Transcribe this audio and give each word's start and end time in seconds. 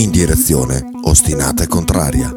in 0.00 0.10
direzione 0.12 0.90
ostinata 1.02 1.64
e 1.64 1.66
contraria. 1.66 2.36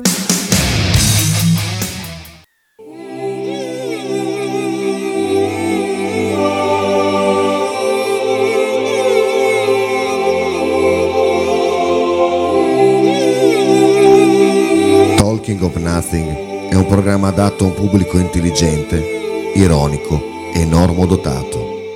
Talking 15.18 15.62
of 15.62 15.76
Nothing 15.76 16.70
è 16.70 16.74
un 16.74 16.88
programma 16.88 17.28
adatto 17.28 17.66
a 17.66 17.68
un 17.68 17.76
pubblico 17.76 18.18
intelligente, 18.18 19.52
ironico 19.54 20.20
e 20.52 20.66
normodotato. 20.66 21.94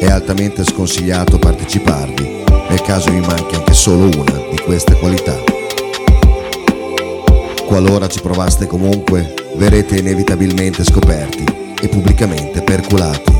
È 0.00 0.10
altamente 0.10 0.64
sconsigliato 0.64 1.38
parteciparvi 1.38 2.40
nel 2.70 2.82
caso 2.82 3.10
vi 3.10 3.18
manchi 3.18 3.56
anche 3.56 3.74
solo 3.74 4.04
una 4.04 4.39
queste 4.70 4.94
qualità. 4.94 5.36
Qualora 7.66 8.06
ci 8.06 8.20
provaste 8.20 8.68
comunque, 8.68 9.34
verrete 9.56 9.96
inevitabilmente 9.96 10.84
scoperti 10.84 11.44
e 11.82 11.88
pubblicamente 11.88 12.62
perculati. 12.62 13.32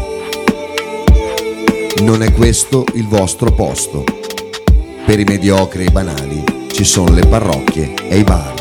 Non 2.03 2.25
è 2.25 2.33
questo 2.33 2.85
il 2.95 3.07
vostro 3.07 3.53
posto. 3.53 4.03
Per 5.07 5.21
i 5.21 5.23
mediocri 5.23 5.85
e 5.85 5.87
i 5.87 5.93
banali 5.93 6.43
ci 6.73 6.83
sono 6.83 7.13
le 7.13 7.25
parrocchie 7.25 7.95
e 8.09 8.19
i 8.19 8.25
bar. 8.25 8.55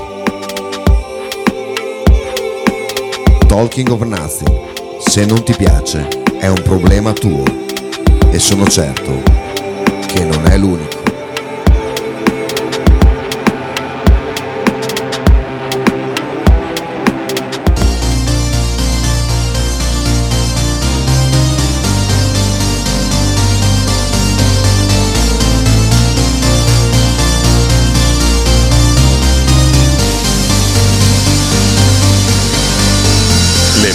Talking 3.47 3.89
of 3.89 4.01
Nothing, 4.03 4.99
se 5.07 5.25
non 5.25 5.41
ti 5.43 5.55
piace, 5.57 6.07
è 6.37 6.45
un 6.45 6.61
problema 6.61 7.13
tuo 7.13 7.43
e 8.29 8.37
sono 8.37 8.67
certo 8.67 9.23
che 10.05 10.23
non 10.23 10.45
è 10.45 10.55
l'unico. 10.55 10.98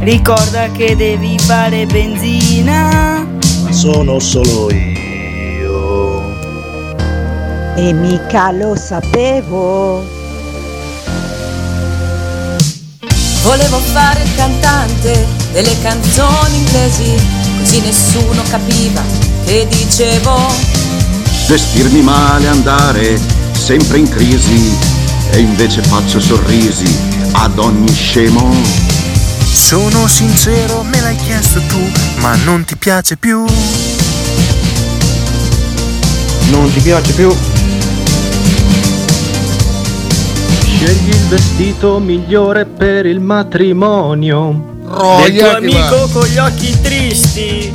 Ricorda 0.00 0.70
che 0.70 0.96
devi 0.96 1.38
fare 1.38 1.84
benzina. 1.84 3.26
Ma 3.62 3.72
sono 3.72 4.18
solo 4.18 4.70
io. 4.70 6.34
E 7.76 7.92
mica 7.92 8.50
lo 8.50 8.74
sapevo. 8.74 10.02
Volevo 13.42 13.78
fare 13.78 14.22
il 14.22 14.34
cantante 14.34 15.26
delle 15.52 15.78
canzoni 15.82 16.56
inglesi, 16.56 17.14
così 17.58 17.80
nessuno 17.80 18.42
capiva 18.48 19.02
che 19.44 19.66
dicevo. 19.68 20.34
Vestirmi 21.46 22.00
male, 22.00 22.48
andare 22.48 23.20
sempre 23.52 23.98
in 23.98 24.08
crisi 24.08 24.87
e 25.30 25.38
invece 25.40 25.82
faccio 25.82 26.20
sorrisi 26.20 26.96
ad 27.32 27.58
ogni 27.58 27.92
scemo. 27.92 28.54
Sono 29.52 30.06
sincero, 30.06 30.82
me 30.82 31.00
l'hai 31.00 31.16
chiesto 31.16 31.60
tu, 31.68 31.80
ma 32.20 32.34
non 32.44 32.64
ti 32.64 32.76
piace 32.76 33.16
più. 33.16 33.44
Non 36.50 36.72
ti 36.72 36.80
piace 36.80 37.12
più? 37.12 37.34
Scegli 40.60 41.08
il 41.08 41.26
vestito 41.28 41.98
migliore 41.98 42.64
per 42.64 43.04
il 43.06 43.20
matrimonio. 43.20 44.76
Del 45.22 45.36
tuo 45.36 45.56
amico 45.56 46.08
con 46.12 46.26
gli 46.26 46.38
occhi 46.38 46.80
tristi. 46.80 47.70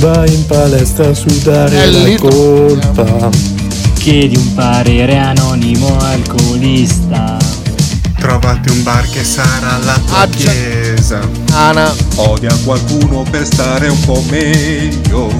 Vai 0.00 0.32
in 0.32 0.46
palestra 0.46 1.08
a 1.08 1.14
sudare 1.14 1.90
la 1.90 2.16
colpa. 2.18 3.57
Chiedi 4.08 4.38
un 4.38 4.54
parere 4.54 5.18
anonimo 5.18 5.98
alcolista. 5.98 7.36
Trovati 8.16 8.70
un 8.70 8.82
bar 8.82 9.06
che 9.10 9.22
sarà 9.22 9.76
la 9.84 10.00
tua 10.06 10.20
Accia. 10.20 10.50
chiesa. 10.50 11.20
Ana. 11.52 11.94
Odia 12.14 12.56
qualcuno 12.64 13.22
per 13.30 13.44
stare 13.44 13.88
un 13.88 14.00
po' 14.06 14.24
meglio. 14.30 15.30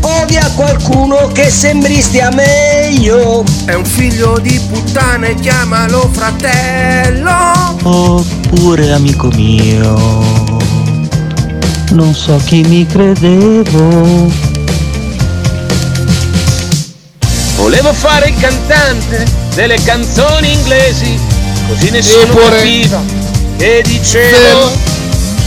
Odia 0.00 0.50
qualcuno 0.52 1.26
che 1.32 1.50
sembri 1.50 2.00
stia 2.00 2.30
meglio. 2.30 3.44
È 3.66 3.74
un 3.74 3.84
figlio 3.84 4.38
di 4.38 4.58
puttana 4.70 5.26
e 5.26 5.34
chiamalo 5.34 6.08
fratello. 6.12 7.76
Oppure 7.82 8.90
amico 8.92 9.28
mio. 9.34 10.56
Non 11.90 12.14
so 12.14 12.40
chi 12.46 12.62
mi 12.62 12.86
credevo. 12.86 14.51
Volevo 17.62 17.92
fare 17.92 18.30
il 18.30 18.34
cantante 18.40 19.24
delle 19.54 19.80
canzoni 19.84 20.52
inglesi, 20.52 21.16
così 21.68 21.90
nessuno 21.90 22.26
pure- 22.26 22.56
capiva 22.56 23.00
che 23.56 23.84
dicevo. 23.86 24.68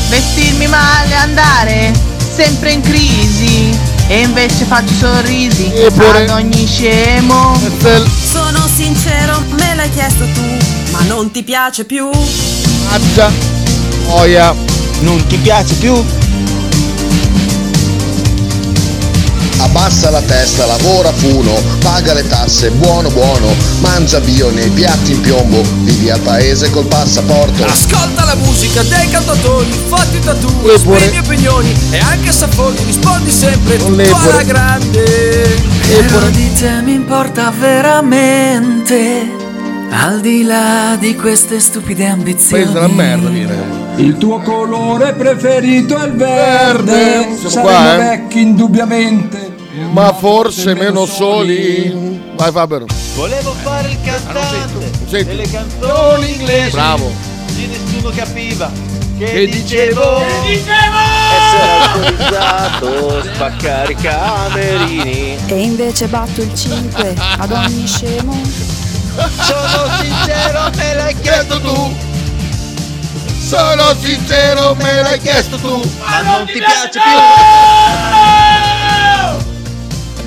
Vestirmi 0.08 0.66
male, 0.68 1.14
andare 1.14 1.92
sempre 2.34 2.72
in 2.72 2.80
crisi. 2.82 3.78
E 4.08 4.20
invece 4.22 4.64
faccio 4.64 4.94
sorrisi 4.98 5.70
E 5.74 5.92
pure- 5.92 6.24
ad 6.24 6.30
ogni 6.30 6.66
scemo. 6.66 7.60
Sono 8.32 8.66
sincero, 8.74 9.44
me 9.60 9.76
l'hai 9.76 9.92
chiesto 9.92 10.24
tu, 10.34 10.42
ma 10.92 11.02
non 11.08 11.32
ti 11.32 11.44
piace 11.44 11.84
più. 11.84 12.10
Aggia. 12.92 13.30
Oia. 14.08 14.56
Non 15.02 15.28
ti 15.28 15.36
piace 15.36 15.74
più? 15.74 15.94
Abbassa 19.78 20.10
la 20.10 20.22
testa, 20.22 20.66
lavora 20.66 21.12
funo, 21.12 21.52
paga 21.82 22.14
le 22.14 22.26
tasse, 22.26 22.72
buono 22.72 23.10
buono, 23.10 23.54
mangia 23.82 24.22
bio 24.22 24.50
nei 24.50 24.70
piatti 24.70 25.12
in 25.12 25.20
piombo, 25.20 25.62
vivi 25.82 26.10
al 26.10 26.22
paese 26.22 26.70
col 26.70 26.86
passaporto. 26.86 27.66
Ascolta 27.66 28.24
la 28.24 28.36
musica 28.36 28.84
dei 28.84 29.10
cantatori, 29.10 29.70
fatti 29.88 30.20
tatu, 30.22 30.66
esprimi 30.70 31.18
opinioni 31.18 31.76
e 31.90 32.00
anche 32.00 32.32
sapori, 32.32 32.78
rispondi 32.86 33.30
sempre 33.30 33.76
Non 33.80 33.98
le 33.98 34.10
alla 34.10 34.44
grande. 34.44 35.04
pure- 36.08 36.32
di 36.32 36.54
te 36.54 36.82
mi 36.82 36.94
importa 36.94 37.52
veramente, 37.60 39.30
al 39.90 40.22
di 40.22 40.44
là 40.44 40.96
di 40.98 41.16
queste 41.16 41.60
stupide 41.60 42.06
ambizioni. 42.08 42.64
Questa 42.64 42.80
è 42.80 42.86
una 42.86 42.94
merda, 42.94 43.28
dire. 43.28 43.84
Il 43.98 44.18
tuo 44.18 44.40
colore 44.40 45.12
preferito 45.14 45.98
è 45.98 46.06
il 46.06 46.14
Verde. 46.14 47.36
Siamo 47.46 47.68
qua, 47.68 47.94
eh. 47.94 47.98
vecchi 47.98 48.40
indubbiamente. 48.40 49.55
Ma 49.92 50.14
forse 50.14 50.74
meno 50.74 51.06
soli. 51.06 52.22
Vai 52.36 52.52
Faber. 52.52 52.86
Volevo 53.16 53.54
fare 53.62 53.90
il 53.90 53.98
cantante 54.04 54.92
Senti. 55.08 55.24
delle 55.26 55.50
canzoni 55.50 56.32
inglesi. 56.34 56.72
Bravo. 56.72 57.12
Così 57.46 57.68
nessuno 57.68 58.10
capiva 58.10 58.72
che, 59.18 59.26
Che 59.26 59.48
dicevo. 59.48 60.22
Essere 60.22 60.72
autorizzato, 61.82 63.24
spaccare 63.34 63.92
i 63.92 63.96
camerini. 63.96 65.38
E 65.46 65.62
invece 65.62 66.08
batto 66.08 66.42
il 66.42 66.54
5 66.54 67.16
ad 67.38 67.52
ogni 67.52 67.88
scemo. 67.88 68.42
Sono 69.42 69.90
sincero, 70.02 70.70
me 70.76 70.94
l'hai 70.94 71.16
chiesto 71.22 71.62
tu. 71.62 71.96
Sono 73.40 73.94
sincero, 74.02 74.76
me 74.76 75.02
l'hai 75.02 75.20
chiesto 75.20 75.58
tu. 75.58 75.82
Ma 76.00 76.22
non 76.22 76.46
ti 76.46 76.60
piace 76.60 77.00
più? 77.00 77.02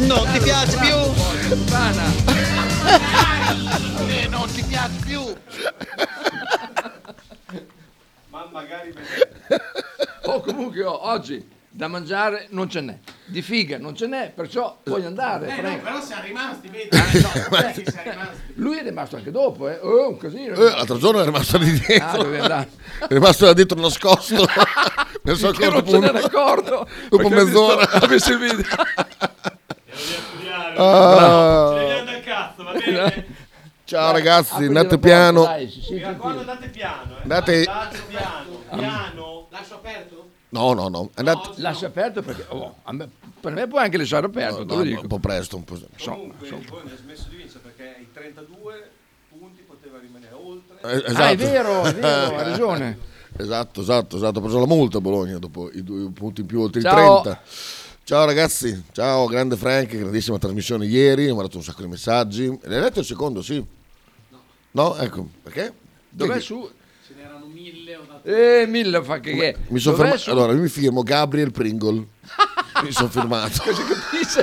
Non 0.06 0.26
ti 0.32 0.38
piace 0.40 0.76
più? 0.78 0.96
non 4.30 4.50
ti 4.52 4.62
piace 4.64 4.96
più. 5.04 5.22
Oh, 10.30 10.40
comunque 10.42 10.84
oh, 10.84 11.08
oggi 11.08 11.42
da 11.70 11.88
mangiare 11.88 12.48
non 12.50 12.68
ce 12.68 12.82
n'è, 12.82 12.98
di 13.24 13.40
figa 13.40 13.78
non 13.78 13.96
ce 13.96 14.06
n'è, 14.06 14.30
perciò 14.34 14.78
puoi 14.82 15.02
andare. 15.06 15.48
Eh, 15.48 15.54
prego. 15.60 15.76
no, 15.76 15.82
però 15.82 16.02
siamo 16.02 16.22
rimasti, 16.22 16.68
vedi? 16.68 16.88
Eh, 16.90 17.20
no, 17.20 17.30
Eh, 17.56 17.70
eh, 17.70 17.72
sì, 17.72 17.84
siamo 17.90 18.10
rimasti. 18.20 18.36
Lui 18.56 18.82
rimasto 18.82 19.16
anche 19.16 19.30
dopo, 19.30 19.68
eh. 19.70 19.78
Oh, 19.80 20.10
un 20.10 20.18
casino. 20.18 20.54
Eh, 20.54 20.70
l'altro 20.70 20.98
giorno 20.98 21.22
è 21.22 21.24
rimasto 21.24 21.56
lì 21.56 21.70
Ah, 21.70 21.86
dietro. 21.86 22.22
dove 22.24 22.40
andare? 22.40 22.68
è 23.00 23.06
rimasto 23.08 23.46
là 23.46 23.52
dietro 23.54 23.80
nascosto. 23.80 24.46
ne 25.22 25.34
so 25.34 25.50
Che 25.50 25.64
non 25.64 25.74
dopo 25.76 25.90
se 25.90 25.96
un- 25.96 26.02
n'era 26.02 26.18
accorto. 26.18 26.86
Dopo 27.08 27.28
perché 27.28 27.40
ha 27.40 27.44
visto- 27.44 27.66
mezz'ora. 27.66 27.88
Ha 30.80 31.74
il 31.74 31.78
video. 31.78 32.66
Ah. 32.66 32.72
Bene. 32.72 33.26
Ciao 33.84 34.12
ragazzi, 34.12 34.64
andate 34.64 34.98
piano. 34.98 35.44
dai, 35.44 35.68
sì, 35.70 35.80
sì, 35.80 35.98
tranquillo. 35.98 36.40
andate 36.40 36.68
piano, 36.68 37.16
eh. 37.16 37.22
Andate- 37.22 37.64
piano, 38.06 38.62
piano. 38.70 39.46
Lascio 39.50 39.74
aperto? 39.76 40.28
No, 40.50 40.74
no, 40.74 40.88
no. 40.88 41.10
Andate... 41.14 41.48
Lascia 41.56 41.86
aperto 41.86 42.20
perché 42.22 42.44
oh, 42.48 42.76
a 42.82 42.92
me- 42.92 43.08
per 43.40 43.52
me 43.52 43.66
puoi 43.66 43.82
anche 43.82 43.96
lasciare 43.96 44.26
aperto, 44.26 44.64
No, 44.64 44.82
dico. 44.82 45.00
un 45.00 45.06
po' 45.06 45.18
presto, 45.18 45.56
un 45.56 45.64
po'. 45.64 45.78
Comunque, 46.04 46.48
voi 46.68 46.80
ne 46.84 46.92
ha 46.92 46.96
smesso 46.96 47.26
di 47.30 47.36
vincere 47.36 47.60
perché 47.60 47.94
ai 47.96 48.08
32 48.12 48.90
punti 49.30 49.62
poteva 49.62 49.98
rimanere 49.98 50.34
oltre. 50.34 50.76
Eh, 50.82 51.10
esatto. 51.10 51.22
Ah, 51.22 51.28
è 51.30 51.36
vero, 51.36 51.82
è 51.84 51.94
vero, 51.94 52.36
hai 52.36 52.44
ragione. 52.44 52.98
Esatto, 53.38 53.80
esatto, 53.80 54.16
esatto. 54.16 54.38
Ha 54.38 54.42
preso 54.42 54.58
la 54.58 54.66
multa 54.66 54.98
a 54.98 55.00
Bologna 55.00 55.38
dopo 55.38 55.70
i 55.72 55.82
due 55.82 56.10
punti 56.12 56.42
in 56.42 56.46
più 56.46 56.60
oltre 56.60 56.82
Ciao. 56.82 57.20
i 57.20 57.22
30. 57.22 57.40
Ciao 58.08 58.24
ragazzi, 58.24 58.84
ciao 58.92 59.26
grande 59.26 59.54
Frank, 59.54 59.94
grandissima 59.94 60.38
trasmissione 60.38 60.86
ieri, 60.86 61.24
mi 61.24 61.28
ha 61.32 61.34
mandato 61.34 61.58
un 61.58 61.62
sacco 61.62 61.82
di 61.82 61.88
messaggi. 61.88 62.46
L'hai 62.62 62.80
letto 62.80 63.00
il 63.00 63.04
secondo, 63.04 63.42
sì? 63.42 63.62
No. 64.70 64.96
Ecco, 64.96 65.28
perché? 65.42 65.74
Dov'è 66.08 66.36
Chi- 66.38 66.40
su? 66.40 66.70
Ce 67.06 67.12
n'erano 67.14 67.44
mille. 67.44 67.96
Ho 67.96 68.04
dato... 68.08 68.26
Eh, 68.26 68.64
mille 68.66 69.02
fa 69.02 69.20
che 69.20 69.34
che. 69.36 69.56
Mi 69.68 69.78
sono 69.78 69.96
fermato. 69.96 70.16
su? 70.16 70.30
Allora, 70.30 70.54
io 70.54 70.60
mi 70.62 70.70
firmo 70.70 71.02
Gabriel 71.02 71.52
Pringle. 71.52 72.06
mi 72.82 72.92
sono 72.92 73.10
firmato. 73.10 73.62
Cosa 73.62 73.82
capisci? 73.84 74.40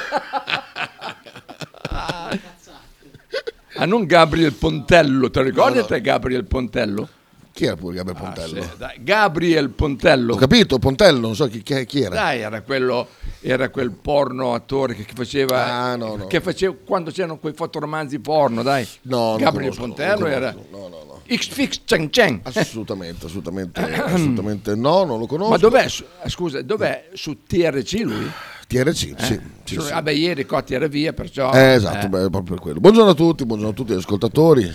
ah, 3.78 3.86
non 3.86 4.06
Gabriel 4.06 4.54
Pontello, 4.54 5.32
te 5.32 5.40
lo 5.40 5.46
ricordi 5.46 5.78
No, 5.78 5.82
no. 5.82 5.88
te 5.88 6.02
Gabriel 6.02 6.46
Pontello? 6.46 7.10
Chi 7.56 7.64
era 7.64 7.78
pure 7.78 7.96
Gabriel 7.96 8.20
Pontello? 8.22 8.60
Ah, 8.60 8.64
sì, 8.64 8.70
dai, 8.78 8.96
Gabriel 9.00 9.70
Pontello. 9.70 10.34
Ho 10.34 10.36
capito, 10.36 10.78
Pontello, 10.78 11.20
non 11.22 11.36
so 11.36 11.48
chi, 11.48 11.64
chi- 11.64 11.86
chi 11.86 12.02
era. 12.02 12.14
Dai, 12.14 12.42
era 12.42 12.60
quello, 12.64 13.08
era 13.40 13.70
quel 13.70 13.92
porno 13.92 14.54
attore 14.54 14.94
che, 14.94 15.06
faceva, 15.16 15.66
Ah, 15.66 15.96
no, 15.96 16.18
no. 16.18 16.28
che 16.28 16.42
faceva 16.42 16.76
quando 16.84 17.12
c'erano 17.12 17.38
quei 17.38 17.54
fotoromanzi 17.54 18.20
porno, 18.20 18.62
dai. 18.62 18.86
No, 19.04 19.38
Gabriel 19.40 19.74
conosco, 19.74 19.82
Pontello 19.96 20.26
era 20.28 20.52
no, 20.52 20.90
no, 20.90 21.04
no. 21.06 21.22
X-Fix 21.34 21.84
Cheng 21.86 22.10
Cheng. 22.10 22.42
Assolutamente, 22.44 23.26
assolutamente, 23.28 23.80
assolutamente 24.04 24.76
no, 24.76 25.06
non 25.06 25.18
lo 25.20 25.26
conosco. 25.26 25.52
Ma 25.52 25.58
dov'è? 25.58 25.86
eh, 26.24 26.30
Scusa, 26.30 26.62
dov'è 26.62 27.12
su 27.14 27.44
TRC 27.48 27.94
lui? 28.04 28.30
TRC, 28.68 29.14
Eh? 29.18 29.24
sì. 29.24 29.40
sì, 29.64 29.80
sì. 29.80 29.92
Vabbè, 29.92 30.12
ieri 30.12 30.46
Cotti 30.46 30.74
era 30.74 30.88
via, 30.88 31.14
perciò. 31.14 31.54
Eh, 31.54 31.76
esatto, 31.76 32.08
eh, 32.08 32.10
beh, 32.10 32.30
proprio 32.30 32.56
per 32.56 32.60
quello. 32.60 32.80
Buongiorno 32.82 33.12
a 33.12 33.16
tutti, 33.16 33.46
buongiorno 33.46 33.72
a 33.72 33.76
tutti 33.76 33.94
gli 33.94 33.98
ascoltatori. 33.98 34.70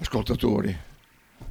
ascoltatori. 0.00 0.76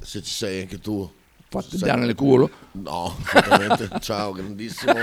Se 0.08 0.22
ci 0.22 0.32
sei 0.32 0.62
anche 0.62 0.78
tu. 0.78 1.06
Fatti 1.50 1.76
dare 1.76 2.00
nel 2.00 2.14
culo. 2.14 2.48
No. 2.72 3.14
Ciao, 4.00 4.32
grandissimo. 4.32 4.94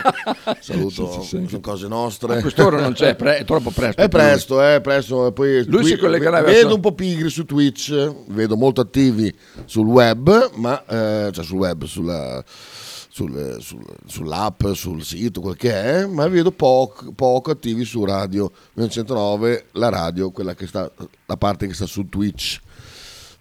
Saluto, 0.60 1.22
sono 1.22 1.60
cose 1.62 1.88
nostre. 1.88 2.38
A 2.38 2.42
quest'ora 2.42 2.82
non 2.82 2.94
c'è, 2.94 3.16
pre- 3.16 3.38
è 3.38 3.44
troppo 3.46 3.70
presto. 3.70 4.02
È 4.02 4.10
presto, 4.10 4.60
è 4.64 4.82
presto. 4.82 5.28
e 5.28 5.32
Poi 5.32 5.64
Lui 5.68 5.84
si 5.86 5.96
collegherà 5.98 6.42
vedo 6.42 6.52
verso- 6.54 6.74
un 6.74 6.82
po' 6.82 6.94
pigri 6.94 7.30
su 7.30 7.46
Twitch, 7.46 8.14
vedo 8.30 8.56
molto 8.58 8.82
attivi 8.82 9.32
sul 9.66 9.86
web, 9.86 10.52
ma 10.56 10.84
eh, 10.86 11.30
cioè 11.32 11.44
sul 11.44 11.58
web, 11.58 11.84
sulla, 11.84 12.44
sul- 12.48 13.58
sul- 13.60 13.86
sull'app, 14.08 14.66
sul 14.72 15.04
sito, 15.04 15.42
quel 15.42 15.56
che 15.56 15.72
è, 15.72 16.06
ma 16.08 16.28
vedo 16.28 16.50
poco, 16.50 17.12
poco 17.14 17.52
attivi 17.52 17.86
su 17.86 18.04
radio 18.06 18.52
109, 18.76 19.66
la 19.74 19.90
radio, 19.90 20.32
quella 20.32 20.56
che 20.56 20.66
sta, 20.66 20.92
la 21.28 21.38
parte 21.38 21.68
che 21.68 21.76
sta 21.76 21.86
su 21.86 22.10
Twitch. 22.10 22.60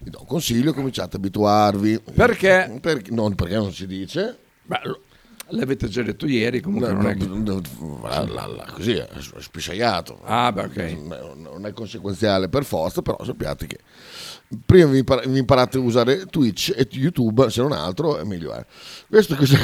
Vi 0.05 0.11
do 0.11 0.21
un 0.21 0.27
consiglio, 0.27 0.73
cominciate 0.75 1.17
ad 1.17 1.23
abituarvi. 1.23 2.01
Perché? 2.15 2.79
Perché, 2.81 3.11
non, 3.11 3.35
perché 3.35 3.55
non 3.55 3.73
si 3.73 3.87
dice. 3.87 4.39
Beh, 4.62 4.81
l'avete 5.49 5.89
già 5.89 6.03
detto 6.03 6.27
ieri, 6.27 6.61
comunque 6.61 6.93
No, 6.93 7.01
non 7.01 7.06
è 7.11 7.15
no, 7.15 7.61
no, 7.81 8.01
la- 8.03 8.47
la- 8.47 8.71
così 8.71 8.93
è 8.93 9.09
spisciaiato. 9.39 10.21
Ah, 10.25 10.53
beh, 10.53 10.62
ok. 10.65 10.97
Non 11.37 11.65
è 11.65 11.73
conseguenziale 11.73 12.49
per 12.51 12.65
forza, 12.65 13.01
però 13.03 13.17
sappiate 13.25 13.67
che 13.67 13.79
prima 14.65 14.91
vi, 14.91 14.99
impar- 14.99 15.27
vi 15.29 15.39
imparate 15.39 15.79
a 15.79 15.81
usare 15.81 16.27
Twitch 16.27 16.73
e 16.77 16.87
YouTube, 16.93 17.51
se 17.51 17.61
non 17.62 17.73
altro, 17.73 18.19
è 18.19 18.25
meglio 18.25 18.53
è. 18.53 18.65
Questo 19.09 19.35
cos'è? 19.37 19.59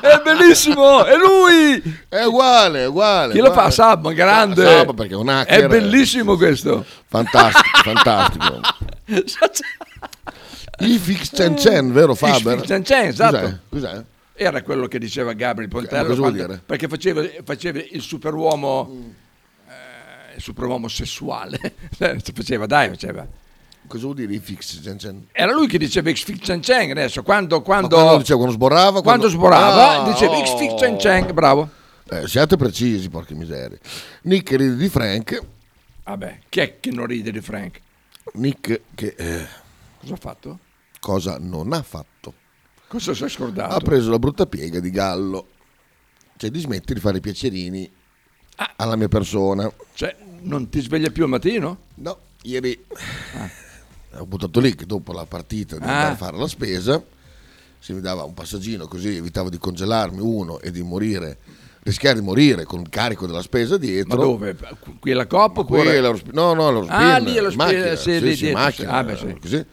è 0.00 0.20
bellissimo, 0.22 1.04
è 1.04 1.16
lui! 1.16 1.82
È 2.08 2.24
uguale, 2.24 2.82
è 2.82 2.86
uguale. 2.86 3.32
Chi 3.32 3.40
lo 3.40 3.52
fa? 3.52 3.70
Sab, 3.70 4.12
grande. 4.12 4.64
Sab, 4.64 4.94
perché 4.94 5.14
è 5.14 5.16
un 5.16 5.28
hacker. 5.28 5.64
È 5.64 5.68
bellissimo 5.68 6.36
questo. 6.36 6.84
Fantastico, 7.06 7.78
fantastico. 7.82 8.60
Il 10.80 11.00
Chen 11.30 11.54
Chen, 11.54 11.92
vero 11.92 12.14
Faber? 12.14 12.58
Fix 12.58 12.66
Chen 12.66 12.82
Chen, 12.82 13.06
esatto. 13.06 13.38
Cos'è? 13.38 13.58
Cos'è? 13.68 14.04
Era 14.36 14.62
quello 14.62 14.88
che 14.88 14.98
diceva 14.98 15.32
Gabriel 15.32 15.70
Pontello. 15.70 16.08
cosa 16.08 16.18
vuol 16.20 16.32
quando- 16.32 16.46
dire? 16.46 16.62
Perché 16.66 16.88
faceva, 16.88 17.22
faceva 17.44 17.78
il 17.88 18.00
superuomo... 18.00 18.90
eh, 18.90 19.22
il 20.36 20.42
superuomo 20.42 20.88
sessuale. 20.88 21.58
faceva, 22.34 22.66
dai, 22.66 22.88
faceva. 22.88 23.26
Cosa 23.86 24.04
vuol 24.04 24.16
dire 24.16 24.38
Fix 24.38 24.80
Chen? 24.80 25.26
Era 25.32 25.52
lui 25.52 25.66
che 25.66 25.76
diceva 25.78 26.10
X 26.10 26.24
Fix 26.24 26.58
Chen 26.60 26.90
adesso, 26.90 27.22
quando... 27.22 27.60
quando, 27.62 27.88
quando 27.88 28.16
diceva, 28.18 28.38
quando 28.38 28.54
sborrava? 28.54 29.02
quando 29.02 29.28
sborava, 29.28 30.02
Ah, 30.02 30.10
diceva 30.10 30.36
oh. 30.36 30.44
X 30.44 30.56
Fix 30.56 30.74
Chen 30.76 30.96
Chen, 30.96 31.34
bravo. 31.34 31.68
Eh, 32.08 32.26
siate 32.26 32.56
precisi, 32.56 33.08
porca 33.08 33.34
miseria. 33.34 33.78
Nick 34.22 34.50
ride 34.50 34.76
di 34.76 34.88
Frank. 34.88 35.40
Vabbè, 36.04 36.40
chi 36.48 36.60
è 36.60 36.80
che 36.80 36.90
non 36.90 37.06
ride 37.06 37.30
di 37.30 37.40
Frank? 37.40 37.80
Nick 38.34 38.80
che 38.94 39.14
eh, 39.16 39.46
Cosa 40.00 40.14
ha 40.14 40.18
fatto? 40.18 40.58
cosa 41.00 41.36
non 41.38 41.74
ha 41.74 41.82
fatto? 41.82 42.32
Cosa 42.88 43.12
si 43.12 43.24
è 43.24 43.28
scordato? 43.28 43.74
Ha 43.74 43.80
preso 43.80 44.10
la 44.10 44.18
brutta 44.18 44.46
piega 44.46 44.80
di 44.80 44.90
Gallo. 44.90 45.48
Cioè 46.36 46.50
di 46.50 46.58
smettere 46.60 46.94
di 46.94 47.00
fare 47.00 47.18
i 47.18 47.20
piacerini 47.20 47.90
alla 48.76 48.96
mia 48.96 49.08
persona. 49.08 49.70
Cioè, 49.92 50.16
non 50.44 50.68
ti 50.68 50.80
sveglia 50.80 51.10
più 51.10 51.24
al 51.24 51.28
mattino? 51.30 51.78
No, 51.96 52.18
ieri 52.42 52.84
ho 54.16 54.26
buttato 54.26 54.60
lì 54.60 54.74
che 54.74 54.86
dopo 54.86 55.12
la 55.12 55.24
partita 55.26 55.76
di 55.78 55.84
Ah. 55.84 55.90
andare 55.90 56.12
a 56.12 56.16
fare 56.16 56.36
la 56.38 56.46
spesa, 56.46 57.02
se 57.78 57.92
mi 57.92 58.00
dava 58.00 58.22
un 58.24 58.34
passaggino 58.34 58.86
così 58.86 59.16
evitavo 59.16 59.50
di 59.50 59.58
congelarmi 59.58 60.20
uno 60.20 60.60
e 60.60 60.70
di 60.70 60.82
morire, 60.82 61.38
rischiare 61.82 62.18
di 62.18 62.24
morire 62.24 62.64
con 62.64 62.80
il 62.80 62.88
carico 62.88 63.26
della 63.26 63.42
spesa 63.42 63.76
dietro. 63.76 64.16
Ma 64.16 64.22
dove? 64.22 64.56
Qui 65.00 65.10
alla 65.12 65.26
Coppa 65.26 65.62
Qui 65.64 65.78
oppure? 65.78 65.98
all'Eurospin- 65.98 66.34
no, 66.34 66.54
no, 66.54 66.68
all'Eurospin, 66.68 66.96
Ah, 66.96 67.18
lì 67.18 67.36
allo 67.38 67.50
in 67.50 67.56
macchina, 67.56 67.96
sì, 67.96 68.18
sì, 68.18 68.36
sì, 68.36 68.50
macchina. 68.52 68.90
Ah, 68.92 69.04
beh, 69.04 69.16
sì. 69.16 69.36
così. 69.40 69.64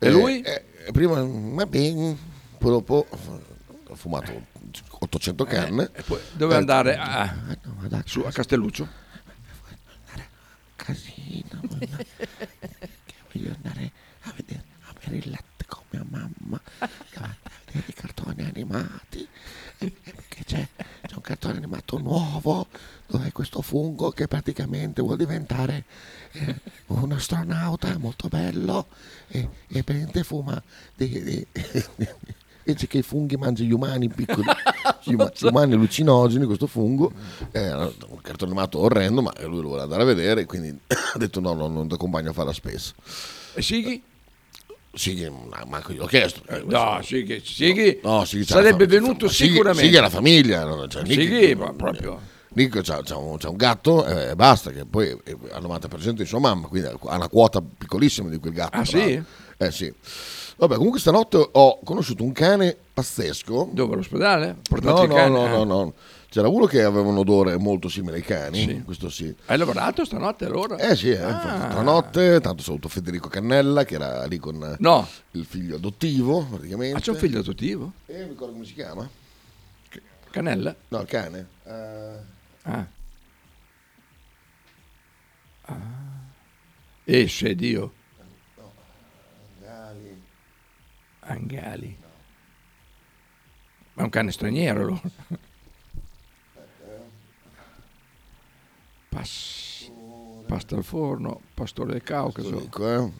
E 0.00 0.10
lui? 0.10 0.40
Eh, 0.40 0.64
eh, 0.86 0.92
prima, 0.92 1.20
va 1.22 1.66
bene, 1.66 2.16
poi 2.56 2.70
dopo 2.70 3.06
ho 3.90 3.94
fumato 3.94 4.32
800 5.00 5.44
canne. 5.44 5.90
E 5.92 6.02
poi 6.02 6.18
dove 6.32 6.54
Eh, 6.54 6.56
andare? 6.56 6.96
A, 6.96 7.34
su, 8.04 8.20
a 8.20 8.30
Castelluccio? 8.32 9.06
Casino. 10.92 11.60
voglio 13.32 13.52
andare 13.54 13.92
a 14.22 14.32
vedere, 14.34 14.64
a 14.84 14.94
bere 14.98 15.16
il 15.18 15.30
latte 15.30 15.64
con 15.66 15.82
mia 15.90 16.04
mamma, 16.08 16.60
va 16.78 17.24
a 17.24 17.36
vedere 17.66 17.84
i 17.88 17.92
cartoni 17.92 18.42
animati. 18.42 19.26
E- 19.78 19.86
e 19.86 19.90
Perché 20.12 20.44
c'è, 20.44 20.66
c'è 21.02 21.14
un 21.14 21.20
cartone 21.20 21.56
animato 21.58 21.98
nuovo 21.98 22.68
dove 23.06 23.28
è 23.28 23.32
questo 23.32 23.60
fungo 23.62 24.10
che 24.10 24.26
praticamente 24.28 25.02
vuole 25.02 25.18
diventare 25.18 25.84
eh, 26.32 26.56
un 26.86 27.12
astronauta 27.12 27.96
molto 27.98 28.28
bello 28.28 28.88
e, 29.28 29.40
e 29.68 29.82
praticamente 29.84 30.24
fuma 30.24 30.60
dei, 30.94 31.22
dei- 31.22 31.46
dice 32.72 32.86
che 32.86 32.98
i 32.98 33.02
funghi 33.02 33.36
mangiano 33.36 33.68
gli 33.68 33.72
umani 33.72 34.08
piccoli 34.08 34.44
gli, 35.04 35.14
uma- 35.14 35.30
gli 35.34 35.46
umani 35.46 35.74
allucinogeni 35.74 36.44
questo 36.44 36.66
fungo 36.66 37.12
è 37.50 37.70
un 37.70 38.20
cartone 38.22 38.50
animato 38.50 38.78
orrendo 38.78 39.22
ma 39.22 39.32
lui 39.44 39.60
lo 39.62 39.68
vuole 39.68 39.82
andare 39.82 40.02
a 40.02 40.04
vedere 40.06 40.44
quindi 40.46 40.68
ha 40.88 41.18
detto 41.18 41.40
no, 41.40 41.54
no 41.54 41.68
non 41.68 41.88
ti 41.88 41.94
accompagno 41.94 42.30
a 42.30 42.32
fare 42.32 42.48
la 42.48 42.52
spesa 42.52 42.92
E 43.54 43.62
Sighi? 43.62 44.02
Sighi 44.92 45.28
ma- 45.30 45.64
manco 45.66 45.92
gliel'ho 45.92 46.06
chiesto 46.06 46.42
No, 46.64 47.00
Sighi, 47.02 47.40
Sighi 47.44 48.00
No, 48.02 48.24
Sighi 48.24 48.44
c'ha 48.44 48.54
sarebbe 48.54 48.84
la 48.86 48.90
venuto 49.00 49.28
Sighi- 49.28 49.50
sicuramente. 49.52 49.84
Sighi 49.84 49.96
è 49.96 50.00
la 50.00 50.10
famiglia 50.10 50.64
no? 50.64 50.86
cioè, 50.88 51.04
Sighi, 51.06 51.54
ma 51.54 51.72
proprio. 51.72 52.20
Nick 52.50 52.80
c'ha, 52.80 53.02
c'ha 53.04 53.16
un, 53.16 53.36
c'ha 53.36 53.50
un 53.50 53.56
gatto 53.56 54.04
e 54.06 54.34
basta, 54.34 54.70
che 54.70 54.84
poi 54.86 55.08
è 55.22 55.36
al 55.52 55.62
90% 55.62 56.10
di 56.12 56.24
sua 56.24 56.40
mamma, 56.40 56.66
quindi 56.66 56.88
ha 56.88 57.14
una 57.16 57.28
quota 57.28 57.60
piccolissima 57.62 58.30
di 58.30 58.38
quel 58.38 58.54
gatto. 58.54 58.78
Ah, 58.78 58.82
tra 58.82 58.98
sì? 58.98 59.22
Eh 59.58 59.70
sì. 59.70 59.94
Vabbè, 60.58 60.74
comunque 60.74 60.98
stanotte 60.98 61.36
ho 61.52 61.78
conosciuto 61.84 62.24
un 62.24 62.32
cane 62.32 62.76
pazzesco. 62.92 63.70
Dove 63.72 63.94
all'ospedale? 63.94 64.56
Portato 64.68 65.02
No, 65.02 65.06
no, 65.06 65.14
cane? 65.14 65.28
no, 65.30 65.44
Ah. 65.44 65.48
no, 65.50 65.64
no. 65.64 65.94
C'era 66.28 66.48
uno 66.48 66.66
che 66.66 66.82
aveva 66.82 67.08
un 67.08 67.16
odore 67.16 67.56
molto 67.56 67.88
simile 67.88 68.16
ai 68.16 68.22
cani, 68.22 68.58
Sì. 68.62 68.82
questo 68.82 69.08
sì. 69.08 69.32
Hai 69.46 69.56
lavorato 69.56 70.04
stanotte 70.04 70.44
allora? 70.46 70.76
Eh 70.76 70.96
sì, 70.96 71.10
eh, 71.10 71.22
Ah. 71.22 71.70
stanotte, 71.70 72.40
tanto 72.40 72.62
saluto 72.64 72.88
Federico 72.88 73.28
Cannella 73.28 73.84
che 73.84 73.94
era 73.94 74.24
lì 74.26 74.38
con 74.38 74.60
eh, 74.62 74.76
No. 74.80 75.06
il 75.32 75.44
figlio 75.46 75.76
adottivo 75.76 76.44
praticamente. 76.44 76.96
Ah, 76.98 77.00
c'è 77.00 77.12
un 77.12 77.16
figlio 77.16 77.38
adottivo? 77.38 77.92
Eh, 78.06 78.22
mi 78.24 78.28
ricordo 78.30 78.52
come 78.52 78.64
si 78.64 78.74
chiama? 78.74 79.08
Canella? 80.30 80.74
No, 80.88 81.00
il 81.00 81.06
cane. 81.06 81.46
Eh, 81.64 82.12
Ah. 82.62 82.86
Esce 87.04 87.54
Dio. 87.54 87.92
Angali. 89.62 90.22
Angali. 91.28 91.96
Ma 93.94 94.02
è 94.02 94.04
un 94.04 94.10
cane 94.10 94.30
straniero 94.30 94.80
allora. 94.80 95.00
Pass- 99.08 99.90
pasta 100.46 100.76
al 100.76 100.84
forno, 100.84 101.40
pastore 101.54 101.92
del 101.92 102.02
Caucaso, 102.02 102.58
eh. 102.60 103.10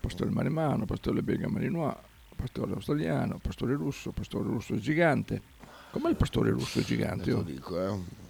pastore 0.00 0.30
marimano, 0.30 0.84
pastore 0.84 1.22
belga 1.22 1.48
malinois, 1.48 1.96
pastore 2.36 2.72
australiano, 2.72 3.38
pastore 3.38 3.74
russo, 3.74 4.12
pastore 4.12 4.44
russo 4.44 4.78
gigante. 4.78 5.42
Com'è 5.90 6.10
il 6.10 6.16
pastore 6.16 6.50
russo 6.50 6.80
gigante? 6.82 7.30
Lo 7.30 7.38
oh? 7.38 7.42
dico, 7.42 7.80
eh. 7.80 8.26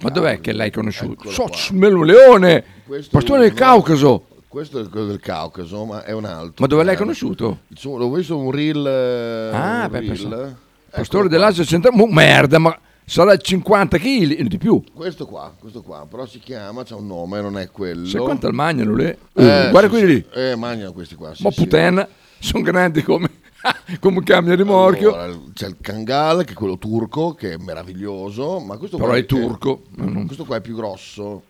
Ma 0.00 0.10
dov'è 0.10 0.40
che 0.40 0.52
l'hai 0.52 0.70
conosciuto? 0.70 1.30
Soc, 1.30 1.68
qua. 1.68 1.76
Melo 1.78 2.02
Leone! 2.02 2.64
Questo 2.84 3.16
Pastore 3.16 3.40
del 3.40 3.54
Caucaso! 3.54 4.35
Questo 4.48 4.80
è 4.80 4.88
quello 4.88 5.06
del 5.06 5.20
Caucaso, 5.20 5.84
ma 5.84 6.04
è 6.04 6.12
un 6.12 6.24
altro. 6.24 6.54
Ma 6.58 6.66
dove 6.66 6.82
l'hai 6.84 6.94
cane. 6.94 7.06
conosciuto? 7.06 7.58
Insomma, 7.68 7.98
L'ho 7.98 8.10
visto 8.12 8.38
un 8.38 8.50
reel. 8.50 8.86
eh, 8.86 9.50
Ah, 9.54 9.84
un 9.84 9.90
beh, 9.90 10.00
reel. 10.00 10.56
Pastore 10.90 11.28
qua. 11.28 11.30
dell'Asia 11.36 11.64
centrale. 11.64 12.06
Merda, 12.08 12.58
ma 12.58 12.78
sarà 13.04 13.36
50 13.36 13.98
kg 13.98 14.42
di 14.46 14.56
più. 14.58 14.82
Questo 14.94 15.26
qua, 15.26 15.52
questo 15.58 15.82
qua, 15.82 16.06
però 16.08 16.24
si 16.26 16.38
chiama, 16.38 16.84
c'ha 16.84 16.96
un 16.96 17.06
nome, 17.06 17.40
non 17.42 17.58
è 17.58 17.68
quello. 17.70 18.06
Sai 18.06 18.20
quanto 18.22 18.46
al 18.46 18.54
magnano 18.54 18.94
lì? 18.94 19.04
Eh, 19.04 19.16
Uh, 19.32 19.70
guarda 19.70 19.82
sì, 19.82 19.88
quelli 19.88 20.06
lì. 20.14 20.24
Eh, 20.32 20.54
mangiano 20.56 20.92
questi 20.92 21.16
qua. 21.16 21.34
Sì, 21.34 21.42
Ma 21.42 21.50
puttana, 21.50 22.08
sono 22.38 22.62
grandi 22.62 23.02
come, 23.02 23.28
come 24.00 24.18
un 24.18 24.24
cambio 24.24 24.54
rimorchio. 24.54 25.14
Allora, 25.14 25.38
c'è 25.52 25.66
il 25.66 25.76
Kangal, 25.82 26.44
che 26.44 26.52
è 26.52 26.54
quello 26.54 26.78
turco, 26.78 27.34
che 27.34 27.52
è 27.54 27.56
meraviglioso, 27.58 28.60
ma 28.60 28.78
questo 28.78 28.96
Però 28.96 29.08
qua 29.10 29.18
è 29.18 29.26
turco. 29.26 29.82
che- 29.94 30.24
questo 30.24 30.44
qua 30.46 30.56
è 30.56 30.60
più 30.62 30.74
grosso. 30.76 31.42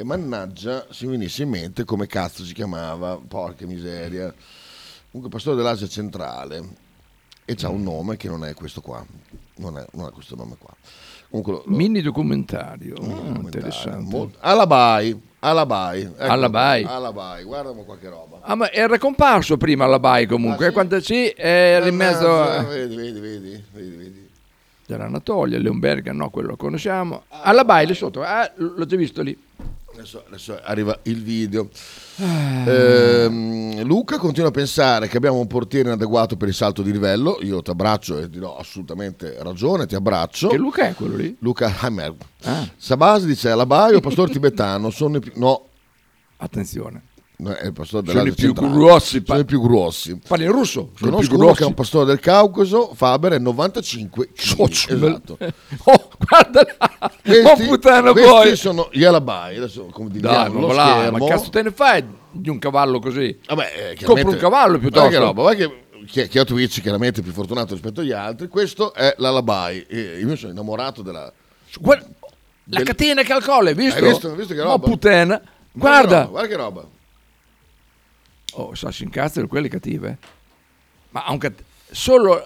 E 0.00 0.04
mannaggia, 0.04 0.86
se 0.90 1.06
mi 1.06 1.12
venisse 1.12 1.42
in 1.42 1.48
mente 1.48 1.84
come 1.84 2.06
cazzo 2.06 2.44
si 2.44 2.54
chiamava, 2.54 3.16
porca 3.26 3.66
miseria. 3.66 4.32
Comunque, 5.10 5.28
pastore 5.36 5.56
dell'Asia 5.56 5.88
centrale. 5.88 6.86
E 7.44 7.54
c'ha 7.56 7.68
un 7.68 7.82
nome 7.82 8.16
che 8.16 8.28
non 8.28 8.44
è 8.44 8.54
questo 8.54 8.80
qua. 8.80 9.04
Non 9.56 9.76
è, 9.76 9.84
non 9.94 10.04
ha 10.06 10.10
questo 10.10 10.36
nome 10.36 10.54
qua. 10.56 10.72
Comunque, 11.30 11.52
lo- 11.52 11.62
lo- 11.66 11.76
Mini 11.76 12.00
documentario. 12.00 12.94
Ah, 12.94 13.00
documentario, 13.00 13.40
interessante. 13.42 14.16
molto- 14.16 14.38
Alabai, 14.40 15.20
Alabai. 15.40 16.02
eccolo 16.02 16.30
Alabai. 16.32 16.84
Alabai, 16.84 17.42
guarda 17.42 17.72
qualche 17.72 18.08
roba. 18.08 18.38
Ah, 18.42 18.54
ma 18.54 18.70
era 18.70 18.98
comparso 18.98 19.56
prima 19.56 19.84
alla 19.84 19.98
Bai 19.98 20.26
comunque. 20.26 20.66
Ah, 20.66 20.68
eh, 20.68 20.72
Quando 20.72 21.00
sì, 21.00 21.32
era 21.36 21.88
in 21.88 21.96
mezzo 21.96 22.40
a... 22.40 22.62
Vedi, 22.62 22.94
vedi, 22.94 23.18
vedi, 23.18 23.64
vedi, 23.72 23.96
vedi. 23.96 24.30
C'era 24.86 25.06
Anatolia, 25.06 25.58
Leonberga, 25.58 26.12
no, 26.12 26.30
quello 26.30 26.50
lo 26.50 26.56
conosciamo. 26.56 27.24
Alla 27.30 27.64
lì 27.88 27.94
sotto, 27.94 28.22
ah, 28.22 28.48
l'ho 28.54 28.86
già 28.86 28.96
visto 28.96 29.22
lì. 29.22 29.36
Adesso, 29.98 30.22
adesso 30.28 30.60
arriva 30.62 30.96
il 31.02 31.24
video. 31.24 31.68
Ehm, 32.18 33.82
Luca 33.82 34.16
continua 34.16 34.50
a 34.50 34.52
pensare 34.52 35.08
che 35.08 35.16
abbiamo 35.16 35.40
un 35.40 35.48
portiere 35.48 35.88
inadeguato 35.88 36.36
per 36.36 36.46
il 36.46 36.54
salto 36.54 36.82
di 36.82 36.92
livello. 36.92 37.38
Io 37.42 37.60
ti 37.62 37.70
abbraccio 37.70 38.16
e 38.18 38.30
ti 38.30 38.38
do 38.38 38.56
assolutamente 38.56 39.36
ragione, 39.40 39.86
ti 39.86 39.96
abbraccio. 39.96 40.46
Che 40.48 40.56
Luca 40.56 40.86
è 40.86 40.94
quello 40.94 41.16
lì? 41.16 41.36
Luca 41.40 41.74
Hammer. 41.80 42.14
Ah. 42.44 42.68
Sabasi 42.76 43.26
dice 43.26 43.50
alla 43.50 43.66
Baio, 43.66 43.98
pastore 43.98 44.30
tibetano, 44.30 44.90
sono 44.90 45.16
i 45.16 45.20
più... 45.20 45.32
No, 45.34 45.64
Attenzione. 46.36 47.02
No, 47.38 47.52
è 47.54 47.66
il 47.66 47.72
pastore 47.72 48.06
Sono 48.10 48.20
i 48.26 48.32
più 48.32 48.46
centrale. 48.52 48.72
grossi, 48.72 49.20
pa- 49.22 49.26
Sono 49.32 49.40
i 49.40 49.44
più 49.44 49.60
grossi. 49.60 50.18
Parli 50.26 50.44
in 50.44 50.52
russo. 50.52 50.90
Sono 50.96 51.10
Conosco 51.12 51.34
uno 51.34 51.52
che 51.52 51.62
è 51.62 51.66
un 51.66 51.74
pastore 51.74 52.04
del 52.06 52.20
Caucaso, 52.20 52.92
Faber 52.94 53.32
è 53.32 53.38
95 53.38 54.32
kg. 54.32 54.68
Esatto. 54.90 55.38
Oh, 55.84 56.08
guarda 56.18 56.66
là. 56.78 57.10
Questi, 57.22 57.62
oh, 57.62 57.66
puttana 57.66 58.12
questi 58.12 58.30
poi. 58.30 58.56
sono 58.56 58.88
gli 58.92 59.04
alabai. 59.04 59.56
Adesso 59.56 59.84
come 59.92 60.10
Dai, 60.10 60.50
ma, 60.50 60.60
lo 60.60 60.66
va 60.68 60.74
là, 60.74 61.10
ma 61.10 61.24
cazzo 61.26 61.50
te 61.50 61.62
ne 61.62 61.70
fai 61.70 62.04
di 62.30 62.48
un 62.50 62.58
cavallo 62.58 62.98
così? 63.00 63.38
Vabbè, 63.46 63.94
eh, 63.98 64.04
Compra 64.04 64.28
un 64.28 64.36
cavallo 64.36 64.78
Guarda 64.78 64.78
piuttosto. 64.78 65.08
che 65.08 65.18
roba, 65.18 65.42
guarda 65.42 65.66
che 65.66 65.82
chi, 66.06 66.26
chi 66.28 66.38
ha 66.38 66.44
Twitch 66.44 66.80
chiaramente 66.80 67.20
è 67.20 67.22
più 67.22 67.32
fortunato 67.32 67.72
rispetto 67.74 68.00
agli 68.00 68.12
altri. 68.12 68.48
Questo 68.48 68.92
è 68.94 69.14
l'alabai. 69.18 69.84
E 69.88 70.18
io 70.20 70.36
sono 70.36 70.52
innamorato 70.52 71.02
della. 71.02 71.30
Guarda, 71.80 72.06
la 72.70 72.76
del- 72.78 72.84
catena 72.86 73.22
che 73.22 73.32
ha 73.32 73.36
al 73.36 73.44
collo, 73.44 73.68
hai 73.68 73.74
visto? 73.74 74.02
Hai 74.04 74.10
visto? 74.10 74.28
Hai 74.30 74.36
visto 74.36 74.54
che 74.54 74.60
Ma 74.62 74.66
roba? 74.70 74.86
puttana. 74.86 75.40
Guarda 75.40 75.48
che 75.70 75.78
Guarda. 75.78 76.16
roba, 76.18 76.28
Guarda 76.30 76.48
che 76.48 76.56
roba. 76.56 76.86
Oh, 78.58 78.74
sa, 78.74 78.90
si 78.90 79.04
incazzano 79.04 79.46
quelle 79.46 79.68
cattive. 79.68 80.18
Ma 81.10 81.24
ha 81.24 81.30
un 81.32 81.38
cat- 81.38 81.62
solo 81.90 82.42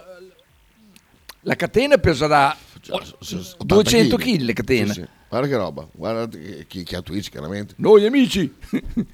la 1.40 1.54
catena 1.56 1.96
peserà 1.96 2.54
Cioè, 2.80 3.02
s- 3.20 3.54
80 3.58 3.64
200 3.64 4.16
chili. 4.16 4.36
kg 4.38 4.42
le 4.44 4.52
catene. 4.52 4.86
Sì, 4.92 5.00
sì. 5.00 5.06
Guarda 5.28 5.48
che 5.48 5.56
roba. 5.56 5.88
Guarda 5.90 6.38
chi, 6.68 6.82
chi 6.82 6.94
ha 6.94 7.00
Twitch 7.00 7.30
chiaramente. 7.30 7.74
Noi 7.78 8.04
amici. 8.04 8.52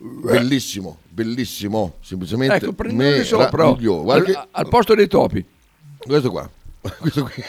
Bellissimo, 0.00 0.98
bellissimo. 1.08 1.96
Semplicemente 2.00 2.54
ecco, 2.66 2.74
meraviglioso. 2.92 4.02
Guarda 4.04 4.12
Al, 4.14 4.24
che- 4.24 4.48
al 4.52 4.68
posto 4.68 4.94
dei 4.94 5.08
topi. 5.08 5.44
Questo 5.98 6.30
qua. 6.30 6.48
Questo, 6.98 7.24
qui. 7.24 7.44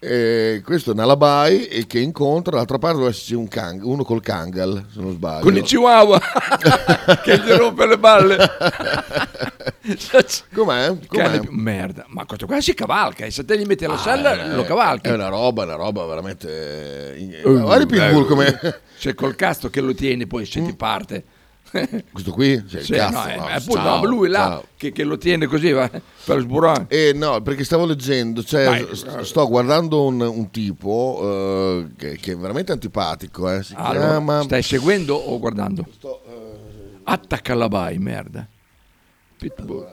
Eh, 0.00 0.62
questo 0.64 0.90
è 0.90 0.92
un 0.92 1.00
alabai 1.00 1.66
e 1.66 1.86
che 1.86 1.98
incontra 1.98 2.52
dall'altra 2.52 2.78
parte 2.78 2.98
dove 2.98 3.08
esserci 3.10 3.34
un 3.34 3.48
kang, 3.48 3.82
uno 3.82 4.04
col 4.04 4.20
kangal 4.20 4.84
se 4.92 5.00
non 5.00 5.12
sbaglio 5.12 5.42
Con 5.42 5.56
il 5.56 5.62
chihuahua 5.62 6.20
che 7.24 7.38
gli 7.38 7.50
rompe 7.50 7.86
le 7.86 7.98
balle. 7.98 8.36
com'è? 10.54 10.96
Com'è? 11.06 11.40
Merda, 11.50 12.04
ma 12.08 12.24
questo 12.26 12.46
qua 12.46 12.60
si 12.60 12.74
cavalca. 12.74 13.24
e 13.24 13.30
Se 13.30 13.44
te 13.44 13.58
gli 13.58 13.64
metti 13.64 13.84
alla 13.84 13.94
Ah, 13.94 13.98
sella, 13.98 14.44
eh, 14.44 14.54
lo 14.54 14.64
cavalchi. 14.64 15.08
è 15.08 15.12
una 15.12 15.28
roba 15.28 15.64
una 15.64 15.74
roba 15.76 16.04
veramente 16.04 17.14
eh, 17.14 17.18
in- 17.18 17.40
Uh, 17.44 17.60
guarda 17.60 17.76
il 17.82 17.86
pitbull 17.86 18.22
eh, 18.22 18.26
come 18.26 18.80
Se 18.96 19.14
col 19.14 19.34
cazzo 19.34 19.68
che 19.70 19.80
lo 19.80 19.94
tieni, 19.94 20.26
poi 20.26 20.44
se 20.46 20.62
ti 20.62 20.74
parte. 20.74 21.24
questo 22.12 22.32
qui 22.32 22.62
Cioè, 22.68 22.82
Sì, 22.82 22.92
cazzo, 22.92 23.28
no, 23.28 23.36
no, 23.36 23.46
è 23.48 23.52
appunto, 23.54 23.80
ciao, 23.82 24.00
no, 24.00 24.04
lui 24.06 24.28
là 24.28 24.62
che, 24.76 24.92
che 24.92 25.04
lo 25.04 25.18
tiene 25.18 25.46
così 25.46 25.70
va, 25.72 25.88
per 26.24 26.40
sburare. 26.40 26.86
Eh, 26.88 27.12
no, 27.14 27.40
perché 27.42 27.64
stavo 27.64 27.84
leggendo, 27.86 28.42
cioè, 28.42 28.64
Vai. 28.64 28.88
st- 28.92 29.20
sto 29.20 29.46
guardando 29.48 30.04
un, 30.04 30.20
un 30.20 30.50
tipo 30.50 31.18
eh, 31.22 31.86
che, 31.96 32.16
che 32.16 32.32
è 32.32 32.36
veramente 32.36 32.72
antipatico, 32.72 33.50
eh, 33.50 33.64
Allora, 33.74 34.06
chiama... 34.08 34.42
stai 34.42 34.62
seguendo 34.62 35.14
o 35.14 35.38
guardando? 35.38 35.86
Attacca 37.04 37.54
la 37.54 37.68
bai, 37.68 37.98
merda. 37.98 38.46
Pitbull. 39.38 39.86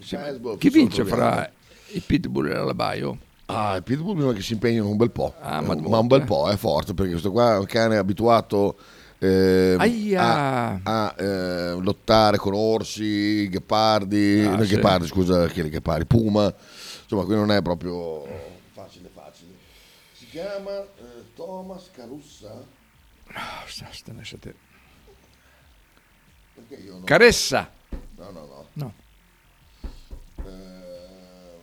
Sì, 0.00 0.16
Facebook, 0.16 0.58
Chi 0.58 0.68
vince 0.70 1.04
fra 1.04 1.50
i 1.92 2.00
pitbull 2.00 2.48
e 2.48 2.54
la 2.54 2.74
bai? 2.74 3.02
oh? 3.02 3.16
Ah, 3.46 3.76
il 3.76 3.82
pitbull 3.82 4.14
bisogna 4.14 4.32
che 4.34 4.42
si 4.42 4.54
impegnino 4.54 4.88
un 4.88 4.96
bel 4.96 5.10
po', 5.10 5.34
Ah, 5.40 5.58
Eh, 5.62 5.66
ma 5.66 5.74
ma, 5.76 5.98
un 5.98 6.06
bel 6.06 6.22
eh. 6.22 6.24
po', 6.24 6.48
è 6.48 6.56
forte, 6.56 6.94
perché 6.94 7.10
questo 7.12 7.30
qua 7.30 7.54
è 7.54 7.58
un 7.58 7.66
cane 7.66 7.96
abituato 7.96 8.76
eh, 9.24 10.14
a, 10.16 10.80
a, 10.82 11.14
eh, 11.18 11.72
lottare 11.80 12.36
con 12.36 12.52
orsi, 12.54 13.48
ghepardi, 13.48 14.44
Ah, 14.46 14.56
non 14.56 14.64
sì. 14.66 14.74
ghepardi, 14.74 15.06
scusa, 15.06 15.46
che 15.46 15.68
ghepardi, 15.68 16.04
puma, 16.04 16.52
insomma, 17.02 17.24
qui 17.24 17.34
non 17.34 17.50
è 17.50 17.62
proprio 17.62 18.60
facile, 18.72 19.08
facile. 19.14 19.52
Si 20.12 20.26
chiama 20.26 20.70
eh, 20.80 21.32
Thomas 21.34 21.90
Carussa? 21.94 22.52
Ah, 23.32 23.62
sta- 23.66 23.88
sta 23.90 24.12
lascia 24.12 24.36
te. 24.38 24.54
Perché 26.54 26.74
io 26.82 26.92
non... 26.92 27.04
Caressa. 27.04 27.70
No, 28.16 28.30
no, 28.30 28.46
no. 28.46 28.66
No. 28.74 28.94
Ehm, 30.44 31.60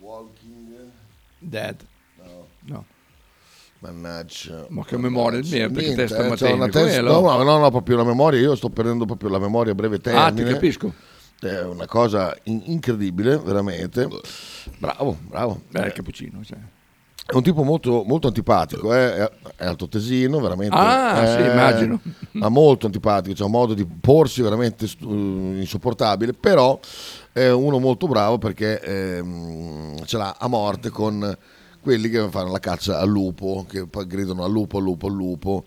walking... 0.00 0.90
Dead. 1.38 1.84
No. 2.16 2.46
No. 2.60 2.84
Mannaggia. 3.86 4.66
Ma 4.68 4.84
che 4.84 4.96
memoria 4.96 5.38
il 5.38 5.46
mio, 5.46 5.70
perché 5.70 5.82
Niente, 5.82 6.06
testa 6.06 6.24
eh, 6.24 6.28
Mattei, 6.28 6.52
una 6.52 6.68
testa, 6.68 7.02
no, 7.02 7.20
no, 7.20 7.42
no, 7.42 7.58
no, 7.58 7.70
proprio 7.70 7.96
la 7.96 8.04
memoria, 8.04 8.40
io 8.40 8.54
sto 8.56 8.68
perdendo 8.68 9.04
proprio 9.04 9.30
la 9.30 9.38
memoria 9.38 9.72
a 9.72 9.74
breve 9.74 9.98
termine. 9.98 10.24
Ah, 10.26 10.32
ti 10.32 10.42
capisco. 10.44 10.92
È 11.38 11.60
una 11.62 11.86
cosa 11.86 12.36
in- 12.44 12.62
incredibile, 12.64 13.36
veramente. 13.38 14.08
Bravo, 14.78 15.16
bravo. 15.28 15.62
Beh, 15.70 15.86
il 15.86 15.92
cappuccino, 15.92 16.42
cioè. 16.44 16.58
È 17.28 17.34
un 17.34 17.42
tipo 17.42 17.64
molto, 17.64 18.04
molto 18.06 18.28
antipatico, 18.28 18.94
eh, 18.94 19.16
è, 19.16 19.30
è 19.56 19.66
altoatesino, 19.66 20.38
veramente. 20.40 20.76
Ah, 20.76 21.26
sì, 21.26 21.42
eh, 21.42 21.50
immagino. 21.50 22.00
Ma 22.32 22.48
molto 22.48 22.86
antipatico, 22.86 23.34
c'ha 23.34 23.44
un 23.46 23.50
modo 23.50 23.74
di 23.74 23.84
porsi 23.84 24.42
veramente 24.42 24.86
stu- 24.86 25.10
insopportabile, 25.10 26.32
però 26.34 26.78
è 27.32 27.50
uno 27.50 27.78
molto 27.80 28.06
bravo 28.06 28.38
perché 28.38 28.80
ehm, 28.80 30.04
ce 30.04 30.16
l'ha 30.16 30.36
a 30.38 30.46
morte 30.46 30.88
con 30.90 31.36
quelli 31.86 32.08
che 32.08 32.28
fanno 32.30 32.50
la 32.50 32.58
caccia 32.58 32.98
al 32.98 33.08
lupo, 33.08 33.64
che 33.68 33.86
gridano 34.08 34.42
al 34.42 34.50
lupo, 34.50 34.78
al 34.78 34.82
lupo, 34.82 35.06
al 35.06 35.12
lupo. 35.12 35.64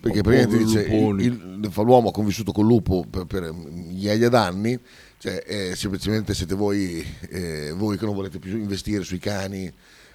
Perché 0.00 0.20
praticamente 0.22 0.64
dice, 0.64 0.80
il, 0.82 1.20
il- 1.20 1.70
l'uomo 1.76 2.08
ha 2.08 2.12
convissuto 2.12 2.50
col 2.50 2.64
lupo 2.66 3.04
per, 3.08 3.26
per 3.26 3.52
migliaia 3.52 4.28
d'anni, 4.28 4.76
cioè, 5.18 5.44
eh, 5.46 5.76
semplicemente 5.76 6.34
siete 6.34 6.56
voi, 6.56 7.06
eh, 7.28 7.72
voi 7.76 7.96
che 7.96 8.04
non 8.04 8.14
volete 8.14 8.40
più 8.40 8.56
investire 8.56 9.04
sui 9.04 9.18
cani 9.20 9.70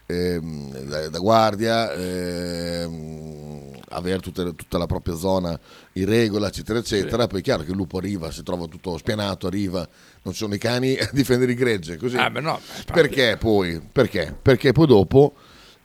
ehm, 0.08 0.86
da, 0.88 1.08
da 1.08 1.20
guardia, 1.20 1.94
ehm, 1.94 3.72
avere 3.90 4.20
tutta, 4.20 4.44
tutta 4.52 4.78
la 4.78 4.88
propria 4.88 5.16
zona 5.16 5.58
in 5.94 6.06
regola, 6.06 6.48
eccetera, 6.48 6.80
eccetera. 6.80 7.28
Poi 7.28 7.40
è 7.40 7.44
chiaro 7.44 7.64
che 7.64 7.70
il 7.70 7.76
lupo 7.78 7.98
arriva, 7.98 8.32
si 8.32 8.44
trova 8.44 8.66
tutto 8.66 8.98
spianato, 8.98 9.48
arriva, 9.48 9.88
non 10.24 10.34
ci 10.34 10.40
sono 10.40 10.56
i 10.56 10.60
cani 10.60 10.98
a 10.98 11.10
difendere 11.14 11.52
il 11.52 11.58
gregge, 11.58 11.98
così. 11.98 12.18
Ah, 12.18 12.30
beh, 12.30 12.42
no. 12.42 12.60
Perché 12.92 13.38
poi? 13.40 13.80
Perché? 13.92 14.36
Perché 14.42 14.72
poi 14.72 14.88
dopo 14.88 15.34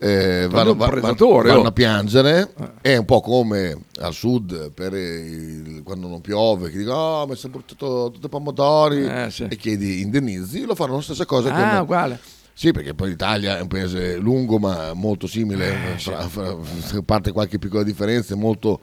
eh, 0.01 0.47
vanno, 0.49 0.75
predatore, 0.75 1.49
vanno 1.49 1.61
oh. 1.61 1.67
a 1.67 1.73
piangere. 1.73 2.53
È 2.81 2.97
un 2.97 3.05
po' 3.05 3.21
come 3.21 3.79
al 3.99 4.15
sud 4.15 4.71
per 4.73 4.95
il- 4.95 5.83
quando 5.85 6.09
non 6.09 6.21
piove, 6.23 6.71
che 6.71 6.79
dicono 6.79 6.97
oh, 6.97 7.27
mi 7.27 7.37
sono 7.37 7.53
portato 7.53 8.11
tutti 8.13 8.25
i 8.27 8.29
pomodori 8.31 9.05
Eh, 9.05 9.29
sì. 9.31 9.47
e 9.49 9.57
chiedi 9.57 10.01
indennizzi, 10.01 10.65
lo 10.65 10.75
fanno 10.75 10.95
la 10.97 11.03
stessa 11.03 11.27
cosa 11.27 11.53
Ah, 11.55 11.71
con 11.73 11.81
uguale. 11.83 12.19
Sì, 12.55 12.73
perché 12.73 12.95
poi 12.95 13.11
l'Italia 13.11 13.59
è 13.59 13.61
un 13.61 13.69
paese 13.69 14.17
lungo 14.17 14.59
ma 14.59 14.93
molto 14.95 15.27
simile, 15.27 15.95
Eh, 15.95 15.99
fra- 15.99 16.29
fra- 16.29 16.51
a 16.99 17.03
parte 17.05 17.33
qualche 17.33 17.59
piccola 17.59 17.83
differenza, 17.83 18.35
è 18.35 18.37
molto, 18.37 18.81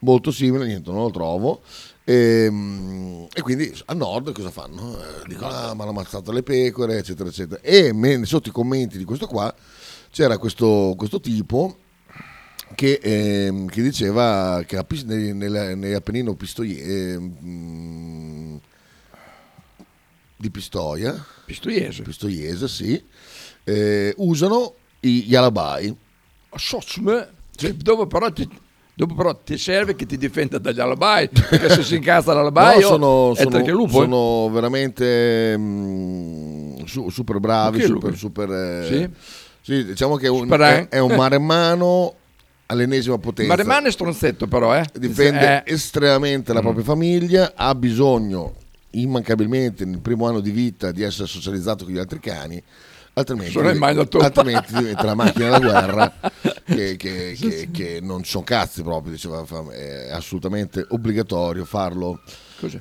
molto 0.00 0.30
simile, 0.30 0.66
niente, 0.66 0.90
non 0.90 1.02
lo 1.02 1.10
trovo. 1.10 1.60
E, 2.06 2.48
mm, 2.50 3.24
e 3.32 3.40
quindi 3.40 3.72
a 3.86 3.94
nord 3.94 4.32
cosa 4.32 4.50
fanno? 4.50 4.96
Eh, 4.98 5.26
dicono, 5.26 5.48
ah, 5.52 5.74
mi 5.74 5.80
hanno 5.80 5.90
ammazzato 5.90 6.32
le 6.32 6.42
pecore, 6.42 6.98
eccetera, 6.98 7.28
eccetera. 7.30 7.60
E 7.62 7.92
me- 7.94 8.24
sotto 8.26 8.50
i 8.50 8.52
commenti 8.52 8.98
di 8.98 9.04
questo 9.04 9.26
qua 9.26 9.54
c'era 10.14 10.38
questo, 10.38 10.94
questo 10.96 11.18
tipo 11.20 11.76
che, 12.76 13.00
ehm, 13.02 13.66
che 13.66 13.82
diceva 13.82 14.62
che 14.64 14.76
la 14.76 14.84
pis- 14.84 15.02
nei, 15.02 15.34
nella- 15.34 15.74
nei 15.74 15.92
Appennino 15.94 16.34
Pistoie, 16.34 16.80
ehm, 17.14 18.60
di 20.36 20.50
Pistoia, 20.50 21.24
Pistoiese, 21.44 22.02
Pistoiese 22.02 22.68
sì, 22.68 23.02
eh, 23.64 24.14
usano 24.18 24.74
i- 25.00 25.22
gli 25.22 25.34
alabai. 25.34 25.94
Sotsme, 26.54 27.28
cioè, 27.56 27.72
dopo, 27.74 28.06
però 28.06 28.30
ti, 28.32 28.48
dopo 28.94 29.14
però 29.14 29.34
ti 29.34 29.56
serve 29.58 29.96
che 29.96 30.06
ti 30.06 30.16
difenda 30.16 30.58
dagli 30.58 30.78
alabai, 30.80 31.28
perché 31.28 31.68
se 31.70 31.82
si 31.82 31.96
incazza 31.96 32.32
l'alabai 32.34 32.80
No, 32.80 32.86
sono, 32.86 33.34
sono- 33.34 33.66
lupo. 33.66 34.02
eh. 34.02 34.04
sono 34.04 34.50
veramente 34.52 35.56
mm, 35.58 36.84
su- 36.84 37.08
super 37.10 37.40
bravi, 37.40 37.82
super, 37.82 38.16
super, 38.16 38.50
eh, 38.50 38.86
Sì? 38.86 39.42
Sì, 39.66 39.82
diciamo 39.84 40.16
che 40.16 40.26
è 40.26 40.30
un, 40.30 40.52
eh? 40.52 40.56
è, 40.56 40.88
è 40.88 40.98
un 40.98 41.14
maremmano 41.14 42.14
all'ennesima 42.66 43.16
potenza. 43.16 43.54
Ma 43.56 43.60
rimane 43.62 43.90
stronzetto 43.90 44.46
però, 44.46 44.76
eh. 44.76 44.84
difende 44.98 45.62
Eh, 45.64 45.72
estremamente 45.72 46.52
la 46.52 46.60
Mm. 46.60 46.62
propria 46.64 46.84
famiglia, 46.84 47.52
ha 47.56 47.74
bisogno 47.74 48.56
immancabilmente 48.90 49.84
nel 49.86 50.00
primo 50.00 50.26
anno 50.28 50.40
di 50.40 50.50
vita 50.50 50.92
di 50.92 51.02
essere 51.02 51.26
socializzato 51.26 51.84
con 51.84 51.94
gli 51.94 51.98
altri 51.98 52.20
cani, 52.20 52.62
altrimenti, 53.14 53.52
altrimenti 53.58 54.74
diventa 54.76 55.04
la 55.04 55.14
macchina 55.14 55.48
da 55.50 55.58
guerra 55.60 56.12
che, 56.64 56.96
che- 56.96 57.34
che- 57.38 57.68
che 57.72 57.98
non 58.02 58.22
sono 58.24 58.44
cazzi 58.44 58.82
proprio, 58.82 59.12
diceva, 59.12 59.44
è 59.72 60.10
assolutamente 60.12 60.84
obbligatorio 60.90 61.64
farlo. 61.64 62.20
Cos'è? 62.60 62.80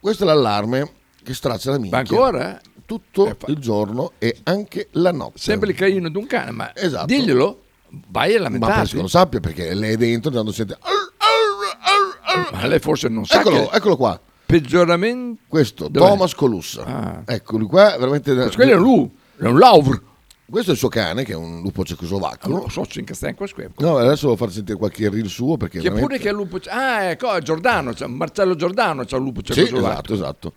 Questo 0.00 0.24
è 0.24 0.26
l'allarme 0.26 0.90
che 1.22 1.32
straccia 1.34 1.70
la 1.70 1.78
minchia 1.78 1.96
Ma 1.96 1.98
ancora? 2.08 2.56
eh? 2.58 2.60
Tutto 2.88 3.36
il 3.48 3.58
giorno 3.58 4.12
e 4.18 4.38
anche 4.44 4.88
la 4.92 5.12
notte. 5.12 5.38
Sempre 5.38 5.70
il 5.72 5.76
caino 5.76 6.08
di 6.08 6.16
un 6.16 6.26
cane, 6.26 6.52
ma 6.52 6.74
Esatto. 6.74 7.04
diglielo, 7.04 7.62
vai 8.08 8.34
a 8.34 8.40
Ma 8.40 8.48
penso 8.48 8.58
lamentarti. 8.60 8.94
che 8.96 9.02
lo 9.02 9.08
sappia 9.08 9.40
perché 9.40 9.74
lei 9.74 9.92
è 9.92 9.96
dentro 9.98 10.30
quando 10.30 10.52
sente 10.52 10.78
Ma 12.52 12.66
lei 12.66 12.78
forse 12.78 13.08
non 13.08 13.26
sa 13.26 13.40
Eccolo, 13.40 13.68
che 13.68 13.76
eccolo 13.76 13.96
qua. 13.96 14.18
peggioramento 14.46 15.42
Questo, 15.48 15.88
Dov'è? 15.88 16.06
Thomas 16.08 16.34
Colussa. 16.34 16.82
Ah. 16.84 17.22
Eccoli 17.26 17.66
qua, 17.66 17.96
veramente... 17.98 18.32
Questo 18.34 18.54
quello 18.56 18.72
è 18.72 18.74
un 18.76 18.82
lu, 18.82 19.10
è 19.38 19.44
un 19.46 19.58
lauvr. 19.58 20.02
Questo 20.50 20.70
è 20.70 20.72
il 20.72 20.78
suo 20.78 20.88
cane, 20.88 21.24
che 21.24 21.32
è 21.32 21.36
un 21.36 21.60
lupo 21.60 21.84
cecoslovacco. 21.84 22.70
So 22.70 22.86
che 23.04 23.12
sta 23.12 23.28
in 23.28 23.34
questo 23.34 23.56
qui. 23.56 23.66
No, 23.84 23.98
adesso 23.98 24.24
devo 24.26 24.36
far 24.36 24.50
sentire 24.50 24.78
qualche 24.78 25.10
reel 25.10 25.28
suo 25.28 25.58
perché 25.58 25.76
Che 25.80 25.90
veramente... 25.90 26.06
pure 26.06 26.18
che 26.18 26.28
è 26.28 26.30
il 26.30 26.36
lupo. 26.38 26.58
Ah, 26.70 27.02
ecco, 27.10 27.34
è 27.34 27.42
Giordano, 27.42 27.92
c'è 27.92 28.06
Marcello 28.06 28.54
Giordano, 28.54 29.04
c'è 29.04 29.16
un 29.16 29.24
lupo 29.24 29.42
Sì, 29.44 29.52
cecoslovacco. 29.52 30.14
esatto, 30.14 30.14
esatto. 30.14 30.52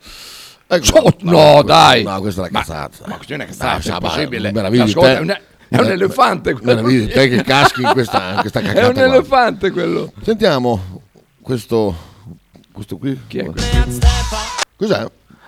Ecco, 0.74 0.86
So- 0.86 1.16
no, 1.22 1.32
questa- 1.56 1.62
dai. 1.63 2.04
No, 2.04 2.20
questa 2.22 2.46
è 2.46 2.50
una 2.50 2.60
cazzata. 2.60 2.98
Ma 3.08 3.16
questa 3.16 3.34
è 3.34 3.36
una 3.36 3.46
cazzata, 3.46 3.78
Dai, 3.90 3.98
è 3.98 4.00
possibile. 4.00 4.50
Ascolta, 4.82 5.18
è 5.18 5.20
un- 5.20 5.30
è 5.70 5.78
un 5.80 5.86
elefante 5.90 6.54
quello 6.54 6.88
lì. 6.88 7.08
te 7.08 7.28
che 7.28 7.44
caschi 7.44 7.82
in 7.82 7.90
questa, 7.92 8.36
questa 8.40 8.60
È 8.62 8.86
un 8.88 8.94
qua. 8.94 9.04
elefante 9.04 9.72
quello. 9.72 10.12
Sentiamo 10.22 11.01
questo, 11.42 11.94
questo 12.72 12.98
qui. 12.98 13.20
Chi 13.28 13.40
è 13.40 13.50
Cos'è? 14.77 15.05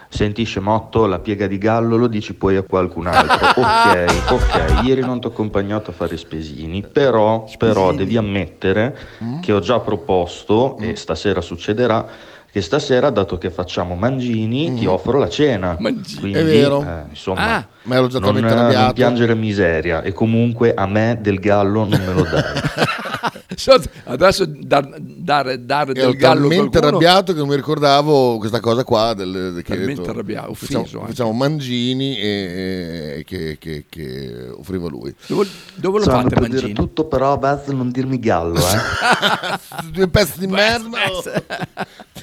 Senti 0.10 0.44
scemotto, 0.44 1.08
la 1.08 1.18
piega 1.18 1.48
di 1.48 1.58
gallo 1.58 1.96
lo 1.98 2.06
dici 2.06 2.36
poi 2.36 2.56
a 2.56 2.62
qualcun 2.62 3.08
altro. 3.08 3.48
ok, 3.64 4.32
ok, 4.32 4.84
ieri 4.84 5.02
non 5.02 5.20
ti 5.20 5.26
ho 5.26 5.30
accompagnato 5.32 5.90
a 5.90 5.94
fare 5.94 6.18
spesini, 6.18 6.84
però, 6.84 7.46
però 7.58 7.92
devi 7.94 8.16
ammettere 8.16 8.96
che 9.42 9.52
ho 9.52 9.60
già 9.60 9.80
proposto, 9.80 10.78
e 10.78 10.96
stasera 10.96 11.42
succederà, 11.42 12.06
che 12.54 12.62
stasera, 12.62 13.10
dato 13.10 13.40
che 13.40 13.50
facciamo 13.50 13.96
mangini, 13.96 14.76
ti 14.76 14.86
offro 14.86 15.18
la 15.18 15.28
cena. 15.28 15.76
Quindi, 15.76 16.32
È 16.38 16.44
vero. 16.46 16.84
eh, 16.84 17.10
insomma, 17.10 17.56
Ah. 17.56 17.68
Ma 17.86 17.96
ero 17.96 18.08
già 18.08 18.20
non, 18.20 18.38
eh, 18.38 18.40
non 18.42 18.92
piangere 18.94 19.34
miseria 19.36 20.04
e 20.04 20.14
comunque 20.14 20.74
a 20.76 20.86
me 20.86 21.18
del 21.20 21.40
gallo 21.40 21.84
non 21.86 22.00
me 22.00 22.14
lo 22.14 22.22
dai. 22.24 22.44
So- 23.56 23.82
Adesso 24.06 24.46
dar- 24.48 24.98
dare, 25.00 25.64
dare 25.66 25.94
Ero 25.94 26.08
del 26.10 26.16
gallo 26.18 26.34
a 26.46 26.50
talmente 26.50 26.80
qualcuno- 26.80 26.88
arrabbiato 26.88 27.34
che 27.34 27.40
non 27.40 27.48
mi 27.50 27.56
ricordavo 27.56 28.38
questa 28.38 28.60
cosa 28.60 28.84
qua 28.84 29.14
del, 29.14 29.32
del- 29.32 29.64
che 29.64 29.74
Talmente 29.76 30.02
detto, 30.02 30.10
arrabbiato, 30.12 30.54
facciamo, 30.54 30.80
offeso 30.82 31.00
anche. 31.00 31.10
facciamo 31.12 31.32
mangini 31.34 32.18
e, 32.18 33.16
e 33.20 33.24
che, 33.26 33.58
che- 33.60 33.86
che 33.90 34.50
offriva 34.58 34.88
lui 34.90 35.14
Dove, 35.28 35.48
dove 35.76 35.98
lo 36.00 36.04
Stanno 36.04 36.22
fate 36.24 36.36
per 36.36 36.44
dire 36.44 36.54
mangini? 36.62 36.74
tutto, 36.74 37.06
però 37.06 37.38
basta 37.38 37.72
non 37.74 37.92
dirmi 37.92 38.18
gallo, 38.20 38.58
eh. 38.60 38.62
due 39.92 40.08
pezzi 40.08 40.40
di 40.40 40.48
merda 40.48 40.98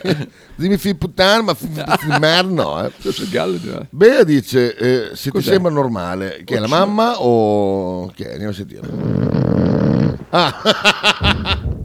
dimmi 0.56 0.76
fi 0.78 0.94
puttana 0.94 1.42
ma 1.42 1.56
merda 2.18 2.42
no 2.62 2.84
eh. 2.84 2.92
Bea 3.90 4.22
dice 4.24 4.74
eh, 4.76 5.10
se 5.16 5.30
ti 5.30 5.42
sembra 5.42 5.70
normale 5.70 6.42
che 6.44 6.56
è 6.56 6.58
la 6.58 6.66
mamma 6.68 7.20
o 7.20 8.10
che 8.14 8.28
è? 8.28 8.32
andiamo 8.32 8.50
a 8.52 8.54
sentire 8.54 8.88
ah 10.30 10.62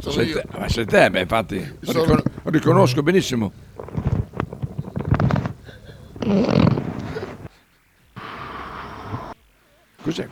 Sono 0.00 0.14
Sei 0.14 0.28
io. 0.28 0.36
te, 0.40 0.58
ma 0.58 0.66
sei 0.70 0.86
te, 0.86 1.10
beh, 1.10 1.20
infatti 1.20 1.74
Sono- 1.82 2.00
ricon- 2.04 2.22
riconosco 2.44 3.02
benissimo. 3.02 3.52
Cos'è? 10.02 10.26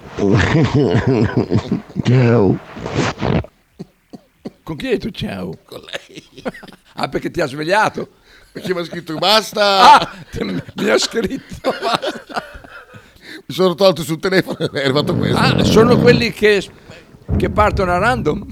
Ciao. 2.05 2.59
Con 4.69 4.77
chi 4.77 4.89
hai 4.89 4.99
tu 4.99 5.09
ciao? 5.09 5.57
Con 5.65 5.81
lei. 5.81 6.23
Ah, 7.01 7.09
perché 7.09 7.31
ti 7.31 7.41
ha 7.41 7.47
svegliato? 7.47 8.09
perché 8.53 8.75
mi 8.75 8.81
ha 8.81 8.85
scritto 8.85 9.15
basta 9.17 10.01
Ah, 10.01 10.15
mi 10.75 10.91
ha 10.91 10.99
scritto. 10.99 11.71
basta. 11.81 12.43
mi 13.47 13.55
sono 13.55 13.75
tolto 13.75 14.03
sul 14.03 14.19
telefono 14.19 14.59
e 14.59 14.81
è 14.81 14.85
arrivato 14.85 15.15
questo 15.15 15.39
Ah, 15.39 15.63
sono 15.65 15.97
quelli 15.99 16.33
che, 16.33 16.69
che 17.39 17.51
partono 17.51 17.93
a 17.93 17.99
random? 17.99 18.47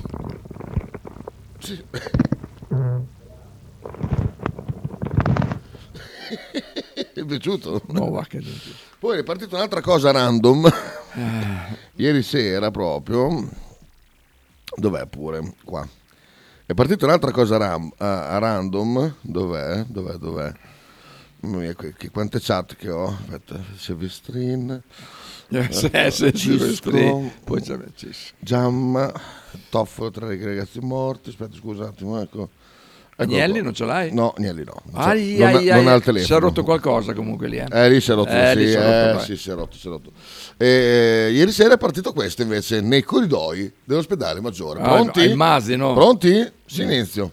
Ti 6.94 7.20
è 7.20 7.24
piaciuto? 7.24 7.83
No, 7.88 8.11
va 8.11 8.24
che 8.24 8.42
Poi 8.98 9.18
è 9.18 9.22
partita 9.22 9.57
un'altra 9.57 9.81
cosa 9.83 10.12
random. 10.12 10.72
Ieri 11.96 12.22
sera 12.22 12.70
proprio. 12.70 13.48
Dov'è 14.76 15.05
pure? 15.07 15.52
Qua. 15.64 15.87
È 16.68 16.74
partita 16.74 17.07
un'altra 17.07 17.31
cosa 17.31 17.59
ram- 17.59 17.92
a, 17.98 18.38
random. 18.38 19.18
Dov'è? 19.20 19.85
Dov'è? 19.87 20.14
Dov'è? 20.14 20.52
Mamma 21.42 21.59
mia, 21.59 21.74
che, 21.76 21.94
che 21.96 22.11
quante 22.11 22.40
chat 22.40 22.74
che 22.74 22.90
ho. 22.90 23.07
Aspetta, 23.07 23.62
Silvestrin. 23.76 24.83
Eh, 25.48 25.70
Cisco, 25.70 26.37
Silvestrin, 26.37 27.33
poi 27.44 27.62
c'è. 27.62 27.79
Giamma. 28.40 29.12
Toffolo 29.70 30.11
tra 30.11 30.33
i 30.33 30.42
ragazzi 30.42 30.81
morti. 30.81 31.29
Aspetta, 31.29 31.55
scusa 31.55 31.85
un 31.85 31.88
attimo. 31.88 32.20
Ecco. 32.20 32.50
Agnelli 33.18 33.62
non 33.62 33.72
ce 33.72 33.85
l'hai? 33.87 34.12
No, 34.12 34.35
Agnelli 34.37 34.62
no. 34.62 34.74
Non, 34.92 35.00
Ai, 35.02 35.37
non, 35.38 35.46
ai, 35.48 35.64
non 35.66 35.87
ai, 35.87 35.88
ha 35.88 35.94
il 35.94 36.02
telefono. 36.02 36.24
Si 36.26 36.33
è 36.35 36.38
rotto 36.38 36.62
qualcosa 36.64 37.14
comunque 37.14 37.48
lì. 37.48 37.57
Eh, 37.57 37.66
Eh, 37.70 37.88
lì 37.88 38.00
si 38.02 38.11
è 38.11 38.14
rotto, 38.14 38.29
Eh, 38.31 38.52
sì, 38.55 38.66
si 38.68 38.74
è 38.74 38.79
eh, 38.79 39.12
rotto, 39.12 39.24
sì, 39.24 39.37
si 39.37 39.50
è 39.50 39.55
rotto, 39.55 39.76
si 39.76 39.87
è 39.87 39.90
rotto. 39.90 40.12
E, 40.59 41.31
ieri 41.33 41.50
sera 41.50 41.74
è 41.74 41.79
partito 41.79 42.12
questo 42.12 42.42
invece 42.42 42.83
nei 42.83 43.02
corridoi 43.02 43.72
dell'ospedale 43.85 44.40
Maggiore. 44.40 44.81
Ah, 44.81 44.88
Pronti? 44.88 45.29
no, 45.31 45.35
masi, 45.37 45.76
no? 45.76 45.94
Pronti? 45.94 46.52
Silenzio. 46.66 47.33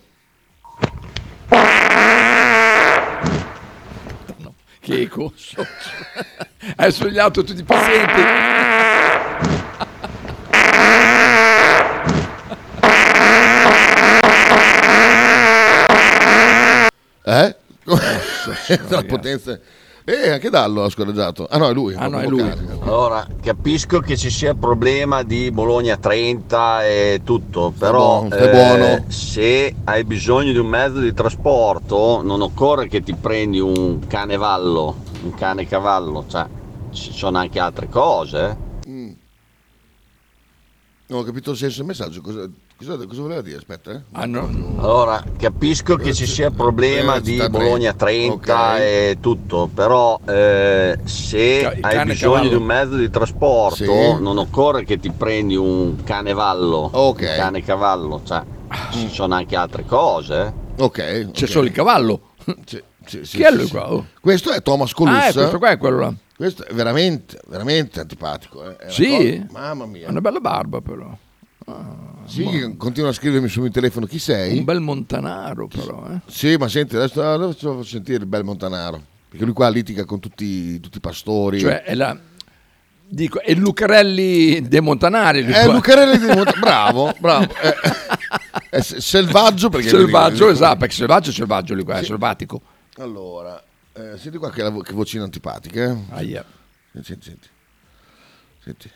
Che 4.80 5.08
cosa? 5.08 5.66
Hai 6.76 6.92
svegliato 6.92 7.44
tutti 7.44 7.60
i 7.60 7.64
pazienti. 7.64 8.22
Eh? 17.26 17.56
La 18.90 19.04
potenza. 19.08 19.60
Eh, 20.06 20.32
anche 20.32 20.50
Dallo 20.50 20.84
ha 20.84 20.90
scoraggiato. 20.90 21.48
Ah 21.50 21.58
no, 21.58 21.70
è 21.70 21.74
lui. 21.74 21.94
Ah, 21.96 22.08
no, 22.08 22.20
è 22.20 22.28
lui. 22.28 22.42
Allora, 22.82 23.26
capisco 23.42 24.00
che 24.02 24.18
ci 24.18 24.30
sia 24.30 24.52
il 24.52 24.58
problema 24.58 25.24
di 25.24 25.50
Bologna 25.50 25.96
30 25.96 26.86
e 26.86 27.22
tutto, 27.24 27.74
però 27.78 28.24
buono, 28.24 28.50
buono. 28.52 29.06
se 29.08 29.74
hai 29.86 30.04
bisogno 30.04 30.52
di 30.52 30.58
un 30.58 30.68
mezzo 30.68 31.00
di 31.00 31.14
trasporto 31.14 32.22
non 32.22 32.42
occorre 32.42 32.90
che 32.90 33.02
ti 33.02 33.14
prendi 33.14 33.60
un 33.62 34.06
cane 34.08 34.36
vallo, 34.36 34.98
un 35.24 35.34
cane 35.36 35.66
cavallo, 35.66 36.26
cioè 36.28 36.46
ci 36.92 37.14
sono 37.14 37.38
anche 37.38 37.60
altre 37.60 37.88
cose. 37.88 38.58
eh. 38.86 39.16
Non 41.06 41.20
ho 41.22 41.24
capito 41.24 41.52
il 41.52 41.58
senso 41.58 41.78
del 41.78 41.88
messaggio. 41.88 42.22
Cosa, 42.22 42.50
cosa, 42.86 43.06
cosa 43.08 43.22
voleva 43.22 43.42
dire? 43.42 43.58
Aspetta, 43.58 43.92
eh. 43.92 44.02
Allora, 44.12 45.24
capisco 45.38 45.96
che 45.96 46.14
ci 46.14 46.26
sia 46.26 46.48
il 46.48 46.54
problema 46.54 47.16
Eh, 47.16 47.22
di 47.22 47.44
Bologna 47.50 47.94
30 47.94 48.78
e 48.80 49.18
tutto, 49.20 49.70
però 49.74 50.20
eh, 50.26 51.00
se 51.04 51.60
Ca- 51.62 51.74
il 51.74 51.84
hai 51.84 51.94
cane 51.96 52.12
bisogno 52.14 52.32
cavallo. 52.34 52.50
di 52.50 52.56
un 52.56 52.64
mezzo 52.64 52.96
di 52.96 53.10
trasporto 53.10 53.76
Sì. 53.76 53.86
non 54.22 54.38
occorre 54.38 54.84
che 54.84 55.00
ti 55.00 55.12
prendi 55.12 55.56
un 55.56 56.04
cane 56.04 56.34
vallo, 56.34 56.90
Ok. 56.92 57.22
un 57.22 57.34
cane 57.38 57.64
cavallo, 57.64 58.22
cioè 58.24 58.42
ci 58.92 59.10
sono 59.10 59.36
anche 59.36 59.56
altre 59.56 59.86
cose. 59.86 60.54
eh. 60.78 60.84
Ok. 60.84 61.32
C'è 61.32 61.46
solo 61.48 61.66
il 61.68 61.72
cavallo. 61.72 62.30
Sì, 63.06 63.20
sì, 63.26 63.36
Chi 63.38 63.44
è 63.44 63.52
lui 63.52 63.68
qua? 63.68 63.92
Oh. 63.94 64.06
Questo 64.22 64.52
è 64.52 64.62
Thomas 64.62 64.94
Colussa. 64.94 65.18
Ah, 65.24 65.28
è 65.28 65.34
questo 65.34 65.58
qua 65.58 65.72
è 65.72 65.78
quello 65.78 66.00
là. 66.00 66.14
Questo 66.38 66.66
è 66.66 66.74
veramente, 66.74 67.38
veramente 67.48 68.00
antipatico. 68.00 68.64
eh. 68.80 68.90
Sì? 68.90 69.46
cosa- 69.50 69.60
Mamma 69.60 69.86
mia. 69.86 70.08
Ha 70.08 70.12
una 70.12 70.22
bella 70.22 70.40
barba 70.40 70.80
però. 70.80 71.14
Sì, 72.26 72.44
che 72.46 72.78
continua 72.78 73.10
a 73.10 73.14
scrivermi 73.14 73.48
sul 73.48 73.64
mio 73.64 73.72
telefono 73.72 74.06
chi 74.06 74.20
sei. 74.20 74.58
Un 74.58 74.64
bel 74.64 74.80
montanaro 74.80 75.68
però, 75.68 76.06
eh. 76.12 76.20
Sì, 76.26 76.56
ma 76.58 76.68
senti, 76.68 76.96
adesso, 76.96 77.22
adesso 77.22 77.72
faccio 77.76 77.84
sentire 77.84 78.20
il 78.20 78.26
bel 78.26 78.44
Montanaro. 78.44 79.02
Perché 79.30 79.46
lui 79.46 79.54
qua 79.54 79.70
litiga 79.70 80.06
con 80.06 80.20
tutti, 80.20 80.80
tutti 80.80 80.98
i 80.98 81.02
pastori. 81.02 81.60
Cioè 81.60 81.84
è 81.84 81.96
la 81.96 82.18
dico, 83.08 83.42
è 83.42 83.54
Lucarelli 83.56 84.62
dei 84.68 84.82
Montanari. 84.82 85.44
è 85.44 85.64
qua. 85.66 85.74
Lucarelli 85.74 86.18
di 86.20 86.26
Montanaro. 86.26 86.60
Bravo, 86.62 87.14
bravo. 87.20 87.54
È, 87.56 87.74
è 88.70 88.82
s- 88.82 88.98
selvaggio 88.98 89.70
perché... 89.70 89.90
selvaggio, 89.90 90.50
esatto, 90.50 90.78
perché 90.78 90.94
selvaggio 90.96 91.30
è 91.30 91.34
selvaggio 91.34 91.74
lui 91.74 91.84
qua, 91.84 91.96
è 91.96 92.00
Sì. 92.00 92.06
selvatico. 92.06 92.62
Allora, 92.98 93.62
eh, 93.94 94.18
senti 94.18 94.38
qua 94.38 94.50
che, 94.52 94.62
la 94.64 94.72
che 94.82 94.94
vocina 94.94 95.24
antipatica. 95.24 95.84
Eh? 95.84 95.98
Aia. 96.10 96.46
Senti, 96.94 97.18
senti. 97.22 97.48
Senti. 98.64 98.90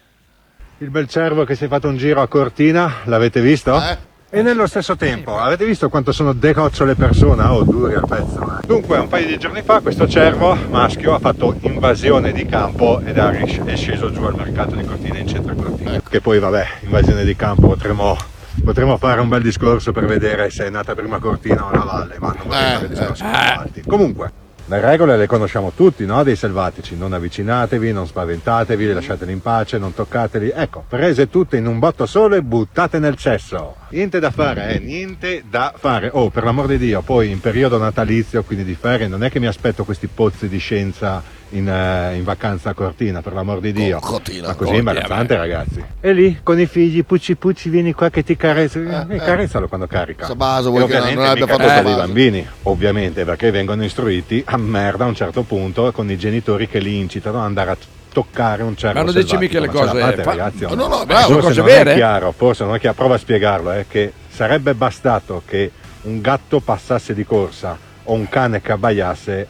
Il 0.80 0.92
bel 0.92 1.08
cervo 1.08 1.44
che 1.44 1.56
si 1.56 1.66
è 1.66 1.68
fatto 1.68 1.88
un 1.88 1.98
giro 1.98 2.22
a 2.22 2.28
Cortina, 2.28 2.98
l'avete 3.06 3.42
visto? 3.42 3.76
Eh? 3.82 3.98
E 4.30 4.42
nello 4.44 4.68
stesso 4.68 4.96
tempo, 4.96 5.36
avete 5.36 5.66
visto 5.66 5.90
quanto 5.90 6.12
sono 6.12 6.34
decocciole 6.34 6.94
persone? 6.94 7.44
Oh, 7.46 7.63
duri 7.63 7.96
al 7.96 8.06
pezzo. 8.08 8.42
eh. 8.42 8.68
Dunque, 8.68 9.00
un 9.00 9.08
paio 9.08 9.26
di 9.26 9.40
giorni 9.40 9.63
fa 9.63 9.80
questo 9.80 10.08
cervo 10.08 10.56
maschio 10.70 11.16
ha 11.16 11.20
fatto 11.20 11.56
invasione 11.62 12.32
di 12.32 12.46
campo 12.46 13.00
ed 13.04 13.18
è 13.18 13.76
sceso 13.76 14.12
giù 14.12 14.22
al 14.24 14.36
mercato 14.36 14.76
di 14.76 14.84
Cortina 14.86 15.18
in 15.18 15.28
centro 15.28 15.54
a 15.54 15.56
Cortina. 15.56 16.00
Che 16.08 16.22
poi, 16.22 16.38
vabbè, 16.38 16.66
invasione 16.82 17.24
di 17.24 17.36
campo 17.36 17.70
potremo, 17.70 18.16
potremo 18.63 18.98
fare 18.98 19.20
un 19.20 19.30
bel 19.30 19.42
discorso 19.42 19.92
per 19.92 20.06
vedere 20.06 20.52
se 20.52 20.68
è 20.68 20.70
nata 20.70 20.94
prima 20.94 21.18
Cortina 21.18 21.66
o 21.66 21.72
la 21.72 21.84
valle, 21.86 22.18
ma 22.20 22.36
non 22.38 22.48
vorrei 22.50 22.74
fare 22.76 22.88
discorsi 22.90 23.24
più 23.24 23.32
avanti. 23.34 23.82
Comunque, 23.82 24.32
le 24.69 24.82
regole 24.82 25.15
le 25.15 25.27
conosciamo 25.27 25.71
tutti, 25.73 26.06
no? 26.06 26.23
Dei 26.23 26.36
selvatici. 26.36 26.97
Non 26.97 27.13
avvicinatevi, 27.13 27.93
non 27.93 28.06
spaventatevi, 28.06 28.91
lasciateli 28.91 29.32
in 29.32 29.41
pace, 29.41 29.77
non 29.77 29.93
toccateli. 29.93 30.51
Ecco, 30.53 30.84
prese 30.86 31.30
tutte 31.30 31.56
in 31.56 31.67
un 31.67 31.80
botto 31.80 32.06
solo 32.06 32.36
e 32.36 32.41
buttate 32.41 32.99
nel 32.99 33.15
cesso. 33.15 33.75
Niente 33.89 34.19
da 34.19 34.30
fare, 34.30 34.75
eh? 34.75 34.80
Niente 34.80 35.43
da 35.49 35.73
fare. 35.75 36.10
Oh, 36.12 36.30
per 36.30 36.43
l'amor 36.43 36.67
di 36.67 36.77
Dio, 36.77 37.01
poi 37.01 37.32
in 37.32 37.39
periodo 37.39 37.77
natalizio, 37.77 38.43
quindi 38.43 38.65
di 38.65 38.75
ferie, 38.75 39.08
non 39.08 39.23
è 39.23 39.32
che 39.32 39.39
mi 39.39 39.47
aspetto 39.47 39.86
questi 39.86 40.08
pozzi 40.08 40.49
di 40.49 40.58
scienza 40.58 41.23
in, 41.49 41.67
eh, 41.69 42.15
in 42.15 42.23
vacanza 42.23 42.71
a 42.71 42.73
Cortina, 42.73 43.21
per 43.21 43.33
l'amor 43.33 43.60
di 43.60 43.71
Dio. 43.71 43.99
Cortina, 43.99 44.47
Ma 44.47 44.53
così 44.55 44.71
Cortina, 44.71 44.77
imbarazzante, 44.77 45.36
ragazzi. 45.36 45.83
E 45.99 46.13
lì, 46.13 46.39
con 46.43 46.60
i 46.60 46.65
figli, 46.65 47.03
pucci 47.03 47.36
pucci, 47.36 47.69
vieni 47.69 47.93
qua 47.93 48.10
che 48.10 48.23
ti 48.23 48.36
carezzo. 48.36 48.79
Eh, 48.79 49.17
carezzalo 49.17 49.67
quando 49.67 49.88
carica. 49.88 50.25
Sabasa 50.25 50.67
E 50.67 50.71
vuoi 50.71 50.86
che 50.88 50.99
non, 50.99 51.25
abbia 51.25 51.47
fatto 51.47 51.63
tocca 51.63 51.81
dei 51.81 51.95
bambini, 51.95 52.47
ovviamente, 52.63 53.23
perché 53.23 53.51
vengono 53.51 53.83
istruiti 53.83 54.43
a 54.45 54.57
merda 54.57 55.05
a 55.05 55.07
un 55.07 55.15
certo 55.15 55.43
punto 55.43 55.91
con 55.91 56.10
i 56.10 56.17
genitori 56.17 56.67
che 56.67 56.79
li 56.79 56.97
incitano 56.97 57.39
ad 57.39 57.45
andare 57.45 57.71
a 57.71 57.77
toccare 58.12 58.63
un 58.63 58.75
cervo 58.75 58.99
Ma 58.99 59.05
non 59.05 59.13
dici 59.13 59.38
mica 59.38 59.60
le 59.60 59.67
cose- 59.67 59.99
fate, 59.99 60.23
fa- 60.23 60.31
ragazzi, 60.31 60.65
No, 60.65 60.88
no, 60.88 61.03
Eh, 61.03 61.05
bravo, 61.05 61.33
forse 61.33 61.47
cose 61.47 61.60
non 61.60 61.65
vere. 61.69 61.91
È 61.91 61.95
chiaro, 61.95 62.31
forse 62.31 62.63
non 62.63 62.75
è 62.75 62.79
chiaro, 62.79 62.95
prova 62.95 63.15
a 63.15 63.17
spiegarlo, 63.19 63.71
eh, 63.73 63.86
che 63.88 64.12
sarebbe 64.29 64.73
bastato 64.73 65.43
che 65.45 65.71
un 66.03 66.19
gatto 66.21 66.60
passasse 66.60 67.13
di 67.13 67.25
corsa 67.25 67.77
o 68.05 68.13
un 68.13 68.27
cane 68.29 68.62
che 68.62 68.71
abbaiasse 68.71 69.47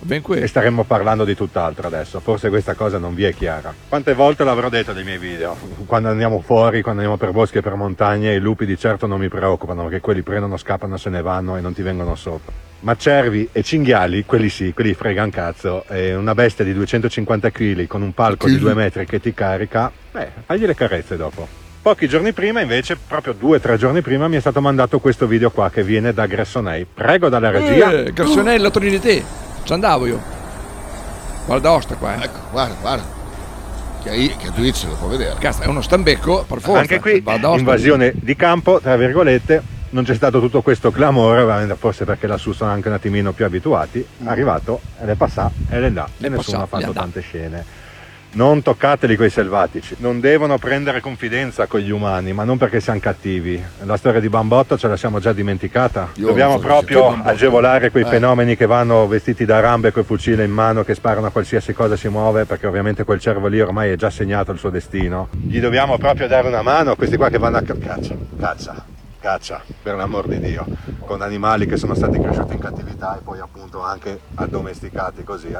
Ben 0.00 0.22
qui. 0.22 0.40
e 0.40 0.46
staremmo 0.46 0.84
parlando 0.84 1.24
di 1.24 1.34
tutt'altro 1.34 1.86
adesso. 1.86 2.20
Forse 2.20 2.48
questa 2.48 2.74
cosa 2.74 2.98
non 2.98 3.14
vi 3.14 3.24
è 3.24 3.34
chiara. 3.34 3.74
Quante 3.88 4.14
volte 4.14 4.44
l'avrò 4.44 4.68
detto 4.68 4.92
nei 4.92 5.04
miei 5.04 5.18
video? 5.18 5.56
Quando 5.86 6.08
andiamo 6.08 6.40
fuori, 6.40 6.82
quando 6.82 7.00
andiamo 7.00 7.18
per 7.18 7.32
boschi 7.32 7.58
e 7.58 7.62
per 7.62 7.74
montagne, 7.74 8.34
i 8.34 8.38
lupi 8.38 8.66
di 8.66 8.78
certo 8.78 9.06
non 9.06 9.18
mi 9.18 9.28
preoccupano 9.28 9.82
perché 9.84 10.00
quelli 10.00 10.22
prendono, 10.22 10.56
scappano, 10.56 10.96
se 10.96 11.10
ne 11.10 11.22
vanno 11.22 11.56
e 11.56 11.60
non 11.60 11.72
ti 11.72 11.82
vengono 11.82 12.14
sopra. 12.14 12.52
Ma 12.80 12.94
cervi 12.94 13.48
e 13.52 13.62
cinghiali, 13.62 14.24
quelli 14.24 14.48
sì, 14.48 14.72
quelli 14.72 14.94
fregan 14.94 15.30
cazzo. 15.30 15.84
E 15.88 16.14
una 16.14 16.34
bestia 16.34 16.64
di 16.64 16.72
250 16.74 17.50
kg 17.50 17.86
con 17.86 18.02
un 18.02 18.12
palco 18.12 18.46
di 18.46 18.52
Chili. 18.52 18.64
due 18.64 18.74
metri 18.74 19.06
che 19.06 19.18
ti 19.18 19.34
carica, 19.34 19.90
beh, 20.12 20.28
fagli 20.44 20.66
le 20.66 20.74
carezze 20.74 21.16
dopo. 21.16 21.48
Pochi 21.82 22.06
giorni 22.08 22.32
prima, 22.32 22.60
invece, 22.60 22.96
proprio 22.96 23.32
due 23.32 23.56
o 23.56 23.60
tre 23.60 23.76
giorni 23.76 24.02
prima, 24.02 24.28
mi 24.28 24.36
è 24.36 24.40
stato 24.40 24.60
mandato 24.60 24.98
questo 24.98 25.26
video 25.26 25.50
qua 25.50 25.70
che 25.70 25.82
viene 25.82 26.12
da 26.12 26.26
Gressonei. 26.26 26.84
Prego 26.92 27.28
dalla 27.28 27.50
regia. 27.50 27.92
Eh, 27.92 28.12
Garsonella 28.12 28.70
Trinité. 28.70 29.22
Ci 29.66 29.72
andavo 29.72 30.06
io. 30.06 30.22
Guarda 31.44 31.72
Osta 31.72 31.96
qua, 31.96 32.14
eh. 32.14 32.24
Ecco, 32.26 32.38
guarda, 32.52 32.76
guarda. 32.80 33.04
Che, 34.00 34.10
hai- 34.10 34.36
che 34.38 34.52
Twitch 34.52 34.84
lo 34.84 34.94
può 34.94 35.08
vedere. 35.08 35.34
Cazzo, 35.40 35.62
è 35.62 35.66
uno 35.66 35.82
stambecco, 35.82 36.44
per 36.46 36.60
forza. 36.60 36.80
Anche 36.82 37.00
qui, 37.00 37.20
invasione 37.56 38.12
di 38.14 38.36
campo, 38.36 38.78
tra 38.78 38.96
virgolette, 38.96 39.60
non 39.90 40.04
c'è 40.04 40.14
stato 40.14 40.38
tutto 40.38 40.62
questo 40.62 40.92
clamore, 40.92 41.74
forse 41.80 42.04
perché 42.04 42.28
lassù 42.28 42.52
sono 42.52 42.70
anche 42.70 42.86
un 42.86 42.94
attimino 42.94 43.32
più 43.32 43.44
abituati. 43.44 44.06
È 44.22 44.28
arrivato, 44.28 44.80
e 45.00 45.04
le 45.04 45.16
passà, 45.16 45.50
e 45.68 45.80
le 45.80 45.90
là, 45.90 46.08
e 46.16 46.28
nessuno 46.28 46.58
passà, 46.58 46.62
ha 46.62 46.66
fatto 46.66 46.92
tante 46.92 47.20
scene. 47.20 47.64
Non 48.36 48.60
toccateli 48.60 49.16
quei 49.16 49.30
selvatici, 49.30 49.96
non 50.00 50.20
devono 50.20 50.58
prendere 50.58 51.00
confidenza 51.00 51.66
con 51.66 51.80
gli 51.80 51.88
umani, 51.88 52.34
ma 52.34 52.44
non 52.44 52.58
perché 52.58 52.80
siamo 52.80 53.00
cattivi. 53.00 53.58
La 53.84 53.96
storia 53.96 54.20
di 54.20 54.28
Bambotto 54.28 54.76
ce 54.76 54.88
la 54.88 54.96
siamo 54.98 55.20
già 55.20 55.32
dimenticata. 55.32 56.10
Io 56.16 56.26
Dobbiamo 56.26 56.58
so 56.58 56.66
proprio 56.66 57.18
agevolare 57.22 57.90
quei 57.90 58.04
Eh. 58.04 58.08
fenomeni 58.08 58.54
che 58.54 58.66
vanno 58.66 59.06
vestiti 59.08 59.46
da 59.46 59.60
rambe 59.60 59.90
col 59.90 60.04
fucile 60.04 60.44
in 60.44 60.50
mano, 60.50 60.84
che 60.84 60.94
sparano 60.94 61.28
a 61.28 61.30
qualsiasi 61.30 61.72
cosa 61.72 61.96
si 61.96 62.08
muove, 62.08 62.44
perché 62.44 62.66
ovviamente 62.66 63.04
quel 63.04 63.20
cervo 63.20 63.46
lì 63.46 63.58
ormai 63.58 63.90
è 63.92 63.96
già 63.96 64.10
segnato 64.10 64.52
il 64.52 64.58
suo 64.58 64.68
destino. 64.68 65.28
Gli 65.30 65.58
dobbiamo 65.58 65.96
proprio 65.96 66.28
dare 66.28 66.46
una 66.48 66.60
mano 66.60 66.90
a 66.90 66.94
questi 66.96 67.16
qua 67.16 67.30
che 67.30 67.38
vanno 67.38 67.56
a 67.56 67.62
ca- 67.62 67.78
caccia, 67.78 68.14
caccia, 68.38 68.84
caccia, 69.18 69.62
per 69.82 69.94
l'amor 69.94 70.26
di 70.28 70.40
Dio, 70.40 70.66
con 71.06 71.22
animali 71.22 71.66
che 71.66 71.78
sono 71.78 71.94
stati 71.94 72.20
cresciuti 72.20 72.52
in 72.52 72.60
cattività 72.60 73.16
e 73.16 73.22
poi 73.24 73.38
appunto 73.38 73.82
anche 73.82 74.20
addomesticati 74.34 75.24
così. 75.24 75.56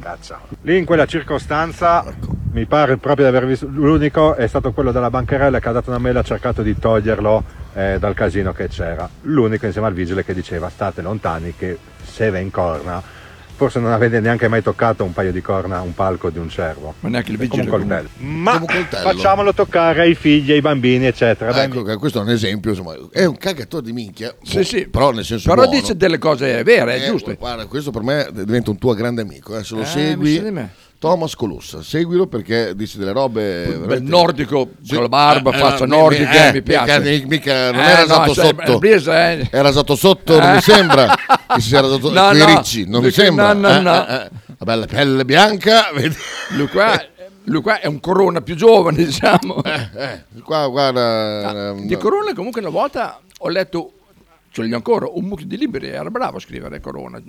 Caccia. 0.00 0.40
Lì 0.62 0.76
in 0.76 0.84
quella 0.84 1.06
circostanza 1.06 2.04
mi 2.50 2.64
pare 2.66 2.96
proprio 2.96 3.30
di 3.30 3.36
aver 3.36 3.46
visto 3.46 3.66
l'unico 3.70 4.34
è 4.34 4.46
stato 4.46 4.72
quello 4.72 4.90
della 4.90 5.10
bancarella 5.10 5.60
che 5.60 5.68
ha 5.68 5.72
dato 5.72 5.94
una 5.94 6.08
e 6.08 6.16
ha 6.16 6.22
cercato 6.22 6.62
di 6.62 6.78
toglierlo 6.78 7.44
eh, 7.74 7.96
dal 7.98 8.14
casino 8.14 8.52
che 8.52 8.68
c'era. 8.68 9.08
L'unico 9.22 9.66
insieme 9.66 9.86
al 9.86 9.92
vigile 9.92 10.24
che 10.24 10.34
diceva 10.34 10.68
state 10.68 11.02
lontani 11.02 11.54
che 11.56 11.78
se 12.02 12.30
ve 12.30 12.40
in 12.40 12.50
corna 12.50 13.02
forse 13.58 13.80
non 13.80 13.90
avete 13.90 14.20
neanche 14.20 14.46
mai 14.46 14.62
toccato 14.62 15.02
un 15.02 15.12
paio 15.12 15.32
di 15.32 15.40
corna, 15.40 15.80
un 15.80 15.92
palco 15.92 16.30
di 16.30 16.38
un 16.38 16.48
cervo. 16.48 16.94
Ma 17.00 17.08
neanche 17.08 17.32
il 17.32 17.36
Come 17.36 17.48
vigile. 17.48 17.70
un 17.70 17.78
coltello. 17.78 18.08
Ma 18.18 18.52
Come 18.60 18.64
un 18.64 18.66
coltello. 18.86 19.10
facciamolo 19.10 19.52
toccare 19.52 20.02
ai 20.02 20.14
figli, 20.14 20.52
ai 20.52 20.60
bambini, 20.60 21.06
eccetera. 21.06 21.62
Ecco, 21.64 21.82
che 21.82 21.96
questo 21.96 22.20
è 22.20 22.22
un 22.22 22.30
esempio, 22.30 22.70
insomma, 22.70 22.94
è 23.10 23.24
un 23.24 23.36
cagatore 23.36 23.84
di 23.84 23.92
minchia. 23.92 24.32
Sì, 24.44 24.62
sì. 24.62 24.86
Però 24.88 25.10
nel 25.10 25.24
senso 25.24 25.48
Però 25.50 25.62
buono. 25.64 25.76
dice 25.80 25.96
delle 25.96 26.18
cose 26.18 26.62
vere, 26.62 27.02
Eh, 27.02 27.06
giuste. 27.08 27.34
Guarda, 27.34 27.66
questo 27.66 27.90
per 27.90 28.02
me 28.02 28.28
diventa 28.32 28.70
un 28.70 28.78
tuo 28.78 28.94
grande 28.94 29.22
amico. 29.22 29.58
eh, 29.58 29.64
Se 29.64 29.74
lo 29.74 29.80
Eh, 29.82 29.86
segui, 29.86 30.30
mi 30.30 30.36
sa 30.36 30.42
di 30.44 30.50
me. 30.52 30.70
Thomas 30.98 31.36
Colussa, 31.36 31.80
seguilo 31.82 32.26
perché 32.26 32.74
dice 32.74 32.98
delle 32.98 33.12
robe. 33.12 33.64
Bel 33.66 33.78
veramente- 33.78 34.10
nordico, 34.10 34.68
Sì. 34.82 34.94
con 34.94 35.02
la 35.02 35.08
barba, 35.08 35.52
Eh, 35.54 35.58
faccia 35.58 35.84
eh, 35.84 35.86
nordica, 35.86 36.30
eh, 36.32 36.48
eh, 36.48 36.52
mi 36.54 36.62
piace. 36.62 37.00
Mica, 37.00 37.26
mica- 37.28 37.70
non 37.70 37.80
Eh, 37.82 37.88
era 37.90 38.00
no, 38.00 38.06
stato 38.06 38.34
cioè, 38.34 38.44
sotto. 38.46 39.12
Eh. 39.12 39.48
Era 39.52 39.70
stato 39.70 39.94
sotto, 39.94 40.38
non 40.40 40.50
Eh. 40.50 40.54
mi 40.54 40.60
sembra 40.60 41.14
che 41.54 41.60
si 41.60 41.76
era 41.76 41.86
stato 41.86 42.10
No, 42.10 42.32
no, 42.32 42.44
ricci, 42.46 42.88
non 42.88 43.02
mi 43.02 43.10
sembra. 43.12 43.52
no, 43.52 43.60
no, 43.68 43.76
Eh, 43.76 43.80
no. 43.80 44.06
eh, 44.08 44.14
eh. 44.14 44.28
La 44.58 44.64
bella 44.64 44.86
pelle 44.86 45.24
bianca? 45.24 45.86
Lui 46.48 46.66
qua, 46.66 47.00
lui 47.44 47.62
qua 47.62 47.78
è 47.78 47.86
un 47.86 48.00
corona 48.00 48.40
più 48.40 48.56
giovane, 48.56 48.96
diciamo. 49.04 49.62
Eh, 49.62 50.24
qua 50.42 50.66
guarda. 50.66 51.74
Di 51.74 51.96
Corona 51.96 52.34
comunque 52.34 52.60
una 52.60 52.70
volta 52.70 53.20
ho 53.38 53.48
letto, 53.48 53.92
ho 54.60 54.74
ancora, 54.74 55.08
un 55.10 55.24
mucchio 55.24 55.46
di 55.46 55.56
libri, 55.56 55.88
era 55.88 56.10
bravo 56.10 56.36
a 56.36 56.40
scrivere 56.40 56.80
Corona. 56.80 57.20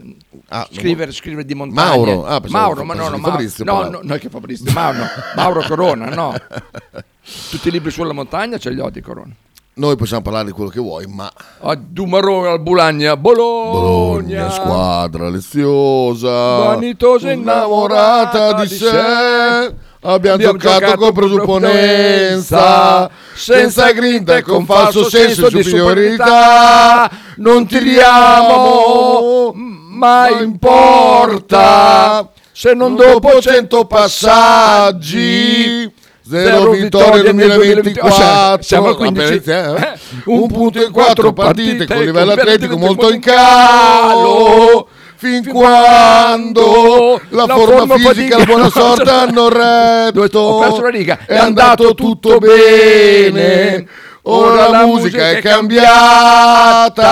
Ah, 0.49 0.67
scrivere, 0.71 1.11
scrivere 1.11 1.45
di 1.45 1.53
montagne. 1.53 1.89
Mauro, 1.89 2.25
ah, 2.25 2.41
Mauro, 2.47 2.83
ma 2.83 2.93
no, 2.93 3.09
no, 3.09 3.15
di 3.15 3.21
Fabrizio 3.21 3.63
no, 3.63 3.89
no, 3.89 3.99
no, 4.01 4.15
che 4.15 4.29
Fabrizio, 4.29 4.71
Mauro, 4.71 4.97
no. 4.97 5.07
Mauro 5.35 5.61
Corona, 5.61 6.05
no. 6.09 6.33
Tutti 7.49 7.67
i 7.67 7.71
libri 7.71 7.91
sulla 7.91 8.13
montagna 8.13 8.57
ce 8.57 8.69
li 8.71 8.79
ho 8.79 8.89
di 8.89 9.01
Corona. 9.01 9.33
Noi 9.79 9.95
possiamo 9.95 10.21
parlare 10.21 10.47
di 10.47 10.51
quello 10.51 10.69
che 10.69 10.81
vuoi, 10.81 11.05
ma. 11.07 11.31
A 11.61 11.75
Dumarone, 11.75 12.49
al 12.49 12.59
Bulagna, 12.59 13.15
Bologna. 13.15 13.71
Bologna, 13.71 14.49
squadra 14.49 15.29
leziosa, 15.29 16.29
Vanitosa 16.29 17.31
innamorata 17.31 18.53
di 18.61 18.67
sé. 18.67 19.75
Abbiamo, 20.01 20.35
Abbiamo 20.35 20.57
giocato, 20.57 20.79
giocato 20.79 20.97
con 20.97 21.11
presupponenza, 21.11 23.09
senza 23.33 23.91
grinta 23.91 24.37
e 24.37 24.43
con 24.43 24.65
falso 24.65 25.09
senso 25.09 25.49
di 25.49 25.61
superiorità. 25.61 27.11
Non 27.35 27.67
tiriamo, 27.67 29.51
ma 29.53 30.29
importa 30.29 32.29
se 32.53 32.73
non 32.73 32.95
dopo 32.95 33.41
cento 33.41 33.83
passaggi 33.85 35.91
Zero 36.29 36.71
vittorie 36.71 37.31
nel 37.33 37.55
2024. 37.55 38.61
Siamo 38.61 38.87
al 38.87 38.93
Appena 38.93 39.11
15. 39.11 39.33
iniziato, 39.33 39.75
eh? 39.77 39.81
Eh, 39.81 39.97
Un 40.25 40.47
punto 40.47 40.83
in 40.83 40.91
quattro 40.91 41.33
partite 41.33 41.87
con 41.87 42.03
livello 42.03 42.33
atletico 42.33 42.77
molto 42.77 43.09
in 43.09 43.15
in 43.15 43.21
calo. 43.21 44.87
Fin 45.21 45.45
quando 45.49 47.19
la 47.27 47.45
forma 47.45 47.97
fisica 47.97 48.35
e 48.35 48.37
la 48.39 48.45
buona 48.45 48.69
sorta 48.79 49.19
hanno 49.19 49.47
Ho 49.47 49.49
perso 49.49 50.21
retto 50.21 50.81
la 50.81 50.89
riga. 50.89 51.19
è 51.25 51.35
andato 51.35 51.93
tutto 51.93 52.37
bene. 52.37 53.85
Ora 54.21 54.69
la 54.69 54.85
musica 54.85 55.31
è 55.31 55.41
cambiata. 55.41 57.03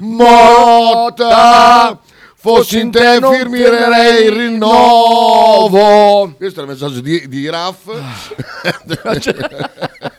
Morta. 0.00 1.98
Fossi 2.36 2.78
in 2.78 2.90
te 2.90 3.20
firmerei 3.22 4.26
il 4.26 4.32
rinnovo. 4.32 6.34
Questo 6.36 6.60
è 6.60 6.64
il 6.64 6.68
messaggio 6.68 7.00
di, 7.00 7.26
di 7.26 7.48
Raff. 7.48 7.86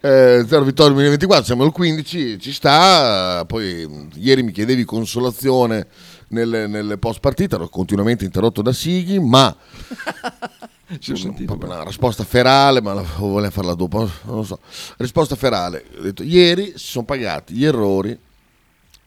Eh, 0.00 0.44
zero 0.46 0.62
vittorie 0.64 0.92
2024, 0.92 1.44
siamo 1.44 1.64
al 1.64 1.72
15, 1.72 2.38
ci 2.38 2.52
sta. 2.52 3.44
Poi 3.46 3.86
mh, 3.86 4.08
ieri 4.14 4.42
mi 4.42 4.52
chiedevi 4.52 4.84
consolazione 4.84 5.86
nelle, 6.28 6.66
nelle 6.66 6.98
post 6.98 7.20
partita, 7.20 7.56
ero 7.56 7.68
continuamente 7.68 8.24
interrotto 8.24 8.62
da 8.62 8.72
Sighi, 8.72 9.18
ma 9.18 9.54
Ci 10.98 11.12
ho 11.12 11.16
sentito. 11.16 11.54
proprio 11.56 11.70
una 11.76 11.84
risposta 11.84 12.24
ferale, 12.24 12.80
ma 12.80 12.94
la, 12.94 13.04
volevo 13.18 13.50
farla 13.50 13.74
dopo, 13.74 13.98
non 14.24 14.36
lo 14.36 14.42
so. 14.42 14.58
Risposta 14.96 15.36
ferale, 15.36 15.84
ho 15.98 16.02
detto 16.02 16.22
ieri 16.22 16.72
si 16.76 16.86
sono 16.86 17.04
pagati 17.04 17.54
gli 17.54 17.64
errori 17.64 18.18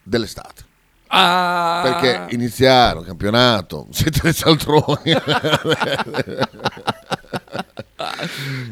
dell'estate. 0.01 0.71
Ah. 1.15 1.81
Perché 1.83 2.33
iniziare 2.33 2.97
un 2.97 3.05
campionato, 3.05 3.87
siete 3.91 4.33
cialtroni. 4.33 5.13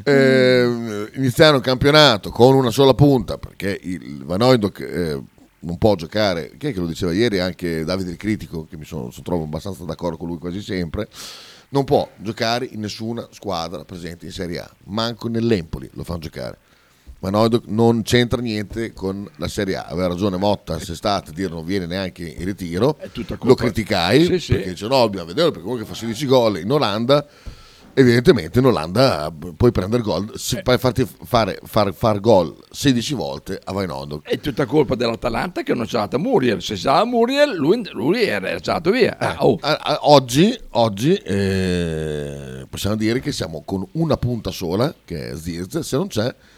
Eh, 0.04 1.10
iniziare 1.16 1.56
un 1.56 1.62
campionato 1.62 2.30
con 2.32 2.56
una 2.56 2.70
sola 2.70 2.94
punta 2.94 3.38
perché 3.38 3.78
il 3.82 4.24
Van 4.24 4.42
Hooydonk 4.42 4.80
eh, 4.80 5.22
non 5.60 5.78
può 5.78 5.96
giocare 5.96 6.54
chi 6.58 6.68
è 6.68 6.74
che 6.74 6.80
lo 6.80 6.86
diceva 6.86 7.12
ieri 7.14 7.40
anche 7.40 7.84
Davide 7.84 8.12
il 8.12 8.18
Critico 8.18 8.66
che 8.70 8.78
mi 8.78 8.86
sono, 8.86 9.10
sono- 9.10 9.24
trovo 9.24 9.44
abbastanza 9.44 9.84
d'accordo 9.84 10.18
con 10.18 10.28
lui 10.28 10.38
quasi 10.38 10.62
sempre 10.62 11.08
non 11.70 11.84
può 11.86 12.10
giocare 12.18 12.66
in 12.66 12.80
nessuna 12.82 13.28
squadra 13.32 13.84
presente 13.84 14.26
in 14.26 14.32
Serie 14.32 14.60
A 14.60 14.70
manco 14.86 15.28
nell'Empoli 15.28 15.90
lo 15.94 16.04
fanno 16.04 16.20
giocare 16.20 16.58
Van 17.22 17.36
Hooydonk 17.36 17.66
non 17.68 18.02
c'entra 18.02 18.42
niente 18.42 18.94
con 18.94 19.30
la 19.36 19.48
Serie 19.48 19.76
A 19.78 19.84
aveva 19.84 20.08
ragione 20.08 20.38
Motta 20.38 20.80
se 20.80 20.96
state 20.96 21.30
a 21.30 21.34
dire 21.34 21.50
non 21.50 21.64
viene 21.64 21.86
neanche 21.86 22.24
in 22.28 22.44
ritiro 22.46 22.98
lo 23.42 23.54
criticai 23.54 24.26
Sì, 24.26 24.40
sì. 24.40 24.54
perché 24.54 24.70
dice 24.70 24.88
no 24.88 24.98
dobbiamo 25.02 25.28
vederlo 25.28 25.52
perché 25.52 25.66
comunque 25.66 25.88
fa 25.88 25.94
16 25.94 26.26
gol 26.26 26.58
in 26.58 26.72
Olanda 26.72 27.24
evidentemente 27.94 28.58
in 28.58 28.66
Olanda 28.66 29.28
eh, 29.28 29.54
puoi 29.56 29.72
prendere 29.72 30.02
gol 30.02 30.32
se 30.36 30.64
puoi 30.64 30.80
farti 30.80 31.08
fare 31.24 31.60
far, 31.64 31.94
far 31.94 32.20
gol 32.20 32.56
16 32.72 33.14
volte 33.14 33.62
a 33.64 33.72
Vainodok 33.72 34.28
È 34.28 34.40
tutta 34.40 34.66
colpa 34.66 34.96
dell'Atalanta 34.96 35.62
che 35.62 35.76
non 35.76 35.84
c'è 35.84 35.90
stata 35.90 36.18
Muriel. 36.18 36.60
Se 36.64 36.74
c'era 36.74 37.06
Muriel, 37.06 37.54
lui, 37.54 37.88
lui 37.92 38.24
era 38.24 38.58
stato 38.58 38.90
via. 38.90 39.18
Ah, 39.20 39.36
oh. 39.46 39.60
Oggi, 40.02 40.58
oggi 40.72 41.14
eh, 41.14 42.66
possiamo 42.68 42.96
dire 42.96 43.20
che 43.20 43.32
siamo 43.32 43.62
con 43.64 43.86
una 43.94 44.18
punta 44.18 44.50
sola 44.50 44.92
che 45.06 45.30
è 45.30 45.36
Zirz 45.36 45.80
se 45.80 45.98
non 45.98 46.08
c'è 46.08 46.26
eh, 46.26 46.30
eh, 46.30 46.51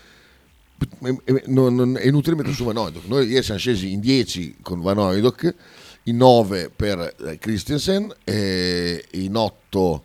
non- 1.45 1.75
non- 1.75 1.97
è 1.97 2.05
inutile 2.07 2.35
mettere 2.35 2.53
su 2.53 2.63
Van 2.63 2.77
Hooydonk. 2.77 3.05
noi 3.07 3.27
ieri 3.27 3.43
siamo 3.43 3.59
scesi 3.59 3.91
in 3.91 3.99
10 3.99 4.57
con 4.61 4.81
Van 4.81 4.97
Hooydonk 4.97 5.55
in 6.03 6.17
9 6.17 6.69
per 6.75 7.15
eh, 7.25 7.37
Christensen 7.39 8.13
e 8.23 9.05
in 9.11 9.35
8 9.35 10.03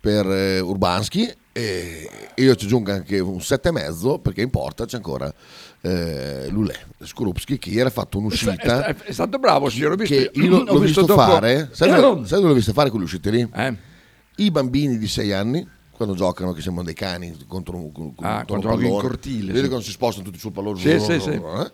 per 0.00 0.26
eh, 0.30 0.60
Urbanski 0.60 1.30
e 1.52 2.08
io 2.36 2.54
ci 2.54 2.66
aggiungo 2.66 2.92
anche 2.92 3.18
un 3.18 3.38
7,5 3.38 4.20
perché 4.20 4.42
in 4.42 4.50
porta 4.50 4.84
c'è 4.86 4.96
ancora 4.96 5.32
eh, 5.80 6.46
Lulè 6.50 6.74
Skorupski 7.02 7.58
che 7.58 7.70
ieri 7.70 7.88
ha 7.88 7.90
fatto 7.90 8.18
un'uscita 8.18 8.84
È, 8.86 8.94
è 8.96 9.12
stato 9.12 9.38
bravo, 9.38 9.68
signor. 9.68 9.96
Visto, 9.96 10.14
che 10.14 10.30
io 10.34 10.48
l'ho, 10.48 10.56
ho 10.68 10.72
l'ho 10.74 10.78
visto, 10.78 11.02
dopo- 11.02 11.20
fare 11.20 11.68
sai, 11.72 11.90
dove- 12.00 12.26
sai 12.26 12.36
dove 12.38 12.48
l'ho 12.48 12.54
visto 12.54 12.72
fare 12.72 12.90
quelle 12.90 13.04
uscite 13.04 13.30
lì? 13.30 13.48
Eh. 13.54 13.76
i 14.36 14.50
bambini 14.50 14.98
di 14.98 15.06
6 15.08 15.32
anni 15.32 15.66
quando 15.98 16.14
giocano 16.14 16.52
che 16.52 16.62
sembrano 16.62 16.86
dei 16.86 16.94
cani 16.94 17.36
contro, 17.46 17.76
un- 17.76 17.92
con- 17.92 18.12
Ah, 18.20 18.36
contro 18.46 18.54
un 18.54 18.60
giochi 18.62 18.74
in 18.76 18.80
pallone. 18.84 19.00
cortile, 19.02 19.46
Vedi 19.48 19.60
sì. 19.60 19.66
quando 19.66 19.84
si 19.84 19.90
spostano 19.90 20.24
tutti 20.24 20.38
sul 20.38 20.52
pallone 20.52 20.78
Sì, 20.80 20.98
sì, 20.98 21.20
sì. 21.20 21.30
eh? 21.30 21.72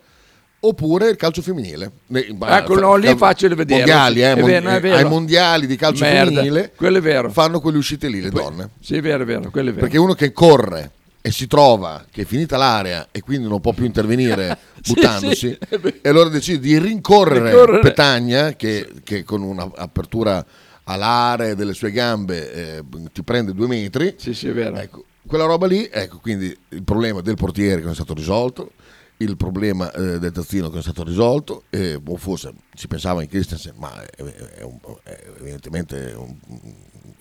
oppure 0.60 1.10
il 1.10 1.16
calcio 1.16 1.42
femminile 1.42 1.90
Ecco, 2.10 2.80
no, 2.80 2.96
lì 2.96 3.06
è 3.06 3.16
facile 3.16 3.54
vederlo. 3.54 3.84
mondiali, 3.84 4.22
eh, 4.22 4.32
È 4.32 4.42
vero, 4.42 4.68
è 4.70 4.80
vero. 4.80 4.96
ai 4.96 5.04
mondiali 5.04 5.66
di 5.66 5.76
calcio 5.76 6.04
Merda, 6.04 6.30
femminile 6.30 6.72
quello 6.74 6.96
è 6.98 7.00
vero. 7.02 7.30
fanno 7.30 7.60
quelle 7.60 7.76
uscite 7.76 8.08
lì 8.08 8.22
le 8.22 8.30
donne 8.30 8.70
Sì, 8.80 8.96
è 8.96 9.00
vero, 9.02 9.22
è 9.22 9.26
vero, 9.26 9.50
quello 9.50 9.68
è 9.68 9.72
vero. 9.72 9.84
perché 9.84 9.98
uno 9.98 10.14
che 10.14 10.32
corre 10.32 10.90
e 11.20 11.30
si 11.30 11.46
trova 11.46 12.02
che 12.10 12.22
è 12.22 12.24
finita 12.24 12.56
l'area 12.56 13.08
e 13.10 13.20
quindi 13.20 13.46
non 13.46 13.60
può 13.60 13.72
più 13.74 13.84
intervenire 13.84 14.56
buttandosi 14.87 15.34
sì, 15.37 15.58
e 16.00 16.08
allora 16.08 16.30
decide 16.30 16.58
di 16.60 16.78
rincorrere, 16.78 17.50
Rincorrere. 17.50 17.80
Petagna 17.80 18.52
che, 18.56 18.90
che 19.04 19.22
con 19.22 19.42
un'apertura 19.42 20.44
alare 20.84 21.54
delle 21.54 21.72
sue 21.74 21.90
gambe 21.90 22.52
eh, 22.52 22.84
ti 23.12 23.22
prende 23.22 23.52
due 23.54 23.66
metri 23.66 24.14
Sì, 24.18 24.34
sì, 24.34 24.48
è 24.48 24.52
vero. 24.52 24.76
ecco, 24.76 25.04
quella 25.26 25.44
roba 25.46 25.66
lì 25.66 25.88
ecco 25.90 26.18
quindi 26.18 26.56
il 26.70 26.82
problema 26.82 27.20
del 27.20 27.36
portiere 27.36 27.76
che 27.76 27.82
non 27.82 27.92
è 27.92 27.94
stato 27.94 28.14
risolto 28.14 28.72
il 29.18 29.36
problema 29.36 29.90
eh, 29.92 30.18
del 30.18 30.32
tazzino 30.32 30.64
che 30.66 30.70
non 30.72 30.80
è 30.80 30.82
stato 30.82 31.04
risolto 31.04 31.64
e 31.70 31.98
boh, 32.00 32.16
forse 32.16 32.52
si 32.74 32.86
pensava 32.88 33.22
in 33.22 33.28
Christensen 33.28 33.74
ma 33.76 34.02
è, 34.04 34.22
è 34.22 34.62
un- 34.62 34.78
è 35.04 35.18
evidentemente 35.40 36.12
un- 36.16 36.36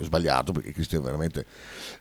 sbagliato 0.04 0.52
perché 0.52 0.72
Christensen 0.72 1.06
veramente 1.06 1.46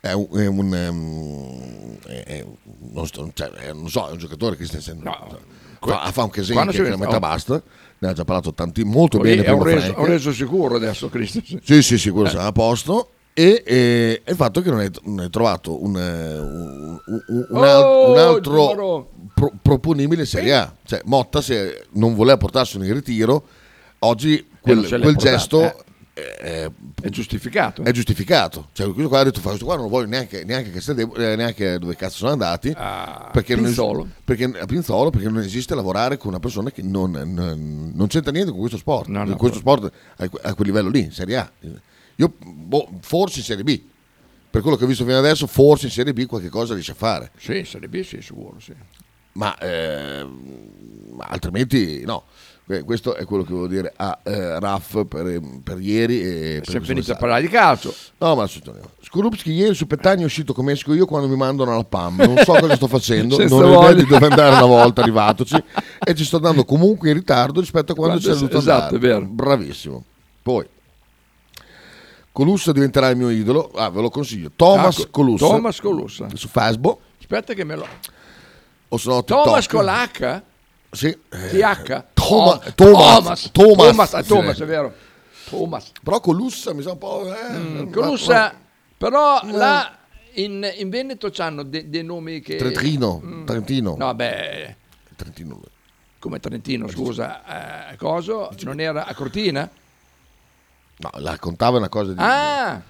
è 0.01 0.13
un, 0.13 0.27
è 0.33 0.47
un, 0.47 0.75
ehm, 0.75 1.99
è- 2.07 2.23
è- 2.25 2.47
non, 2.93 3.07
sto- 3.07 3.31
cioè, 3.35 3.49
è- 3.51 3.73
non 3.73 3.89
so 3.89 4.09
è 4.09 4.13
un 4.13 4.19
giocatore 4.19 4.57
Christensen 4.57 5.01
fa, 5.81 6.13
fa 6.13 6.23
un 6.25 6.31
casino 6.31 6.65
che, 6.67 6.83
vede- 6.83 6.97
metà 6.97 7.17
oh. 7.17 7.21
basta 7.21 7.63
ne 7.99 8.09
ha 8.09 8.13
già 8.13 8.25
parlato 8.25 8.53
tanti 8.53 8.83
molto 8.85 9.19
Poi 9.19 9.29
bene 9.29 9.45
è 9.45 9.51
un 9.51 9.63
reso, 9.63 9.95
un 9.97 10.05
reso 10.07 10.33
sicuro 10.33 10.75
adesso, 10.77 11.09
Christensen. 11.09 11.61
Sì, 11.63 11.83
sì, 11.83 11.99
sì, 11.99 12.11
quello 12.11 12.29
sarà 12.29 12.47
a 12.47 12.53
posto. 12.53 13.11
E, 13.35 13.63
e- 13.65 14.21
e 14.25 14.31
il 14.31 14.37
fatto 14.37 14.61
che 14.61 14.69
non 14.71 14.81
hai, 14.81 14.91
non 15.05 15.21
hai 15.21 15.31
trovato 15.31 15.83
un, 15.83 15.97
eh, 15.97 16.39
un- 16.39 17.01
un- 17.07 17.47
un 17.49 17.63
al- 17.65 17.83
Oh, 17.83 18.11
un 18.11 18.19
altro 18.19 19.11
pro- 19.33 19.53
proponibile 19.63 20.27
Serie 20.27 20.53
A. 20.55 20.75
Cioè, 20.85 21.01
Motta, 21.05 21.41
se 21.41 21.87
non 21.93 22.15
voleva 22.15 22.37
portarselo 22.37 22.85
in 22.85 22.93
ritiro, 22.93 23.45
oggi 24.01 24.47
quel, 24.61 24.81
l'è 24.81 24.89
quel 24.89 25.01
portato, 25.15 25.19
gesto 25.21 25.61
eh. 25.63 25.75
È, 26.39 26.71
È 27.03 27.09
giustificato. 27.09 27.83
è 27.83 27.91
giustificato. 27.93 28.69
Cioè, 28.73 28.87
questo 28.93 29.09
qua 29.09 29.21
ha 29.21 29.25
detto: 29.25 29.41
"Fa, 29.41 29.49
questo 29.49 29.65
qua 29.65 29.75
non 29.75 29.85
lo 29.85 29.91
voglio 29.91 30.09
neanche, 30.09 30.45
neanche, 30.45 30.71
che 30.71 30.81
sia 30.81 30.93
debo- 30.95 31.15
eh, 31.15 31.37
neanche 31.37 31.79
dove 31.79 31.97
cazzo 31.97 32.17
sono 32.19 32.31
andati. 32.33 32.73
perché, 32.73 33.55
non 33.55 33.65
es- 33.65 33.75
Pinzolo. 33.75 34.09
perché 34.25 34.45
a 34.45 34.67
Pinzolo, 34.67 35.11
perché 35.11 35.29
non 35.29 35.43
esiste 35.43 35.75
lavorare 35.75 36.17
con 36.17 36.31
una 36.31 36.41
persona 36.41 36.71
che 36.71 36.83
non, 36.83 37.11
non- 37.11 37.93
non 37.95 38.07
c'entra 38.09 38.31
niente 38.33 38.51
con 38.51 38.61
questo 38.61 38.79
sport. 38.79 39.09
No, 39.09 39.21
no, 39.21 39.27
con 39.27 39.37
questo 39.37 39.59
sport 39.59 39.93
a, 40.17 40.29
que- 40.29 40.41
a 40.43 40.55
quel 40.55 40.67
livello 40.67 40.89
lì, 40.89 41.01
in 41.01 41.13
Serie 41.13 41.37
A. 41.37 41.51
Io, 42.17 42.33
boh, 42.39 42.89
forse 43.01 43.39
in 43.39 43.45
Serie 43.45 43.65
B. 43.65 43.81
Per 44.51 44.61
quello 44.61 44.77
che 44.77 44.85
ho 44.85 44.87
visto 44.87 45.05
fino 45.05 45.17
adesso, 45.17 45.47
forse 45.47 45.87
in 45.87 45.93
Serie 45.93 46.13
B 46.13 46.27
qualche 46.27 46.51
cosa 46.51 46.75
riesce 46.75 46.93
a 46.93 46.95
fare. 46.95 47.31
Sì, 47.39 47.65
sarebbe 47.65 48.03
sì, 48.05 48.21
sicuro, 48.21 48.59
sì. 48.61 48.75
Ma, 49.35 49.57
ehm, 49.59 51.15
ma 51.17 51.25
altrimenti 51.25 52.03
no. 52.05 52.25
Que- 52.73 52.85
Questo 52.85 53.15
è 53.17 53.25
quello 53.27 53.43
che 53.43 53.51
volevo 53.53 53.69
dire 53.69 53.93
a 53.95 54.19
eh, 54.23 54.59
Raff 54.59 55.05
per, 55.07 55.41
per 55.63 55.79
ieri. 55.79 56.21
E 56.23 56.25
per 56.25 56.39
Siamo 56.39 56.61
questo 56.63 56.81
finiti 56.85 57.11
a 57.11 57.17
parlare 57.17 57.43
di 57.43 57.49
calcio. 57.49 57.95
No, 58.19 58.35
ma. 58.35 58.47
Skorupski 58.47 59.53
ieri 59.53 59.75
su 59.75 59.87
Petagna 59.87 60.23
è 60.23 60.25
uscito 60.25 60.55
come 60.55 60.73
esco 60.73 60.95
io 60.95 61.05
quando 61.05 61.29
mi 61.29 61.37
mandano 61.37 61.73
alla 61.73 61.85
PAM. 61.85 62.17
Non 62.17 62.39
so 62.39 62.53
cosa 62.55 62.75
sto 62.77 62.87
facendo, 62.87 63.37
non 63.47 63.63
ho 63.65 63.81
idea 63.91 63.93
di 63.93 64.07
dove 64.07 64.27
andare 64.27 64.55
una 64.57 64.65
volta 64.65 65.03
arrivatoci 65.03 65.63
e 66.03 66.15
ci 66.15 66.25
sto 66.25 66.37
andando 66.37 66.65
comunque 66.65 67.09
in 67.11 67.15
ritardo 67.17 67.61
rispetto 67.61 67.93
a 67.93 67.95
quando, 67.95 68.19
Quando 68.19 68.33
c'è 68.35 68.41
dovuto 68.41 68.59
esatto, 68.59 68.95
andare. 68.95 68.97
è 68.97 68.99
vero. 69.01 69.27
Bravissimo. 69.27 70.05
Poi 70.41 70.67
Colussa 72.33 72.73
diventerà 72.73 73.09
il 73.11 73.17
mio 73.19 73.29
idolo. 73.29 73.71
Ah, 73.75 73.91
ve 73.91 74.01
lo 74.01 74.09
consiglio. 74.09 74.51
Thomas 74.57 74.99
Ah, 74.99 75.03
co- 75.03 75.09
Colussa. 75.11 75.47
Thomas 75.47 75.81
Colussa. 75.81 76.27
Su 76.33 76.49
Facebook. 76.49 76.99
Aspetta 77.21 77.53
che 77.53 77.65
me 77.65 77.77
lo... 77.77 77.87
O 78.89 78.97
se 78.97 79.09
no 79.11 79.23
Thomas 79.25 79.67
con 79.69 79.85
l'H? 79.85 80.43
Sì. 80.91 81.17
TH? 81.29 82.05
Toma- 82.27 82.59
Thomas. 82.75 82.75
Thomas. 82.75 83.51
Thomas. 83.51 83.51
Thomas, 83.53 84.13
eh, 84.15 84.23
Thomas, 84.25 84.61
è 84.61 84.65
vero. 84.67 84.95
Thomas. 85.49 85.91
Però 86.03 86.21
Colussa 86.21 86.73
mi 86.73 86.83
sa 86.83 86.93
un 86.93 86.99
po'... 86.99 87.25
eh, 87.35 87.59
ma- 87.59 87.91
Colussa, 87.91 88.55
però 88.97 89.41
là 89.51 89.97
in, 90.35 90.67
in 90.77 90.89
Veneto 90.89 91.31
hanno 91.39 91.63
de- 91.63 91.89
dei 91.91 92.03
nomi 92.05 92.41
che... 92.41 92.57
Trentino. 92.57 93.21
Mm. 93.25 93.45
Trentino. 93.45 93.95
No, 93.99 94.15
beh, 94.15 94.77
Trentino. 95.17 95.61
come 96.19 96.39
Trentino, 96.41 96.89
scusa, 96.89 97.91
eh, 97.91 97.97
coso, 97.97 98.51
non 98.61 98.81
era 98.81 99.05
a 99.07 99.15
Cortina? 99.15 99.69
No, 100.99 101.11
la 101.17 101.37
contava 101.39 101.79
una 101.79 101.89
cosa 101.89 102.13
di... 102.13 102.19
Ah, 102.21 102.81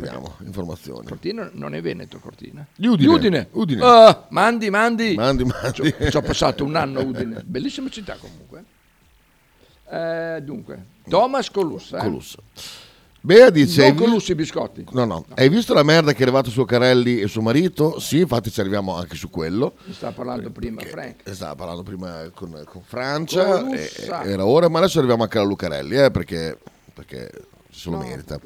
Vediamo, 0.00 0.36
informazioni. 0.44 1.06
Cortina 1.06 1.50
non 1.54 1.74
è 1.74 1.80
Veneto, 1.80 2.18
Cortina. 2.18 2.66
Di 2.74 2.86
Udine. 2.86 3.12
Udine. 3.12 3.48
Udine. 3.52 3.82
Ah, 3.84 4.26
mandi, 4.30 4.70
mandi. 4.70 5.14
Mandi, 5.14 5.44
mandi. 5.44 5.94
Ci 6.10 6.16
ho- 6.16 6.22
passato 6.22 6.64
un 6.64 6.76
anno 6.76 7.00
a 7.00 7.02
Udine. 7.02 7.42
Bellissima 7.44 7.88
città 7.88 8.16
comunque. 8.18 8.64
Eh, 9.90 10.40
dunque, 10.42 10.84
Thomas 11.08 11.50
Colussa. 11.50 11.98
eh. 11.98 12.02
Colussa. 12.02 12.38
Bea 13.20 13.50
dice... 13.50 13.80
Non 13.80 13.90
hai 13.90 13.96
con 13.96 14.06
vi- 14.06 14.12
Lussi 14.12 14.34
biscotti. 14.34 14.84
No, 14.92 15.04
no. 15.04 15.24
Hai 15.34 15.48
visto 15.48 15.74
la 15.74 15.82
merda 15.82 16.12
che 16.12 16.18
è 16.20 16.22
arrivata 16.22 16.50
su 16.50 16.64
Carelli 16.64 17.20
e 17.20 17.26
suo 17.26 17.42
marito? 17.42 17.98
Sì, 17.98 18.20
infatti 18.20 18.50
ci 18.50 18.60
arriviamo 18.60 18.94
anche 18.94 19.16
su 19.16 19.28
quello. 19.28 19.74
Stava 19.90 20.12
parlando 20.12 20.50
prima 20.50 20.80
Frank. 20.82 21.22
Stava 21.34 21.54
parlando 21.56 21.82
prima 21.82 22.30
con, 22.32 22.62
con 22.64 22.82
Francia, 22.82 23.68
e- 23.70 23.90
era 24.24 24.46
ora, 24.46 24.68
ma 24.68 24.78
adesso 24.78 24.98
arriviamo 24.98 25.24
anche 25.24 25.36
alla 25.38 25.48
Lucarelli, 25.48 25.96
eh, 25.96 26.10
perché, 26.10 26.58
perché 26.94 27.30
se 27.78 27.90
lo 27.90 27.96
merita. 27.98 28.38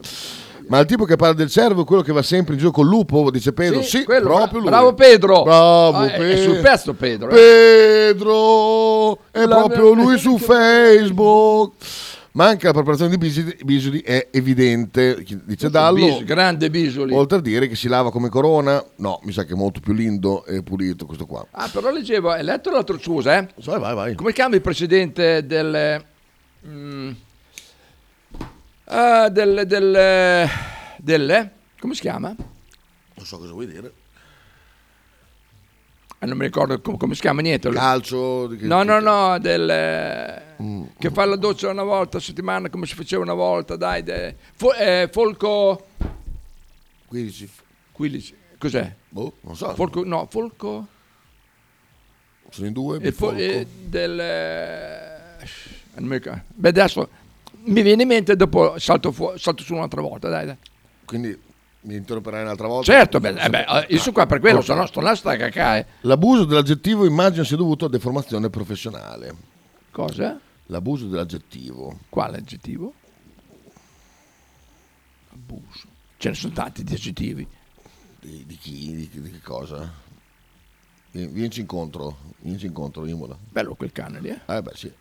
Ma 0.68 0.78
il 0.78 0.86
tipo 0.86 1.04
che 1.04 1.16
parla 1.16 1.34
del 1.34 1.50
cervo 1.50 1.82
è 1.82 1.84
quello 1.84 2.02
che 2.02 2.12
va 2.12 2.22
sempre 2.22 2.52
in 2.52 2.58
giro 2.60 2.70
col 2.70 2.86
lupo, 2.86 3.30
dice 3.30 3.52
Pedro. 3.52 3.82
Sì, 3.82 4.04
quello, 4.04 4.28
proprio 4.34 4.60
lui. 4.60 4.68
Bravo 4.68 4.94
Pedro. 4.94 5.42
Bravo 5.42 5.96
Ah, 5.96 6.06
è- 6.06 6.16
Pedro. 6.18 6.26
È 6.32 6.36
sul 6.42 6.60
pezzo 6.60 6.94
Pedro. 6.94 7.30
eh. 7.30 7.34
Pedro 7.34 9.18
è 9.30 9.44
La 9.44 9.56
proprio 9.56 9.92
lui 9.92 10.18
su 10.18 10.38
Facebook. 10.38 11.72
Ma 12.34 12.46
anche 12.46 12.64
la 12.64 12.72
preparazione 12.72 13.10
di 13.10 13.18
Bisoli, 13.18 13.54
Bisoli 13.62 14.00
è 14.00 14.28
evidente, 14.30 15.22
dice 15.44 15.68
Dallo. 15.68 15.96
Bis- 16.02 16.24
grande 16.24 16.70
Bisoli. 16.70 17.12
Oltre 17.12 17.38
a 17.38 17.40
dire 17.42 17.68
che 17.68 17.74
si 17.76 17.88
lava 17.88 18.10
come 18.10 18.30
corona, 18.30 18.82
no, 18.96 19.20
mi 19.24 19.32
sa 19.32 19.44
che 19.44 19.52
è 19.52 19.56
molto 19.56 19.80
più 19.80 19.92
lindo 19.92 20.42
e 20.46 20.62
pulito 20.62 21.04
questo 21.04 21.26
qua. 21.26 21.44
Ah, 21.50 21.68
però 21.70 21.90
leggevo, 21.90 22.30
hai 22.30 22.42
letto 22.42 22.70
l'altro 22.70 22.98
scusa, 22.98 23.36
eh? 23.36 23.48
Vai, 23.64 23.78
vai, 23.80 23.94
vai. 23.94 24.14
Come 24.14 24.32
chiama 24.32 24.54
il 24.54 24.62
presidente 24.62 25.44
del... 25.44 26.02
mm, 26.66 27.10
ah, 28.92 29.28
del... 29.28 29.64
del... 29.66 30.48
del... 30.98 31.50
come 31.78 31.94
si 31.94 32.00
chiama? 32.00 32.34
Non 33.14 33.26
so 33.26 33.38
cosa 33.38 33.52
vuoi 33.52 33.66
dire. 33.66 33.92
Eh, 36.18 36.26
non 36.26 36.36
mi 36.36 36.44
ricordo 36.44 36.80
com- 36.80 36.96
come 36.96 37.14
si 37.14 37.20
chiama 37.20 37.40
niente. 37.40 37.68
Calcio? 37.70 38.48
che- 38.58 38.66
No, 38.66 38.82
no, 38.84 39.00
no, 39.00 39.38
del... 39.38 40.40
Mm. 40.62 40.84
che 40.98 41.10
fa 41.10 41.24
la 41.24 41.36
doccia 41.36 41.68
una 41.70 41.82
volta 41.82 42.18
a 42.18 42.20
settimana 42.20 42.70
come 42.70 42.86
si 42.86 42.94
faceva 42.94 43.22
una 43.22 43.34
volta, 43.34 43.74
dai. 43.76 44.02
de- 44.02 44.36
Fo- 44.54 44.74
eh, 44.74 45.08
Folco... 45.10 45.86
15. 47.08 47.50
15. 47.92 48.36
Cos'è? 48.58 48.94
Boh, 49.08 49.34
non 49.40 49.56
so. 49.56 49.74
Folco, 49.74 50.04
no, 50.04 50.26
Folco... 50.30 50.86
Sono 52.50 52.66
in 52.66 52.72
due. 52.72 52.98
Il 52.98 53.12
fo- 53.12 53.32
eh, 53.32 53.66
del... 53.66 54.20
eh. 54.20 55.20
Beh, 55.94 56.68
adesso 56.68 57.08
mi 57.64 57.82
viene 57.82 58.02
in 58.02 58.08
mente 58.08 58.36
dopo 58.36 58.78
salto, 58.78 59.12
fu- 59.12 59.36
salto 59.36 59.62
su 59.62 59.74
un'altra 59.74 60.00
volta, 60.00 60.28
dai, 60.28 60.46
dai. 60.46 60.56
Quindi 61.04 61.38
mi 61.82 61.96
interromperai 61.96 62.42
un'altra 62.42 62.66
volta? 62.68 62.92
Certo, 62.92 63.20
beh, 63.20 63.30
eh, 63.42 63.48
beh, 63.50 63.64
eh, 63.64 63.86
io 63.90 63.98
sono 63.98 64.12
qua 64.12 64.26
per 64.26 64.40
quello, 64.40 64.60
se 64.60 64.74
no 64.74 64.86
sto 64.86 65.00
là 65.00 65.14
sta 65.14 65.32
a 65.32 65.36
cacare. 65.36 65.86
L'abuso 66.02 66.44
dell'aggettivo 66.44 67.04
immagino 67.04 67.44
sia 67.44 67.56
dovuto 67.56 67.86
a 67.86 67.88
deformazione 67.88 68.50
professionale. 68.50 69.34
Cosa? 69.90 70.38
L'abuso 70.66 71.06
dell'aggettivo. 71.06 71.98
Quale 72.08 72.38
aggettivo? 72.38 72.94
Abuso. 75.32 75.86
Ce 76.18 76.28
ne 76.28 76.34
sono 76.34 76.52
tanti 76.52 76.84
di 76.84 76.94
aggettivi. 76.94 77.46
Di, 78.20 78.44
di 78.46 78.56
chi? 78.56 78.94
Di, 78.94 79.20
di 79.20 79.30
che 79.30 79.40
cosa? 79.42 79.90
Vi- 81.10 81.26
Vienici 81.26 81.60
incontro, 81.60 82.16
vienici 82.38 82.66
incontro, 82.66 83.04
Imola. 83.06 83.36
Bello 83.50 83.74
quel 83.74 83.92
cane 83.92 84.20
lì, 84.20 84.28
eh? 84.28 84.40
Eh 84.46 84.62
beh, 84.62 84.72
sì. 84.74 84.92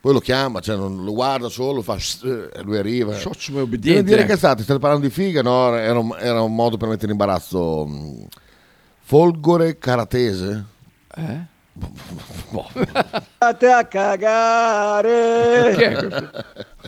Poi 0.00 0.12
lo 0.12 0.20
chiama, 0.20 0.60
cioè 0.60 0.76
non 0.76 1.04
lo 1.04 1.12
guarda 1.12 1.48
solo, 1.48 1.82
fa 1.82 1.96
e 1.96 2.62
lui 2.62 2.76
arriva. 2.78 3.14
Socio 3.14 3.50
Devi 3.50 3.62
obbediente. 3.64 4.02
dire 4.04 4.22
eh. 4.22 4.26
cazzate, 4.26 4.62
state 4.62 4.78
parlando 4.78 5.06
di 5.06 5.12
figa? 5.12 5.42
No, 5.42 5.74
era 5.74 5.98
un, 5.98 6.14
era 6.18 6.40
un 6.40 6.54
modo 6.54 6.76
per 6.76 6.88
mettere 6.88 7.06
in 7.06 7.12
imbarazzo. 7.18 7.84
mm, 7.86 8.22
Folgore 9.00 9.78
caratese? 9.78 10.64
Eh? 11.16 11.40
Andate 13.38 13.70
a 13.70 13.84
cagare. 13.84 15.74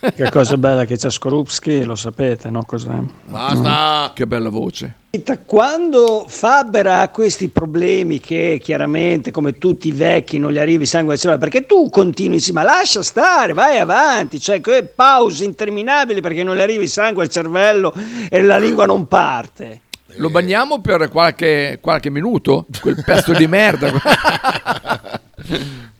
Che 0.01 0.31
cosa 0.31 0.57
bella 0.57 0.85
che 0.87 0.97
c'è 0.97 1.11
Skorupski, 1.11 1.85
lo 1.85 1.95
sapete, 1.95 2.49
no? 2.49 2.65
Cos'è? 2.65 2.97
Basta! 3.25 4.13
Che 4.15 4.27
bella 4.27 4.49
voce. 4.49 4.95
Quando 5.45 6.25
Faber 6.29 6.87
ha 6.87 7.09
questi 7.09 7.49
problemi 7.49 8.21
che 8.21 8.61
chiaramente 8.63 9.31
come 9.33 9.59
tutti 9.59 9.89
i 9.89 9.93
vecchi 9.93 10.39
non 10.39 10.53
gli 10.53 10.59
arrivi 10.59 10.87
sangue 10.87 11.15
al 11.15 11.19
cervello, 11.19 11.41
perché 11.41 11.67
tu 11.67 11.91
continui, 11.91 12.39
sì, 12.41 12.53
ma 12.53 12.63
lascia 12.63 13.03
stare, 13.03 13.53
vai 13.53 13.79
avanti, 13.79 14.39
cioè 14.41 14.61
pause 14.85 15.45
interminabili 15.45 16.21
perché 16.21 16.45
non 16.45 16.55
gli 16.57 16.61
arrivi 16.61 16.87
sangue 16.87 17.25
al 17.25 17.29
cervello 17.29 17.93
e 18.31 18.41
la 18.41 18.59
lingua 18.59 18.87
non 18.87 19.09
parte. 19.09 19.81
Lo 20.17 20.31
bagniamo 20.31 20.81
per 20.81 21.09
qualche, 21.09 21.79
qualche 21.81 22.11
minuto? 22.11 22.67
Quel 22.81 23.03
pezzo 23.05 23.33
di 23.33 23.47
merda. 23.47 23.91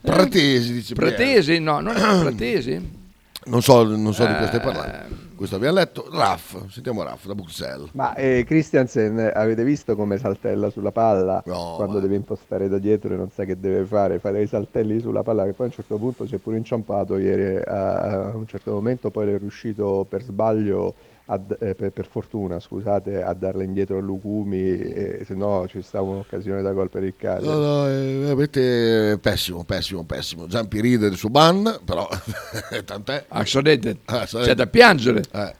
Pratesi, 0.01 0.73
dice 0.73 0.93
Pratesi? 0.93 1.59
No, 1.59 1.79
non 1.79 1.95
è 1.95 1.99
Pratesi. 2.21 2.99
Non 3.45 3.61
so, 3.61 3.83
non 3.83 4.13
so 4.13 4.25
di 4.25 4.33
cosa 4.33 4.47
stai 4.47 4.59
Eh. 4.59 4.63
parlando. 4.63 5.19
Questo 5.35 5.55
abbiamo 5.57 5.75
letto. 5.77 6.07
Raff, 6.11 6.55
sentiamo 6.69 7.01
Raff 7.01 7.25
da 7.25 7.33
Bruxelles. 7.33 7.89
Ma 7.93 8.13
eh, 8.13 8.43
Christiansen, 8.45 9.31
avete 9.33 9.63
visto 9.63 9.95
come 9.95 10.19
saltella 10.19 10.69
sulla 10.69 10.91
palla 10.91 11.41
quando 11.43 11.99
deve 11.99 12.15
impostare 12.15 12.69
da 12.69 12.77
dietro 12.77 13.15
e 13.15 13.17
non 13.17 13.31
sa 13.31 13.43
che 13.43 13.59
deve 13.59 13.83
fare? 13.85 14.19
Fare 14.19 14.43
i 14.43 14.47
saltelli 14.47 14.99
sulla 14.99 15.23
palla 15.23 15.45
che 15.45 15.53
poi 15.53 15.65
a 15.65 15.69
un 15.69 15.75
certo 15.75 15.97
punto 15.97 16.27
si 16.27 16.35
è 16.35 16.37
pure 16.37 16.57
inciampato 16.57 17.17
ieri 17.17 17.55
a, 17.65 18.01
a 18.01 18.35
un 18.35 18.45
certo 18.45 18.71
momento 18.73 19.09
poi 19.09 19.31
è 19.33 19.37
riuscito 19.39 20.05
per 20.07 20.21
sbaglio, 20.21 20.93
a 21.31 21.39
eh, 21.59 21.75
per, 21.75 21.91
per 21.91 22.07
fortuna 22.07 22.59
scusate, 22.59 23.23
a 23.23 23.33
darla 23.33 23.63
indietro 23.63 23.97
a 23.97 24.01
Lucumi 24.01 24.59
e 24.59 25.23
se 25.25 25.33
no 25.33 25.65
ci 25.69 25.81
stava 25.81 26.09
un'occasione 26.09 26.61
da 26.61 26.73
gol 26.73 26.89
per 26.89 27.03
il 27.03 27.15
caso. 27.15 27.49
No, 27.49 27.57
no, 27.57 27.87
è 27.87 28.17
veramente 28.19 29.17
pessimo, 29.21 29.63
pessimo, 29.63 30.03
pessimo. 30.03 30.47
Giampi 30.47 30.81
ride 30.81 31.15
suo 31.15 31.29
ban, 31.29 31.79
però 31.85 32.07
tant'è. 32.83 33.25
Ah. 33.29 33.39
Ah. 33.39 34.25
C'è 34.25 34.53
da 34.53 34.67
piangere. 34.67 35.23
Eh. 35.31 35.55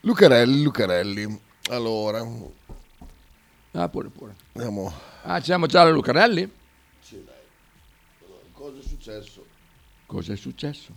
Lucarelli, 0.00 0.62
Lucarelli. 0.62 1.40
Allora, 1.70 2.26
Ah, 3.74 3.88
pure, 3.88 4.08
pure. 4.10 4.34
andiamo. 4.52 4.92
Ah, 5.22 5.40
siamo 5.40 5.64
già 5.66 5.80
alla 5.80 5.90
Lucarelli? 5.92 6.50
Cosa 8.52 8.78
è 8.78 8.82
successo? 8.82 9.44
Cosa 10.04 10.32
è 10.34 10.36
successo? 10.36 10.92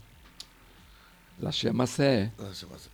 La 1.37 1.51
Semassè. 1.51 2.31
La 2.35 2.53
Semassè. 2.53 2.89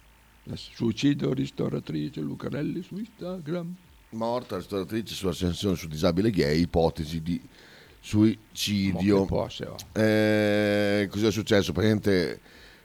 La 0.46 0.56
suicidio 0.56 1.34
ristoratrice 1.34 2.20
Lucarelli 2.22 2.82
su 2.82 2.98
Instagram. 2.98 3.76
Morta 4.12 4.58
ristoratrice 4.58 5.14
sulla 5.14 5.32
recensione 5.32 5.76
su 5.76 5.88
disabile 5.88 6.32
gay, 6.32 6.62
ipotesi 6.62 7.22
di 7.22 7.40
suicidio. 8.00 9.28
Eh, 9.94 11.08
cosa 11.10 11.28
è 11.28 11.32
successo? 11.32 11.72
Praticamente 11.72 12.40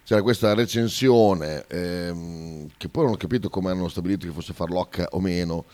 c'era 0.05 0.23
questa 0.23 0.55
recensione 0.55 1.65
ehm, 1.67 2.69
che 2.77 2.89
poi 2.89 3.05
non 3.05 3.15
ho 3.15 3.17
capito 3.17 3.49
come 3.49 3.71
hanno 3.71 3.89
stabilito 3.89 4.27
che 4.27 4.33
fosse 4.33 4.53
farlocca 4.53 5.09
o 5.13 5.21
meno. 5.21 5.65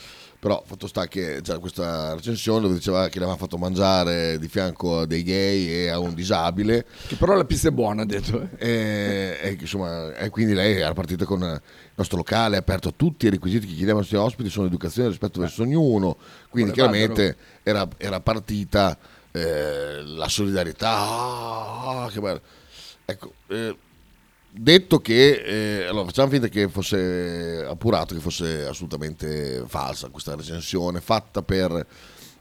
Però 0.42 0.61
fatto 0.66 0.88
sta 0.88 1.07
che 1.07 1.38
c'era 1.40 1.61
questa 1.61 2.14
recensione 2.14 2.62
dove 2.62 2.74
diceva 2.74 3.09
che 3.09 3.20
l'aveva 3.20 3.37
fatto 3.37 3.59
mangiare 3.59 4.40
di 4.40 4.48
fianco 4.48 4.98
a 4.98 5.07
dei 5.07 5.22
gay 5.22 5.68
e 5.68 5.88
a 5.88 6.00
un 6.00 6.14
disabile. 6.14 6.85
Che 7.07 7.14
però 7.14 7.35
la 7.37 7.44
pizza 7.44 7.68
è 7.68 7.70
buona, 7.70 8.02
ha 8.02 8.05
detto. 8.05 8.48
eh. 8.59 8.66
E, 8.66 9.38
e 9.40 9.57
insomma, 9.61 10.12
e 10.16 10.31
quindi 10.31 10.55
lei 10.55 10.81
era 10.81 10.94
partita 10.94 11.24
con 11.24 11.42
il 11.42 11.61
nostro 11.94 12.16
locale, 12.16 12.57
aperto 12.57 12.88
a 12.88 12.92
tutti 12.96 13.26
i 13.26 13.31
requisiti 13.31 13.68
che 13.68 13.74
chiediamo 13.74 14.00
ai 14.00 14.05
nostri 14.05 14.16
ospiti, 14.16 14.50
sono 14.50 14.66
educazione 14.66 15.07
e 15.07 15.11
rispetto 15.11 15.38
verso 15.38 15.62
ognuno. 15.62 16.16
Quindi 16.48 16.72
Vuole 16.72 16.90
chiaramente 16.90 17.37
era, 17.62 17.88
era 17.96 18.18
partita 18.18 18.98
eh, 19.31 20.02
la 20.05 20.28
solidarietà. 20.28 20.90
Ah, 20.90 22.11
che 22.12 22.20
bello. 22.20 22.40
Ecco, 23.05 23.33
eh, 23.46 23.76
detto 24.54 25.00
che, 25.00 25.82
eh, 25.82 25.86
allora 25.86 26.06
facciamo 26.06 26.30
finta 26.30 26.48
che 26.48 26.68
fosse 26.68 27.64
appurato, 27.66 28.14
che 28.14 28.20
fosse 28.20 28.66
assolutamente 28.66 29.64
falsa 29.66 30.08
questa 30.08 30.36
recensione, 30.36 31.00
fatta 31.00 31.42
per, 31.42 31.86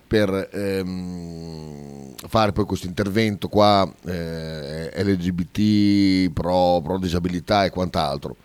per 0.06 0.50
ehm, 0.52 2.13
fare 2.28 2.52
poi 2.52 2.65
questo 2.65 2.88
intervento 2.88 3.47
qua 3.47 3.89
eh, 4.06 4.91
LGBT, 4.93 6.32
pro, 6.34 6.82
pro 6.84 6.97
disabilità 6.97 7.63
e 7.63 7.69
quant'altro. 7.69 8.36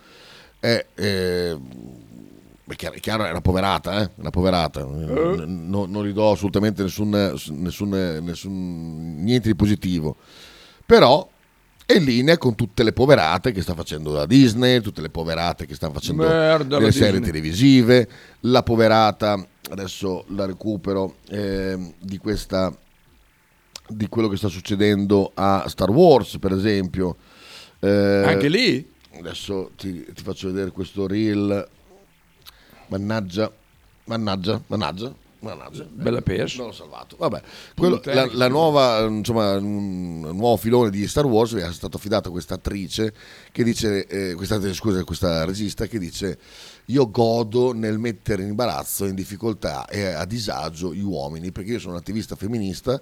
È, 0.61 0.87
eh, 0.95 1.59
è 2.69 2.75
chiaro, 2.75 2.95
è 2.95 3.01
chiaro, 3.01 3.25
è 3.25 3.31
una 3.31 3.41
poverata, 3.41 4.03
eh? 4.03 4.11
Una 4.17 4.31
poverata. 4.31 4.85
N- 4.85 5.69
non, 5.69 5.91
non 5.91 6.07
gli 6.07 6.13
do 6.13 6.31
assolutamente 6.31 6.83
nessun, 6.83 7.11
nessun, 7.11 7.89
nessun- 8.23 9.23
niente 9.23 9.49
di 9.49 9.55
positivo. 9.57 10.17
Però 10.85 11.29
in 11.95 12.05
linea 12.05 12.37
con 12.37 12.55
tutte 12.57 12.83
le 12.83 12.93
poverate 12.93 13.53
che 13.53 13.63
sta 13.63 13.75
facendo 13.75 14.13
la 14.13 14.27
Disney, 14.27 14.81
tutte 14.81 15.01
le 15.01 15.09
poverate 15.09 15.67
che 15.67 15.75
stanno 15.75 15.93
facendo 15.93 16.27
Merda, 16.27 16.79
le 16.79 16.91
serie 16.91 17.21
Disney. 17.21 17.27
televisive, 17.31 18.09
la 18.41 18.63
poverata, 18.65 19.45
adesso 19.71 20.25
la 20.29 20.47
recupero, 20.47 21.17
ehm, 21.29 21.93
di 22.01 22.19
questa 22.19 22.77
di 23.89 24.09
quello 24.09 24.27
che 24.27 24.37
sta 24.37 24.49
succedendo 24.49 25.31
a 25.35 25.65
Star 25.69 25.91
Wars, 25.91 26.39
per 26.41 26.51
esempio. 26.53 27.17
Eh, 27.79 28.23
Anche 28.27 28.49
lì? 28.49 28.85
Adesso 29.17 29.71
ti, 29.77 30.05
ti 30.13 30.23
faccio 30.25 30.49
vedere 30.49 30.73
questo 30.73 31.07
reel. 31.07 31.69
Mannaggia, 32.89 33.51
mannaggia, 34.05 34.61
mannaggia. 34.67 35.13
Mannaggia, 35.41 35.87
Bella 35.91 36.19
eh, 36.19 36.23
pers. 36.23 36.57
Non 36.57 36.67
l'ho 36.67 36.73
salvato. 36.73 37.17
Vabbè, 37.17 37.43
quello- 37.77 38.01
la, 38.05 38.29
la 38.33 38.49
nuova, 38.49 39.01
insomma, 39.07 39.57
un 39.57 40.21
nuovo 40.21 40.57
filone 40.57 40.91
di 40.91 41.07
Star 41.07 41.27
Wars 41.27 41.55
è 41.55 41.73
stato 41.73 41.97
affidato 41.97 42.29
a 42.29 42.33
questa 42.33 42.55
attrice 42.55 43.13
che 43.53 43.63
dice, 43.63 44.07
eh, 44.07 44.35
questa, 44.35 44.61
scusa, 44.73 45.05
questa 45.05 45.45
regista 45.45 45.87
che 45.87 45.99
dice 45.99 46.39
io 46.87 47.11
godo 47.11 47.73
nel 47.73 47.99
mettere 47.99 48.43
in 48.43 48.49
imbarazzo, 48.51 49.07
in 49.07 49.15
difficoltà 49.15 49.87
e 49.87 50.07
a 50.07 50.25
disagio 50.25 50.95
gli 50.95 51.03
uomini, 51.03 51.53
perché 51.53 51.73
io 51.73 51.79
sono 51.79 51.95
un 51.95 51.99
attivista 51.99 52.37
femminista 52.37 53.01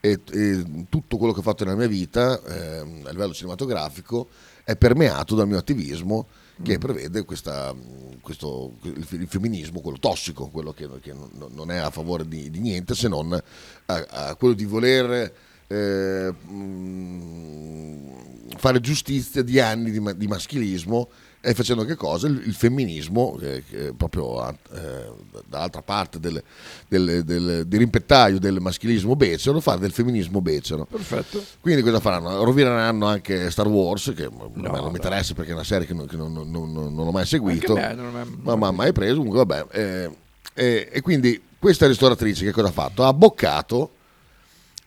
e, 0.00 0.20
e 0.30 0.64
tutto 0.88 1.16
quello 1.16 1.32
che 1.32 1.40
ho 1.40 1.42
fatto 1.42 1.64
nella 1.64 1.76
mia 1.76 1.88
vita 1.88 2.40
ehm, 2.42 3.02
a 3.06 3.10
livello 3.10 3.32
cinematografico 3.32 4.28
è 4.64 4.76
permeato 4.76 5.34
dal 5.34 5.46
mio 5.46 5.58
attivismo 5.58 6.26
che 6.62 6.78
prevede 6.78 7.24
questa, 7.24 7.74
questo, 8.20 8.74
il 8.82 9.26
femminismo, 9.28 9.80
quello 9.80 9.98
tossico, 9.98 10.48
quello 10.48 10.72
che, 10.72 10.88
che 11.00 11.12
non- 11.12 11.70
è 11.70 11.76
a 11.76 11.90
favore 11.90 12.26
di, 12.28 12.50
di 12.50 12.60
niente 12.60 12.94
se 12.94 13.08
non 13.08 13.32
a, 13.32 14.06
a 14.08 14.34
quello 14.36 14.54
di 14.54 14.64
voler 14.64 15.32
eh, 15.66 16.34
mm, 16.46 18.10
fare 18.56 18.80
giustizia 18.80 19.42
di 19.42 19.58
anni 19.60 19.90
di, 19.90 20.00
di 20.16 20.26
maschilismo 20.26 21.08
e 21.44 21.54
facendo 21.54 21.84
che 21.84 21.94
cosa? 21.94 22.26
Il, 22.26 22.42
il 22.46 22.54
femminismo, 22.54 23.38
eh, 23.40 23.62
che 23.68 23.88
è 23.88 23.92
proprio 23.92 24.48
eh, 24.48 25.12
dall'altra 25.46 25.82
parte 25.82 26.18
del, 26.18 26.42
del, 26.88 27.22
del- 27.24 27.64
del 27.66 27.78
rimpettaio 27.78 28.38
del 28.38 28.60
maschilismo 28.60 29.14
becero, 29.14 29.60
fare 29.60 29.80
del 29.80 29.92
femminismo 29.92 30.40
becero. 30.40 30.86
Perfetto. 30.86 31.42
Quindi 31.60 31.82
cosa 31.82 32.00
faranno? 32.00 32.42
Rovineranno 32.42 33.06
anche 33.06 33.50
Star 33.50 33.68
Wars, 33.68 34.12
che 34.16 34.28
me 34.30 34.50
non 34.70 34.90
mi 34.90 34.96
interessa 34.96 35.34
perché 35.34 35.50
è 35.50 35.54
una 35.54 35.64
serie 35.64 35.86
che 35.86 35.94
non, 35.94 36.06
che 36.06 36.16
non- 36.16 36.32
non- 36.32 36.50
non- 36.50 36.72
non 36.94 37.06
ho 37.06 37.10
mai 37.10 37.26
seguito, 37.26 37.74
me, 37.74 37.94
non 37.94 38.16
è- 38.18 38.24
ma 38.42 38.56
ma 38.56 38.70
mai 38.70 38.92
preso, 38.92 39.16
comunque 39.16 39.44
vabbè. 39.44 39.66
eh, 39.70 40.16
eh, 40.54 40.88
e 40.92 41.00
quindi 41.02 41.42
questa 41.58 41.86
ristoratrice 41.86 42.44
che 42.44 42.52
cosa 42.52 42.68
ha 42.68 42.72
fatto? 42.72 43.04
Ha 43.04 43.12
boccato 43.12 43.90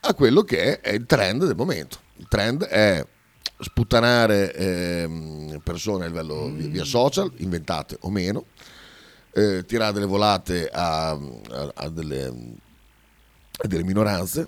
a 0.02 0.14
quello 0.14 0.42
che 0.44 0.80
è 0.80 0.92
il 0.94 1.06
trend 1.06 1.46
del 1.46 1.56
momento. 1.56 1.98
Il 2.18 2.28
trend 2.30 2.64
è 2.66 3.06
sputtanare 3.60 4.54
ehm, 4.54 5.60
persone 5.64 6.06
a 6.06 6.08
livello 6.08 6.52
via, 6.52 6.68
via 6.68 6.84
social, 6.84 7.32
inventate 7.38 7.98
o 8.02 8.10
meno, 8.10 8.46
eh, 9.34 9.66
tirare 9.66 9.94
delle 9.94 10.06
volate 10.06 10.68
a, 10.68 11.10
a- 11.12 11.72
a 11.74 11.90
delle, 11.90 12.26
a 12.26 13.68
delle 13.68 13.84
minoranze 13.84 14.48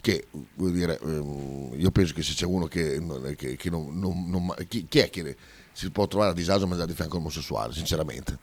che 0.00 0.26
vuol 0.54 0.72
dire 0.72 0.98
ehm, 1.00 1.74
io 1.76 1.90
penso 1.92 2.12
che 2.12 2.22
se 2.22 2.34
c'è 2.34 2.44
uno 2.44 2.66
che, 2.66 3.00
che- 3.36 3.54
che 3.56 3.70
non, 3.70 3.96
non- 3.98 4.28
non- 4.28 4.54
chi, 4.68 4.86
chi 4.88 4.98
è 4.98 5.10
che 5.10 5.36
si 5.72 5.90
può 5.90 6.08
trovare 6.08 6.32
a 6.32 6.34
disagio 6.34 6.64
a 6.64 6.66
mangiare 6.66 6.88
di 6.88 6.94
fianco 6.96 7.14
all'omosessuale 7.16 7.72
sinceramente 7.72 8.36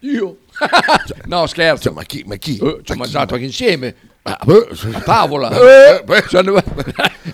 Io? 0.00 0.38
no, 1.26 1.46
scherzo. 1.46 1.82
Cioè, 1.84 1.92
ma 1.92 2.02
chi? 2.04 2.24
Ma 2.26 2.36
chi? 2.36 2.56
Eh, 2.58 2.80
ci 2.82 2.92
ho 2.92 2.96
mangiato 2.96 3.34
anche 3.34 3.46
insieme. 3.46 3.94
Ah, 4.26 4.40
beh, 4.42 4.68
a 4.94 5.00
tavola. 5.00 5.50
Eh, 5.50 5.96
Eh, 5.98 6.02
beh. 6.02 6.24
cioè, 6.28 6.42
ne- 6.42 6.64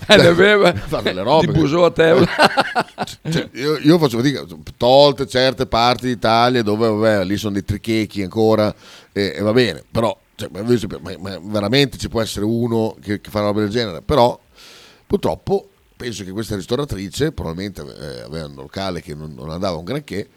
ne 0.09 0.27
aveva 0.27 0.73
Fa 0.73 0.99
delle 0.99 1.23
robe. 1.23 1.45
di 1.45 1.51
busò 1.57 1.85
a 1.85 1.91
tavola. 1.91 2.27
Cioè, 3.29 3.49
io, 3.53 3.77
io 3.77 3.97
faccio 3.97 4.17
fatica, 4.17 4.43
tolte 4.75 5.25
certe 5.25 5.67
parti 5.67 6.07
d'Italia 6.07 6.61
dove 6.63 6.89
vabbè, 6.89 7.23
lì 7.23 7.37
sono 7.37 7.53
dei 7.53 7.63
trichechi 7.63 8.21
ancora 8.23 8.73
e, 9.13 9.33
e 9.37 9.41
va 9.41 9.53
bene, 9.53 9.83
però 9.89 10.17
cioè, 10.35 10.49
ma, 10.51 10.61
ma- 11.17 11.39
veramente 11.41 11.97
ci 11.97 12.09
può 12.09 12.21
essere 12.21 12.43
uno 12.43 12.97
che, 13.01 13.21
che 13.21 13.29
fa 13.29 13.39
una 13.39 13.47
roba 13.47 13.61
del 13.61 13.69
genere, 13.69 14.01
però 14.01 14.37
purtroppo 15.07 15.69
penso 15.95 16.25
che 16.25 16.31
questa 16.31 16.55
ristoratrice, 16.55 17.31
probabilmente 17.31 17.81
eh, 17.81 18.21
aveva 18.23 18.47
un 18.47 18.55
locale 18.55 19.01
che 19.01 19.13
non, 19.15 19.33
non 19.33 19.49
andava 19.49 19.77
un 19.77 19.85
granché, 19.85 20.27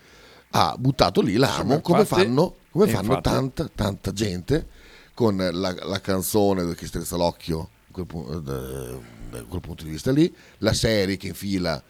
ha 0.50 0.76
buttato 0.78 1.20
lì 1.20 1.34
l'amo 1.36 1.80
come 1.80 2.04
fanno, 2.04 2.54
come 2.70 2.86
fanno 2.86 3.20
tanta, 3.20 3.68
tanta 3.74 4.12
gente 4.12 4.66
con 5.14 5.36
la, 5.36 5.50
la 5.72 6.00
canzone 6.00 6.74
che 6.74 6.86
strizza 6.86 7.16
l'occhio 7.16 7.70
quel 7.92 8.06
eh, 8.10 8.40
da, 9.30 9.42
quel 9.44 9.60
punto 9.60 9.84
di 9.84 9.90
vista 9.90 10.10
lì, 10.10 10.32
la 10.58 10.72
serie 10.72 11.16
che 11.16 11.28
infila 11.28 11.80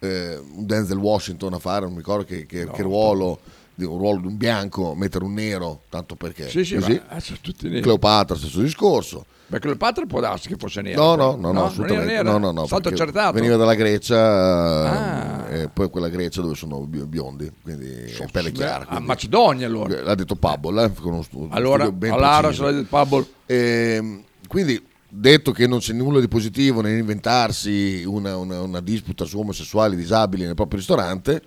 eh, 0.00 0.42
Denzel 0.56 0.98
Washington 0.98 1.54
a 1.54 1.58
fare, 1.60 1.82
non 1.84 1.92
mi 1.92 1.98
ricordo 1.98 2.24
che, 2.24 2.46
che- 2.46 2.68
che 2.70 2.82
ruolo, 2.82 3.38
un 3.76 3.98
ruolo 3.98 4.20
di 4.20 4.26
un 4.26 4.36
bianco, 4.36 4.94
mettere 4.94 5.24
un 5.24 5.32
nero, 5.34 5.82
tanto 5.88 6.14
perché 6.14 6.48
Sì, 6.48 6.64
sì, 6.64 6.74
così. 6.76 6.92
ma, 7.08 7.16
ah, 7.16 7.22
tutti 7.40 7.68
neri. 7.68 7.80
Cleopatra, 7.80 8.36
stesso 8.36 8.60
discorso. 8.60 9.26
Beh, 9.46 9.58
Cleopatra 9.58 10.06
può 10.06 10.20
darsi 10.20 10.48
che 10.48 10.56
fosse 10.56 10.80
nera. 10.80 10.96
No, 11.02 11.14
no, 11.14 11.36
no, 11.36 11.52
no, 11.52 11.64
assolutamente. 11.66 12.06
nera? 12.12 12.30
No, 12.30 12.38
no, 12.38 12.52
no, 12.52 12.66
stato 12.66 12.88
accertato. 12.88 13.32
Veniva 13.34 13.56
dalla 13.56 13.74
Grecia, 13.74 14.16
Ah. 14.18 15.48
eh, 15.50 15.60
e 15.62 15.68
poi 15.68 15.90
quella 15.90 16.08
Grecia 16.08 16.40
dove 16.40 16.54
sono 16.54 16.80
bi- 16.86 17.04
biondi, 17.06 17.50
quindi 17.62 17.86
è 17.90 18.26
pelle 18.30 18.50
chiara. 18.52 18.84
a 18.84 18.86
quindi- 18.86 19.06
Macedonia, 19.06 19.66
allora. 19.66 20.02
L'ha 20.02 20.14
detto 20.14 20.36
Pabble, 20.36 20.84
eh, 20.84 20.92
con 20.94 21.12
uno 21.14 21.22
stu- 21.22 21.48
Allora, 21.50 21.84
studio 21.84 21.98
ben 21.98 22.52
se 22.54 22.62
l'ha 22.62 22.70
detto 22.72 22.86
Pabble. 22.88 23.26
Ehm, 23.46 24.22
quindi, 24.48 24.82
detto 25.08 25.52
che 25.52 25.66
non 25.66 25.80
c'è 25.80 25.92
nulla 25.92 26.20
di 26.20 26.28
positivo 26.28 26.80
nell'inventarsi 26.80 28.02
una, 28.06 28.36
una, 28.38 28.62
una 28.62 28.80
disputa 28.80 29.26
su 29.26 29.38
omosessuali 29.38 29.96
disabili 29.96 30.44
nel 30.44 30.54
proprio 30.54 30.78
ristorante, 30.78 31.42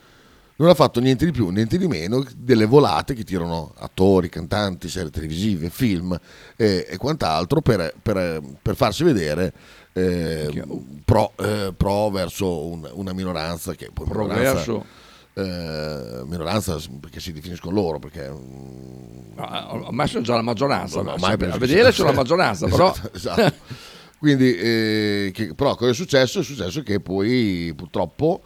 non 0.58 0.70
ha 0.70 0.74
fatto 0.74 1.00
niente 1.00 1.26
di 1.26 1.32
più, 1.32 1.50
niente 1.50 1.78
di 1.78 1.88
meno 1.88 2.24
delle 2.36 2.66
volate 2.66 3.14
che 3.14 3.24
tirano 3.24 3.74
attori, 3.78 4.30
cantanti, 4.30 4.88
serie 4.90 5.10
televisive, 5.10 5.70
film 5.70 6.18
eh, 6.56 6.86
e 6.90 6.98
quant'altro 6.98 7.62
per, 7.62 7.94
per- 8.02 8.42
per 8.62 8.76
farsi 8.76 9.04
vedere 9.04 9.54
eh, 9.94 10.64
pro, 11.04 11.34
eh, 11.38 11.74
pro 11.76 12.10
verso 12.10 12.66
un- 12.68 12.90
una 12.94 13.14
minoranza 13.14 13.74
che 13.76 13.90
poi 13.94 14.06
Pro 14.08 14.24
minoranza, 14.24 14.54
verso. 14.54 14.86
eh, 15.34 16.24
minoranza 16.26 16.78
perché 17.00 17.20
si 17.20 17.32
definiscono 17.34 17.76
loro 17.76 18.00
perché 18.00 18.30
mm, 18.30 19.38
Ah, 19.38 19.74
Ormai 19.74 20.08
sono 20.08 20.24
già 20.24 20.36
la 20.36 20.42
maggioranza. 20.42 20.98
No, 20.98 21.04
ma 21.04 21.14
ormai 21.14 21.34
a 21.34 21.58
vedere 21.58 21.92
sono 21.92 22.10
la 22.10 22.16
maggioranza, 22.16 22.68
però. 22.68 22.92
Esatto, 22.96 23.16
esatto. 23.16 23.54
Quindi, 24.18 24.56
eh, 24.56 25.32
che- 25.34 25.54
però 25.54 25.76
cosa 25.76 25.92
è 25.92 25.94
successo? 25.94 26.40
È 26.40 26.44
successo 26.44 26.82
che 26.82 27.02
poi 27.02 27.74
purtroppo 27.76 28.42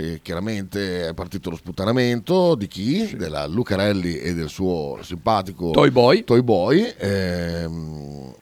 eh, 0.00 0.20
chiaramente 0.22 1.08
è 1.08 1.14
partito 1.14 1.50
lo 1.50 1.56
sputtanamento 1.56 2.54
di 2.54 2.66
chi? 2.66 3.14
Della 3.16 3.46
Lucarelli 3.46 4.18
e 4.18 4.34
del 4.34 4.48
suo 4.48 4.98
simpatico 5.02 5.70
Toy 5.70 5.90
Boy. 5.90 6.24
Toy 6.24 6.42
Boy, 6.42 6.94
ehm, 6.96 8.34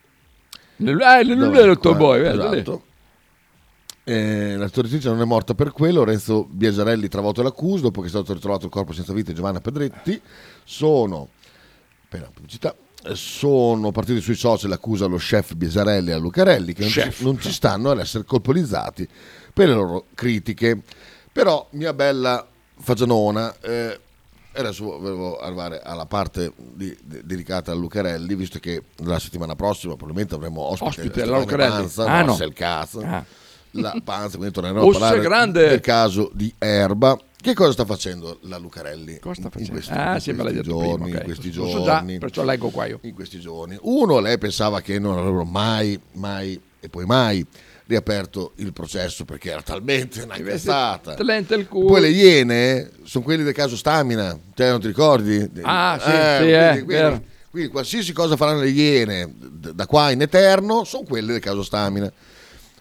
eh, 1.57 1.65
nel 1.65 1.79
Toy 1.81 1.93
Qua, 1.93 1.95
Boy, 1.95 2.21
lì. 2.21 2.29
esatto. 2.29 2.83
Eh, 4.05 4.57
la 4.57 4.69
storitrice 4.69 5.09
non 5.09 5.21
è 5.21 5.25
morta 5.25 5.55
per 5.55 5.73
quello. 5.73 5.99
Lorenzo 5.99 6.47
Biasarelli 6.49 7.09
travolto 7.09 7.43
l'accusa 7.43 7.83
dopo 7.83 8.01
che 8.01 8.07
è 8.07 8.11
stato 8.11 8.33
ritrovato 8.33 8.65
il 8.65 8.71
corpo 8.71 8.93
senza 8.93 9.13
vita 9.13 9.31
di 9.31 9.37
Giovanna 9.37 9.61
Pedretti. 9.61 10.19
Sono, 10.65 11.29
appena 12.05 12.31
pubblicità, 12.33 12.75
eh, 13.05 13.15
sono 13.15 13.93
partiti 13.93 14.21
sui 14.21 14.35
social 14.35 14.71
l'accusa 14.71 15.05
allo 15.05 15.19
chef 15.19 15.55
Biasarelli 15.55 16.11
e 16.11 16.13
a 16.15 16.19
Lucarelli 16.19 16.73
che 16.73 16.83
non 16.83 16.91
ci, 16.91 17.23
non 17.23 17.39
ci 17.39 17.53
stanno 17.53 17.91
ad 17.91 17.99
essere 17.99 18.25
colpevolizzati 18.25 19.07
per 19.53 19.69
le 19.69 19.75
loro 19.75 20.07
critiche. 20.15 20.83
Però, 21.33 21.67
mia 21.73 21.93
bella 21.93 22.47
Fagianona, 22.81 23.55
eh, 23.61 24.01
adesso 24.55 24.85
volevo 24.99 25.39
arrivare 25.39 25.81
alla 25.83 26.07
parte 26.07 26.53
di- 26.57 26.97
de- 27.03 27.23
dedicata 27.25 27.73
a 27.73 27.75
Lucarelli, 27.75 28.35
visto 28.35 28.59
che 28.59 28.83
la 29.05 29.19
settimana 29.19 29.55
prossima 29.55 29.95
probabilmente 29.95 30.35
avremo 30.35 30.63
ospite, 30.63 30.89
Ospite, 31.03 31.25
la 31.25 31.39
Lucarelli. 31.39 31.71
Panza, 31.73 32.05
Ah, 32.05 32.23
no, 32.23 32.37
il 32.41 32.53
cazzo. 32.53 33.01
Ah. 33.01 33.25
La 33.73 33.95
panza, 34.03 34.37
quindi 34.39 34.55
torneremo 34.55 34.81
a 34.81 34.91
parlare 34.91 35.21
grande. 35.21 35.69
del 35.69 35.81
caso 35.81 36.31
di 36.33 36.53
Erba. 36.59 37.19
Che 37.41 37.55
cosa 37.55 37.71
sta 37.73 37.85
facendo 37.85 38.39
la 38.43 38.57
Lucarelli? 38.57 39.19
Cosa 39.21 39.35
sta 39.35 39.43
In 39.45 39.51
facendo? 39.51 39.73
questi, 39.73 39.93
Ah, 39.93 40.15
in 40.15 40.21
sì, 40.21 40.35
questi 40.35 40.63
giorni, 40.63 41.03
prima, 41.05 41.19
in 41.19 41.25
questi 41.25 41.53
Lo 41.53 41.69
so 41.69 41.85
già, 41.85 41.99
giorni. 41.99 42.19
perciò 42.19 42.43
leggo 42.45 42.71
qua 42.71 42.87
io. 42.87 42.99
In 43.03 43.15
questi 43.15 43.39
giorni. 43.39 43.77
Uno, 43.83 44.19
lei 44.21 44.39
pensava 44.39 44.81
che 44.81 44.99
non 44.99 45.19
avrebbero 45.19 45.45
mai, 45.45 46.01
mai 46.13 46.61
e 46.81 46.89
poi 46.89 47.05
mai 47.05 47.47
riaperto 47.89 48.53
il 48.57 48.73
processo 48.73 49.25
perché 49.25 49.51
era 49.51 49.63
talmente 49.63 50.21
una 50.23 50.37
cazzata. 50.37 51.15
Talente 51.15 51.55
il 51.55 51.67
culo. 51.67 51.87
Poi 51.87 52.01
le 52.03 52.11
iene 52.11 52.91
sono 53.03 53.25
quelli 53.25 53.43
del 53.43 53.55
caso 53.55 53.77
Stamina, 53.77 54.39
te 54.55 54.69
non 54.69 54.79
ti 54.81 54.87
ricordi? 54.89 55.51
Ah, 55.63 55.99
sì, 56.01 56.11
sì, 56.11 56.53
quindi, 56.53 56.79
eh, 56.79 56.85
quindi- 56.85 57.27
quindi 57.51 57.69
qualsiasi 57.71 58.13
cosa 58.13 58.37
faranno 58.37 58.61
le 58.61 58.69
iene 58.69 59.33
da 59.39 59.87
qua 59.87 60.11
in 60.11 60.21
eterno 60.21 60.85
sono 60.85 61.05
quelle 61.05 61.33
del 61.33 61.41
caso 61.41 61.63
Stamina. 61.63 62.13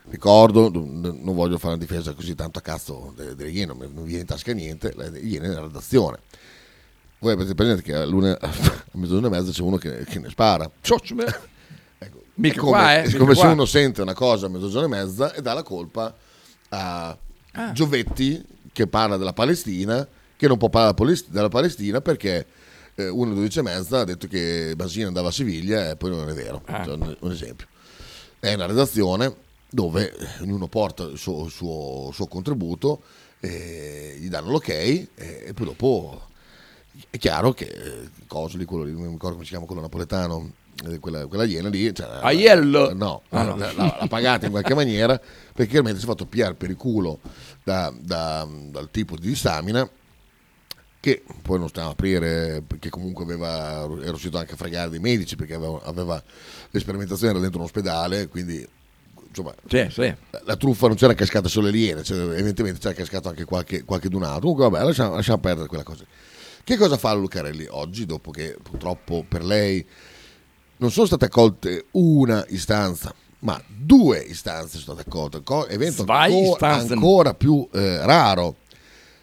Ricordo, 0.10 0.70
non 0.74 1.34
voglio 1.36 1.58
fare 1.58 1.74
una 1.76 1.84
difesa 1.84 2.14
così 2.14 2.34
tanto 2.36 2.60
a 2.60 2.62
cazzo 2.62 3.14
delle, 3.16 3.49
iene, 3.49 3.74
non 3.74 3.78
mi- 3.93 4.03
viene 4.03 4.22
in 4.22 4.26
tasca 4.26 4.53
niente, 4.53 4.93
le 4.95 5.20
iene 5.20 5.47
nella 5.49 5.62
redazione. 5.62 6.20
Voi 7.20 7.34
avete 7.34 7.55
presente 7.55 7.82
che 7.82 7.93
a, 7.93 8.05
luna- 8.05 8.38
a 8.39 8.49
mezzogiorno 8.93 9.28
e 9.28 9.30
mezza 9.30 9.51
c'è 9.51 9.62
uno 9.62 9.78
che, 9.78 10.05
che 10.05 10.20
ne 10.20 10.30
spara. 10.30 10.70
Mica 12.38 12.56
È 12.56 12.58
come, 12.58 12.72
qua, 12.72 12.96
eh, 12.96 13.06
mica 13.08 13.34
se 13.34 13.40
qua. 13.42 13.52
uno 13.52 13.66
sente 13.66 14.02
una 14.02 14.14
cosa 14.14 14.46
a 14.48 14.50
mezzogiorno 14.50 14.86
e 14.96 15.00
mezza 15.04 15.34
e 15.34 15.42
dà 15.42 15.54
la 15.54 15.64
colpa 15.64 16.16
a 16.70 17.18
Ah. 17.60 17.72
Giovetti 17.72 18.44
che 18.72 18.86
parla 18.86 19.18
della 19.18 19.34
Palestina, 19.34 20.08
che 20.36 20.48
non 20.48 20.58
può 20.60 20.70
parlare 20.70 20.94
della 20.94 21.06
Palest- 21.08 21.30
della 21.32 21.50
Palestina 21.50 22.02
perché 22.02 22.46
eh, 22.94 23.08
uno 23.08 23.26
alle 23.32 23.34
12 23.36 23.58
e 23.58 23.62
mezza 23.64 24.00
ha 24.02 24.04
detto 24.04 24.28
che 24.28 24.74
Basini 24.76 25.06
andava 25.06 25.30
a 25.30 25.32
Siviglia 25.32 25.90
e 25.90 25.96
poi 25.96 26.12
non 26.12 26.30
è 26.30 26.34
vero. 26.34 26.62
Ah. 26.66 26.84
Cioè, 26.86 26.94
un, 27.20 27.32
esempio. 27.32 27.66
È 28.40 28.54
una 28.54 28.68
redazione 28.68 29.36
dove 29.68 30.14
ognuno 30.42 30.68
porta 30.68 31.04
il 31.06 31.18
suo, 31.18 31.46
il 31.46 31.52
suo- 31.52 32.10
il 32.10 32.14
suo 32.14 32.28
contributo, 32.28 33.02
e 33.40 34.16
gli 34.20 34.28
danno 34.30 34.52
l'ok 34.52 34.70
e, 34.70 35.08
e 35.16 35.54
poi 35.56 35.66
dopo 35.66 36.28
è 37.10 37.18
chiaro 37.18 37.54
che 37.54 37.66
eh, 37.66 38.10
Cosoli, 38.28 38.66
quello 38.66 38.84
non 38.84 39.02
mi 39.02 39.10
ricordo 39.12 39.32
come 39.34 39.44
si 39.46 39.50
chiama 39.50 39.66
quello 39.66 39.82
napoletano, 39.82 40.38
eh, 40.46 40.52
quella, 40.99 41.25
quella 41.28 41.43
iena 41.43 41.69
lì, 41.69 41.93
cioè, 41.93 42.19
Aiello? 42.21 42.93
no, 42.93 43.21
Ah, 43.30 43.43
no. 43.43 43.55
l'ha, 43.55 44.05
pagata 44.07 44.45
in 44.45 44.51
qualche 44.51 44.73
maniera 44.75 45.17
perché 45.17 45.71
chiaramente 45.71 45.99
si 45.99 46.05
è 46.05 46.09
fatto 46.09 46.25
pigliare 46.25 46.53
per 46.53 46.69
il 46.69 46.75
culo 46.78 47.19
da- 47.63 47.93
da- 47.99 48.47
dal 48.69 48.89
tipo 48.91 49.15
di 49.17 49.36
stamina 49.36 49.89
che 50.99 51.23
poi 51.41 51.59
non 51.59 51.69
stiamo 51.69 51.89
a 51.89 51.91
aprire 51.91 52.61
perché 52.65 52.89
comunque 52.89 53.23
aveva, 53.23 53.84
era 53.84 54.09
riuscito 54.09 54.38
anche 54.38 54.53
a 54.53 54.57
fregare 54.57 54.89
dei 54.89 54.99
medici 54.99 55.36
perché 55.36 55.53
aveva, 55.53 55.80
aveva 55.84 56.21
l'esperimentazione 56.71 57.32
era 57.32 57.39
dentro 57.41 57.59
un 57.59 57.65
ospedale 57.65 58.28
quindi 58.28 58.67
insomma 59.28 59.53
Sì, 59.69 59.88
sì. 59.91 60.13
la, 60.32 60.41
la 60.43 60.55
truffa 60.57 60.88
non 60.88 60.95
c'era 60.95 61.13
cascata 61.13 61.47
solo 61.47 61.69
le 61.69 61.78
iene 61.78 62.03
cioè, 62.03 62.17
evidentemente 62.17 62.80
c'era 62.80 62.93
cascato 62.93 63.30
anche 63.30 63.45
qualche, 63.45 63.84
qualche 63.84 64.09
dunato 64.09 64.39
comunque 64.41 64.69
vabbè 64.69 64.84
lasciamo, 64.84 65.15
lasciamo 65.15 65.38
perdere 65.39 65.67
quella 65.67 65.84
cosa 65.84 66.03
che 66.63 66.75
cosa 66.75 66.97
fa 66.97 67.13
Lucarelli 67.13 67.67
oggi 67.69 68.05
dopo 68.05 68.32
che 68.32 68.57
purtroppo 68.61 69.23
per 69.28 69.43
lei 69.45 69.86
non 70.78 70.91
sono 70.91 71.05
state 71.05 71.25
accolte 71.25 71.86
una 71.91 72.45
istanza 72.49 73.13
ma 73.39 73.61
due 73.67 74.19
istanze 74.19 74.80
sono 74.80 74.95
state 74.95 75.09
accolte. 75.09 75.43
Co- 75.43 75.67
evento 75.67 76.03
ancora, 76.07 76.75
ancora 76.75 77.34
più 77.34 77.67
eh, 77.71 78.05
raro 78.05 78.55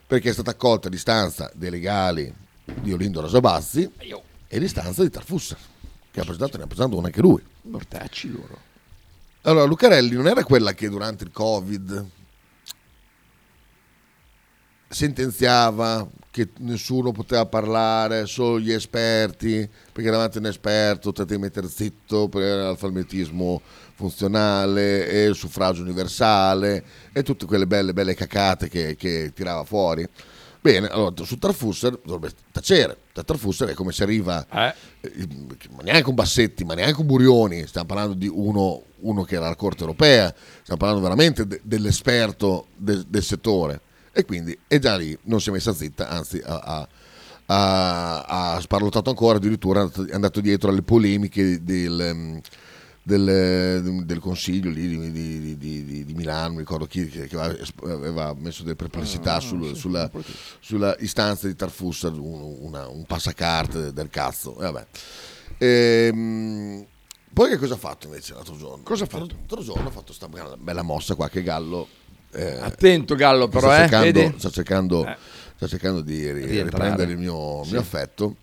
perché 0.07 0.31
è 0.31 0.33
stata 0.33 0.51
accolta 0.51 0.89
l'istanza 0.89 1.51
dei 1.55 1.71
legali 1.71 2.33
di 2.65 2.93
Olindo 2.93 3.21
Rosabazzi 3.21 3.91
e 4.47 4.59
l'istanza 4.59 5.03
di 5.03 5.11
Tarfussa 5.11 5.57
che 6.11 6.21
ha 6.21 6.23
presentato, 6.23 6.57
ne 6.59 6.63
ha 6.63 6.67
presentato 6.67 6.97
una 6.99 7.09
anche 7.09 7.21
lui. 7.21 7.43
Mortacci 7.63 8.31
loro. 8.31 8.59
allora 9.43 9.65
Lucarelli 9.65 10.15
non 10.15 10.29
era 10.29 10.45
quella 10.45 10.73
che 10.73 10.89
durante 10.89 11.25
il 11.25 11.33
covid 11.33 12.07
sentenziava 14.95 16.09
che 16.31 16.51
nessuno 16.59 17.13
poteva 17.13 17.47
parlare, 17.47 18.27
solo 18.27 18.61
gli 18.61 18.73
esperti, 18.73 19.69
perché 19.93 20.11
davanti 20.11 20.39
a 20.39 20.41
un 20.41 20.47
esperto 20.47 21.13
te 21.13 21.25
devi 21.25 21.41
mettere 21.41 21.69
zitto 21.69 22.29
per 22.29 22.57
l'alfabetismo 22.57 23.61
funzionale 23.95 25.09
e 25.09 25.25
il 25.25 25.35
suffragio 25.35 25.83
universale 25.83 26.85
e 27.13 27.23
tutte 27.23 27.47
quelle 27.47 27.67
belle, 27.67 27.93
belle 27.93 28.15
cacate 28.15 28.69
che, 28.69 28.97
che 28.97 29.33
tirava 29.35 29.65
fuori. 29.65 30.09
Bene, 30.61 30.89
allora 30.89 31.25
su 31.25 31.39
Tarfusser 31.39 32.01
dovrebbe 32.05 32.35
tacere. 32.51 32.97
Da 33.13 33.23
Tarfusser 33.23 33.69
è 33.69 33.75
come 33.75 33.93
se 33.93 34.03
arriva, 34.03 34.47
eh, 34.49 34.75
ma 35.71 35.83
neanche 35.83 36.09
un 36.09 36.15
Bassetti, 36.15 36.65
ma 36.65 36.75
neanche 36.75 37.01
un 37.01 37.07
Burioni, 37.07 37.67
stiamo 37.67 37.87
parlando 37.87 38.15
di 38.15 38.29
uno, 38.29 38.83
uno 39.01 39.23
che 39.25 39.35
era 39.35 39.47
alla 39.47 39.57
Corte 39.57 39.83
Europea, 39.83 40.35
stiamo 40.63 40.79
parlando 40.79 41.03
veramente 41.03 41.47
de- 41.47 41.61
dell'esperto 41.63 42.69
de- 42.77 43.05
del 43.07 43.23
settore. 43.23 43.81
E 44.17 44.25
quindi 44.25 44.57
è 44.69 44.79
già 44.79 44.97
lì, 44.97 45.17
non 45.25 45.41
si 45.41 45.49
è 45.49 45.53
messa 45.53 45.75
zitta, 45.75 46.09
anzi 46.09 46.41
ha, 46.45 46.59
ha- 46.61 46.89
ha- 47.47 48.61
sparlottato 48.61 49.11
ancora, 49.11 49.37
addirittura 49.39 49.83
è 50.09 50.15
andato- 50.15 50.41
dietro 50.41 50.71
alle 50.71 50.83
polemiche 50.83 51.63
del, 51.65 52.01
ehm, 52.01 52.41
del, 53.03 54.03
del 54.07 54.19
consiglio 54.21 54.71
lì 54.71 54.89
di, 54.89 55.11
di- 55.59 55.59
di- 55.85 56.05
di- 56.07 56.15
Milano, 56.15 56.53
mi 56.55 56.59
ricordo 56.61 56.87
chi 56.87 57.07
che, 57.09 57.27
che 57.27 57.37
aveva, 57.83 58.35
messo 58.39 58.63
delle 58.63 58.77
perplessità 58.77 59.41
sul- 59.41 59.77
sulla, 59.77 60.11
sulla 60.61 60.97
istanza 61.01 61.47
di 61.47 61.55
Tarfussa, 61.57 62.09
un, 62.09 62.57
una- 62.61 62.89
un 62.89 63.05
passacarte 63.05 63.93
del 63.93 64.09
cazzo. 64.09 64.57
E 64.59 64.63
vabbè. 64.71 64.87
Ehm, 65.59 66.87
poi 67.33 67.51
che 67.51 67.57
cosa 67.59 67.75
ha 67.75 67.79
fatto 67.79 68.07
invece 68.07 68.33
l'altro 68.33 68.57
giorno? 68.57 68.83
Cosa 68.85 69.05
ha 69.05 69.07
fatto? 69.07 69.27
L'altro 69.37 69.63
giorno 69.63 69.89
ha 69.89 69.91
fatto 69.91 70.15
questa 70.17 70.29
bella 70.57 70.83
mossa 70.83 71.15
qua 71.15 71.29
che 71.29 71.43
Gallo... 71.43 71.89
eh, 72.35 72.59
Attento 72.61 73.15
Gallo 73.15 73.49
però, 73.49 73.67
sta 73.69 73.77
eh, 73.77 73.89
cercando, 73.89 74.21
vedi? 74.21 74.35
sta 74.39 74.51
cercando, 74.51 75.07
Eh. 75.07 75.17
sta 75.57 75.67
cercando 75.67 76.01
di, 76.01 76.33
ri- 76.33 76.63
riprendere 76.63 77.13
il 77.13 77.19
mio, 77.19 77.63
Sì. 77.65 77.71
mio 77.73 77.81
affetto. 77.81 78.37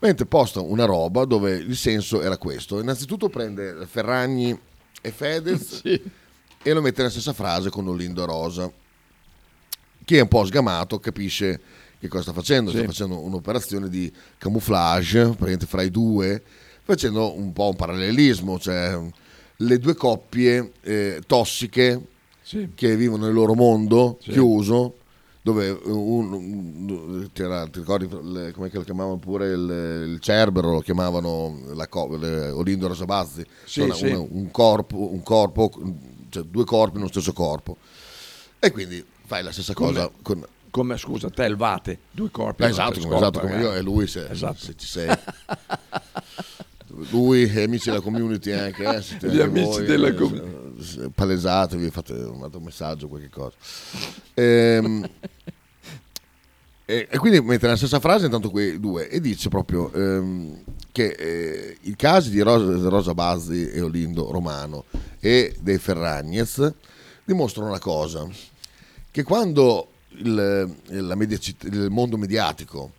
Mentre 0.00 0.26
posta 0.26 0.60
una 0.60 0.84
roba 0.84 1.24
dove 1.24 1.52
il 1.52 1.76
senso 1.76 2.20
era 2.20 2.36
questo. 2.36 2.78
Innanzitutto 2.80 3.28
prende 3.28 3.86
Ferragni 3.86 4.58
e 5.00 5.10
Fedez 5.10 5.80
e 5.84 6.72
lo 6.72 6.82
mette 6.82 6.98
nella 6.98 7.10
stessa 7.10 7.32
frase 7.32 7.70
con 7.70 7.88
Olindo 7.88 8.24
Rosa. 8.26 8.70
Chi 10.04 10.16
è 10.16 10.20
un 10.20 10.28
po' 10.28 10.44
sgamato 10.44 10.98
capisce 10.98 11.60
che 11.98 12.08
cosa 12.08 12.22
sta 12.24 12.32
facendo. 12.34 12.70
Sì. 12.70 12.78
Sta 12.78 12.86
facendo 12.86 13.18
un'operazione 13.20 13.88
di 13.88 14.12
camouflage 14.36 15.20
praticamente 15.22 15.64
fra 15.66 15.80
i 15.82 15.90
due, 15.90 16.42
facendo 16.82 17.34
un 17.34 17.52
po' 17.54 17.68
un 17.68 17.76
parallelismo, 17.76 18.58
cioè 18.58 18.98
le 19.58 19.78
due 19.78 19.94
coppie 19.94 20.72
eh, 20.82 21.22
tossiche 21.26 21.98
che 22.74 22.96
vivono 22.96 23.24
nel 23.24 23.34
loro 23.34 23.54
mondo 23.54 24.18
Sì. 24.22 24.30
chiuso, 24.32 24.96
dove 25.42 25.70
un, 25.70 26.32
un- 26.32 27.28
ti 27.32 27.42
ricordi 27.78 28.08
le- 28.22 28.52
come 28.52 28.70
che 28.70 28.78
lo 28.78 28.82
chiamavano 28.84 29.16
pure 29.18 29.48
il, 29.52 30.10
il 30.12 30.20
Cerbero, 30.20 30.72
lo 30.72 30.80
chiamavano 30.80 31.58
la, 31.74 31.88
le- 32.18 32.50
Olindo 32.50 32.86
Rosabazzi, 32.88 33.44
Sì, 33.64 33.80
Una- 33.80 33.94
sì. 33.94 34.06
una- 34.06 34.18
un 34.28 34.50
corpo, 34.50 35.12
un 35.12 35.22
corpo, 35.22 35.70
cioè 36.30 36.42
due 36.44 36.64
corpi 36.64 36.96
nello 36.96 37.08
stesso 37.08 37.32
corpo. 37.32 37.76
E 38.58 38.70
quindi 38.70 39.04
fai 39.26 39.42
la 39.42 39.52
stessa 39.52 39.74
Come- 39.74 39.92
cosa 39.92 40.10
con, 40.22 40.46
Come 40.70 40.96
scusa, 40.96 41.30
te 41.30 41.44
il 41.44 41.56
Vate, 41.56 41.98
due 42.10 42.30
corpi. 42.30 42.64
esatto, 42.64 42.98
come, 43.00 43.14
esatto, 43.16 43.38
come 43.40 43.60
io 43.60 43.72
e 43.74 43.80
lui 43.80 44.06
se, 44.08 44.26
Esatto. 44.28 44.58
se 44.58 44.74
ci 44.76 44.86
sei. 44.86 45.08
Lui 47.10 47.42
e 47.52 47.62
amici 47.64 47.88
della 47.90 48.00
community 48.00 48.52
anche, 48.52 48.84
eh, 48.84 49.28
Gli 49.28 49.40
amici 49.40 49.64
voi, 49.66 49.84
della 49.84 50.08
eh, 50.08 50.14
community. 50.14 50.63
Palesatevi, 51.14 51.90
fate 51.90 52.12
un 52.12 52.42
altro 52.42 52.60
messaggio, 52.60 53.08
qualche 53.08 53.30
cosa. 53.30 53.56
Ehm, 54.34 55.08
e, 56.86 57.08
e 57.10 57.18
quindi 57.18 57.40
mette 57.40 57.64
nella 57.64 57.76
stessa 57.78 58.00
frase 58.00 58.26
intanto 58.26 58.50
quei 58.50 58.78
due 58.78 59.08
e 59.08 59.20
dice 59.20 59.48
proprio 59.48 59.90
ehm, 59.92 60.62
che 60.92 61.06
eh, 61.06 61.78
i 61.82 61.96
casi 61.96 62.30
di 62.30 62.40
Rosa, 62.40 62.88
Rosa 62.88 63.14
Bazzi 63.14 63.70
e 63.70 63.80
Olindo 63.80 64.30
Romano 64.30 64.84
e 65.18 65.56
dei 65.60 65.78
Ferragnez 65.78 66.72
dimostrano 67.24 67.68
una 67.68 67.78
cosa, 67.78 68.28
che 69.10 69.22
quando 69.22 69.88
il, 70.08 70.76
la 70.88 71.14
mediaci- 71.14 71.56
il 71.62 71.88
mondo 71.90 72.16
mediatico 72.16 72.92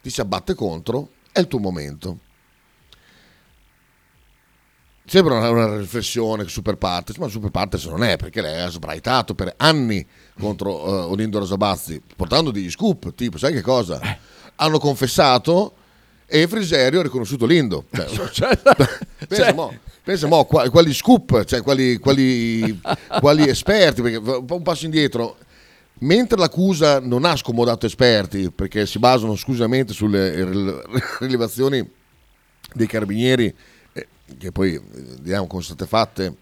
ti 0.00 0.10
si 0.10 0.20
abbatte 0.20 0.54
contro, 0.54 1.10
è 1.32 1.40
il 1.40 1.48
tuo 1.48 1.58
momento. 1.58 2.18
Sembra 5.04 5.34
una, 5.36 5.50
una 5.50 5.76
riflessione 5.78 6.46
super 6.48 6.76
partes, 6.76 7.16
ma 7.16 7.28
super 7.28 7.50
partes 7.50 7.84
non 7.86 8.04
è, 8.04 8.16
perché 8.16 8.40
lei 8.40 8.60
ha 8.62 8.68
sbraitato 8.68 9.34
per 9.34 9.52
anni 9.56 10.06
contro 10.38 10.86
eh, 10.86 11.04
Olindo 11.10 11.38
Rosabazzi, 11.40 12.00
portando 12.16 12.50
degli 12.50 12.70
scoop, 12.70 13.14
tipo, 13.14 13.36
sai 13.36 13.52
che 13.52 13.62
cosa? 13.62 14.00
Hanno 14.56 14.78
confessato 14.78 15.74
e 16.26 16.46
Friserio 16.46 17.00
ha 17.00 17.02
riconosciuto 17.02 17.44
Lindo. 17.46 17.84
Cioè, 18.32 18.58
pensa, 19.28 19.52
mo, 19.52 19.76
pensa 20.02 20.26
mo, 20.28 20.44
qua- 20.44 20.70
quali 20.70 20.94
scoop, 20.94 21.44
cioè 21.44 21.62
quali, 21.62 21.98
quali- 21.98 22.80
quali 23.20 23.48
esperti, 23.48 24.02
perché 24.02 24.16
un 24.18 24.62
passo 24.62 24.84
indietro, 24.84 25.36
mentre 25.98 26.38
l'accusa 26.38 27.00
non 27.00 27.24
ha 27.24 27.36
scomodato 27.36 27.86
esperti, 27.86 28.50
perché 28.50 28.86
si 28.86 28.98
basano 28.98 29.34
esclusivamente 29.34 29.92
sulle 29.92 30.44
ril- 30.44 30.82
rilevazioni 31.20 31.86
dei 32.72 32.86
carabinieri, 32.86 33.46
eh, 33.46 33.54
che 34.38 34.52
poi 34.52 34.74
eh, 34.74 34.80
vediamo 35.20 35.46
come 35.46 35.62
sono 35.62 35.74
state 35.76 35.86
fatte 35.86 36.36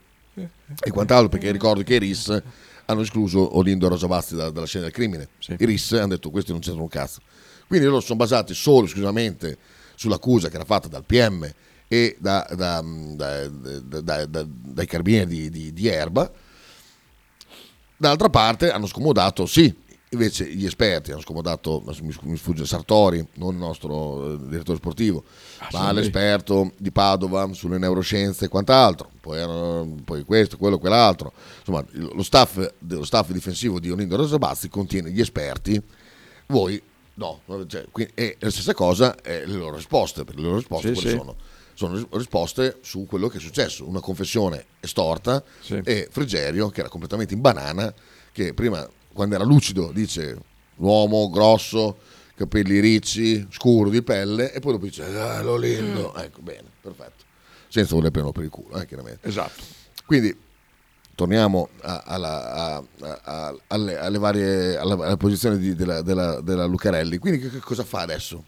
e 0.82 0.90
quant'altro, 0.90 1.28
perché 1.28 1.50
ricordo 1.50 1.82
che 1.82 1.94
i 1.94 1.98
RIS 1.98 2.42
hanno 2.86 3.00
escluso 3.02 3.56
Olindo 3.56 3.86
e 3.86 3.88
Rosabazzi 3.90 4.34
da- 4.34 4.50
dalla 4.50 4.66
scena 4.66 4.84
del 4.84 4.92
crimine. 4.92 5.28
I 5.62 5.64
RIS 5.66 5.92
hanno 5.92 6.08
detto 6.08 6.30
questi 6.30 6.50
non 6.50 6.60
c'entrano 6.60 6.84
un 6.84 6.88
cazzo. 6.88 7.20
Quindi 7.66 7.86
loro 7.86 8.00
sono 8.00 8.16
basati 8.18 8.54
solo 8.54 8.82
e 8.82 8.84
esclusivamente 8.86 9.58
sull'accusa 9.94 10.48
che 10.48 10.56
era 10.56 10.64
fatta 10.64 10.88
dal 10.88 11.04
PM 11.04 11.48
e 11.86 12.16
da- 12.18 12.46
da- 12.56 12.82
da- 12.82 13.48
da- 13.48 14.00
da- 14.00 14.26
da- 14.26 14.46
dai 14.48 14.86
carabinieri 14.86 15.26
di, 15.28 15.50
di- 15.50 15.72
di 15.72 15.86
Erba. 15.88 16.30
Dall'altra 17.96 18.30
parte 18.30 18.70
hanno 18.70 18.86
scomodato, 18.86 19.44
sì, 19.46 19.72
invece 20.12 20.52
gli 20.52 20.64
esperti 20.64 21.12
hanno 21.12 21.20
scomodato, 21.20 21.84
mi, 22.02 22.36
sfugge 22.36 22.66
Sartori, 22.66 23.24
non 23.34 23.52
il 23.54 23.60
nostro 23.60 24.32
eh, 24.32 24.38
direttore 24.48 24.78
sportivo, 24.78 25.24
ma 25.72 25.88
sì. 25.88 25.94
l'esperto 25.94 26.72
di 26.76 26.90
Padova 26.90 27.52
sulle 27.52 27.78
neuroscienze 27.78 28.46
e 28.46 28.48
quant'altro, 28.48 29.10
poi, 29.20 30.02
poi 30.04 30.24
questo, 30.24 30.56
quello, 30.56 30.78
quell'altro. 30.78 31.32
Insomma, 31.58 31.84
lo 31.92 32.22
staff, 32.22 32.72
dello 32.78 33.04
staff 33.04 33.30
difensivo 33.30 33.78
di 33.78 33.90
Olindo 33.90 34.16
Rosabazzi 34.16 34.68
contiene 34.68 35.10
gli 35.10 35.20
esperti, 35.20 35.80
voi 36.46 36.82
no. 37.14 37.40
Cioè, 37.66 37.86
quindi- 37.92 38.12
e 38.16 38.36
la 38.40 38.50
stessa 38.50 38.74
cosa 38.74 39.14
è 39.20 39.44
le 39.46 39.54
loro 39.54 39.76
risposte, 39.76 40.24
perché 40.24 40.40
le 40.40 40.46
loro 40.46 40.58
risposte 40.58 40.88
Sì, 40.88 40.94
quali 40.94 41.08
sì. 41.08 41.16
sono? 41.16 41.36
Sono 41.74 41.94
ris- 41.94 42.06
risposte 42.10 42.78
su 42.82 43.06
quello 43.06 43.28
che 43.28 43.38
è 43.38 43.40
successo, 43.40 43.88
una 43.88 44.00
confessione 44.00 44.66
estorta 44.80 45.42
e 45.84 46.08
Frigerio 46.10 46.68
che 46.68 46.80
era 46.80 46.88
completamente 46.88 47.32
in 47.32 47.40
banana, 47.40 47.94
che 48.32 48.54
prima 48.54 48.86
quando 49.20 49.34
era 49.34 49.44
lucido 49.44 49.90
dice 49.92 50.34
l'uomo 50.76 51.28
grosso, 51.28 51.98
capelli 52.34 52.80
ricci, 52.80 53.46
scuro 53.50 53.90
di 53.90 54.00
pelle 54.02 54.50
e 54.50 54.60
poi 54.60 54.72
dopo 54.72 54.86
dice 54.86 55.04
ah, 55.04 55.42
lo 55.42 55.56
lindo, 55.58 56.14
ecco 56.16 56.40
bene, 56.40 56.64
perfetto, 56.80 57.24
senza 57.68 57.94
voler 57.94 58.10
prenderlo 58.10 58.32
per 58.32 58.44
il 58.44 58.48
culo, 58.50 58.80
eh, 58.80 58.86
chiaramente. 58.86 59.28
Esatto. 59.28 59.62
Quindi 60.06 60.34
torniamo 61.14 61.68
a- 61.82 62.02
alla- 62.06 62.82
a- 63.24 63.54
alle, 63.66 63.98
alle 63.98 64.18
varie 64.18 64.78
alla, 64.78 64.94
alla 64.94 65.18
posizione 65.18 65.58
di- 65.58 65.74
della, 65.74 66.00
della- 66.00 66.40
della 66.40 66.64
Lucarelli. 66.64 67.18
Quindi 67.18 67.40
che, 67.40 67.50
che 67.50 67.60
cosa 67.60 67.84
fa 67.84 68.00
adesso? 68.00 68.44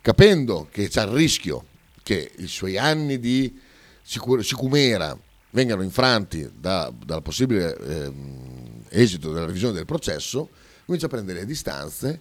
capendo 0.00 0.66
che 0.70 0.88
c'è 0.88 1.02
il 1.02 1.08
rischio 1.10 1.62
che 2.02 2.32
i 2.38 2.46
suoi 2.46 2.78
anni 2.78 3.18
di 3.20 3.54
sicumera 4.02 5.14
vengano 5.50 5.82
infranti 5.82 6.50
da- 6.58 6.90
dal 7.04 7.20
possibile 7.20 7.76
ehm, 7.76 8.69
esito 8.90 9.32
della 9.32 9.46
revisione 9.46 9.74
del 9.74 9.86
processo, 9.86 10.48
comincia 10.84 11.06
a 11.06 11.10
prendere 11.10 11.40
le 11.40 11.46
distanze 11.46 12.20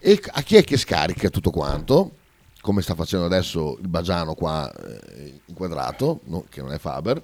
e 0.00 0.20
a 0.32 0.42
chi 0.42 0.56
è 0.56 0.64
che 0.64 0.76
scarica 0.76 1.28
tutto 1.30 1.50
quanto? 1.50 2.16
Come 2.60 2.80
sta 2.80 2.94
facendo 2.94 3.26
adesso 3.26 3.76
il 3.80 3.88
Bagiano 3.88 4.34
qua 4.34 4.72
eh, 4.72 5.40
inquadrato, 5.46 6.20
no, 6.24 6.44
che 6.48 6.62
non 6.62 6.72
è 6.72 6.78
Faber, 6.78 7.22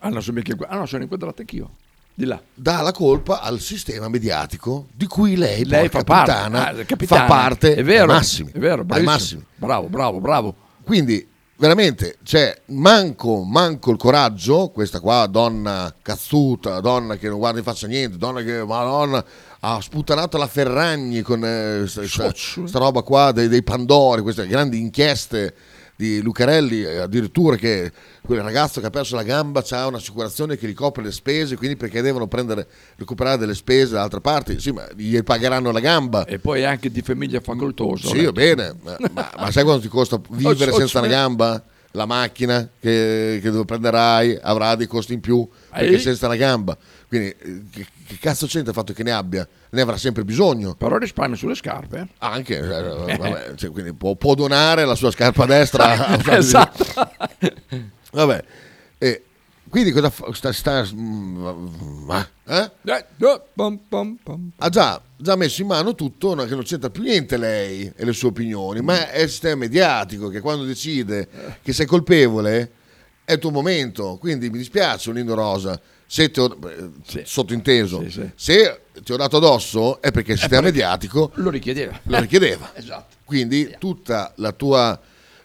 Ah, 0.00 0.08
no, 0.10 0.20
sono, 0.20 0.40
ah, 0.68 0.76
no, 0.76 0.86
sono 0.86 1.02
inquadrato 1.02 1.40
anch'io. 1.40 1.70
Di 2.14 2.24
là. 2.26 2.40
dà 2.54 2.80
la 2.80 2.92
colpa 2.92 3.40
al 3.40 3.60
sistema 3.60 4.08
mediatico 4.08 4.86
di 4.94 5.06
cui 5.06 5.36
lei, 5.36 5.64
Lei 5.64 5.88
fa 5.88 6.02
parte, 6.04 6.32
puttana, 6.32 6.68
ah, 6.68 6.84
capitana. 6.84 7.20
fa 7.22 7.26
parte 7.26 7.74
È 7.74 7.82
vero, 7.82 8.02
ai 8.10 8.16
massimi. 8.18 8.50
è 8.52 8.58
vero, 8.58 8.84
ai 8.88 9.02
massimi. 9.02 9.44
Bravo, 9.54 9.88
bravo, 9.88 10.20
bravo. 10.20 10.54
Quindi 10.82 11.26
veramente 11.56 12.18
c'è 12.22 12.60
manco, 12.66 13.42
manco 13.42 13.90
il 13.90 13.96
coraggio, 13.96 14.68
questa 14.68 15.00
qua 15.00 15.26
donna 15.26 15.94
cazzuta, 16.02 16.80
donna 16.80 17.16
che 17.16 17.28
non 17.28 17.38
guarda 17.38 17.58
in 17.58 17.64
faccia 17.64 17.86
niente, 17.86 18.18
donna 18.18 18.42
che 18.42 18.64
madonna 18.64 19.24
ha 19.60 19.80
sputtanato 19.80 20.36
la 20.36 20.46
Ferragni 20.46 21.22
con 21.22 21.44
eh, 21.44 21.86
sta, 21.86 22.06
sta- 22.06 22.32
sta 22.34 22.78
roba 22.78 23.02
qua 23.02 23.32
dei, 23.32 23.48
dei 23.48 23.62
Pandori, 23.62 24.22
queste 24.22 24.46
grandi 24.46 24.78
inchieste 24.78 25.54
di 25.96 26.20
Lucarelli, 26.20 26.82
eh, 26.82 26.98
addirittura 26.98 27.56
che 27.56 27.90
quel 28.22 28.42
ragazzo 28.42 28.80
che 28.80 28.86
ha 28.86 28.90
perso 28.90 29.16
la 29.16 29.22
gamba 29.22 29.64
ha 29.70 29.86
un'assicurazione 29.86 30.56
che 30.58 30.68
gli 30.68 30.74
copre 30.74 31.02
le 31.02 31.10
spese, 31.10 31.56
quindi 31.56 31.76
perché 31.76 32.02
devono 32.02 32.26
prendere, 32.26 32.66
recuperare 32.96 33.38
delle 33.38 33.54
spese 33.54 33.94
da 33.94 34.02
altre 34.02 34.20
parti, 34.20 34.60
sì, 34.60 34.72
ma 34.72 34.86
gli 34.94 35.20
pagheranno 35.22 35.70
la 35.72 35.80
gamba. 35.80 36.26
E 36.26 36.38
poi 36.38 36.64
anche 36.64 36.90
di 36.90 37.00
famiglia 37.00 37.40
facoltosa. 37.40 38.08
Sì, 38.08 38.24
va 38.24 38.32
bene, 38.32 38.74
ma, 38.82 38.96
ma- 39.12 39.30
ma 39.38 39.50
sai 39.50 39.64
quanto 39.64 39.80
ti 39.82 39.88
costa 39.88 40.20
vivere 40.30 40.70
Oh, 40.70 40.76
senza 40.76 40.98
una 40.98 41.08
cioè- 41.08 41.16
gamba? 41.16 41.64
La 41.96 42.04
macchina 42.06 42.68
che, 42.78 43.40
che 43.42 43.50
prenderai 43.64 44.38
avrà 44.42 44.74
dei 44.74 44.86
costi 44.86 45.14
in 45.14 45.20
più 45.20 45.48
perché 45.70 45.94
Eh? 45.94 45.98
senza 45.98 46.26
una 46.26 46.36
gamba. 46.36 46.76
Quindi 47.08 47.28
eh, 47.28 47.62
che, 47.70 47.86
che 48.06 48.18
cazzo 48.20 48.46
c'entra 48.46 48.70
il 48.72 48.76
fatto 48.76 48.92
che 48.92 49.02
ne 49.02 49.12
abbia? 49.12 49.48
Ne 49.70 49.80
avrà 49.80 49.96
sempre 49.96 50.22
bisogno. 50.24 50.74
Però 50.74 50.98
risparmia 50.98 51.36
sulle 51.36 51.54
scarpe. 51.54 51.98
eh. 51.98 52.06
Anche, 52.18 52.58
eh, 52.58 53.16
vabbè, 53.16 53.54
cioè, 53.54 53.70
quindi 53.70 53.94
può, 53.94 54.14
può 54.14 54.34
donare 54.34 54.84
la 54.84 54.94
sua 54.94 55.10
scarpa 55.10 55.46
destra. 55.46 56.18
Esatto. 56.36 56.84
Vabbè, 58.12 58.44
e 58.98 59.22
quindi 59.76 59.92
cosa 59.92 60.08
fa? 60.08 60.32
Sta, 60.32 60.52
sta- 60.52 60.88
mm, 60.90 62.10
eh? 62.46 62.70
Ha 64.56 64.68
già, 64.70 65.02
già 65.18 65.36
messo 65.36 65.60
in 65.60 65.66
mano 65.66 65.94
tutto, 65.94 66.34
che 66.34 66.54
non 66.54 66.62
c'entra 66.62 66.88
più 66.88 67.02
niente 67.02 67.36
lei 67.36 67.92
e 67.94 68.04
le 68.06 68.14
sue 68.14 68.28
opinioni, 68.28 68.80
ma 68.80 69.10
è 69.10 69.20
il 69.20 69.28
sistema 69.28 69.56
mediatico 69.56 70.28
che 70.28 70.40
quando 70.40 70.64
decide 70.64 71.28
che 71.60 71.74
sei 71.74 71.84
colpevole 71.84 72.70
è 73.22 73.32
il 73.34 73.38
tuo 73.38 73.50
momento. 73.50 74.16
Quindi 74.18 74.48
mi 74.48 74.56
dispiace, 74.56 75.12
Lindo 75.12 75.34
Rosa, 75.34 75.78
se 76.06 76.30
ti 76.30 76.40
ho, 76.40 76.56
eh, 76.68 77.24
sottointeso, 77.26 78.02
se 78.34 78.80
ti 79.04 79.12
ho 79.12 79.16
dato 79.16 79.36
addosso 79.36 80.00
è 80.00 80.10
perché 80.10 80.32
il 80.32 80.38
sistema 80.38 80.62
mediatico 80.62 81.32
Lo 81.34 81.50
richiedeva. 81.50 82.00
lo 82.04 82.18
richiedeva. 82.20 82.72
Esatto. 82.76 83.16
Quindi 83.26 83.76
tutta 83.78 84.32
la 84.36 84.52
tua, 84.52 84.98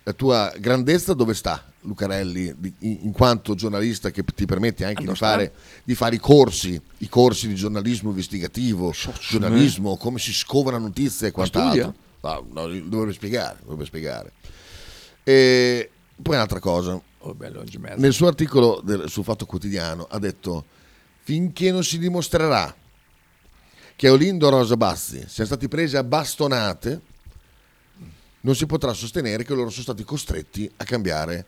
la 0.03 0.13
tua 0.13 0.53
grandezza 0.57 1.13
dove 1.13 1.33
sta, 1.33 1.65
Lucarelli, 1.81 2.53
di- 2.57 2.73
in, 2.79 3.11
quanto 3.11 3.55
giornalista 3.55 4.11
che 4.11 4.23
ti 4.23 4.45
permette 4.45 4.83
anche 4.85 4.99
di 4.99 5.05
Dove 5.05 5.17
sta? 5.17 5.27
fare, 5.27 5.53
di 5.83 5.95
fare 5.95 6.15
i 6.15 6.19
corsi, 6.19 6.79
i 6.99 7.09
corsi 7.09 7.47
di 7.47 7.55
giornalismo 7.55 8.09
investigativo, 8.09 8.93
giornalismo, 9.27 9.97
come 9.97 10.19
si 10.19 10.33
scova 10.33 10.71
la 10.71 10.77
notizia 10.77 11.27
e 11.27 11.31
quant'altro. 11.31 11.93
No, 12.21 12.45
no, 12.51 12.67
dovrebbe 12.81 13.13
spiegare, 13.13 13.57
dovrebbe 13.61 13.85
spiegare. 13.85 14.31
E 15.23 15.89
poi 16.21 16.35
un'altra 16.35 16.59
cosa, 16.59 17.01
Oh, 17.23 17.35
bello, 17.35 17.63
nel 17.97 18.13
suo 18.13 18.27
articolo 18.27 18.81
del- 18.83 19.07
sul 19.07 19.23
Fatto 19.23 19.45
Quotidiano 19.45 20.07
ha 20.09 20.17
detto 20.17 20.65
finché 21.21 21.71
non 21.71 21.83
si 21.83 21.99
dimostrerà 21.99 22.75
che 23.95 24.09
Olindo 24.09 24.47
e 24.47 24.49
Rosa 24.49 24.75
Bazzi 24.75 25.25
siano 25.27 25.45
stati 25.49 25.67
presi 25.67 25.97
a 25.97 26.03
bastonate 26.03 27.01
non 28.41 28.55
si 28.55 28.65
potrà 28.65 28.91
sostenere 28.93 29.43
che 29.43 29.53
loro 29.53 29.69
sono 29.69 29.83
stati 29.83 30.03
costretti 30.03 30.67
a 30.77 30.83
cambiare 30.83 31.45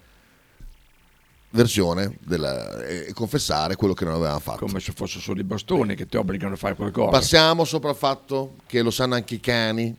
versione 1.53 2.17
della- 2.25 2.83
e 2.83 3.13
confessare 3.13 3.75
quello 3.75 3.93
che 3.93 4.05
non 4.05 4.15
avevano 4.15 4.39
fatto. 4.39 4.65
Come 4.65 4.79
se 4.79 4.91
fossero 4.93 5.21
solo 5.21 5.39
i 5.39 5.43
bastoni 5.43 5.95
che 5.95 6.07
ti 6.07 6.17
obbligano 6.17 6.55
a 6.55 6.57
fare 6.57 6.75
qualcosa. 6.75 7.09
Passiamo 7.11 7.63
sopra 7.63 7.91
il 7.91 7.95
fatto 7.95 8.55
che 8.65 8.81
lo 8.81 8.89
sanno 8.91 9.13
anche 9.15 9.35
i 9.35 9.39
cani 9.39 9.95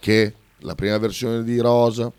che 0.00 0.34
la 0.60 0.74
prima 0.74 0.96
versione 0.98 1.42
di 1.44 1.58
Rosa 1.58 2.10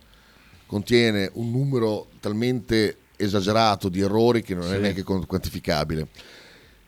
contiene 0.67 1.29
un 1.33 1.49
numero 1.51 2.07
talmente 2.19 2.97
esagerato 3.15 3.89
di 3.89 4.01
errori 4.01 4.41
che 4.43 4.53
non 4.55 4.65
è 4.71 4.75
Sì. 4.75 4.81
neanche 4.81 5.03
con- 5.03 5.25
quantificabile. 5.25 6.07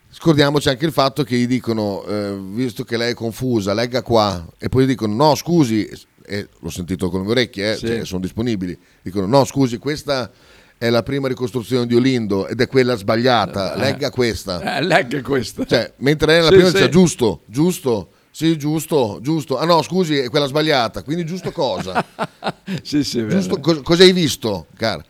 Scordiamoci 0.09 0.69
anche 0.69 0.85
il 0.85 0.91
fatto 0.91 1.23
che 1.23 1.35
gli 1.35 1.47
dicono, 1.47 2.03
eh, 2.05 2.37
visto 2.39 2.83
che 2.83 2.97
lei 2.97 3.11
è 3.11 3.15
confusa, 3.15 3.73
legga 3.73 4.01
qua, 4.01 4.47
e 4.57 4.69
poi 4.69 4.83
gli 4.85 4.87
dicono, 4.87 5.13
no 5.13 5.35
scusi, 5.35 5.87
e 6.25 6.47
l'ho 6.59 6.69
sentito 6.69 7.09
con 7.09 7.19
le 7.19 7.25
mie 7.25 7.33
orecchie, 7.35 7.71
eh, 7.71 7.75
Sì. 7.75 7.85
cioè, 7.87 8.05
sono 8.05 8.21
disponibili, 8.21 8.77
dicono, 9.01 9.25
no 9.27 9.43
scusi, 9.45 9.77
questa 9.77 10.29
è 10.77 10.89
la 10.89 11.03
prima 11.03 11.27
ricostruzione 11.27 11.85
di 11.87 11.95
Olindo 11.95 12.47
ed 12.47 12.61
è 12.61 12.67
quella 12.67 12.95
sbagliata, 12.95 13.73
Eh. 13.73 13.79
legga 13.79 14.09
questa. 14.09 14.77
Eh, 14.77 14.83
legga 14.83 15.21
questa. 15.21 15.65
Cioè, 15.65 15.93
mentre 15.97 16.27
lei 16.27 16.35
nella 16.37 16.49
Sì, 16.49 16.55
prima 16.55 16.69
sì. 16.69 16.75
dice 16.75 16.89
giusto, 16.89 17.41
giusto, 17.45 18.09
sì, 18.31 18.57
giusto, 18.57 19.17
giusto. 19.21 19.57
Ah 19.57 19.65
no, 19.65 19.81
scusi, 19.81 20.17
è 20.17 20.29
quella 20.29 20.45
sbagliata. 20.45 21.03
Quindi 21.03 21.25
giusto 21.25 21.51
cosa? 21.51 22.05
sì, 22.83 23.03
sì, 23.03 23.27
giusto, 23.27 23.59
cos- 23.59 23.81
cosa 23.81 24.03
hai 24.03 24.11
visto, 24.13 24.67
cara? 24.77 25.03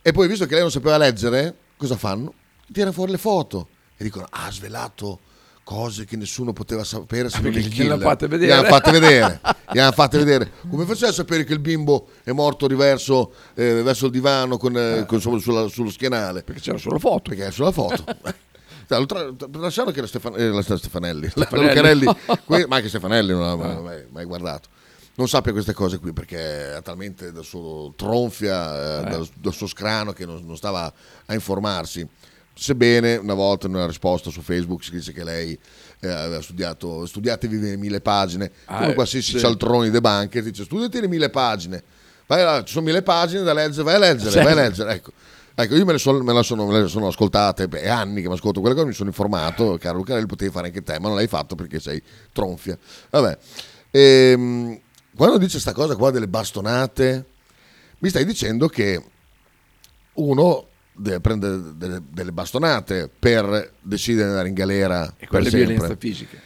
E 0.00 0.12
poi, 0.12 0.26
visto 0.28 0.46
che 0.46 0.52
lei 0.52 0.62
non 0.62 0.70
sapeva 0.70 0.96
leggere, 0.96 1.54
cosa 1.76 1.96
fanno? 1.96 2.32
Tirano 2.72 2.92
fuori 2.92 3.10
le 3.12 3.18
foto 3.18 3.68
e 3.96 4.04
dicono, 4.04 4.26
"Ah, 4.30 4.46
ha 4.46 4.50
svelato 4.50 5.20
cose 5.68 6.06
che 6.06 6.16
nessuno 6.16 6.54
poteva 6.54 6.82
sapere 6.82 7.28
se 7.28 7.40
non 7.42 7.52
il 7.52 7.68
killer. 7.68 8.00
fatte 8.00 8.26
vedere. 8.26 8.50
Gli 8.50 8.54
hanno 8.56 8.68
fatte 8.68 8.90
vedere. 8.90 9.40
Gli 9.70 9.78
hanno 9.78 9.92
fatte 9.92 10.16
vedere. 10.16 10.50
Come 10.70 10.86
faceva 10.86 11.10
a 11.10 11.12
sapere 11.12 11.44
che 11.44 11.52
il 11.52 11.58
bimbo 11.58 12.08
è 12.24 12.30
morto 12.32 12.66
riverso 12.66 13.34
eh, 13.54 13.82
verso 13.82 14.06
il 14.06 14.12
divano 14.12 14.56
con, 14.56 14.74
eh, 14.78 15.04
con- 15.06 15.20
su- 15.20 15.36
sulla- 15.36 15.68
sullo 15.68 15.90
schienale? 15.90 16.42
Perché 16.42 16.62
c'era 16.62 16.78
sulla 16.78 16.98
foto. 16.98 17.28
Perché 17.28 17.42
era 17.42 17.50
sulla 17.50 17.70
foto. 17.70 18.02
Tra- 18.88 19.04
che 19.92 19.98
era 19.98 20.06
Stefan- 20.06 20.38
eh, 20.38 20.48
la 20.48 20.62
Stefanelli, 20.62 21.30
la- 21.34 21.44
Stefanelli. 21.44 21.66
Lucarelli, 22.06 22.06
que- 22.46 22.66
ma 22.66 22.76
anche 22.76 22.88
Stefanelli 22.88 23.32
non 23.32 23.42
l'ha 23.42 23.56
mai, 23.82 24.06
mai 24.10 24.24
guardato. 24.24 24.70
Non 25.16 25.28
sappia 25.28 25.52
queste 25.52 25.74
cose 25.74 25.98
qui 25.98 26.14
perché 26.14 26.76
è 26.76 26.82
talmente 26.82 27.30
da 27.30 27.42
suo 27.42 27.92
tronfia, 27.94 29.00
eh, 29.02 29.06
Eh. 29.06 29.10
dal, 29.10 29.28
dal 29.34 29.52
suo 29.52 29.66
scrano 29.66 30.14
che 30.14 30.24
non, 30.24 30.42
non 30.46 30.56
stava 30.56 30.90
a 31.26 31.34
informarsi. 31.34 32.08
Sebbene 32.60 33.14
una 33.16 33.34
volta 33.34 33.68
in 33.68 33.74
una 33.74 33.86
risposta 33.86 34.30
su 34.30 34.40
Facebook 34.40 34.82
si 34.82 34.90
dice 34.90 35.12
che 35.12 35.22
lei 35.22 35.56
eh, 36.00 36.08
aveva 36.08 36.42
studiato, 36.42 37.06
studiatevi 37.06 37.60
le 37.60 37.76
mille 37.76 38.00
pagine, 38.00 38.50
Ah, 38.64 38.78
come 38.78 38.90
eh, 38.90 38.94
qualsiasi 38.94 39.30
sì. 39.32 39.38
cialtroni 39.38 39.90
de 39.90 40.00
banche, 40.00 40.42
dice 40.42 40.64
studiati 40.64 41.00
le 41.00 41.06
mille 41.08 41.30
pagine, 41.30 41.82
vai 42.26 42.42
là, 42.42 42.64
ci 42.64 42.72
sono 42.72 42.86
mille 42.86 43.02
pagine 43.02 43.42
da 43.42 43.52
leggere, 43.52 43.84
vai 43.84 43.94
a 43.94 43.98
leggere, 43.98 44.30
Sì. 44.30 44.38
vai 44.38 44.52
a 44.52 44.54
leggere, 44.56 44.92
ecco. 44.92 45.12
Ecco, 45.54 45.74
io 45.74 45.84
me 45.84 45.92
le, 45.92 45.98
sono, 45.98 46.22
me 46.22 46.32
la 46.32 46.42
sono, 46.42 46.66
me 46.66 46.80
le 46.82 46.88
sono 46.88 47.08
ascoltate, 47.08 47.68
è 47.68 47.88
anni 47.88 48.22
che 48.22 48.28
mi 48.28 48.34
ascolto 48.34 48.60
quelle 48.60 48.74
cose, 48.76 48.86
mi 48.86 48.92
sono 48.92 49.08
informato, 49.08 49.76
caro 49.80 49.96
Lucarelli, 49.98 50.26
potevi 50.26 50.50
fare 50.52 50.66
anche 50.68 50.82
te, 50.84 50.98
ma 51.00 51.08
non 51.08 51.16
l'hai 51.16 51.26
fatto 51.26 51.54
perché 51.56 51.78
sei 51.80 52.02
tronfia. 52.32 52.76
Vabbè, 53.10 53.38
Ehm, 53.90 54.78
quando 55.16 55.38
dice 55.38 55.58
sta 55.58 55.72
cosa 55.72 55.96
qua 55.96 56.10
delle 56.10 56.28
bastonate, 56.28 57.24
mi 57.98 58.08
stai 58.08 58.24
dicendo 58.24 58.68
che 58.68 59.02
uno 60.14 60.67
deve 60.98 61.20
prendere 61.20 61.76
delle, 61.76 62.02
delle 62.10 62.32
bastonate 62.32 63.08
per 63.18 63.72
decidere 63.80 64.24
di 64.24 64.30
andare 64.30 64.48
in 64.48 64.54
galera 64.54 65.14
E 65.18 65.26
quelle 65.26 65.48
sempre. 65.50 65.72
violenza 65.74 65.96
fisica. 65.98 66.36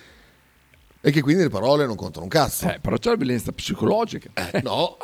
E 1.05 1.11
che 1.11 1.21
quindi 1.21 1.43
le 1.43 1.49
parole 1.49 1.85
non 1.85 1.97
contano 1.97 2.23
un 2.23 2.31
cazzo. 2.31 2.69
Eh, 2.71 2.79
però 2.81 2.97
c'è 2.97 3.11
la 3.11 3.17
violenza 3.17 3.51
psicologica. 3.51 4.31
No, 4.63 4.97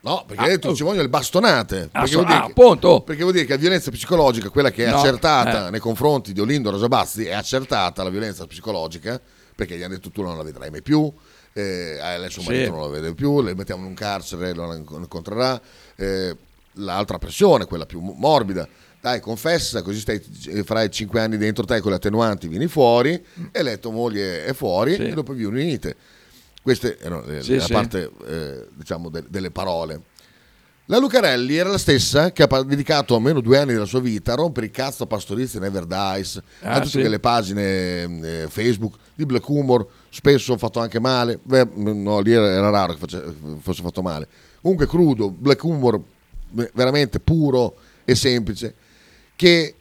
no, 0.00 0.24
perché 0.26 0.58
tu 0.58 0.74
ci 0.74 0.82
vogliono 0.82 1.02
le 1.02 1.10
bastonate. 1.10 1.90
Ah, 1.92 2.00
Perché, 2.00 2.06
so- 2.08 2.14
vuol 2.20 2.26
dire 2.28 2.38
ah, 2.38 2.44
che, 2.46 2.50
appunto. 2.52 3.00
perché 3.02 3.20
vuol 3.20 3.34
dire 3.34 3.44
che 3.44 3.52
la 3.52 3.58
violenza 3.58 3.90
psicologica, 3.90 4.48
quella 4.48 4.70
che 4.70 4.86
è 4.86 4.90
No, 4.90 4.96
accertata 4.96 5.66
eh. 5.66 5.70
nei 5.70 5.80
confronti 5.80 6.32
di 6.32 6.40
Olindo 6.40 6.70
Rosabazzi, 6.70 7.26
è 7.26 7.34
accertata 7.34 8.02
la 8.02 8.08
violenza 8.08 8.46
psicologica, 8.46 9.20
perché 9.54 9.76
gli 9.76 9.82
hanno 9.82 9.92
detto 9.94 10.10
tu 10.10 10.22
non 10.22 10.38
la 10.38 10.42
vedrai 10.42 10.70
mai 10.70 10.80
più, 10.80 11.12
eh, 11.52 11.98
eh, 12.00 12.30
suo 12.30 12.40
Sì. 12.40 12.48
marito 12.48 12.70
non 12.70 12.80
la 12.80 12.88
vede 12.88 13.12
più, 13.12 13.42
le 13.42 13.54
mettiamo 13.54 13.82
in 13.82 13.88
un 13.88 13.94
carcere, 13.94 14.54
non 14.54 14.68
la 14.70 14.76
incontrerà. 14.76 15.60
eh, 15.96 16.34
l'altra 16.76 17.18
pressione, 17.18 17.64
quella 17.66 17.86
più 17.86 18.00
morbida. 18.00 18.66
Dai, 19.00 19.20
confessa, 19.20 19.82
così 19.82 20.00
stai, 20.00 20.20
eh, 20.48 20.64
farai 20.64 20.90
5 20.90 21.20
anni 21.20 21.36
dentro 21.36 21.64
te 21.64 21.80
con 21.80 21.90
le 21.90 21.96
attenuanti, 21.96 22.48
vieni 22.48 22.66
fuori 22.66 23.22
e 23.52 23.62
lei 23.62 23.78
tua 23.78 23.92
moglie 23.92 24.44
è 24.44 24.52
fuori 24.52 24.94
Sì. 24.94 25.02
e 25.02 25.12
dopo 25.12 25.32
vi 25.32 25.44
unite. 25.44 25.94
Queste 26.62 26.98
erano 26.98 27.22
le- 27.24 27.42
Sì, 27.42 27.54
la 27.56 27.64
sì. 27.64 27.72
parte 27.72 28.10
eh, 28.26 28.66
diciamo 28.74 29.08
de- 29.08 29.24
delle 29.28 29.50
parole. 29.52 30.00
La 30.88 30.98
Lucarelli 30.98 31.56
era 31.56 31.68
la 31.70 31.78
stessa 31.78 32.30
che 32.32 32.44
ha 32.44 32.62
dedicato 32.62 33.14
almeno 33.16 33.40
due 33.40 33.58
anni 33.58 33.72
della 33.72 33.84
sua 33.86 34.00
vita 34.00 34.32
a 34.32 34.36
rompere 34.36 34.66
il 34.66 34.72
cazzo 34.72 35.02
a 35.02 35.06
Pastorizi 35.06 35.58
Never 35.58 35.84
Dice, 35.84 36.42
Ah, 36.62 36.74
a 36.74 36.80
tutte 36.80 37.00
quelle 37.00 37.18
pagine 37.18 38.02
eh, 38.42 38.46
Facebook 38.48 38.94
di 39.14 39.26
Black 39.26 39.48
Humor, 39.48 39.86
spesso 40.10 40.56
fatto 40.56 40.78
anche 40.80 41.00
male, 41.00 41.38
Beh, 41.42 41.66
no, 41.74 42.20
lì 42.20 42.32
era, 42.32 42.48
era 42.48 42.70
raro 42.70 42.94
che 42.94 42.98
fosse 43.60 43.82
fatto 43.82 44.02
male. 44.02 44.28
Comunque 44.60 44.86
crudo, 44.86 45.28
Black 45.30 45.62
Humor 45.64 46.00
veramente 46.50 47.20
puro 47.20 47.76
e 48.04 48.14
semplice, 48.14 48.74
che, 49.34 49.74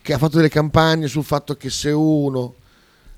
che 0.00 0.12
ha 0.12 0.18
fatto 0.18 0.36
delle 0.36 0.48
campagne 0.48 1.06
sul 1.08 1.24
fatto 1.24 1.56
che 1.56 1.70
se 1.70 1.90
uno 1.90 2.54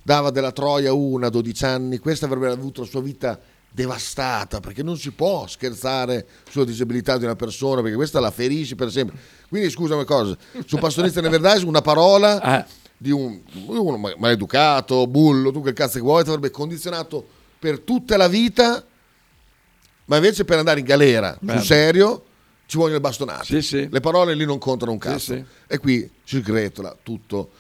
dava 0.03 0.31
della 0.31 0.53
troia 0.53 0.93
una 0.93 1.29
a 1.29 1.31
12 1.31 1.65
anni, 1.65 1.99
questa 1.99 2.27
avrebbe 2.27 2.49
avuto 2.49 2.83
la 2.83 2.87
sua 2.87 3.01
vita 3.01 3.41
devastata, 3.75 4.61
perché 4.61 4.85
non 4.85 4.97
si 4.97 5.11
può 5.11 5.49
scherzare 5.49 6.25
sulla 6.49 6.65
disabilità 6.65 7.19
di 7.19 7.25
una 7.25 7.35
persona, 7.35 7.81
perché 7.81 7.97
questa 7.97 8.21
la 8.21 8.31
ferisce 8.31 8.77
per 8.77 8.91
sempre. 8.93 9.19
Quindi 9.49 9.69
scusa 9.69 9.95
una 9.95 10.05
cosa, 10.05 10.37
su 10.65 10.79
Pastorista 10.79 11.21
Neverdais 11.21 11.63
una 11.63 11.83
parola 11.83 12.65
di 12.97 13.11
un, 13.11 13.41
uno 13.67 13.97
ma- 13.97 14.15
maleducato, 14.17 15.09
bullo, 15.09 15.51
tu 15.51 15.61
quel 15.61 15.75
cazzo 15.75 15.95
che 15.95 16.05
vuoi, 16.05 16.23
ti 16.23 16.29
avrebbe 16.29 16.51
condizionato 16.51 17.27
per 17.59 17.81
tutta 17.81 18.17
la 18.17 18.29
vita, 18.29 18.85
ma 20.07 20.17
invece 20.17 20.45
per 20.45 20.59
andare 20.59 20.81
in 20.81 20.87
galera, 20.87 21.37
sul 21.45 21.61
serio, 21.61 22.25
ci 22.67 22.77
vogliono 22.77 22.95
le 22.95 23.01
bastonate. 23.01 23.89
Le 23.91 24.01
parole 24.01 24.35
lì 24.35 24.45
non 24.45 24.59
contano 24.59 24.93
un 24.93 24.99
cazzo. 24.99 25.35
sì. 25.35 25.45
E 25.67 25.79
qui 25.79 26.09
si 26.25 26.41
sgretola 26.41 26.97
tutto 27.03 27.51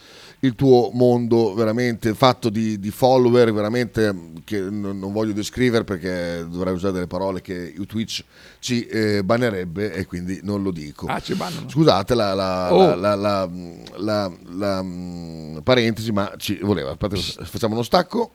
il 0.40 0.54
tuo 0.56 0.90
mondo 0.92 1.54
veramente 1.54 2.12
fatto 2.12 2.50
di, 2.50 2.78
di 2.78 2.90
follower, 2.90 3.50
veramente 3.50 4.12
mm, 4.12 4.34
che 4.44 4.60
non, 4.60 4.98
non 4.98 5.10
voglio 5.10 5.32
descrivere 5.32 5.84
perché 5.84 6.44
dovrei 6.46 6.74
usare 6.74 6.92
delle 6.92 7.06
parole 7.06 7.40
che 7.40 7.72
Twitch 7.86 8.22
ci 8.58 8.84
eh, 8.84 9.24
bannerebbe 9.24 9.94
e 9.94 10.04
quindi 10.04 10.40
non 10.42 10.62
lo 10.62 10.70
dico. 10.70 11.06
Ah, 11.06 11.18
ci 11.20 11.34
bannano. 11.34 11.70
Scusate 11.70 12.14
la, 12.14 12.34
la- 12.34 12.74
Oh. 12.74 12.94
la- 12.94 13.14
la- 13.14 13.48
la- 13.96 14.32
la, 14.56 14.82
mm, 14.82 15.58
parentesi, 15.62 16.12
ma 16.12 16.30
ci 16.36 16.58
voleva. 16.60 16.90
Aspetta, 16.90 17.16
facciamo 17.44 17.72
uno 17.72 17.82
stacco. 17.82 18.32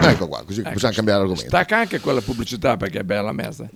Ecco 0.00 0.28
qua, 0.28 0.42
così 0.44 0.60
Ecco, 0.60 0.70
possiamo 0.72 0.94
cambiare 0.94 1.20
argomento. 1.20 1.48
Stacca 1.48 1.78
anche 1.78 2.00
quella 2.00 2.20
pubblicità 2.20 2.76
perché 2.76 3.00
è 3.00 3.04
bella 3.04 3.32
merda. 3.32 3.68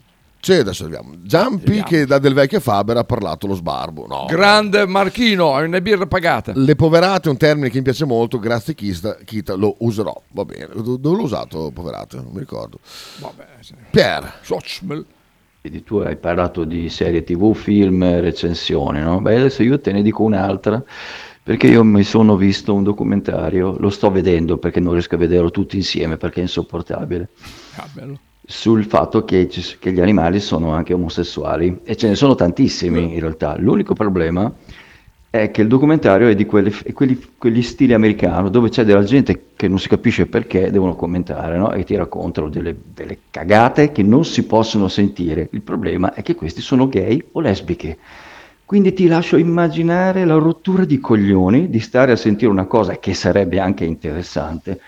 Sì, 0.42 0.54
adesso 0.54 0.84
arriviamo. 0.84 1.16
Giampi 1.22 1.82
che 1.82 2.06
da 2.06 2.18
Del 2.18 2.32
Vecchio 2.32 2.60
Faber 2.60 2.96
ha 2.96 3.04
parlato 3.04 3.46
lo 3.46 3.54
sbarbo. 3.54 4.06
No. 4.06 4.24
Grande 4.26 4.86
Marchino, 4.86 5.54
hai 5.54 5.66
una 5.66 5.82
birra 5.82 6.06
pagata. 6.06 6.52
Le 6.54 6.74
poverate 6.76 7.28
è 7.28 7.30
un 7.30 7.36
termine 7.36 7.68
che 7.68 7.76
mi 7.76 7.82
piace 7.82 8.06
molto, 8.06 8.38
grazie 8.38 8.74
Chista, 8.74 9.16
Kita, 9.22 9.52
lo 9.54 9.74
userò. 9.80 10.18
Va 10.30 10.44
bene. 10.46 10.68
Do- 10.74 10.96
Dove 10.96 11.16
l'ho 11.16 11.24
usato, 11.24 11.70
poverate? 11.74 12.16
Non 12.16 12.30
mi 12.32 12.38
ricordo. 12.38 12.78
Vabbè, 13.18 13.46
sì. 13.60 13.74
Pier. 13.90 14.38
Sochmel. 14.40 15.04
Vedi, 15.60 15.82
tu 15.84 15.96
hai 15.98 16.16
parlato 16.16 16.64
di 16.64 16.88
serie 16.88 17.22
tv, 17.22 17.54
film, 17.54 18.02
recensioni, 18.20 19.00
no? 19.00 19.20
Beh, 19.20 19.36
adesso 19.36 19.62
io 19.62 19.78
te 19.78 19.92
ne 19.92 20.00
dico 20.00 20.22
un'altra, 20.22 20.82
perché 21.50 21.66
io 21.66 21.82
mi 21.82 22.04
sono 22.04 22.36
visto 22.36 22.72
un 22.72 22.84
documentario, 22.84 23.74
lo 23.76 23.90
sto 23.90 24.08
vedendo 24.08 24.56
perché 24.58 24.78
non 24.78 24.92
riesco 24.92 25.16
a 25.16 25.18
vederlo 25.18 25.50
tutti 25.50 25.74
insieme 25.74 26.16
perché 26.16 26.38
è 26.38 26.42
insopportabile, 26.42 27.30
Ah, 27.74 27.88
sul 28.46 28.84
fatto 28.84 29.24
che, 29.24 29.48
che 29.80 29.92
gli 29.92 30.00
animali 30.00 30.38
sono 30.38 30.70
anche 30.70 30.94
omosessuali, 30.94 31.80
e 31.82 31.96
ce 31.96 32.06
ne 32.06 32.14
sono 32.14 32.36
tantissimi 32.36 33.14
in 33.14 33.18
realtà. 33.18 33.56
L'unico 33.58 33.94
problema 33.94 34.52
è 35.28 35.50
che 35.50 35.62
il 35.62 35.66
documentario 35.66 36.28
è 36.28 36.36
di 36.36 36.46
quelli, 36.46 36.72
quelli- 36.92 37.20
quegli 37.36 37.62
stili 37.62 37.94
americano 37.94 38.48
dove 38.48 38.68
c'è 38.68 38.84
della 38.84 39.02
gente 39.02 39.46
che 39.56 39.66
non 39.66 39.80
si 39.80 39.88
capisce 39.88 40.26
perché 40.26 40.70
devono 40.70 40.94
commentare 40.94 41.58
no? 41.58 41.72
e 41.72 41.82
ti 41.82 41.96
raccontano 41.96 42.48
delle, 42.48 42.76
delle 42.94 43.18
cagate 43.28 43.90
che 43.90 44.04
non 44.04 44.24
si 44.24 44.44
possono 44.44 44.86
sentire. 44.86 45.48
Il 45.50 45.62
problema 45.62 46.14
è 46.14 46.22
che 46.22 46.36
questi 46.36 46.60
sono 46.60 46.88
gay 46.88 47.20
o 47.32 47.40
lesbiche. 47.40 47.98
Quindi 48.70 48.92
ti 48.92 49.08
lascio 49.08 49.36
immaginare 49.36 50.24
la 50.24 50.36
rottura 50.36 50.84
di 50.84 51.00
coglioni 51.00 51.70
di 51.70 51.80
stare 51.80 52.12
a 52.12 52.16
sentire 52.16 52.52
una 52.52 52.66
cosa 52.66 53.00
che 53.00 53.14
sarebbe 53.14 53.58
anche 53.58 53.84
interessante, 53.84 54.80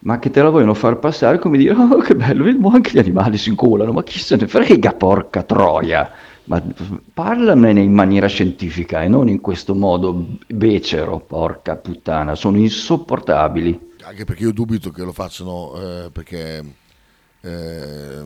ma 0.00 0.18
che 0.18 0.30
te 0.30 0.42
la 0.42 0.50
vogliono 0.50 0.74
far 0.74 0.98
passare 0.98 1.38
come 1.38 1.56
dire, 1.56 1.72
oh 1.72 1.98
che 1.98 2.16
bello, 2.16 2.42
vediamo 2.42 2.70
anche 2.70 2.90
gli 2.90 2.98
animali 2.98 3.38
si 3.38 3.50
incolano, 3.50 3.92
ma 3.92 4.02
chi 4.02 4.18
se 4.18 4.34
ne 4.34 4.48
frega, 4.48 4.92
porca 4.94 5.44
troia. 5.44 6.10
Ma 6.46 6.60
parlamene 7.14 7.80
in 7.80 7.92
maniera 7.92 8.26
scientifica 8.26 9.04
e 9.04 9.08
non 9.08 9.28
in 9.28 9.40
questo 9.40 9.72
modo 9.72 10.30
becero, 10.48 11.20
porca 11.20 11.76
puttana, 11.76 12.34
sono 12.34 12.56
insopportabili. 12.56 13.92
Anche 14.02 14.24
perché 14.24 14.42
io 14.42 14.52
dubito 14.52 14.90
che 14.90 15.04
lo 15.04 15.12
facciano 15.12 15.74
eh, 15.76 16.10
perché 16.10 16.64
eh, 17.42 18.22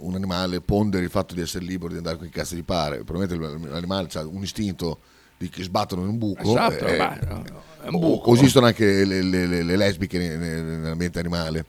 un 0.00 0.14
animale 0.14 0.60
ponderi 0.60 1.04
il 1.04 1.10
fatto 1.10 1.34
di 1.34 1.40
essere 1.40 1.64
libero 1.64 1.90
di 1.90 1.98
andare 1.98 2.16
con 2.16 2.26
chi 2.26 2.32
cazzo 2.32 2.54
gli 2.56 2.64
pare. 2.64 3.04
Probabilmente 3.04 3.68
l'animale 3.68 4.08
ha 4.12 4.26
un 4.26 4.42
istinto 4.42 5.00
di 5.36 5.48
che 5.48 5.62
sbattono 5.62 6.02
in 6.02 6.08
un 6.08 6.18
buco. 6.18 6.42
Esatto, 6.42 6.84
eh, 6.86 6.96
beh, 6.96 7.18
è 7.84 7.88
un 7.88 8.00
buco. 8.00 8.30
o 8.30 8.34
esistono 8.34 8.66
anche 8.66 9.04
le, 9.04 9.22
le- 9.22 9.46
le- 9.46 9.62
le 9.62 9.76
lesbiche 9.76 10.18
ne- 10.18 10.36
ne- 10.36 10.60
nell'ambiente 10.62 11.18
animale. 11.18 11.64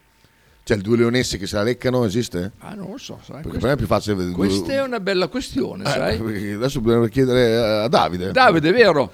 Cioè, 0.64 0.78
le 0.78 0.84
due 0.84 0.98
leonesse 0.98 1.38
che 1.40 1.48
se 1.48 1.56
la 1.56 1.64
leccano 1.64 2.06
esiste? 2.06 2.52
Ah, 2.60 2.76
non 2.76 2.92
lo 2.92 2.98
so, 2.98 3.20
sai. 3.24 3.42
Perché 3.42 3.50
questo- 3.50 3.60
per 3.60 3.68
me 3.70 3.74
è 3.74 3.78
più 3.78 3.88
facile 3.88 4.14
vedere 4.16 4.36
due- 4.36 4.48
Questa 4.48 4.72
è 4.74 4.82
una 4.84 5.00
bella 5.00 5.28
questione, 5.28 5.84
Eh, 5.84 5.88
sai? 5.90 6.52
adesso 6.54 6.80
bisogna 6.82 7.08
chiedere 7.08 7.56
a 7.84 7.88
Davide. 7.88 8.32
Davide, 8.32 8.70
è 8.70 8.74
vero? 8.74 9.12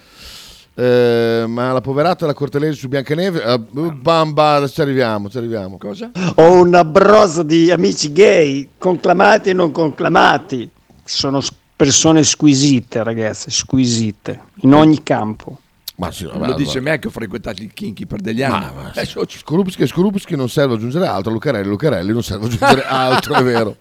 Eh, 0.78 1.46
ma 1.48 1.72
la 1.72 1.80
poverata 1.80 2.26
la 2.26 2.34
Cortelesi 2.34 2.80
su 2.80 2.90
Biancaneve, 2.90 3.42
eh, 3.44 3.60
bamba, 3.60 4.68
ci 4.68 4.82
arriviamo, 4.82 5.30
ci 5.30 5.38
arriviamo. 5.38 5.78
Cosa? 5.78 6.12
Ho 6.36 6.62
una 6.62 6.84
brosa 6.84 7.44
di 7.44 7.72
amici 7.72 8.12
gay, 8.12 8.70
conclamati 8.78 9.52
e 9.52 9.54
non 9.54 9.72
conclamati. 9.72 10.70
Sono 11.04 11.42
persone 11.76 12.24
squisite, 12.24 13.04
ragazzi, 13.04 13.52
squisite, 13.52 14.42
in 14.62 14.74
ogni 14.74 15.02
campo. 15.02 15.60
Ma 15.98 16.12
sì, 16.12 16.26
Lo 16.26 16.54
dice 16.56 16.82
me 16.82 17.00
che 17.00 17.08
ho 17.08 17.12
frequentato 17.12 17.62
il 17.62 17.72
kinky 17.74 18.06
per 18.06 18.20
degli 18.20 18.44
anni. 18.44 18.66
Eh, 18.96 19.06
so- 19.06 19.24
Skorupski 19.26 19.88
Skorupski 19.88 20.36
non 20.36 20.50
serve 20.50 20.74
aggiungere 20.74 21.08
altro, 21.08 21.32
Lucarelli 21.32 21.70
Lucarelli 21.70 22.12
non 22.12 22.22
serve 22.22 22.48
aggiungere 22.48 22.84
altro, 22.88 23.36
è 23.36 23.44
vero. 23.44 23.78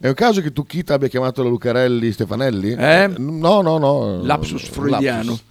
È 0.00 0.08
un 0.08 0.14
caso 0.14 0.40
che 0.40 0.52
tu 0.52 0.64
Kita 0.64 0.94
abbia 0.94 1.06
chiamato 1.06 1.44
la 1.44 1.48
Lucarelli 1.48 2.10
Stefanelli? 2.10 2.72
Eh? 2.72 3.12
No, 3.16 3.60
no, 3.60 3.78
no. 3.78 4.22
Lapsus 4.24 4.68
freudiano. 4.68 5.30
Lapsus. 5.30 5.50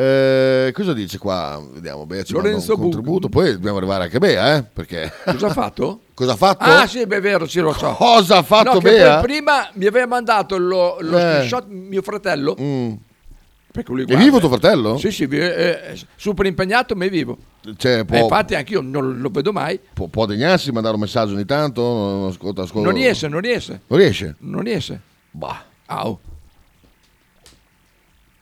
Eh, 0.00 0.70
cosa 0.74 0.92
dice 0.92 1.18
qua? 1.18 1.60
Vediamo, 1.72 2.06
Bea 2.06 2.22
ci 2.22 2.32
Lorenzo 2.32 2.74
un 2.74 2.80
contributo, 2.82 3.28
poi 3.28 3.50
dobbiamo 3.52 3.78
arrivare 3.78 4.04
anche 4.04 4.16
a 4.16 4.20
Bea, 4.20 4.56
eh? 4.56 4.62
Perché... 4.62 5.10
Cosa 5.24 5.46
ha 5.48 5.52
fatto? 5.52 6.00
Cosa 6.14 6.32
ha 6.32 6.36
fatto? 6.36 6.64
Ah, 6.64 6.86
sì, 6.86 7.04
beh, 7.04 7.16
è 7.16 7.20
vero, 7.20 7.46
sì, 7.48 7.58
lo 7.58 7.72
so. 7.72 7.92
Cosa 7.94 8.36
ha 8.36 8.42
fatto 8.42 8.74
no, 8.74 8.80
Bea? 8.80 9.20
prima 9.20 9.68
mi 9.74 9.86
aveva 9.86 10.06
mandato 10.06 10.56
lo, 10.56 10.98
lo 11.00 11.16
Eh. 11.18 11.20
screenshot 11.20 11.66
mio 11.68 12.02
fratello. 12.02 12.54
Perché 12.54 13.90
lui 13.92 14.02
È 14.02 14.04
guarda- 14.06 14.22
vivo 14.24 14.38
tuo 14.38 14.48
fratello? 14.48 14.98
Sì, 14.98 15.10
sì, 15.10 15.26
vi- 15.26 15.38
è, 15.38 15.80
è 15.80 15.94
super 16.16 16.46
impegnato, 16.46 16.94
ma 16.94 17.04
è 17.04 17.10
vivo. 17.10 17.36
Cioè, 17.76 18.04
può, 18.04 18.16
Eh, 18.16 18.20
infatti 18.20 18.54
anche 18.54 18.72
io 18.74 18.80
non 18.80 19.18
lo 19.20 19.28
vedo 19.30 19.52
mai. 19.52 19.78
può, 19.94 20.06
può 20.06 20.26
degnarsi, 20.26 20.70
mandare 20.70 20.94
un 20.94 21.00
messaggio 21.00 21.34
ogni 21.34 21.44
tanto? 21.44 21.82
Non, 21.82 22.28
ascolta, 22.28 22.62
ascolta. 22.62 22.88
Non 22.88 22.96
riesce, 22.96 23.26
non 23.28 23.40
riesce. 23.40 23.80
Non 23.88 23.98
riesce? 23.98 24.34
Non 24.38 24.62
riesce. 24.62 25.00
Bah. 25.32 25.64
Au. 25.86 26.18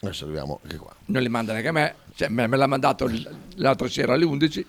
Adesso 0.01 0.25
arriviamo 0.25 0.61
anche 0.63 0.77
qua. 0.77 0.95
Non 1.07 1.23
li 1.23 1.29
manda 1.29 1.53
neanche 1.53 1.69
a 1.69 1.73
me. 1.73 1.95
Cioè, 2.15 2.29
me, 2.29 2.47
me 2.47 2.57
l'ha 2.57 2.67
mandato 2.67 3.11
l'altra 3.57 3.89
sera 3.89 4.15
alle 4.15 4.25
11. 4.25 4.67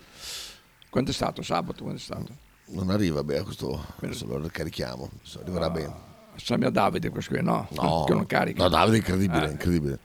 Quando 0.89 1.11
è 1.11 1.13
stato? 1.13 1.41
Sabato, 1.41 1.83
quando 1.83 1.99
è 1.99 2.03
stato? 2.03 2.27
Non 2.69 2.89
arriva 2.89 3.23
Bea, 3.23 3.43
questo 3.43 3.85
adesso 4.01 4.25
lo 4.25 4.49
carichiamo, 4.51 5.09
adesso 5.19 5.39
arriverà 5.41 5.69
bene. 5.69 5.93
Sammy 6.35 6.65
a 6.65 6.69
Davide 6.69 7.09
questo 7.09 7.33
qui, 7.33 7.41
no? 7.43 7.67
No, 7.71 8.03
Che 8.05 8.13
non 8.13 8.25
carica. 8.25 8.61
no 8.63 8.69
Davide 8.69 8.95
è 8.97 8.99
incredibile, 8.99 9.47
Eh. 9.47 9.51
incredibile. 9.51 9.99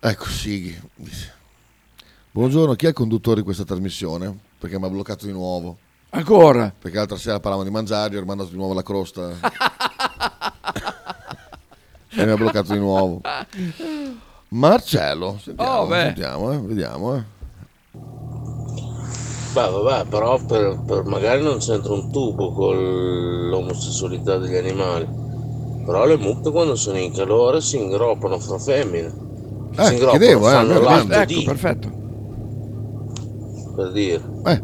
Ecco, 0.00 0.24
Sighi. 0.26 0.78
Buongiorno, 2.30 2.74
chi 2.74 2.86
è 2.86 2.88
il 2.88 2.94
conduttore 2.94 3.36
di 3.36 3.42
questa 3.42 3.64
trasmissione? 3.64 4.36
Perché 4.58 4.78
mi 4.78 4.84
ha 4.86 4.90
bloccato 4.90 5.26
di 5.26 5.32
nuovo. 5.32 5.78
Ancora? 6.10 6.72
Perché 6.78 6.96
l'altra 6.98 7.16
sera 7.16 7.40
parlavamo 7.40 7.66
di 7.66 7.72
mangiare, 7.72 8.18
ho 8.18 8.24
mandato 8.24 8.50
di 8.50 8.56
nuovo 8.56 8.74
la 8.74 8.82
crosta. 8.82 9.30
e 12.14 12.24
mi 12.24 12.30
ha 12.30 12.36
bloccato 12.36 12.72
di 12.72 12.78
nuovo. 12.78 13.20
Marcello, 14.48 15.38
sentiamo, 15.42 15.70
Oh, 15.80 15.88
sentiamo, 15.90 16.52
eh, 16.52 16.58
vediamo. 16.58 17.14
Eh. 17.16 17.22
Beh, 19.52 19.68
vabbè, 19.68 20.06
però 20.08 20.38
per, 20.44 20.80
per- 20.86 21.04
magari 21.04 21.42
non 21.42 21.58
c'entra 21.58 21.92
un 21.92 22.10
tubo 22.10 22.52
con 22.52 23.48
l'omosessualità 23.48 24.38
degli 24.38 24.56
animali. 24.56 25.06
Però 25.84 26.06
le 26.06 26.16
mucche 26.16 26.50
quando 26.50 26.74
sono 26.76 26.96
in 26.98 27.12
calore 27.12 27.60
si 27.60 27.76
ingroppano 27.76 28.38
fra 28.38 28.58
femmine. 28.58 29.12
Eh, 29.76 29.84
si 29.84 29.92
ingroppano, 29.94 30.18
chiedevo, 30.18 30.48
eh, 30.48 30.52
fanno 30.52 30.68
l'atto 30.80 30.80
domando. 31.06 31.24
di, 31.24 31.34
Ecco, 31.34 31.44
perfetto. 31.44 31.90
per 33.74 33.92
dire. 33.92 34.22
Eh. 34.44 34.62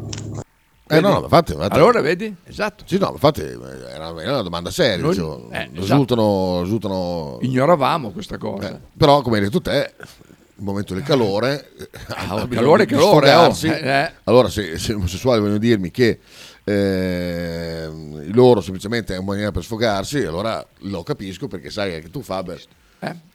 Eh 0.91 1.01
no, 1.01 1.21
infatti, 1.23 1.53
infatti- 1.53 1.75
Allora, 1.75 2.01
vedi? 2.01 2.35
Esatto. 2.45 2.85
Sì, 2.87 2.99
no, 2.99 3.11
infatti 3.13 3.41
eh, 3.43 3.53
era, 3.93 4.09
era 4.21 4.33
una 4.33 4.43
domanda 4.43 4.71
seria. 4.71 4.97
Noi- 5.03 5.11
dicevo. 5.11 5.49
eh, 5.51 5.57
esatto. 5.73 5.81
risultano, 5.81 6.61
risultano- 6.63 7.39
Ignoravamo 7.43 8.11
questa 8.11 8.39
cosa. 8.39 8.71
Eh, 8.77 8.81
però, 8.97 9.21
come 9.23 9.37
hai 9.39 9.43
detto 9.45 9.61
te, 9.61 9.93
il 10.01 10.65
momento 10.65 10.95
del 10.95 11.03
calore, 11.03 11.71
eh, 11.79 11.89
Ah, 12.09 12.23
il 12.41 12.49
bisogno 12.49 12.67
calore, 12.67 12.87
calore, 12.87 13.35
oh, 13.35 13.55
eh, 13.63 13.89
eh. 13.89 14.13
Allora, 14.25 14.49
se, 14.49 14.79
se 14.79 14.93
gli 14.93 14.97
omosessuali 14.97 15.41
vogliono 15.41 15.59
dirmi 15.59 15.91
che 15.91 16.19
eh, 16.65 17.89
loro 18.33 18.61
semplicemente 18.61 19.15
è 19.15 19.19
una 19.19 19.27
maniera 19.27 19.51
per 19.53 19.63
sfogarsi, 19.65 20.23
allora 20.25 20.65
lo 20.81 21.03
capisco 21.03 21.49
perché 21.49 21.71
sai 21.71 21.95
anche 21.95 22.11
tu 22.11 22.23
Faber 22.23 22.61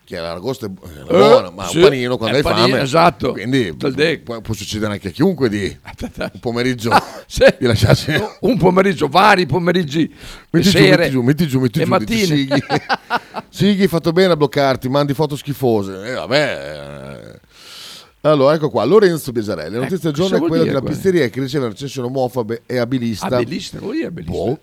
che 0.06 0.18
l'aragosta 0.20 0.66
è 0.66 0.70
bu- 0.70 0.82
è 0.82 1.14
Eh, 1.46 1.52
ma 1.52 1.66
sì, 1.68 1.78
un 1.78 1.84
panino 1.84 2.18
quando 2.18 2.36
è 2.36 2.40
hai 2.40 2.44
panino, 2.44 2.68
fame, 2.68 2.82
esatto. 2.82 3.32
quindi 3.32 3.74
può, 3.74 4.42
può 4.42 4.54
succedere 4.54 4.92
anche 4.92 5.08
a 5.08 5.12
chiunque 5.12 5.48
di 5.48 5.64
un 6.02 6.40
pomeriggio 6.42 6.92
Sì. 7.26 7.46
di 7.58 7.66
lasciarsi 7.66 8.12
Un 8.42 8.58
pomeriggio, 8.58 9.08
vari 9.08 9.46
pomeriggi, 9.46 10.14
Metti 10.50 10.70
giù, 10.70 10.82
metti 10.82 11.10
giù, 11.10 11.22
metti 11.22 11.48
giù, 11.48 11.60
metti 11.62 11.84
giù, 11.86 11.98
dici, 12.04 12.26
Sighi. 12.26 12.64
Sighi, 13.50 13.88
fatto 13.88 14.12
bene 14.12 14.34
a 14.34 14.36
bloccarti, 14.36 14.90
mandi 14.90 15.14
foto 15.14 15.38
schifose. 15.38 16.06
Eh, 16.06 16.14
vabbè. 16.14 17.36
eh. 17.36 17.40
Allora, 18.30 18.56
ecco 18.56 18.70
qua, 18.70 18.84
Lorenzo 18.84 19.32
Besarelli. 19.32 19.76
La 19.76 19.82
notizia 19.84 20.12
del 20.12 20.20
Ecco, 20.20 20.22
giorno 20.30 20.46
è 20.46 20.48
quella 20.50 20.64
della 20.66 20.80
quello? 20.80 20.96
pizzeria 20.96 21.28
che 21.30 21.40
riceve 21.40 21.64
una 21.66 21.74
recensione 21.74 22.08
omofobe 22.08 22.64
e 22.66 22.78
abilista. 22.78 23.26
Abilista, 23.28 23.80
vuol 23.80 23.96
dire 23.96 24.08
abilista? 24.08 24.32
Boh. 24.34 24.60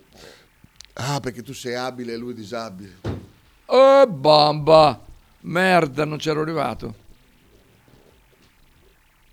Ah, 0.94 1.20
perché 1.20 1.42
tu 1.42 1.52
sei 1.54 1.74
abile 1.74 2.12
e 2.12 2.16
lui 2.16 2.34
disabile. 2.34 2.96
Oh, 3.72 4.06
bamba. 4.06 5.00
Merda, 5.42 6.04
non 6.04 6.18
c'ero 6.18 6.40
arrivato. 6.42 6.94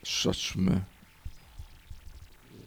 Sosme. 0.02 0.86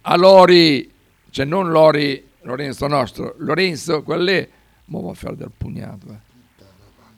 A 0.02 0.16
Lori, 0.16 0.92
cioè 1.30 1.44
non 1.44 1.70
Lori, 1.70 2.28
Lorenzo 2.42 2.86
nostro, 2.86 3.34
Lorenzo, 3.38 4.02
quello 4.02 4.22
lì, 4.24 4.48
mo 4.86 5.00
va 5.02 5.10
a 5.10 5.14
fare 5.14 5.36
del 5.36 5.52
pugnato. 5.56 6.06
eh. 6.08 6.28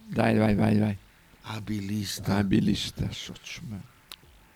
Dai, 0.07 0.37
vai, 0.37 0.55
vai, 0.55 0.79
vai. 0.79 0.97
Abilista. 1.43 2.37
Abilista, 2.37 3.09
sosme. 3.11 3.91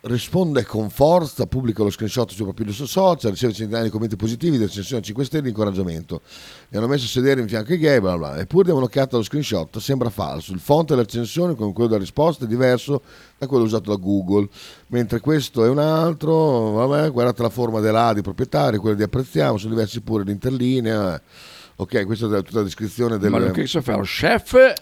Risponde 0.08 0.64
con 0.64 0.88
forza, 0.88 1.46
pubblica 1.46 1.82
lo 1.82 1.90
screenshot 1.90 2.30
sui 2.30 2.44
propri 2.44 2.72
social, 2.72 3.32
riceve 3.32 3.52
centinaia 3.52 3.82
di 3.82 3.90
commenti 3.90 4.14
positivi, 4.14 4.56
recensioni 4.56 5.02
a 5.02 5.04
5 5.04 5.24
stelle 5.24 5.42
di 5.42 5.48
incoraggiamento. 5.48 6.20
Mi 6.68 6.78
hanno 6.78 6.86
messo 6.86 7.06
a 7.06 7.08
sedere 7.08 7.40
in 7.40 7.48
fianco 7.48 7.72
ai 7.72 7.78
gay, 7.78 7.98
bla 7.98 8.16
bla. 8.16 8.38
Eppure 8.38 8.66
diamo 8.66 8.78
un'occhiata 8.78 9.16
allo 9.16 9.24
screenshot, 9.24 9.78
sembra 9.78 10.08
falso. 10.08 10.52
Il 10.52 10.60
font 10.60 10.90
della 10.90 11.02
recensione 11.02 11.56
con 11.56 11.72
quello 11.72 11.88
della 11.88 12.00
risposta 12.00 12.44
è 12.44 12.46
diverso 12.46 13.02
da 13.36 13.48
quello 13.48 13.64
usato 13.64 13.90
da 13.90 13.96
Google. 13.96 14.48
Mentre 14.88 15.18
questo 15.18 15.64
è 15.64 15.68
un 15.68 15.80
altro, 15.80 16.70
vabbè, 16.70 17.10
guardate 17.10 17.42
la 17.42 17.50
forma 17.50 17.80
della 17.80 18.12
di 18.14 18.22
proprietario, 18.22 18.80
quella 18.80 18.94
di 18.94 19.02
apprezziamo, 19.02 19.56
sono 19.56 19.72
diversi 19.74 20.02
pure 20.02 20.22
l'interlinea. 20.22 21.20
Ok, 21.74 22.06
questa 22.06 22.26
è 22.26 22.42
tutta 22.44 22.58
la 22.58 22.62
descrizione 22.62 23.18
del... 23.18 23.32
Ma 23.32 23.38
lo 23.38 23.50
che 23.50 23.66
so 23.66 23.82
fare? 23.82 23.98
Lo 23.98 24.04
chef? 24.04 24.72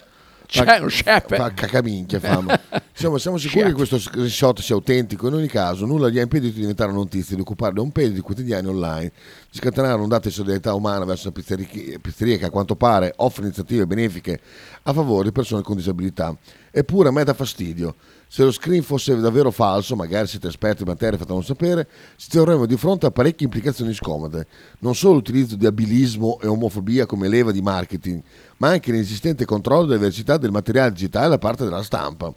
C'è 0.45 0.79
lo 0.79 0.85
chef? 0.85 1.35
Fa 1.35 1.51
cacaminchia 1.51 2.19
fama. 2.19 2.59
Siamo, 2.97 3.17
siamo 3.17 3.37
sicuri 3.37 3.65
che 3.65 3.73
questo 3.73 3.99
screenshot 3.99 4.61
sia 4.61 4.73
autentico. 4.73 5.27
In 5.27 5.33
ogni 5.33 5.49
caso, 5.49 5.85
nulla 5.85 6.07
gli 6.07 6.17
ha 6.17 6.21
impedito 6.21 6.53
di 6.53 6.61
diventare 6.61 6.93
notizia, 6.93 7.35
di 7.35 7.41
occupare 7.41 7.73
da 7.73 7.81
un 7.81 7.91
peso 7.91 8.11
di 8.11 8.21
quotidiani 8.21 8.67
online, 8.67 9.11
di 9.51 9.57
scatenare 9.57 9.95
un'ondata 9.95 10.29
di 10.29 10.33
solidarietà 10.33 10.73
umana 10.73 11.03
verso 11.03 11.27
una 11.27 11.35
pizzeria, 11.35 11.99
pizzeria 11.99 12.37
che 12.37 12.45
a 12.45 12.49
quanto 12.49 12.77
pare 12.77 13.11
offre 13.17 13.43
iniziative 13.43 13.85
benefiche 13.85 14.39
a 14.83 14.93
favore 14.93 15.25
di 15.25 15.33
persone 15.33 15.61
con 15.61 15.75
disabilità. 15.75 16.33
Eppure 16.71 17.09
a 17.09 17.11
me 17.11 17.25
dà 17.25 17.33
fastidio. 17.33 17.95
Se 18.29 18.43
lo 18.43 18.51
screen 18.51 18.81
fosse 18.81 19.13
davvero 19.19 19.51
falso, 19.51 19.97
magari 19.97 20.27
siete 20.27 20.47
esperti 20.47 20.83
in 20.83 20.87
materia, 20.87 21.17
fatemelo 21.17 21.43
sapere, 21.43 21.87
ci 22.15 22.29
troveremmo 22.29 22.65
di 22.65 22.77
fronte 22.77 23.07
a 23.07 23.11
parecchie 23.11 23.45
implicazioni 23.45 23.93
scomode. 23.93 24.47
Non 24.79 24.95
solo 24.95 25.15
l'utilizzo 25.15 25.57
di 25.57 25.65
abilismo 25.65 26.39
e 26.41 26.47
omofobia 26.47 27.05
come 27.05 27.27
leva 27.27 27.51
di 27.51 27.61
marketing, 27.61 28.21
ma 28.57 28.69
anche 28.69 28.91
l'inesistente 28.91 29.43
controllo 29.43 29.83
della 29.83 29.97
diversità 29.97 30.37
del 30.37 30.51
materiale 30.51 30.93
digitale 30.93 31.27
da 31.27 31.37
parte 31.37 31.65
della 31.65 31.83
stampa. 31.83 32.33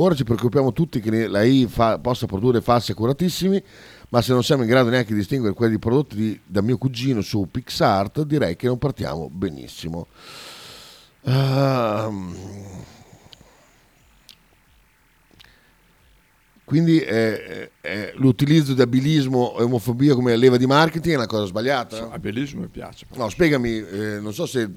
Ora 0.00 0.14
ci 0.14 0.22
preoccupiamo 0.22 0.72
tutti 0.72 1.00
che 1.00 1.26
la 1.26 1.40
AI 1.40 1.66
fa- 1.68 1.98
possa 1.98 2.26
produrre 2.26 2.60
falsi 2.60 2.92
accuratissimi, 2.92 3.60
ma 4.10 4.22
se 4.22 4.32
non 4.32 4.44
siamo 4.44 4.62
in 4.62 4.68
grado 4.68 4.90
neanche 4.90 5.12
di 5.12 5.18
distinguere 5.18 5.54
quelli 5.56 5.78
prodotti 5.80 6.14
di- 6.14 6.40
da 6.46 6.62
mio 6.62 6.78
cugino 6.78 7.20
su 7.20 7.48
PixArt, 7.50 8.22
direi 8.22 8.54
che 8.54 8.68
non 8.68 8.78
partiamo 8.78 9.28
benissimo. 9.28 10.06
Ehm, 11.24 12.32
quindi 16.64 17.00
eh, 17.00 17.72
eh, 17.80 18.12
l'utilizzo 18.14 18.74
di 18.74 18.80
abilismo 18.80 19.56
e 19.58 19.64
omofobia 19.64 20.14
come 20.14 20.36
leva 20.36 20.56
di 20.56 20.66
marketing 20.66 21.14
è 21.14 21.16
una 21.16 21.26
cosa 21.26 21.46
sbagliata? 21.46 22.12
Abilismo 22.12 22.60
mi 22.60 22.68
piace. 22.68 23.04
No, 23.16 23.28
spiegami, 23.28 23.78
eh, 23.78 24.20
non 24.20 24.32
so 24.32 24.46
se 24.46 24.70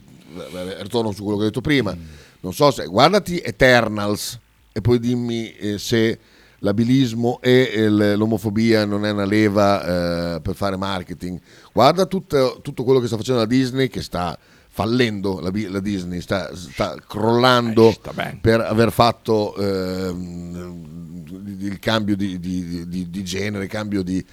ritorno 0.79 1.11
su 1.11 1.21
quello 1.21 1.37
che 1.37 1.43
ho 1.43 1.47
detto 1.47 1.61
prima. 1.61 1.95
Non 2.39 2.53
so 2.55 2.71
se 2.71 2.87
guardati 2.87 3.39
Eternals 3.39 4.39
e 4.73 4.81
poi 4.81 4.99
dimmi 4.99 5.51
eh, 5.53 5.77
se 5.77 6.19
l'abilismo 6.59 7.39
e 7.41 7.61
il- 7.75 8.13
l'omofobia 8.17 8.85
non 8.85 9.05
è 9.05 9.09
una 9.11 9.25
leva 9.25 10.35
eh, 10.35 10.41
per 10.41 10.55
fare 10.55 10.77
marketing. 10.77 11.39
Guarda 11.73 12.05
tutto, 12.05 12.59
tutto 12.61 12.83
quello 12.83 12.99
che 12.99 13.07
sta 13.07 13.17
facendo 13.17 13.41
la 13.41 13.47
Disney 13.47 13.87
che 13.87 14.01
sta 14.01 14.37
fallendo 14.81 15.39
la, 15.39 15.51
la 15.69 15.79
Disney, 15.79 16.21
sta, 16.21 16.55
sta 16.55 16.95
crollando 17.07 17.93
per 18.41 18.61
aver 18.61 18.91
fatto 18.91 19.55
ehm, 19.55 21.25
il 21.59 21.77
cambio 21.77 22.15
di, 22.15 22.39
di- 22.39 22.87
di- 22.87 23.09
di 23.11 23.23
genere, 23.23 23.67
cambio 23.67 24.01
di, 24.01 24.25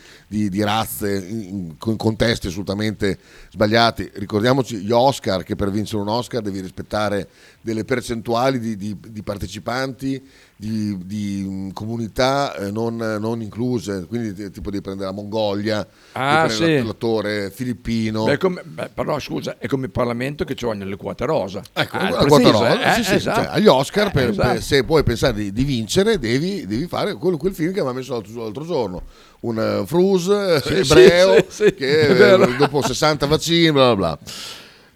razze 0.62 1.18
in, 1.18 1.74
in 1.84 1.96
contesti 1.96 2.46
assolutamente 2.46 3.18
sbagliati. 3.50 4.10
Ricordiamoci 4.14 4.78
gli 4.78 4.90
Oscar, 4.90 5.42
che 5.42 5.54
per 5.54 5.70
vincere 5.70 6.00
un 6.00 6.08
Oscar 6.08 6.40
devi 6.40 6.60
rispettare 6.60 7.28
delle 7.60 7.84
percentuali 7.84 8.58
di 8.96 9.22
partecipanti, 9.22 10.22
di, 10.60 10.98
di, 11.04 11.44
mm, 11.48 11.70
comunità 11.70 12.52
eh, 12.56 12.72
non, 12.72 12.96
non 12.96 13.40
incluse, 13.42 14.06
quindi 14.08 14.34
ti- 14.34 14.50
tipo 14.50 14.70
di 14.72 14.80
prendere 14.80 15.08
la 15.08 15.14
Mongolia, 15.14 15.86
Ah, 16.12 16.48
sì. 16.48 16.82
l'attore 16.82 17.50
filippino. 17.52 18.24
Beh, 18.24 18.38
come- 18.38 18.62
beh, 18.64 18.88
però 18.92 19.20
scusa, 19.20 19.56
è 19.58 19.68
come 19.68 19.84
il 19.86 19.92
Parlamento 19.92 20.42
che 20.44 20.56
ci 20.56 20.64
vogliono 20.64 20.90
le 20.90 20.96
quote 20.96 21.24
rosa. 21.26 21.62
Ecco, 21.72 21.96
Ah, 21.96 22.10
la 22.10 22.24
quota 22.26 22.50
rosa, 22.50 22.90
eh? 22.90 22.92
sì, 22.94 23.00
Eh, 23.00 23.04
sì, 23.04 23.14
esatto. 23.14 23.40
cioè, 23.42 23.50
agli 23.52 23.66
Oscar, 23.68 24.08
Eh, 24.08 24.10
per- 24.10 24.28
esatto. 24.30 24.48
per- 24.54 24.62
se 24.62 24.82
puoi 24.82 25.02
pensare 25.04 25.34
di, 25.34 25.52
di 25.52 25.62
vincere, 25.62 26.18
devi, 26.18 26.66
devi 26.66 26.88
fare 26.88 27.14
quello- 27.14 27.36
quel 27.36 27.54
film 27.54 27.72
che 27.72 27.78
aveva 27.78 27.94
messo 27.94 28.14
l'altro, 28.14 28.42
l'altro 28.42 28.64
giorno. 28.66 29.02
Un 29.40 29.58
eh, 29.60 29.86
Frus 29.86 30.24
Sì, 30.62 30.72
ebreo 30.74 31.34
sì, 31.34 31.44
sì, 31.50 31.62
sì, 31.66 31.74
che 31.74 32.32
eh, 32.34 32.56
dopo 32.56 32.82
60 32.82 33.26
vaccini, 33.26 33.70
bla 33.70 33.94
bla 33.94 34.16
bla. 34.16 34.18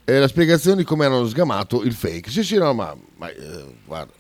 E 0.05 0.19
la 0.19 0.27
spiegazione 0.27 0.79
di 0.79 0.83
come 0.83 1.07
hanno 1.07 1.25
sgamato 1.29 1.85
il 1.85 1.93
fake. 1.93 2.29
Sì, 2.29 2.43
sì, 2.43 2.57
no, 2.57 2.75
ma, 2.75 2.93
ma, 3.19 3.29
eh, 3.31 3.65
guarda, 3.85 4.13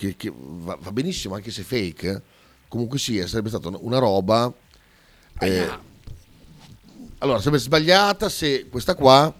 che, 0.00 0.16
che 0.16 0.32
va, 0.34 0.78
va 0.80 0.92
benissimo 0.92 1.34
anche 1.34 1.50
se 1.50 1.62
fake. 1.62 2.08
eh. 2.10 2.20
Comunque 2.68 2.98
sia, 2.98 3.26
sarebbe 3.26 3.48
stata 3.50 3.68
una- 3.78 3.98
roba. 3.98 4.50
eh, 5.40 5.68
allora, 7.18 7.38
sarebbe 7.38 7.58
sbagliata 7.58 8.28
se 8.28 8.66
questa 8.70 8.94
qua 8.94 9.32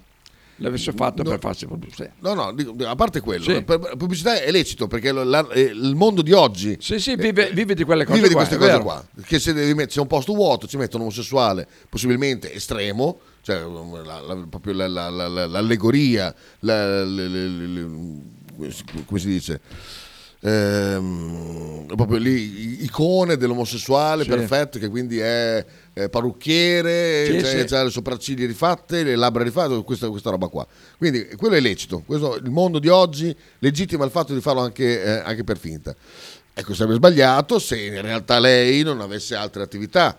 L'avesse 0.57 0.91
fatto 0.91 1.23
No. 1.23 1.29
per 1.31 1.39
farsi 1.39 1.65
pubblicità. 1.65 2.11
No, 2.19 2.35
no, 2.35 2.53
a 2.85 2.95
parte 2.95 3.19
quello, 3.19 3.43
Sì. 3.43 3.63
per- 3.63 3.95
pubblicità 3.97 4.39
è 4.39 4.51
lecito 4.51 4.85
perché 4.87 5.11
lo- 5.11 5.23
la- 5.23 5.47
eh, 5.49 5.61
il 5.61 5.95
mondo 5.95 6.21
di 6.21 6.33
oggi 6.33 6.77
Sì, 6.79 6.99
sì, 6.99 7.15
vive, 7.15 7.49
vive 7.51 7.73
di 7.73 7.83
quelle 7.83 8.03
cose 8.05 8.17
vive 8.17 8.27
di 8.27 8.35
qua, 8.35 8.45
queste 8.45 8.57
è 8.57 8.59
cose 8.67 8.71
vero. 8.77 8.83
qua. 8.83 9.03
Che 9.25 9.39
se 9.39 9.53
devi 9.53 9.69
mettere, 9.73 9.87
c'è 9.93 10.01
un 10.01 10.05
posto 10.07 10.33
vuoto, 10.35 10.67
ci 10.67 10.77
mettono 10.77 11.01
un 11.05 11.09
omosessuale, 11.09 11.67
possibilmente 11.89 12.53
estremo, 12.53 13.21
cioè 13.41 13.63
la- 14.05 14.19
la- 14.21 14.45
proprio 14.47 14.73
la- 14.73 14.87
la- 14.87 15.09
la- 15.09 15.27
la- 15.27 15.47
l'allegoria, 15.47 16.31
la- 16.59 17.03
le- 17.05 17.27
le- 17.27 17.47
le- 17.47 17.67
le- 17.67 18.73
come 19.07 19.19
si 19.19 19.27
dice? 19.27 19.61
Ehm, 20.43 21.85
proprio 21.95 22.17
lì 22.17 22.83
icone 22.83 23.37
dell'omosessuale 23.37 24.23
Sì. 24.23 24.29
perfetto 24.29 24.79
che 24.79 24.87
quindi 24.89 25.19
è, 25.19 25.63
è 25.93 26.09
parrucchiere 26.09 27.25
Sì, 27.25 27.39
cioè, 27.39 27.59
sì. 27.59 27.65
c'ha 27.65 27.83
le 27.83 27.89
sopracciglia 27.91 28.47
rifatte 28.47 29.03
le 29.03 29.15
labbra 29.15 29.43
rifatte 29.43 29.83
questa, 29.83 30.09
questa 30.09 30.29
roba 30.31 30.47
qua. 30.47 30.65
Quindi 30.97 31.27
quello 31.37 31.55
è 31.55 31.59
lecito. 31.59 32.01
Questo- 32.05 32.35
il 32.37 32.49
mondo 32.49 32.79
di 32.79 32.87
oggi 32.87 33.35
legittima 33.59 34.03
il 34.05 34.11
fatto 34.11 34.33
di 34.33 34.41
farlo 34.41 34.61
anche, 34.61 35.03
eh, 35.03 35.09
anche 35.23 35.43
per 35.43 35.57
finta. 35.57 35.95
Ecco 36.53 36.73
sarebbe 36.73 36.95
sbagliato 36.95 37.59
se 37.59 37.79
in 37.79 38.01
realtà 38.01 38.39
lei 38.39 38.81
non 38.83 38.99
avesse 38.99 39.35
altre 39.35 39.61
attività. 39.63 40.17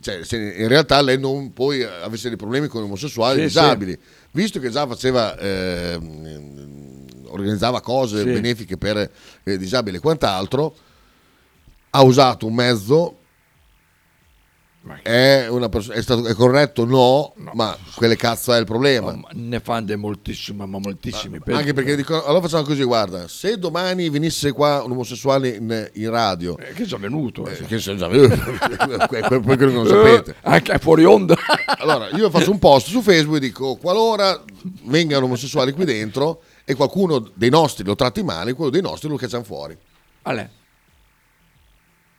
Cioè 0.00 0.24
se 0.24 0.36
in 0.36 0.68
realtà 0.68 1.00
lei 1.00 1.18
non 1.18 1.52
poi 1.52 1.82
avesse 1.82 2.28
dei 2.28 2.36
problemi 2.36 2.66
con 2.68 2.82
gli 2.82 2.84
omosessuali 2.84 3.38
Sì, 3.38 3.44
disabili. 3.46 3.98
Visto 4.32 4.58
che 4.60 4.70
già 4.70 4.86
faceva 4.86 5.36
ehm, 5.38 6.97
organizzava 7.30 7.80
cose 7.80 8.18
Sì. 8.18 8.24
benefiche 8.32 8.76
per 8.76 9.10
eh, 9.44 9.56
disabili 9.58 9.96
e 9.96 10.00
quant'altro 10.00 10.74
ha 11.90 12.02
usato 12.02 12.46
un 12.46 12.54
mezzo 12.54 13.14
è, 15.02 15.46
una 15.50 15.68
perso- 15.68 15.92
è, 15.92 16.00
stato, 16.00 16.24
è 16.24 16.32
corretto? 16.34 16.86
No, 16.86 17.34
ma 17.52 17.76
quelle 17.94 18.16
cazzo 18.16 18.54
è 18.54 18.58
il 18.58 18.64
problema. 18.64 19.12
Ma 19.14 19.28
ne 19.32 19.60
fanno 19.60 19.84
de 19.86 19.96
moltissimi, 19.96 20.56
ma 20.66 20.78
moltissimi. 20.78 21.38
Anche 21.46 21.74
perché 21.74 21.94
dicono, 21.94 22.22
allora 22.24 22.40
facciamo 22.42 22.62
così, 22.62 22.84
guarda, 22.84 23.28
se 23.28 23.58
domani 23.58 24.08
venisse 24.08 24.52
qua 24.52 24.82
un 24.82 24.92
omosessuale 24.92 25.48
in, 25.50 25.90
in 25.94 26.08
radio, 26.10 26.56
Eh, 26.56 26.72
che 26.72 26.84
è 26.84 26.86
già 26.86 26.96
venuto. 26.96 27.46
eh. 27.46 27.56
che 27.66 27.78
sono 27.78 27.98
già 27.98 28.08
que- 28.08 29.20
quello 29.42 29.56
che 29.56 29.66
non 29.66 29.86
sapete. 29.86 30.30
Eh, 30.30 30.34
anche 30.42 30.78
fuori 30.78 31.04
onda. 31.04 31.36
Allora, 31.78 32.08
io 32.16 32.30
faccio 32.30 32.50
un 32.50 32.58
post 32.58 32.86
su 32.88 33.02
Facebook 33.02 33.36
e 33.36 33.40
dico, 33.40 33.76
qualora 33.76 34.42
vengano 34.84 35.26
omosessuali 35.26 35.72
qui 35.72 35.84
dentro 35.84 36.42
e 36.70 36.74
qualcuno 36.74 37.30
dei 37.32 37.48
nostri 37.48 37.82
lo 37.82 37.94
tratti 37.94 38.22
male, 38.22 38.52
quello 38.52 38.70
dei 38.70 38.82
nostri 38.82 39.08
lo 39.08 39.16
cacciano 39.16 39.42
fuori. 39.42 39.74
Ale. 40.22 40.50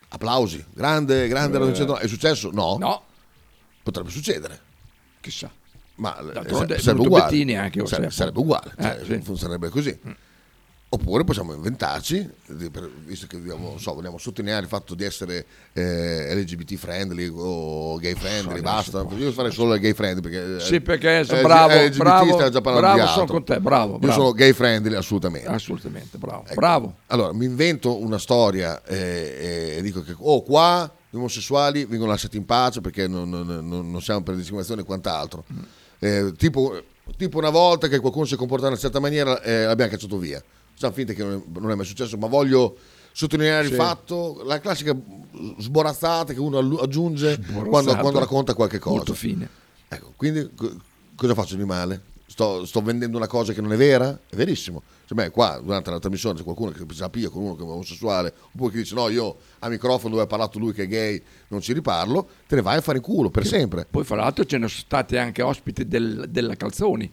applausi, 0.09 0.65
grande, 0.73 1.27
grande 1.27 1.57
Eh. 1.57 1.59
Radio 1.59 1.75
109. 1.75 2.03
È 2.03 2.07
successo? 2.07 2.49
No. 2.51 2.77
No. 2.79 3.03
Potrebbe 3.83 4.09
succedere. 4.09 4.59
Chissà. 5.21 5.51
Ma 5.97 6.17
D'altronde 6.19 6.73
eh, 6.73 6.77
è 6.77 6.79
sarebbe 6.79 7.03
venuto 7.03 7.15
uguale. 7.21 7.55
Anche, 7.57 7.85
Sare- 7.85 8.01
Joseph. 8.01 8.09
sarebbe 8.17 8.39
uguale, 8.39 8.73
Eh, 8.75 8.81
cioè, 8.81 9.01
sì. 9.05 9.13
Mm. 9.17 9.19
funzionerebbe 9.21 9.69
così. 9.69 9.99
Oppure 10.91 11.23
possiamo 11.23 11.53
inventarci, 11.53 12.27
visto 13.05 13.27
che 13.27 13.35
abbiamo- 13.35 13.77
so, 13.77 13.93
vogliamo 13.93 14.17
sottolineare 14.17 14.63
il 14.63 14.67
fatto 14.67 14.95
di 14.95 15.03
essere 15.03 15.45
eh, 15.73 16.33
LGBT 16.33 16.73
friendly 16.77 17.31
o 17.31 17.95
gay 17.97 18.15
friendly, 18.15 18.53
non 18.53 18.61
basta. 18.61 19.05
Io 19.15 19.31
farei 19.31 19.51
solo 19.51 19.77
gay 19.77 19.93
friendly 19.93 20.19
perché 20.19 20.55
eh, 20.55 20.59
Sì, 20.59 20.81
perché 20.81 21.23
sono 21.25 21.41
eh, 21.41 21.43
bravo, 21.43 21.73
LGBT 21.75 21.95
bravo, 21.97 22.49
già 22.49 22.61
bravo, 22.61 23.05
sono 23.05 23.25
con 23.27 23.43
te, 23.43 23.59
bravo, 23.59 23.93
Io 23.93 23.99
bravo. 23.99 24.13
sono 24.19 24.31
gay 24.31 24.51
friendly 24.51 24.95
assolutamente. 24.95 25.47
Assolutamente, 25.47 26.17
bravo. 26.17 26.45
Ecco. 26.45 26.55
Bravo. 26.55 26.95
Allora, 27.05 27.33
mi 27.33 27.45
invento 27.45 28.01
una 28.01 28.17
storia 28.17 28.81
eh, 28.85 29.75
e 29.77 29.81
dico 29.83 30.01
che 30.01 30.15
oh, 30.17 30.41
qua 30.41 30.91
gli 31.07 31.17
omosessuali 31.17 31.85
vengono 31.85 32.09
lasciati 32.09 32.37
in 32.37 32.45
pace 32.45 32.81
perché 32.81 33.07
non, 33.07 33.29
non- 33.29 33.45
non- 33.45 33.91
non 33.91 34.01
siamo 34.01 34.23
per 34.23 34.33
discriminazione 34.33 34.81
e 34.81 34.85
quant'altro. 34.85 35.43
Mm. 35.53 35.57
Eh, 35.99 36.33
tipo, 36.35 36.81
tipo 37.15 37.37
una 37.37 37.51
volta 37.51 37.87
che 37.87 37.99
qualcuno 37.99 38.25
si 38.25 38.33
è 38.33 38.37
comportato 38.37 38.69
in 38.69 38.73
una 38.73 38.81
certa 38.81 38.99
maniera 38.99 39.39
eh, 39.43 39.65
l'abbiamo 39.65 39.91
cacciato 39.91 40.17
via. 40.17 40.43
Facciamo 40.79 40.93
finta 40.93 41.11
che 41.11 41.23
non 41.25 41.33
è, 41.33 41.59
non 41.59 41.71
è 41.71 41.75
mai 41.75 41.85
successo, 41.85 42.15
ma 42.17 42.27
voglio 42.27 42.77
sottolineare 43.11 43.65
Sì. 43.65 43.71
il 43.71 43.75
fatto, 43.75 44.41
la 44.45 44.61
classica 44.61 44.95
sborazzata 45.57 46.31
che 46.31 46.39
uno 46.39 46.59
aggiunge 46.79 47.37
quando, 47.67 47.97
quando 47.97 48.19
racconta 48.19 48.53
qualche 48.53 48.79
cosa. 48.79 48.95
Molto 48.95 49.13
fine. 49.13 49.49
Ecco, 49.89 50.13
quindi 50.15 50.49
co- 50.55 50.73
cosa 51.17 51.33
faccio 51.33 51.55
di 51.57 51.65
male? 51.65 52.03
Sto, 52.27 52.65
sto 52.65 52.81
vendendo 52.81 53.17
una 53.17 53.27
cosa 53.27 53.51
che 53.51 53.59
non 53.59 53.73
è 53.73 53.75
vera? 53.75 54.17
È 54.29 54.35
verissimo. 54.37 54.81
Cioè, 55.05 55.17
beh, 55.17 55.31
qua 55.31 55.59
durante 55.61 55.89
la 55.89 55.99
trasmissione 55.99 56.37
c'è 56.37 56.43
qualcuno 56.45 56.71
che 56.71 56.85
si 56.93 57.03
appia 57.03 57.29
con 57.29 57.41
uno 57.43 57.55
che 57.57 57.63
è 57.63 57.65
omosessuale, 57.65 58.33
oppure 58.53 58.71
che 58.71 58.77
dice 58.77 58.95
no, 58.95 59.09
io 59.09 59.35
a 59.59 59.67
microfono 59.67 60.11
dove 60.11 60.23
ha 60.23 60.27
parlato 60.27 60.59
lui 60.59 60.71
che 60.71 60.83
è 60.83 60.87
gay 60.87 61.21
non 61.49 61.59
ci 61.59 61.73
riparlo, 61.73 62.25
te 62.47 62.55
ne 62.55 62.61
vai 62.61 62.77
a 62.77 62.81
fare 62.81 62.99
in 62.99 63.03
culo 63.03 63.29
per 63.29 63.45
sempre. 63.45 63.85
Poi 63.89 64.05
fra 64.05 64.15
l'altro 64.15 64.45
ce 64.45 64.57
ne 64.57 64.69
sono 64.69 64.79
stati 64.81 65.17
anche 65.17 65.41
ospiti 65.41 65.85
del- 65.87 66.27
della 66.29 66.55
Calzoni. 66.55 67.11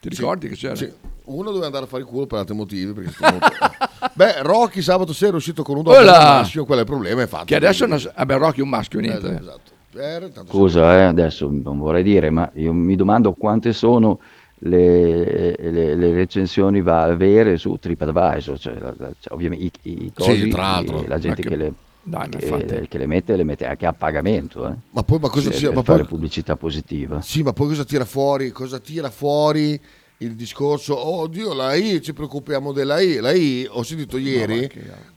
Ti 0.00 0.08
ricordi 0.08 0.48
che 0.48 0.54
c'era? 0.54 0.74
Sì. 0.76 0.90
Uno 1.24 1.48
doveva 1.48 1.66
andare 1.66 1.84
a 1.84 1.88
fare 1.88 2.02
il 2.02 2.08
culo 2.08 2.26
per 2.26 2.38
altri 2.38 2.54
motivi. 2.54 2.92
molto- 2.92 3.16
Beh, 4.14 4.42
Rocky 4.42 4.80
sabato 4.80 5.12
sera 5.12 5.32
è 5.32 5.36
uscito 5.36 5.62
con 5.62 5.76
un 5.76 5.82
doppio 5.82 6.04
maschio, 6.04 6.64
quello 6.64 6.80
è 6.80 6.84
il 6.84 6.90
problema, 6.90 7.22
è 7.22 7.26
fatto. 7.26 7.44
Che 7.44 7.56
adesso 7.56 7.84
non 7.86 8.00
vabbè, 8.16 8.36
Rocky 8.38 8.60
è 8.60 8.62
un 8.62 8.68
maschio, 8.68 9.00
niente. 9.00 9.26
Eh, 9.26 9.32
eh. 9.32 9.38
esatto. 9.40 9.70
Eh, 9.94 10.30
tanto 10.32 10.46
Scusa, 10.52 10.96
eh, 10.96 11.02
adesso 11.02 11.48
non 11.50 11.78
vorrei 11.78 12.02
dire, 12.02 12.30
ma 12.30 12.48
io 12.54 12.72
mi 12.72 12.94
domando 12.96 13.32
quante 13.32 13.72
sono 13.72 14.20
le, 14.60 15.54
le- 15.58 15.94
le 15.94 16.12
recensioni 16.12 16.80
va 16.82 17.14
vere 17.14 17.56
su 17.58 17.76
TripAdvisor, 17.80 18.58
cioè, 18.58 18.74
la- 18.78 18.94
la- 18.96 19.10
cioè, 19.18 19.32
ovviamente 19.34 19.78
i, 19.82 20.04
i 20.04 20.12
cosi, 20.14 20.48
tra 20.48 20.62
l'altro. 20.62 21.04
la 21.06 21.18
gente 21.18 21.42
che- 21.42 21.56
le, 21.56 21.72
Dai, 22.08 22.28
che- 22.30 22.86
che 22.88 22.98
le 22.98 23.06
mette, 23.06 23.36
le 23.36 23.44
mette 23.44 23.66
anche 23.66 23.86
a 23.86 23.92
pagamento. 23.92 24.66
eh. 24.68 24.74
Ma 24.90 25.02
poi 25.02 25.18
ma 25.20 25.28
cosa 25.28 25.50
per 25.50 25.74
ma 25.74 25.82
fare 25.82 25.98
poi- 26.00 26.08
pubblicità 26.08 26.56
positiva. 26.56 27.20
Sì, 27.20 27.42
ma 27.42 27.52
poi 27.52 27.68
cosa 27.68 27.84
tira 27.84 28.04
fuori? 28.04 28.50
Cosa 28.50 28.78
tira 28.78 29.10
fuori 29.10 29.78
il 30.18 30.34
discorso? 30.34 30.94
Oh 30.94 31.26
Dio, 31.26 31.52
la 31.54 31.74
I, 31.74 32.00
ci 32.02 32.12
preoccupiamo 32.12 32.72
della 32.72 33.00
I. 33.00 33.16
La 33.20 33.32
I, 33.32 33.66
ho 33.70 33.82
sentito 33.82 34.16
ieri 34.18 34.68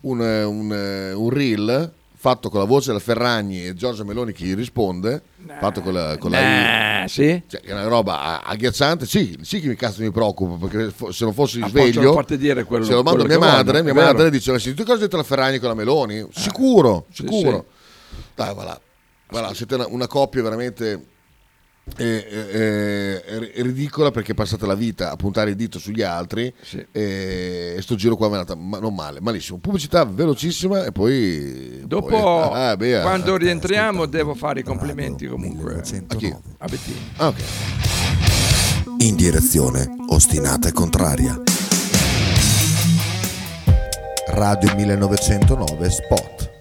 un, 0.01 0.21
eh, 0.21 0.43
un, 0.43 0.73
eh, 0.73 1.13
un 1.13 1.29
reel 1.29 1.93
fatto 2.21 2.51
con 2.51 2.59
la 2.59 2.67
voce 2.67 2.89
della 2.89 2.99
Ferragni 2.99 3.65
e 3.65 3.73
Giorgia 3.73 4.03
Meloni 4.03 4.31
che 4.31 4.45
gli 4.45 4.53
risponde, 4.53 5.23
fatto 5.59 5.81
con 5.81 5.91
la, 5.91 6.17
con 6.19 6.29
la 6.29 6.39
I. 6.39 7.03
Eh, 7.05 7.07
sì? 7.07 7.41
Cioè, 7.47 7.61
è 7.61 7.71
una 7.71 7.87
roba 7.87 8.43
agghiacciante. 8.43 9.07
Sì, 9.07 9.35
sì 9.41 9.59
che 9.59 9.67
mi 9.69 9.75
cazzo 9.75 10.03
mi 10.03 10.11
preoccupa, 10.11 10.67
perché 10.67 10.93
se 11.11 11.23
non 11.25 11.33
fossi 11.33 11.59
Ah, 11.63 11.67
sveglio, 11.69 12.13
quello- 12.67 12.85
se 12.85 12.91
lo 12.93 13.01
mando 13.01 13.23
a 13.23 13.25
quello 13.25 13.39
mia 13.39 13.47
che 13.47 13.55
madre, 13.55 13.81
mia 13.81 13.93
madre 13.95 14.29
dice, 14.29 14.51
"Ma 14.51 14.59
senti, 14.59 14.77
tu 14.77 14.83
cosa 14.83 14.97
hai 14.97 15.01
detto 15.05 15.17
la 15.17 15.23
Ferragni 15.23 15.57
con 15.57 15.69
la 15.69 15.73
Meloni? 15.73 16.27
Sicuro, 16.31 17.07
Sì, 17.11 17.23
sicuro. 17.27 17.65
Dai, 18.35 18.53
voilà. 18.53 18.79
Voilà, 19.29 19.53
siete 19.55 19.73
una, 19.73 19.87
una 19.87 20.05
coppia 20.07 20.43
veramente 20.43 21.05
eh, 21.97 22.25
eh, 22.29 23.23
eh, 23.25 23.61
ridicola 23.63 24.11
perché 24.11 24.33
passate 24.33 24.65
la 24.65 24.75
vita 24.75 25.11
a 25.11 25.15
puntare 25.15 25.49
il 25.49 25.55
dito 25.55 25.77
sugli 25.79 26.01
altri 26.01 26.53
e, 26.91 27.73
e 27.75 27.81
sto 27.81 27.95
giro 27.95 28.15
qua 28.15 28.27
è 28.27 28.31
andata 28.31 28.55
ma- 28.55 28.79
non 28.79 28.93
male, 28.93 29.19
malissimo. 29.19 29.57
Pubblicità 29.57 30.05
velocissima 30.05 30.85
e 30.85 30.91
poi... 30.91 31.81
Dopo, 31.85 32.07
poi- 32.07 32.49
ah, 32.53 32.77
beh, 32.77 33.01
quando 33.01 33.35
eh, 33.35 33.39
rientriamo, 33.39 34.05
devo 34.05 34.33
fare 34.35 34.61
i 34.61 34.63
complimenti 34.63 35.27
comunque. 35.27 35.81
A 36.07 36.15
chi? 36.15 36.33
A 36.59 36.67
Bettini. 36.67 37.11
Ah, 37.17 37.27
ok. 37.27 37.41
In 38.99 39.15
direzione 39.15 39.89
ostinata 40.09 40.67
e 40.69 40.71
contraria. 40.71 41.41
Radio 44.27 44.75
1909 44.75 45.89
Spot. 45.89 46.60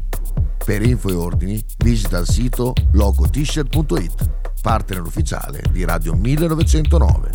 Per 0.71 0.81
info 0.83 1.09
e 1.09 1.15
ordini 1.15 1.61
visita 1.79 2.17
il 2.19 2.25
sito 2.25 2.73
logotshirt.it, 2.93 4.29
partner 4.61 5.01
ufficiale 5.01 5.61
di 5.69 5.83
Radio 5.83 6.13
1909. 6.13 7.31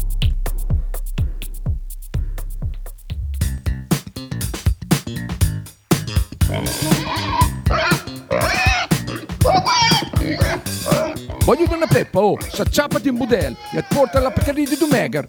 Voglio 11.44 11.74
una 11.74 11.86
peppa, 11.86 12.20
oh, 12.20 12.38
s'acciappati 12.40 13.08
in 13.08 13.16
budel 13.18 13.54
e 13.74 13.84
porta 13.86 14.18
la 14.18 14.30
Pcaridi 14.30 14.70
di 14.70 14.76
Dumegar. 14.78 15.28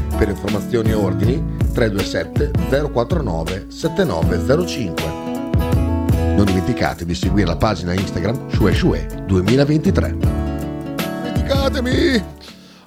Per 0.21 0.29
informazioni 0.29 0.91
e 0.91 0.93
ordini 0.93 1.43
327 1.73 2.51
049 2.91 3.71
7905. 3.71 5.03
Non 6.35 6.45
dimenticatevi 6.45 7.11
di 7.11 7.17
seguire 7.17 7.47
la 7.47 7.57
pagina 7.57 7.93
Instagram 7.93 8.51
Shue 8.51 8.71
Shue 8.71 9.23
2023. 9.25 10.17
Dimenticatemi! 11.23 12.23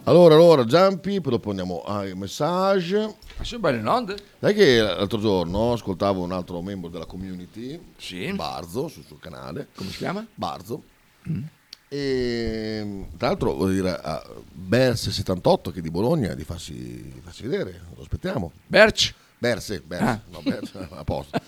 Allora, 0.04 0.36
allora, 0.36 0.64
Giampi, 0.64 1.20
poi 1.20 1.32
dopo 1.32 1.50
andiamo 1.50 1.82
ai 1.82 2.14
messaggi. 2.14 2.94
Ma 2.94 3.42
sono 3.42 3.60
belle 3.60 3.78
in 3.78 3.88
onda? 3.88 4.14
Sai 4.38 4.54
che 4.54 4.78
l'altro 4.78 5.18
giorno 5.18 5.72
ascoltavo 5.72 6.22
un 6.22 6.30
altro 6.30 6.62
membro 6.62 6.88
della 6.88 7.06
community, 7.06 7.80
Sì. 7.96 8.32
Barzo, 8.32 8.86
sul 8.86 9.02
suo 9.04 9.16
canale. 9.18 9.70
Come 9.74 9.90
si 9.90 9.96
chiama? 9.96 10.24
Barzo. 10.36 10.84
E 11.88 13.06
tra 13.16 13.28
l'altro 13.28 13.54
voglio 13.54 13.74
dire 13.74 13.98
a 14.00 14.22
Bers78 14.68 15.72
che 15.72 15.78
è 15.78 15.82
di 15.82 15.90
Bologna 15.90 16.34
di 16.34 16.44
farsi, 16.44 16.72
di 16.74 17.20
farsi 17.22 17.46
vedere, 17.46 17.80
lo 17.94 18.02
aspettiamo. 18.02 18.52
Berch? 18.66 19.14
Berse, 19.38 19.80
Berse, 19.80 20.04
Ah. 20.04 20.20
no, 20.30 20.40
Berse, 20.42 20.88
a 20.90 21.04
posto. 21.04 21.38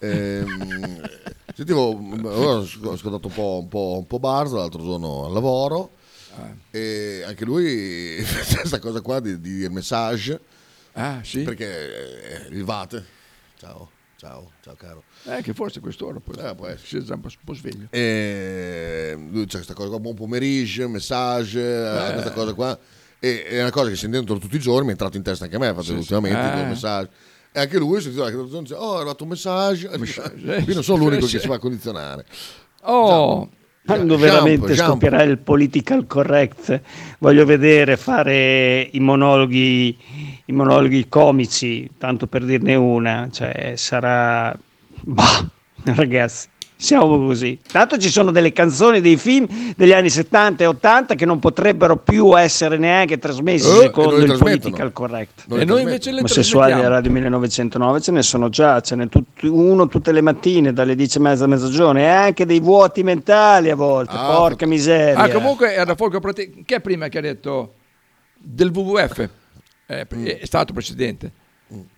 Ehm, 0.00 1.00
sentivo, 1.54 1.90
ho 1.92 2.58
ascoltato 2.60 3.28
un 3.28 3.32
po', 3.34 3.58
un 3.62 3.68
po', 3.68 3.94
un 3.98 4.06
po' 4.06 4.18
Barzo 4.18 4.56
l'altro 4.56 4.82
giorno 4.82 5.26
al 5.26 5.32
lavoro 5.32 5.90
Ah. 6.36 6.52
e 6.72 7.22
anche 7.24 7.44
lui 7.44 8.16
c'è 8.26 8.56
questa 8.58 8.80
cosa 8.80 9.00
qua 9.00 9.20
di, 9.20 9.40
di 9.40 9.68
message 9.68 10.40
Ah, 10.94 11.20
sì? 11.22 11.42
perché 11.42 12.46
eh, 12.48 12.54
il 12.54 12.64
Vate 12.64 13.04
ciao 13.56 13.90
ciao 14.24 14.50
ciao 14.62 14.74
caro 14.74 15.02
Eh, 15.24 15.42
che 15.42 15.52
forse 15.52 15.80
quest'ora 15.80 16.18
poi 16.18 16.36
Eh, 16.38 16.54
può 16.54 16.66
essere. 16.66 16.86
si 16.86 16.96
è 16.96 17.00
già 17.00 17.14
un 17.14 17.20
po', 17.20 17.54
sveglio. 17.54 17.88
e 17.90 19.14
lui 19.30 19.44
c'è 19.44 19.56
questa 19.56 19.74
cosa 19.74 19.90
qua 19.90 20.00
buon 20.00 20.14
pomeriggio 20.14 20.88
message 20.88 21.60
eh, 21.60 22.08
Eh. 22.08 22.12
questa 22.12 22.32
cosa 22.32 22.54
qua 22.54 22.78
e 23.18 23.44
è 23.44 23.60
una 23.60 23.70
cosa 23.70 23.90
che 23.90 23.96
sentendo 23.96 24.38
tutti 24.38 24.56
i 24.56 24.58
giorni 24.58 24.82
mi 24.84 24.88
è 24.88 24.92
entrato 24.92 25.16
in 25.18 25.22
testa 25.22 25.44
anche 25.44 25.56
a 25.56 25.58
me 25.58 25.68
faccio 25.74 25.92
Sì, 25.92 25.92
ultimamente 25.98 26.40
sì. 26.56 26.62
Eh. 26.62 26.66
messaggio 26.66 27.10
e 27.52 27.60
anche 27.60 27.78
lui 27.78 28.02
che 28.02 28.08
dice, 28.10 28.74
oh 28.74 28.94
è 28.94 28.96
arrivato 28.96 29.22
un 29.24 29.28
messaggio 29.28 29.90
eh, 29.92 30.62
qui 30.64 30.72
non 30.74 30.82
sono 30.82 31.04
l'unico 31.04 31.26
che 31.26 31.38
si 31.38 31.46
fa 31.46 31.58
condizionare 31.58 32.24
Oh, 32.86 33.48
Quando 33.86 34.16
veramente 34.16 34.72
jump. 34.72 34.88
scoppierà 34.88 35.22
il 35.22 35.38
political 35.38 36.06
correct, 36.06 36.80
voglio 37.18 37.44
vedere 37.44 37.98
fare 37.98 38.88
i 38.92 38.98
monologhi, 39.00 39.96
i 40.46 40.52
monologhi 40.52 41.06
comici, 41.08 41.90
tanto 41.98 42.26
per 42.26 42.44
dirne 42.44 42.74
una, 42.76 43.28
cioè 43.30 43.74
sarà... 43.76 44.56
Bah, 45.02 45.46
ragazzi, 45.84 46.48
siamo 46.76 47.18
così. 47.26 47.58
Tanto 47.70 47.96
ci 47.98 48.10
sono 48.10 48.30
delle 48.30 48.52
canzoni, 48.52 49.00
dei 49.00 49.16
film 49.16 49.46
degli 49.76 49.92
anni 49.92 50.10
70 50.10 50.64
e 50.64 50.66
80 50.66 51.14
che 51.14 51.24
non 51.24 51.38
potrebbero 51.38 51.96
più 51.96 52.36
essere 52.38 52.76
neanche 52.76 53.18
trasmessi 53.18 53.66
e 53.68 53.80
secondo 53.82 54.16
il 54.16 54.36
political 54.36 54.92
correct. 54.92 55.44
Non 55.46 55.60
e 55.60 55.64
noi 55.64 55.82
invece 55.82 56.10
le 56.12 56.18
Omosessuali 56.18 56.72
a. 56.72 56.88
Radio 56.88 57.10
1909 57.10 58.00
ce 58.00 58.12
ne 58.12 58.22
sono 58.22 58.48
già, 58.48 58.80
ce 58.80 58.96
n'è 58.96 59.08
tut- 59.08 59.42
uno 59.44 59.86
tutte 59.86 60.12
le 60.12 60.20
mattine 60.20 60.72
dalle 60.72 60.94
10 60.94 61.18
e 61.18 61.20
mezza 61.20 61.44
a 61.44 61.46
mezzogiorno 61.46 62.00
e 62.00 62.06
anche 62.06 62.44
dei 62.44 62.60
vuoti 62.60 63.02
mentali 63.02 63.70
a 63.70 63.76
volte, 63.76 64.14
Ah, 64.16 64.26
porca 64.36 64.66
miseria. 64.66 65.16
Ah, 65.16 65.30
comunque 65.30 65.72
era 65.74 65.94
Folco 65.94 66.20
Prati, 66.20 66.62
che 66.66 66.76
è 66.76 66.80
prima 66.80 67.08
che 67.08 67.18
ha 67.18 67.22
detto 67.22 67.74
del 68.36 68.70
WWF, 68.74 69.28
eh, 69.86 70.06
Mm. 70.14 70.24
è 70.26 70.44
stato 70.44 70.72
presidente, 70.72 71.30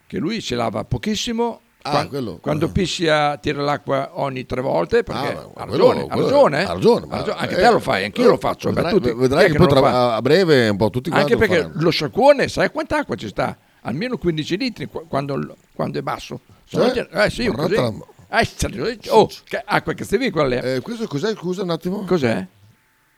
che 0.06 0.18
lui 0.18 0.40
ce 0.40 0.54
lava 0.54 0.84
pochissimo. 0.84 1.60
Ah, 1.86 1.90
quan- 1.90 2.08
quello- 2.08 2.38
quando 2.40 2.68
piscia 2.70 3.36
tira 3.38 3.62
l'acqua 3.62 4.10
ogni 4.14 4.44
tre 4.46 4.60
volte 4.60 5.02
perché 5.02 5.26
Ah, 5.36 5.48
ha 5.54 5.64
ragione, 5.64 6.06
ragione, 6.08 6.60
eh? 6.60 6.64
ha 6.64 6.72
ragione, 6.72 7.06
ragione. 7.08 7.38
anche 7.38 7.54
eh, 7.56 7.62
te 7.62 7.70
lo 7.70 7.78
fai, 7.80 8.04
anch'io 8.04 8.28
lo 8.30 8.36
faccio, 8.36 8.70
vedrai, 8.72 8.92
tutti. 8.92 9.12
vedrai 9.14 9.50
che 9.50 9.58
non 9.58 9.66
poi 9.66 9.76
lo 9.76 9.80
tra- 9.82 10.14
a 10.14 10.22
breve 10.22 10.68
un 10.68 10.76
po' 10.76 10.90
tutti 10.90 11.10
quanti 11.10 11.32
Anche 11.32 11.44
lo 11.44 11.48
perché 11.50 11.62
faranno. 11.68 11.82
lo 11.82 11.90
sciacquone, 11.90 12.48
sai 12.48 12.70
quanta 12.70 12.98
acqua 12.98 13.14
ci 13.16 13.28
sta? 13.28 13.56
Almeno 13.82 14.18
15 14.18 14.56
litri 14.56 14.86
qu- 14.86 15.06
quando, 15.08 15.56
quando 15.74 15.98
è 15.98 16.02
basso. 16.02 16.40
No 16.70 16.84
Sì? 16.86 16.92
ti- 16.92 17.06
eh 17.12 17.30
sì, 17.30 17.46
così. 17.46 17.74
la- 17.74 17.92
Eh, 18.28 18.44
se- 18.44 18.98
oh, 19.10 19.28
che 19.44 19.62
acqua 19.64 19.92
che 19.92 20.02
stai 20.04 20.30
quella 20.30 20.56
è. 20.56 20.74
Eh, 20.76 20.80
questo 20.80 21.06
cos'è? 21.06 21.32
Scusa 21.34 21.62
un 21.62 21.70
attimo. 21.70 22.04
Cos'è? 22.04 22.44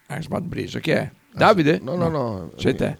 Ah, 0.08 0.20
Smart 0.20 0.44
Breeze, 0.44 0.80
chi 0.80 0.90
è? 0.90 1.10
Davide? 1.32 1.78
No, 1.82 1.94
no, 1.96 2.08
no. 2.08 2.50
Sei 2.56 2.74
te. 2.74 2.98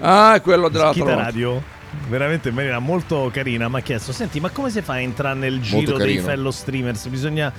Ah, 0.00 0.38
quello 0.42 0.68
volta. 0.68 1.14
Radio 1.14 1.62
veramente 2.08 2.48
in 2.50 2.54
maniera 2.54 2.78
molto 2.78 3.30
carina 3.32 3.68
mi 3.68 3.76
ha 3.78 3.80
chiesto 3.80 4.12
senti 4.12 4.40
ma 4.40 4.50
come 4.50 4.70
si 4.70 4.82
fa 4.82 4.94
a 4.94 5.00
entrare 5.00 5.38
nel 5.38 5.60
giro 5.60 5.96
dei 5.96 6.18
fellow 6.18 6.50
streamers? 6.50 7.06
Bisogna 7.08 7.52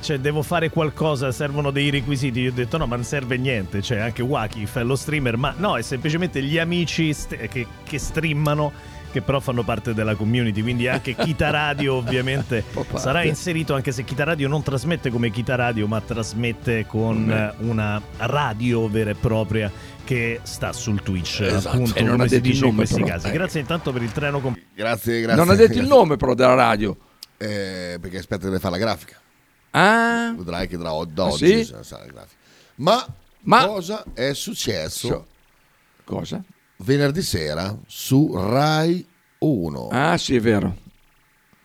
cioè 0.00 0.18
devo 0.18 0.42
fare 0.42 0.70
qualcosa 0.70 1.32
servono 1.32 1.70
dei 1.70 1.90
requisiti? 1.90 2.40
Io 2.40 2.50
ho 2.50 2.54
detto 2.54 2.76
no 2.76 2.86
ma 2.86 2.94
non 2.96 3.04
serve 3.04 3.36
niente 3.36 3.82
cioè 3.82 3.98
anche 3.98 4.22
Waki 4.22 4.66
fellow 4.66 4.94
streamer 4.94 5.36
ma 5.36 5.54
no 5.56 5.76
è 5.76 5.82
semplicemente 5.82 6.40
gli 6.42 6.58
amici 6.58 7.12
st- 7.12 7.36
che, 7.48 7.66
che 7.82 7.98
streamano 7.98 8.70
che 9.10 9.22
però 9.22 9.40
fanno 9.40 9.62
parte 9.62 9.94
della 9.94 10.14
community 10.14 10.60
quindi 10.60 10.86
anche 10.86 11.14
Kita 11.16 11.48
Radio 11.50 11.94
ovviamente 11.94 12.62
sarà 12.96 13.24
inserito 13.24 13.74
anche 13.74 13.90
se 13.90 14.04
Kita 14.04 14.22
Radio 14.22 14.48
non 14.48 14.62
trasmette 14.62 15.10
come 15.10 15.30
Kita 15.30 15.54
Radio 15.56 15.86
ma 15.88 16.00
trasmette 16.00 16.84
con 16.86 17.24
Mm. 17.24 17.68
una 17.70 18.00
radio 18.18 18.86
vera 18.88 19.10
e 19.10 19.14
propria 19.14 19.72
che 20.08 20.40
sta 20.44 20.72
sul 20.72 21.02
Twitch 21.02 21.40
Esatto. 21.42 21.68
appunto 21.76 21.94
E 21.98 22.00
non 22.02 22.12
come 22.12 22.24
ha 22.24 22.28
si 22.28 22.34
detto 22.36 22.46
il 22.46 22.52
dice 22.52 22.64
in 22.64 22.70
nome, 22.70 22.76
questi 22.76 23.02
però. 23.02 23.06
casi 23.14 23.26
Eh. 23.28 23.32
grazie 23.32 23.60
intanto 23.60 23.92
per 23.92 24.02
il 24.02 24.12
treno 24.12 24.40
con... 24.40 24.58
Grazie, 24.74 25.20
grazie. 25.20 25.36
Non 25.44 25.50
ha 25.52 25.54
detto 25.54 25.72
il 25.72 25.78
grazie. 25.80 25.94
nome 25.94 26.16
però 26.16 26.32
della 26.32 26.54
radio. 26.54 26.96
Eh, 27.36 27.98
perché 28.00 28.16
aspetta 28.16 28.40
che 28.44 28.46
deve 28.46 28.58
fare 28.58 28.78
la 28.78 28.80
grafica. 28.80 29.20
Ah, 29.72 30.32
Vedrai 30.34 30.66
che 30.66 30.78
da, 30.78 30.90
da 31.06 31.22
Ah, 31.24 31.26
oggi 31.26 31.64
sì? 31.64 31.74
sarà 31.82 32.04
la 32.06 32.10
grafica. 32.10 32.36
Ma, 32.76 33.06
Ma- 33.42 33.66
cosa 33.66 34.02
è 34.14 34.32
successo 34.32 35.08
So- 35.08 35.26
cosa? 36.04 36.42
venerdì 36.76 37.20
sera 37.20 37.76
su 37.86 38.32
Rai 38.34 39.06
1? 39.40 39.88
Ah, 39.92 40.16
sì, 40.16 40.36
è 40.36 40.40
vero. 40.40 40.74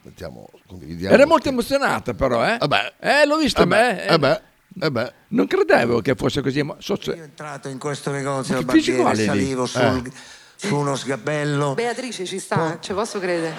Mettiamo, 0.02 0.50
condividiamo. 0.68 1.14
Era 1.16 1.26
molto 1.26 1.48
emozionata 1.48 2.14
però, 2.14 2.46
eh? 2.46 2.58
Vabbè. 2.60 2.94
Eh, 3.00 3.26
l'ho 3.26 3.38
vista 3.38 3.64
Eh 3.64 3.68
beh, 3.68 4.06
eh 4.06 4.20
beh, 4.20 4.41
eh 4.80 4.92
beh. 4.92 5.14
Non 5.30 5.48
credevo 5.48 6.02
che 6.02 6.16
fosse 6.16 6.42
così. 6.42 6.62
Ma 6.64 6.76
so, 6.80 6.98
Io 7.04 7.14
entrato 7.14 7.68
in 7.70 7.78
questo 7.80 8.12
negozio 8.12 8.56
lei 8.66 9.16
lì? 9.16 9.26
salivo 9.26 9.66
sul- 9.66 9.82
Eh. 10.06 10.12
su 10.56 10.76
uno 10.76 10.96
sgabello. 10.96 11.74
Beatrice 11.74 12.26
ci 12.26 12.40
sta, 12.40 12.78
ci 12.80 12.94
posso 12.94 13.20
credere. 13.20 13.54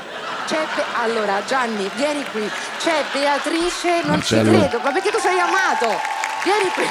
C'è 0.47 0.57
Be- 0.75 0.85
allora 1.03 1.43
Gianni, 1.47 1.91
vieni 1.97 2.25
qui. 2.33 2.49
C'è 2.79 3.03
Beatrice, 3.12 4.01
non 4.03 4.11
Marcello. 4.17 4.53
ci 4.53 4.59
credo, 4.59 4.79
ma 4.81 4.93
perché 4.93 5.11
tu 5.11 5.19
sei 5.19 5.39
amato? 5.39 5.89
Vieni 6.45 6.71
qui. 6.75 6.85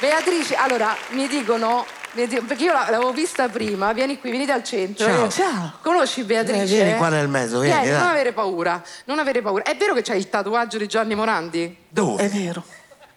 Beatrice, 0.00 0.54
allora 0.56 0.96
mi 1.10 1.28
dicono, 1.28 1.86
perché 2.12 2.64
io 2.64 2.72
la- 2.72 2.86
l'avevo 2.90 3.12
vista 3.12 3.48
prima, 3.48 3.92
vieni 3.92 4.18
qui, 4.18 4.30
venite 4.30 4.50
al 4.52 4.64
centro. 4.64 5.06
Ciao. 5.06 5.26
Eh, 5.26 5.30
Ciao. 5.30 5.72
Conosci 5.80 6.24
Beatrice? 6.24 6.62
Eh, 6.62 6.66
vieni 6.84 6.96
qua 6.96 7.08
nel 7.08 7.28
mezzo, 7.28 7.60
vieni, 7.60 7.88
non 7.90 8.00
dai. 8.00 8.10
avere 8.10 8.32
paura, 8.32 8.82
non 9.04 9.18
avere 9.20 9.42
paura. 9.42 9.62
È 9.62 9.76
vero 9.76 9.94
che 9.94 10.02
c'hai 10.02 10.18
il 10.18 10.28
tatuaggio 10.28 10.76
di 10.78 10.86
Gianni 10.88 11.14
Morandi? 11.14 11.76
Dove? 11.88 12.24
È 12.24 12.28
vero. 12.28 12.64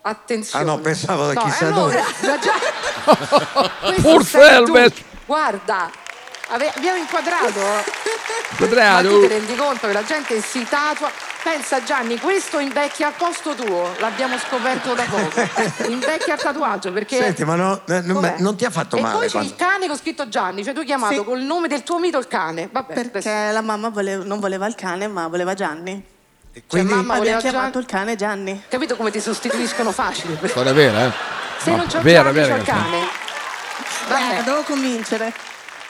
Attenzione. 0.07 0.63
Ah, 0.63 0.67
no, 0.67 0.77
pensavo 0.79 1.25
da 1.25 1.33
No, 1.33 1.41
chissà 1.43 1.69
no, 1.69 1.75
dove. 1.79 2.03
già- 2.39 2.53
Questo 3.81 4.01
Pur 4.01 4.23
sei 4.23 4.41
tu. 4.63 4.73
Selvet. 4.73 5.03
Guarda, 5.25 5.89
ave- 6.49 6.71
abbiamo 6.75 6.99
inquadrato. 6.99 7.59
Quadrato. 8.57 9.03
Ma 9.03 9.09
tu 9.09 9.19
ti 9.21 9.27
rendi 9.27 9.55
conto 9.55 9.87
che 9.87 9.93
la 9.93 10.03
gente 10.03 10.39
si 10.41 10.63
tatua? 10.69 11.09
Pensa 11.41 11.83
Gianni, 11.83 12.19
questo 12.19 12.59
invecchia 12.59 13.07
a 13.07 13.13
costo 13.17 13.55
tuo, 13.55 13.89
l'abbiamo 13.99 14.37
scoperto 14.37 14.93
da 14.93 15.03
poco. 15.09 15.41
Invecchia 15.89 16.33
al 16.33 16.39
tatuaggio 16.41 16.91
perché. 16.91 17.17
Senti, 17.17 17.43
ma 17.43 17.55
no, 17.55 17.81
eh, 17.87 18.01
non, 18.01 18.55
ti 18.55 18.65
ha 18.65 18.69
fatto 18.69 18.97
e 18.97 19.01
male 19.01 19.13
poi 19.15 19.25
c'è 19.25 19.31
quando... 19.31 19.49
il 19.49 19.55
cane 19.55 19.87
con 19.87 19.97
scritto 19.97 20.29
Gianni, 20.29 20.63
cioè 20.63 20.73
tu 20.73 20.79
hai 20.81 20.85
chiamato 20.85 21.13
Sì. 21.15 21.23
col 21.23 21.41
nome 21.41 21.67
del 21.67 21.81
tuo 21.83 21.97
mito 21.99 22.17
il 22.19 22.27
cane. 22.27 22.69
Vabbè, 22.71 22.93
Perché 23.09 23.51
la 23.51 23.61
mamma 23.61 23.89
vole- 23.89 24.17
non 24.17 24.39
voleva 24.39 24.67
il 24.67 24.75
cane, 24.75 25.07
ma 25.07 25.27
voleva 25.27 25.53
Gianni. 25.55 26.13
Cioè, 26.55 26.63
quindi- 26.67 26.93
mamma 26.93 27.15
voleva 27.17 27.37
Abbiamo 27.37 27.41
chiamato 27.41 27.71
Gianni. 27.71 27.83
il 27.83 27.91
cane 27.91 28.15
Gianni. 28.15 28.63
Capito 28.69 28.95
come 28.95 29.11
ti 29.11 29.19
sostituiscono 29.19 29.91
facile? 29.91 30.37
Storia 30.47 30.71
vera, 30.73 31.05
eh? 31.05 31.11
Se 31.59 31.69
No, 31.71 31.75
non 31.77 31.87
c'ho 31.87 32.01
vera, 32.01 32.31
Gianni, 32.31 32.33
vera, 32.35 32.53
c'ho 32.53 32.59
il 32.61 32.65
cane. 32.65 32.99
Beh, 34.07 34.43
devo 34.43 34.61
convincere. 34.61 35.33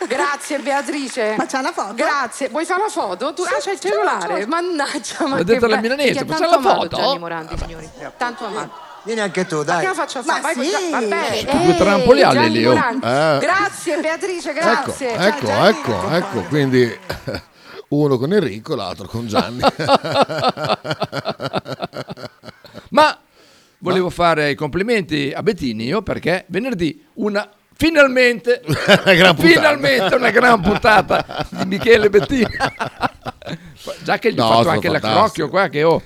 Grazie 0.07 0.59
Beatrice. 0.59 1.35
Ma 1.37 1.45
c'è 1.45 1.59
una 1.59 1.71
foto? 1.71 1.93
Grazie. 1.93 2.49
Vuoi 2.49 2.65
fare 2.65 2.81
la 2.81 2.89
foto? 2.89 3.33
Tu 3.33 3.43
ah, 3.43 3.57
c'hai 3.61 3.73
il 3.73 3.79
cellulare. 3.79 4.45
Mannaggia, 4.45 5.25
ma 5.27 5.37
che 5.37 5.43
detto 5.43 5.67
la 5.67 5.75
be- 5.75 5.81
milanese, 5.81 6.25
perché 6.25 6.33
è 6.33 6.35
facciamo 6.35 6.51
tanto 6.51 6.67
la 6.67 6.75
foto? 6.75 6.95
Gianni 6.97 7.19
Morandi, 7.19 7.57
signori. 7.57 7.89
Tanto 8.17 8.45
amato. 8.45 8.71
Vieni 9.03 9.21
anche 9.21 9.45
tu, 9.45 9.57
Ma 9.57 9.63
dai. 9.63 9.79
che 9.81 9.87
la 9.87 9.93
faccio 9.93 10.19
a 10.19 10.23
Ma 10.25 10.33
fare? 10.39 10.53
Vai, 10.55 10.65
sì. 10.65 10.71
poi- 10.71 10.89
vabbè. 10.91 11.45
Che 11.45 11.57
due 11.63 11.75
trampoli 11.75 12.19
Gianni 12.21 12.49
lì, 12.49 12.65
oh. 12.65 12.73
Eh. 12.75 13.37
Grazie 13.39 13.97
Beatrice, 13.97 14.49
Ecco, 14.49 14.59
grazie. 14.59 15.09
Ciao, 15.15 15.27
ecco, 15.27 15.45
Gianni. 15.45 15.67
ecco, 15.77 16.09
ecco. 16.09 16.41
Quindi 16.49 16.99
uno 17.89 18.17
con 18.17 18.33
Enrico 18.33 18.75
l'altro 18.75 19.07
con 19.07 19.27
Gianni. 19.27 19.59
Ma 22.89 23.17
volevo 23.79 24.09
fare 24.09 24.51
i 24.51 24.55
complimenti 24.55 25.31
a 25.35 25.43
Bettini 25.43 25.85
io 25.85 26.01
perché 26.01 26.45
venerdì 26.47 27.03
una 27.15 27.49
finalmente 27.77 28.61
Una 28.65 29.33
finalmente 29.35 30.15
una 30.15 30.29
gran 30.31 30.61
puntata 30.61 31.45
di 31.49 31.65
Michele 31.65 32.09
Bettini. 32.09 32.47
Già 34.03 34.17
che 34.17 34.33
gli 34.33 34.39
ho 34.39 34.43
No, 34.47 34.55
fatto 34.55 34.69
anche 34.69 34.87
la 34.89 34.99
fantastico. 34.99 35.47
crocchio 35.47 35.49
qua 35.49 35.67
che 35.69 35.83
oh, 35.83 36.01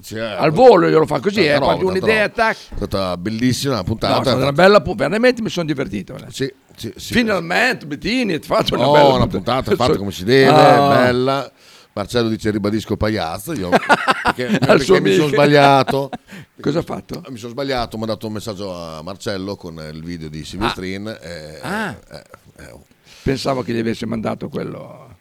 Sì, 0.00 0.16
eh, 0.16 0.20
Al 0.20 0.50
volo 0.50 0.88
glielo 0.88 1.06
fa 1.06 1.20
così, 1.20 1.40
eh, 1.46 1.58
quando 1.58 1.84
tanta 1.86 2.04
un'idea, 2.04 2.28
tac. 2.28 2.56
È 2.70 2.76
stata 2.76 3.16
bellissima 3.16 3.72
la 3.74 3.78
No, 3.78 3.84
puntata. 3.84 4.18
è 4.18 4.22
stata 4.22 4.36
una 4.36 4.52
bella 4.52 4.80
pu- 4.80 4.94
veramente 4.94 5.42
mi 5.42 5.48
sono 5.50 5.66
divertito. 5.66 6.14
eh. 6.16 6.24
Sì, 6.30 6.52
sì, 6.76 6.92
sì. 6.96 7.12
Finalmente, 7.14 7.86
Bettini, 7.86 8.34
hai 8.34 8.40
fatto 8.40 8.74
una 8.74 8.84
No, 8.84 8.92
bella 8.92 9.14
una 9.14 9.26
puntata 9.26 9.74
fatta 9.74 9.96
come 9.96 10.12
si 10.12 10.24
deve, 10.24 10.50
Ah. 10.50 10.88
bella. 10.88 11.52
Marcello 11.92 12.28
dice 12.28 12.50
ribadisco 12.52 12.96
pagliazzo, 12.96 13.52
io 13.54 13.70
perché, 14.22 14.56
perché 14.58 15.00
mi 15.00 15.14
sono 15.14 15.26
sbagliato. 15.28 16.10
Cosa 16.60 16.78
ha 16.78 16.82
fatto? 16.82 17.24
Mi 17.28 17.38
sono 17.38 17.50
sbagliato, 17.50 17.96
mi 17.96 18.04
ha 18.04 18.06
dato 18.06 18.28
un 18.28 18.34
messaggio 18.34 18.72
a 18.72 19.02
Marcello 19.02 19.56
con 19.56 19.74
il 19.92 20.04
video 20.04 20.28
di 20.28 20.44
Silvestrin. 20.44 21.08
e- 21.20 21.58
Ah. 21.60 21.90
eh, 22.12 22.22
eh, 22.58 22.74
Pensavo 23.22 23.62
che 23.62 23.72
gli 23.72 23.78
avesse 23.80 24.06
mandato 24.06 24.48
quello. 24.48 25.16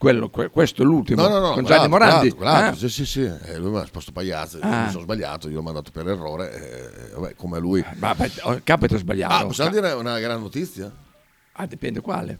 Quello 0.00 0.30
que- 0.30 0.48
questo 0.48 0.80
è 0.80 0.84
l'ultimo 0.86 1.20
No, 1.20 1.28
no, 1.28 1.38
no, 1.40 1.52
con 1.52 1.64
Gianni 1.64 1.86
Morandi. 1.88 2.30
quell'altro, 2.30 2.36
quell'altro, 2.38 2.88
sì, 2.88 2.88
sì, 2.88 3.04
sì. 3.04 3.20
Eh, 3.22 3.58
lui 3.58 3.70
mi 3.70 3.76
ha 3.76 3.84
sposto 3.84 4.12
pagliazzo, 4.12 4.56
io 4.56 4.62
Ah. 4.64 4.84
mi 4.84 4.90
sono 4.90 5.02
sbagliato, 5.02 5.48
io 5.50 5.56
l'ho 5.56 5.62
mandato 5.62 5.90
per 5.90 6.08
errore, 6.08 6.52
eh, 7.10 7.14
vabbè, 7.16 7.34
come 7.34 7.58
lui. 7.58 7.84
Ma 7.96 8.14
beh, 8.14 8.30
oh, 8.44 8.60
capita 8.64 8.96
sbagliato. 8.96 9.34
Ah, 9.34 9.44
possiamo 9.46 9.70
dire 9.70 9.92
una 9.92 10.18
gran 10.18 10.40
notizia? 10.40 10.90
Ah, 11.52 11.66
dipende 11.66 12.00
quale. 12.00 12.38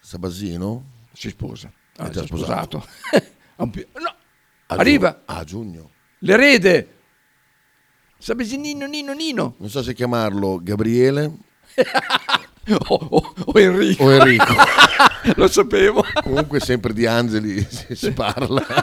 Sabasino 0.00 0.84
Si 1.12 1.28
sposa. 1.28 1.68
È 1.94 2.02
Ah, 2.02 2.08
già 2.08 2.22
è 2.22 2.26
sposato. 2.26 2.80
sposato. 2.80 2.86
Pi- 3.70 3.86
no, 4.00 4.08
A 4.08 4.74
arriva. 4.74 5.10
giugno- 5.10 5.38
A 5.40 5.44
giugno. 5.44 5.90
L'erede. 6.20 6.94
Sapessi 8.18 8.56
Nino, 8.56 8.86
Nino, 8.86 9.12
Nino. 9.12 9.54
Non 9.58 9.68
so 9.68 9.82
se 9.82 9.92
chiamarlo 9.94 10.58
Gabriele 10.62 11.30
o, 12.88 12.94
o- 13.10 13.34
o 13.46 13.58
Enrico. 13.58 14.04
o 14.04 14.12
Enrico. 14.12 14.54
Lo 15.36 15.48
sapevo. 15.48 16.04
Comunque 16.22 16.60
sempre 16.60 16.92
di 16.92 17.06
angeli 17.06 17.64
si, 17.68 17.94
si 17.94 18.12
parla. 18.12 18.64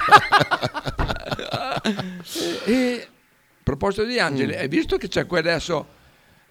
E 2.66 3.02
a 3.04 3.08
proposito 3.64 4.04
di 4.06 4.20
Angeli, 4.20 4.54
Mm. 4.54 4.60
hai 4.60 4.68
visto 4.68 4.98
che 4.98 5.08
c'è 5.08 5.26
quella 5.26 5.50
adesso 5.50 5.88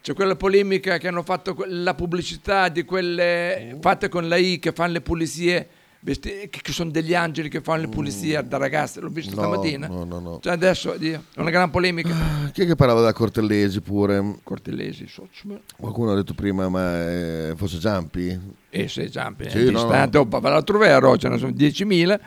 c'è 0.03 0.15
quella 0.15 0.35
polemica 0.37 0.99
che 0.99 1.09
hanno 1.09 1.23
fatto 1.23 1.57
la 1.67 1.95
pubblicità 1.95 2.69
di 2.69 2.85
quelle 2.85 3.77
fatte 3.81 4.09
con 4.09 4.29
la 4.29 4.37
I 4.37 4.59
che 4.59 4.73
fanno 4.73 4.93
le 4.95 5.01
pulizie 5.01 5.69
vesti- 6.03 6.49
che, 6.51 6.61
che 6.63 6.73
sono 6.73 6.91
degli 6.91 7.15
angeli 7.15 7.49
che 7.49 7.61
fanno 7.61 7.83
le 7.83 7.89
pulizie 7.89 8.43
da 8.47 8.57
ragazze, 8.59 9.01
l'ho 9.01 9.09
visto 9.09 9.33
Mm. 9.33 9.35
No, 9.35 9.41
stamattina. 9.43 9.87
no, 9.87 10.05
no, 10.05 10.19
no. 10.21 10.39
Cioè 10.41 10.53
adesso 10.53 10.93
è 10.95 11.21
una 11.37 11.51
gran 11.51 11.71
polemica. 11.71 12.51
Chi 12.53 12.63
è 12.63 12.67
che 12.67 12.75
parlava 12.77 13.01
da 13.01 13.13
Cortellesi 13.13 13.81
pure? 13.81 14.37
Cortellesi, 14.43 15.07
Sochman. 15.07 15.61
Qualcuno 15.77 16.13
ha 16.13 16.15
detto 16.15 16.35
prima, 16.35 16.69
ma 16.69 17.01
eh, 17.11 17.55
fosse 17.57 17.79
Giampi? 17.79 18.39
E 18.69 18.89
se 18.89 19.09
Giampi, 19.09 19.49
Sì, 19.51 19.59
è 19.59 19.71
no, 19.71 19.81
distante, 19.81 20.19
oh, 20.19 20.27
va 20.29 20.41
l'altro 20.49 20.79
vero, 20.79 21.17
ce 21.17 21.29
ne 21.29 21.39
sono 21.39 21.53
10.000. 21.53 22.21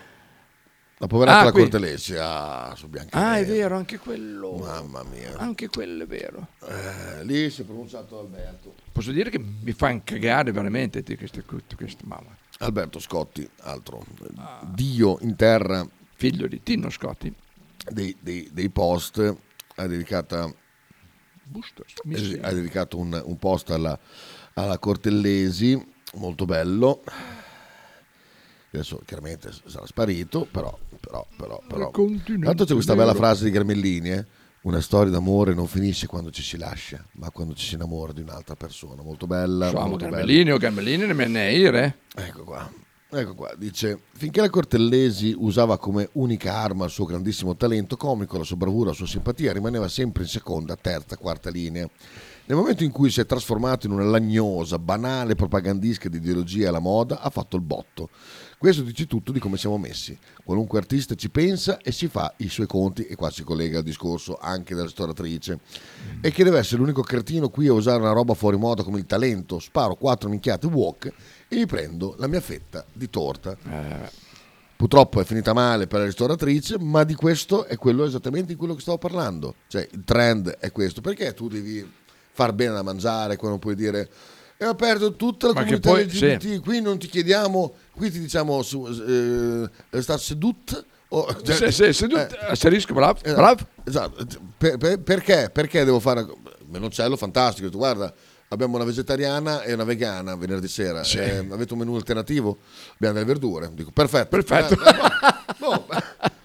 La 0.98 1.08
poveretta 1.08 1.40
Ah, 1.40 1.44
la 1.44 2.70
ah, 2.70 2.74
su 2.76 2.88
Bianca. 2.88 3.18
Ah, 3.18 3.38
è 3.38 3.46
vero, 3.46 3.76
anche 3.76 3.98
quello. 3.98 4.56
Mamma 4.56 5.04
mia. 5.04 5.36
Anche 5.38 5.68
quello 5.68 6.04
è 6.04 6.08
vero. 6.08 6.48
Eh, 6.66 7.26
lì 7.26 7.50
si 7.50 7.64
è 7.64 7.66
pronunciato 7.66 8.18
Alberto. 8.18 8.76
Posso 8.94 9.12
dire 9.12 9.30
che 9.30 9.38
mi 9.38 9.74
fanno 9.74 10.02
cagare 10.06 10.54
veramente 10.54 11.02
di 11.02 11.18
queste, 11.18 11.44
queste 11.44 12.04
mamma. 12.06 12.34
Alberto 12.60 13.00
Scotti, 13.00 13.48
altro 13.62 14.06
dio 14.74 15.18
in 15.22 15.36
terra. 15.36 15.88
Figlio 16.16 16.48
di 16.48 16.64
Tino 16.64 16.90
Scotti. 16.90 17.34
Dei, 17.90 18.16
dei- 18.20 18.50
dei 18.52 18.70
post, 18.70 19.36
ha 19.76 19.88
dedicata 19.88 20.52
Bustos, 21.44 21.92
eh, 21.92 22.02
miseria. 22.08 22.48
ha 22.48 22.54
dedicato 22.54 22.98
un, 22.98 23.22
un 23.24 23.38
post 23.38 23.70
alla, 23.70 23.98
alla 24.54 24.80
Cortellesi, 24.80 25.86
molto 26.16 26.46
bello. 26.46 27.04
Adesso 28.72 29.02
chiaramente 29.06 29.52
sarà 29.66 29.86
sparito, 29.86 30.48
però, 30.50 30.78
però, 31.00 31.26
però, 31.38 31.62
però. 31.68 31.92
continente 31.92 32.46
Tanto 32.48 32.66
c'è 32.66 32.74
questa 32.74 32.96
bella 32.96 33.14
frase 33.14 33.46
di 33.46 33.52
Garmellini, 33.52 34.10
eh? 34.12 34.26
Una 34.66 34.82
storia 34.82 35.12
d'amore 35.12 35.54
non 35.54 35.68
finisce 35.68 36.08
quando 36.08 36.32
ci 36.32 36.42
si 36.42 36.58
lascia, 36.58 37.06
ma 37.14 37.30
quando 37.30 37.54
ci 37.54 37.68
si 37.68 37.76
innamora 37.76 38.12
di 38.14 38.22
un'altra 38.22 38.56
persona. 38.56 39.04
Molto 39.04 39.28
bella. 39.28 39.70
Siamo 39.70 39.94
o 39.94 40.58
Carmelini 40.58 41.06
ne 41.06 41.14
me 41.14 41.28
ne 41.28 41.54
ire. 41.54 42.00
Ecco 42.16 42.44
qua. 42.44 42.68
Ecco 43.12 43.36
qua, 43.36 43.54
dice, 43.56 44.00
finché 44.14 44.42
la 44.42 44.50
Cortellesi 44.50 45.36
usava 45.38 45.78
come 45.78 46.10
unica 46.14 46.56
arma 46.56 46.86
il 46.86 46.92
suo 46.92 47.06
grandissimo 47.06 47.56
talento 47.56 47.96
comico, 47.96 48.40
la 48.40 48.44
sua 48.44 48.56
bravura, 48.56 48.90
la 48.90 48.96
sua 48.96 49.06
simpatia, 49.06 49.54
rimaneva 49.54 49.88
sempre 49.88 50.24
in 50.24 50.30
seconda, 50.30 50.76
terza, 50.76 51.16
quarta 51.16 51.52
linea. 51.52 51.88
Nel 52.48 52.58
momento 52.58 52.84
in 52.84 52.92
cui 52.92 53.12
si 53.12 53.22
è 53.22 53.26
trasformato 53.26 53.86
in 53.86 53.94
una 53.94 54.04
lagnosa, 54.04 54.80
banale 54.80 55.36
propagandistica 55.36 56.10
di 56.10 56.18
ideologia 56.18 56.70
alla 56.70 56.80
moda, 56.80 57.22
ha 57.22 57.30
fatto 57.30 57.56
il 57.56 57.62
botto. 57.62 58.10
Questo 58.58 58.84
dice 58.84 59.06
tutto 59.06 59.32
di 59.32 59.40
come 59.40 59.58
siamo 59.58 59.78
messi. 59.78 60.18
Qualunque 60.44 60.80
artista 60.80 61.14
ci 61.16 61.30
pensa 61.30 61.78
e 61.80 61.92
si 61.92 62.08
fa 62.08 62.34
i 62.38 62.50
suoi 62.50 62.68
conti, 62.68 63.06
e 63.06 63.16
qua 63.16 63.30
si 63.30 63.44
collega 63.44 63.80
al 63.80 63.84
discorso 63.84 64.38
anche 64.38 64.74
della 64.74 64.86
ristoratrice, 64.86 65.60
e 66.22 66.32
che 66.32 66.44
deve 66.44 66.60
essere 66.60 66.82
l'unico 66.82 67.02
cretino 67.02 67.50
qui 67.50 67.68
a 67.68 67.74
usare 67.74 68.02
una 68.02 68.12
roba 68.12 68.34
fuori 68.34 68.58
moda 68.58 68.84
come 68.84 69.00
il 69.00 69.06
talento, 69.06 69.60
sparo 69.60 69.96
quattro 69.96 70.30
minchiate 70.30 70.68
walk 70.68 71.12
e 71.48 71.56
mi 71.56 71.66
prendo 71.66 72.16
la 72.18 72.28
mia 72.28 72.42
fetta 72.42 72.86
di 72.92 73.10
torta. 73.10 73.56
Purtroppo 74.78 75.22
è 75.22 75.24
finita 75.24 75.54
male 75.54 75.88
per 75.88 76.00
la 76.00 76.06
ristoratrice, 76.06 76.78
ma 76.80 77.06
di 77.06 77.16
questo 77.16 77.66
è 77.66 77.78
quello 77.78 78.04
esattamente 78.04 78.48
di 78.48 78.56
quello 78.56 78.76
che 78.76 78.82
stavo 78.82 78.98
parlando. 78.98 79.56
Cioè, 79.68 79.88
il 79.92 80.04
trend 80.04 80.50
è 80.50 80.72
questo. 80.72 81.00
Perché 81.00 81.34
tu 81.34 81.48
devi 81.48 81.90
far 82.32 82.52
bene 82.52 82.74
da 82.74 82.82
mangiare 82.82 83.38
quando 83.38 83.58
puoi 83.58 83.76
dire 83.76 84.10
è 84.58 84.64
aperto 84.64 85.16
tutta 85.16 85.48
la 85.48 85.54
Ma 85.54 85.60
comunità 85.62 85.90
poi- 85.90 86.04
LGBT, 86.06 86.60
qui 86.62 86.82
non 86.82 86.98
ti 86.98 87.08
chiediamo, 87.08 87.74
qui 87.96 88.10
ti 88.12 88.20
diciamo 88.20 88.62
su, 88.62 88.86
eh, 88.88 90.02
star 90.02 90.20
sedut 90.20 90.86
o 91.10 91.28
Se- 91.44 91.72
se- 91.72 91.94
sedut, 91.94 92.36
asterisco, 92.50 92.94
bravo, 92.94 93.20
esatto, 93.22 93.36
bravo. 93.42 93.68
esatto. 93.84 94.26
Per- 94.58 94.78
per- 94.78 95.00
perché? 95.00 95.50
Perché 95.52 95.84
devo 95.84 96.00
fare 96.00 96.26
Menoncello 96.68 97.16
fantastico, 97.16 97.70
tu 97.70 97.78
guarda 97.78 98.14
Abbiamo 98.50 98.76
una 98.76 98.86
vegetariana 98.86 99.64
e 99.64 99.74
una 99.74 99.84
vegana 99.84 100.36
venerdì 100.36 100.68
sera. 100.68 101.04
Sì. 101.04 101.18
Eh, 101.18 101.38
avete 101.50 101.74
un 101.74 101.80
menù 101.80 101.96
alternativo? 101.96 102.60
Abbiamo 102.94 103.16
delle 103.16 103.26
verdure. 103.26 103.72
Dico, 103.74 103.90
perfetto. 103.92 104.30
Perfetto. 104.30 104.74
Eh, 104.76 105.56
no, 105.58 105.70
no, 105.72 105.86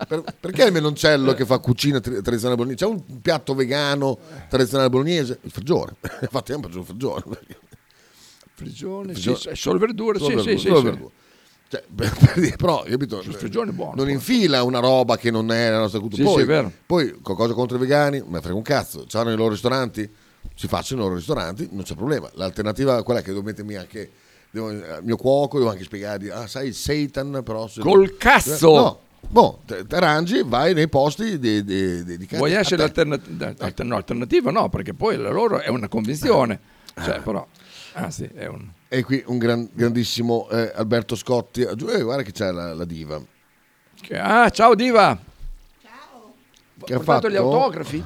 per- 0.08 0.24
perché 0.40 0.64
il 0.64 0.72
menoncello 0.72 1.34
che 1.34 1.44
fa 1.44 1.58
cucina 1.58 2.00
tri- 2.00 2.22
tradizionale 2.22 2.56
bolognese? 2.56 2.84
C'è 2.86 2.90
un 2.90 3.20
piatto 3.20 3.54
vegano 3.54 4.18
tradizionale 4.48 4.88
bolognese? 4.88 5.38
Il 5.42 5.50
fagione. 5.50 5.94
Infatti, 6.22 6.52
mangio 6.56 6.78
il 6.80 6.86
fagione. 6.86 7.22
Frigione, 8.64 9.12
Frigione- 9.12 9.38
sì, 9.38 9.50
solo 9.54 9.78
verdure, 9.78 10.18
solo 10.18 10.30
sì, 10.30 10.34
verdure, 10.36 10.58
sì, 10.58 10.66
solo 10.66 10.78
sì, 10.78 10.84
verdure. 10.84 11.10
Cioè, 11.68 11.84
per- 11.94 12.16
per 12.18 12.40
dire, 12.40 12.56
però, 12.56 12.82
capito? 12.82 13.22
Frigione 13.22 13.70
buono. 13.72 13.92
non 13.96 14.10
infila 14.10 14.62
una 14.64 14.80
roba 14.80 15.16
che 15.16 15.30
non 15.30 15.50
è 15.52 15.70
la 15.70 15.78
nostra 15.78 16.00
cultura. 16.00 16.22
Sì, 16.28 16.44
poi, 16.44 16.64
sì, 16.64 16.72
poi, 16.86 17.12
qualcosa 17.22 17.54
contro 17.54 17.76
i 17.76 17.80
vegani, 17.80 18.22
me 18.26 18.40
frega 18.40 18.56
un 18.56 18.62
cazzo. 18.62 19.04
C'hanno 19.08 19.32
i 19.32 19.36
loro 19.36 19.50
ristoranti, 19.50 20.08
si 20.54 20.66
facciano 20.66 21.00
i 21.00 21.04
loro 21.04 21.16
ristoranti, 21.16 21.68
non 21.70 21.84
c'è 21.84 21.94
problema. 21.94 22.28
L'alternativa 22.34 23.02
quella 23.02 23.20
è 23.20 23.22
che 23.22 23.30
devo 23.30 23.42
mettermi 23.42 23.76
anche. 23.76 24.10
Devo, 24.52 24.70
il 24.70 24.98
mio 25.02 25.16
cuoco, 25.16 25.58
devo 25.58 25.70
anche 25.70 25.84
spiegargli, 25.84 26.28
ah, 26.28 26.48
sai, 26.48 26.72
Satan, 26.72 27.42
però. 27.44 27.68
se- 27.68 27.80
Col 27.82 28.16
cazzo! 28.16 28.72
No, 28.74 29.00
boh, 29.28 29.60
te 29.64 29.84
arrangi, 29.90 30.42
vai 30.44 30.74
nei 30.74 30.88
posti 30.88 31.38
de- 31.38 31.62
dedicati. 31.62 32.36
Vuoi 32.36 32.50
essere 32.54 32.74
te. 32.74 32.82
l'alternativa? 32.82 33.54
Alter- 33.64 33.86
no, 33.86 33.94
alternativa 33.94 34.50
no, 34.50 34.68
perché 34.68 34.92
poi 34.92 35.16
la 35.16 35.30
loro 35.30 35.60
è 35.60 35.68
una 35.68 35.86
convinzione. 35.86 36.58
Cioè, 37.00 37.20
però, 37.20 37.46
anzi, 37.94 38.24
è 38.34 38.46
un... 38.46 38.68
E 38.88 39.02
qui 39.02 39.22
un 39.26 39.38
gran- 39.38 39.68
grandissimo 39.72 40.48
eh, 40.50 40.72
Alberto 40.74 41.14
Scotti. 41.14 41.62
Eh, 41.62 42.02
guarda 42.02 42.22
che 42.22 42.32
c'è 42.32 42.50
la, 42.50 42.74
la 42.74 42.84
diva. 42.84 43.22
Che- 44.00 44.18
ah, 44.18 44.48
ciao 44.50 44.74
Diva! 44.74 45.18
Che 46.82 46.94
ha 46.94 46.96
portato 46.96 47.28
gli 47.28 47.34
fatto? 47.34 47.62
autografi? 47.62 48.04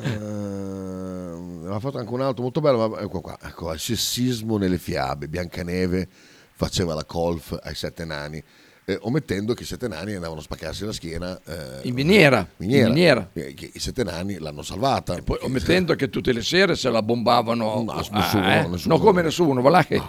Eh, 0.00 1.66
ha 1.68 1.78
fatto 1.80 1.98
anche 1.98 2.12
un 2.12 2.20
altro 2.20 2.42
molto 2.42 2.60
bello, 2.60 2.88
ma 2.88 3.00
ecco 3.00 3.20
qua, 3.20 3.36
ecco, 3.40 3.72
il 3.72 3.80
sessismo 3.80 4.58
nelle 4.58 4.78
fiabe, 4.78 5.28
Biancaneve 5.28 6.08
faceva 6.52 6.94
la 6.94 7.04
colf 7.04 7.58
ai 7.62 7.74
sette 7.74 8.04
nani, 8.04 8.42
eh, 8.88 8.98
omettendo 9.02 9.52
che 9.52 9.64
i 9.64 9.66
sette 9.66 9.86
nani 9.86 10.14
andavano 10.14 10.40
a 10.40 10.42
spaccarsi 10.42 10.86
la 10.86 10.92
schiena 10.92 11.38
eh, 11.44 11.80
In 11.82 11.92
miniera, 11.92 12.48
miniera. 12.56 12.86
in 12.86 12.94
miniera. 12.94 13.28
Eh, 13.34 13.52
che 13.52 13.70
I 13.74 13.78
sette 13.78 14.02
nani 14.02 14.38
l'hanno 14.38 14.62
salvata. 14.62 15.20
Poi, 15.22 15.36
omettendo 15.42 15.94
che 15.94 16.08
tutte 16.08 16.32
le 16.32 16.42
sere 16.42 16.74
se 16.74 16.88
la 16.88 17.02
bombavano. 17.02 17.82
No, 17.82 17.92
ah, 17.92 18.06
nessuno, 18.10 18.50
eh? 18.50 18.66
nessuno. 18.66 18.96
No, 18.96 19.00
come 19.00 19.20
nessuno, 19.20 19.60
va 19.60 19.68
là 19.68 19.84
che... 19.84 20.00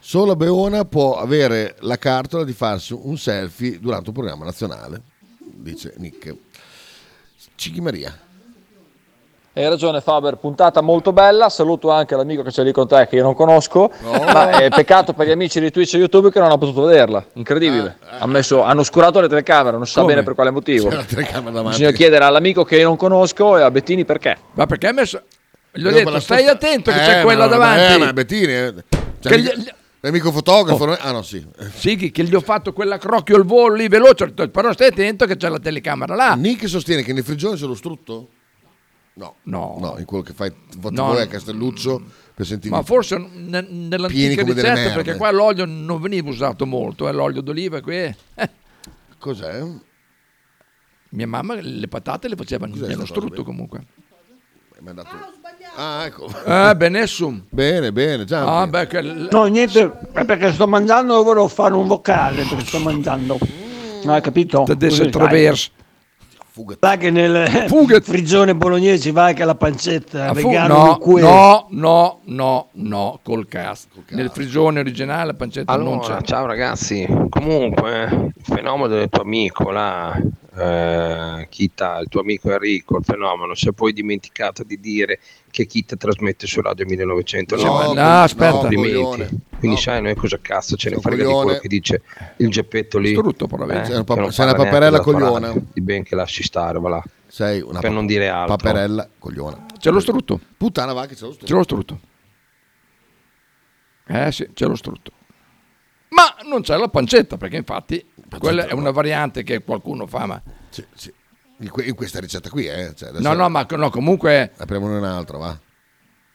Solo 0.00 0.34
Beona 0.34 0.84
può 0.84 1.20
avere 1.20 1.76
la 1.80 1.96
cartola 1.96 2.42
di 2.42 2.52
farsi 2.52 2.92
un 2.92 3.16
selfie 3.16 3.78
durante 3.78 4.08
un 4.08 4.14
programma 4.14 4.44
nazionale, 4.44 5.02
dice 5.38 5.94
Nick. 5.98 6.34
Cicchi 7.54 7.80
Maria. 7.80 8.18
Hai 9.58 9.68
ragione 9.68 10.00
Faber, 10.00 10.36
puntata 10.36 10.80
molto 10.82 11.12
bella, 11.12 11.48
saluto 11.48 11.90
anche 11.90 12.14
l'amico 12.14 12.42
che 12.44 12.50
c'è 12.50 12.62
lì 12.62 12.70
con 12.70 12.86
te 12.86 13.08
che 13.10 13.16
io 13.16 13.24
non 13.24 13.34
conosco, 13.34 13.90
ma 14.04 14.50
è 14.50 14.68
peccato 14.68 15.14
per 15.14 15.26
gli 15.26 15.32
amici 15.32 15.58
di 15.58 15.72
Twitch 15.72 15.94
e 15.94 15.98
YouTube 15.98 16.30
che 16.30 16.38
non 16.38 16.46
hanno 16.46 16.58
potuto 16.58 16.82
vederla, 16.84 17.24
incredibile. 17.32 17.96
Ha 18.20 18.26
messo- 18.28 18.62
hanno 18.62 18.82
oscurato 18.82 19.20
le 19.20 19.26
telecamere, 19.26 19.76
non 19.76 19.84
si 19.84 19.94
sa 19.94 20.04
bene 20.04 20.22
per 20.22 20.34
quale 20.34 20.50
motivo. 20.52 20.88
C'è 20.90 20.94
la 20.94 21.02
telecamera 21.02 21.50
davanti. 21.50 21.76
Bisogna 21.78 21.90
chiedere 21.96 22.24
all'amico 22.24 22.62
che 22.62 22.76
io 22.76 22.86
non 22.86 22.96
conosco 22.96 23.58
e 23.58 23.62
a 23.62 23.70
Bettini 23.72 24.04
perché. 24.04 24.36
Ma 24.52 24.66
perché 24.66 24.86
ha 24.86 24.92
messo... 24.92 25.22
Gli 25.72 25.84
ho 25.84 25.90
detto, 25.90 26.20
stai 26.20 26.42
sposta- 26.44 26.52
attento 26.52 26.92
che 26.92 27.02
Eh, 27.02 27.04
c'è 27.06 27.22
quella 27.24 27.44
no, 27.46 27.50
davanti. 27.50 27.94
Eh, 27.94 27.98
ma 27.98 28.12
Bettini... 28.12 28.52
eh, 28.52 28.74
cioè, 29.20 29.32
Che 29.32 29.40
gli- 29.40 29.68
L'amico 30.02 30.30
fotografo, 30.30 30.84
Oh. 30.84 30.96
ah 31.00 31.10
no 31.10 31.22
sì. 31.22 31.44
Sì, 31.74 31.96
che, 31.96 32.22
gli 32.22 32.34
ho 32.36 32.40
fatto 32.40 32.72
quella 32.72 32.96
crocchio 32.98 33.34
al 33.34 33.44
volo 33.44 33.74
lì 33.74 33.88
veloce, 33.88 34.28
però 34.28 34.72
stai 34.72 34.86
attento 34.90 35.26
che 35.26 35.36
c'è 35.36 35.48
la 35.48 35.58
telecamera 35.58 36.14
là. 36.14 36.34
Nick 36.34 36.68
sostiene 36.68 37.02
che 37.02 37.12
nel 37.12 37.24
frigione 37.24 37.56
c'è 37.56 37.66
lo 37.66 37.74
strutto? 37.74 38.28
No. 39.18 39.34
No. 39.42 39.76
No, 39.80 39.96
in 39.98 40.04
quello 40.04 40.22
che 40.22 40.32
fai 40.32 40.52
No. 40.90 41.10
a 41.10 41.26
Castelluccio 41.26 42.00
per 42.34 42.46
sentire 42.46 42.74
Ma 42.74 42.82
forse 42.82 43.18
ne- 43.18 43.66
nell'antica 43.68 44.42
ricetta, 44.44 44.92
perché 44.94 45.16
qua 45.16 45.30
l'olio 45.32 45.64
non 45.64 46.00
veniva 46.00 46.28
usato 46.28 46.64
molto, 46.66 47.08
eh, 47.08 47.12
l'olio 47.12 47.40
d'oliva 47.40 47.80
qui. 47.80 47.96
eh. 47.96 48.16
Cos'è? 49.18 49.62
Mia 51.10 51.26
mamma 51.26 51.54
le 51.60 51.88
patate 51.88 52.28
le 52.28 52.36
faceva 52.36 52.68
Cos'è 52.68 52.86
nello 52.86 53.06
strutto 53.06 53.42
comunque. 53.42 53.84
Mi 54.80 54.90
ha 54.90 54.92
dato- 54.92 55.16
Ah, 55.74 56.04
ecco. 56.04 56.28
Eh, 56.44 56.76
benissimo. 56.76 57.40
Bene, 57.48 57.90
bene, 57.92 58.24
già. 58.24 58.60
Ah, 58.60 58.66
beh, 58.68 58.86
che 58.86 59.00
No, 59.02 59.46
niente, 59.46 59.98
è 60.12 60.24
perché 60.24 60.52
sto 60.52 60.68
mangiando, 60.68 61.20
volevo 61.24 61.48
fare 61.48 61.74
un 61.74 61.88
vocale 61.88 62.44
perché 62.44 62.64
sto 62.64 62.78
mangiando. 62.78 63.38
No, 64.04 64.12
hai 64.12 64.20
capito? 64.20 64.62
Adesso 64.62 65.08
Così, 65.10 65.70
traverso. 66.64 66.78
Sai 66.80 66.98
che 66.98 67.10
nel 67.10 68.02
frigione 68.02 68.54
bolognese 68.54 69.12
va 69.12 69.24
anche 69.24 69.44
la 69.44 69.54
pancetta 69.54 70.28
fu- 70.28 70.34
vegano 70.34 70.98
no, 70.98 71.18
no, 71.20 71.66
no, 71.70 72.18
no, 72.24 72.68
no, 72.72 73.18
col 73.22 73.46
cast. 73.48 73.88
Nel 74.10 74.30
frigione 74.30 74.80
originale 74.80 75.26
la 75.26 75.34
pancetta 75.34 75.76
non 75.76 75.86
Allora, 75.98 76.16
c'è. 76.16 76.22
ciao 76.22 76.46
ragazzi, 76.46 77.06
comunque 77.28 78.32
il 78.34 78.42
fenomeno 78.44 78.88
del 78.88 79.08
tuo 79.08 79.22
amico 79.22 79.70
là, 79.70 80.18
eh, 80.58 81.46
Kita, 81.48 81.98
il 82.00 82.08
tuo 82.08 82.20
amico 82.20 82.50
Enrico, 82.50 82.98
il 82.98 83.04
fenomeno, 83.04 83.54
si 83.54 83.68
è 83.68 83.72
poi 83.72 83.92
dimenticato 83.92 84.64
di 84.64 84.80
dire 84.80 85.20
che 85.50 85.66
Kita 85.66 85.96
trasmette 85.96 86.46
su 86.46 86.60
Radio 86.60 86.84
1909. 86.86 87.84
No, 87.86 87.92
no, 87.92 88.22
aspetta. 88.22 88.50
Complimenti. 88.52 88.94
coglione. 88.94 89.28
Quindi 89.58 89.76
sai 89.78 90.02
noi 90.02 90.14
cosa 90.14 90.38
cazzo 90.40 90.76
ce 90.76 90.90
ne 90.90 90.96
frega 91.00 91.16
di 91.16 91.22
coglione. 91.24 91.44
quello 91.44 91.58
che 91.60 91.68
dice 91.68 92.02
il 92.36 92.48
geppetto 92.48 92.98
lì. 92.98 93.10
Strutto, 93.10 93.44
eh, 93.44 93.84
Sei 93.84 93.94
una 93.94 94.04
pa- 94.04 94.30
sei 94.30 94.44
una 94.46 94.54
paperella 94.54 94.98
radio. 95.04 95.62
Di 95.72 95.80
ben 95.80 96.02
che 96.02 96.14
lasci 96.14 96.42
stare, 96.42 96.78
va 96.78 96.88
là. 96.88 97.02
Sei 97.26 97.60
una 97.60 97.80
per 97.80 97.90
pa- 97.90 97.94
non 97.94 98.06
dire 98.06 98.28
altro. 98.28 98.56
Paperella 98.56 99.08
cogliona. 99.18 99.66
C'è 99.78 99.90
lo 99.90 100.00
strutto. 100.00 100.40
Puttana 100.56 100.92
va 100.92 101.06
che 101.06 101.14
c'è 101.14 101.24
lo 101.24 101.32
strutto. 101.32 101.46
C'è 101.46 101.54
lo 101.54 101.62
strutto. 101.62 102.00
Eh 104.06 104.32
sì, 104.32 104.48
c'è 104.54 104.66
lo 104.66 104.74
strutto. 104.76 105.12
Ma 106.10 106.34
non 106.48 106.62
c'è 106.62 106.76
la 106.76 106.88
pancetta, 106.88 107.36
perché 107.36 107.56
infatti 107.56 108.04
quella 108.38 108.66
è 108.66 108.72
una 108.72 108.90
variante 108.90 109.42
che 109.42 109.62
qualcuno 109.62 110.06
fa, 110.06 110.26
ma... 110.26 110.42
Sì, 110.70 110.84
sì. 110.94 111.12
In, 111.60 111.70
que- 111.70 111.84
in 111.84 111.94
questa 111.94 112.20
ricetta 112.20 112.48
qui, 112.50 112.66
eh. 112.66 112.94
Cioè, 112.94 113.10
No, 113.18 113.32
no, 113.34 113.48
ma 113.48 113.66
no, 113.68 113.90
comunque 113.90 114.52
Apriamo 114.56 114.86
un'altra, 114.96 115.38
va. 115.38 115.58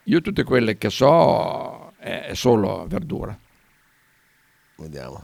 io 0.04 0.22
tutte 0.22 0.44
quelle 0.44 0.78
che 0.78 0.90
so 0.90 1.94
è, 1.98 2.26
è 2.28 2.34
solo 2.36 2.86
verdura. 2.88 3.38
Vediamo. 4.78 5.24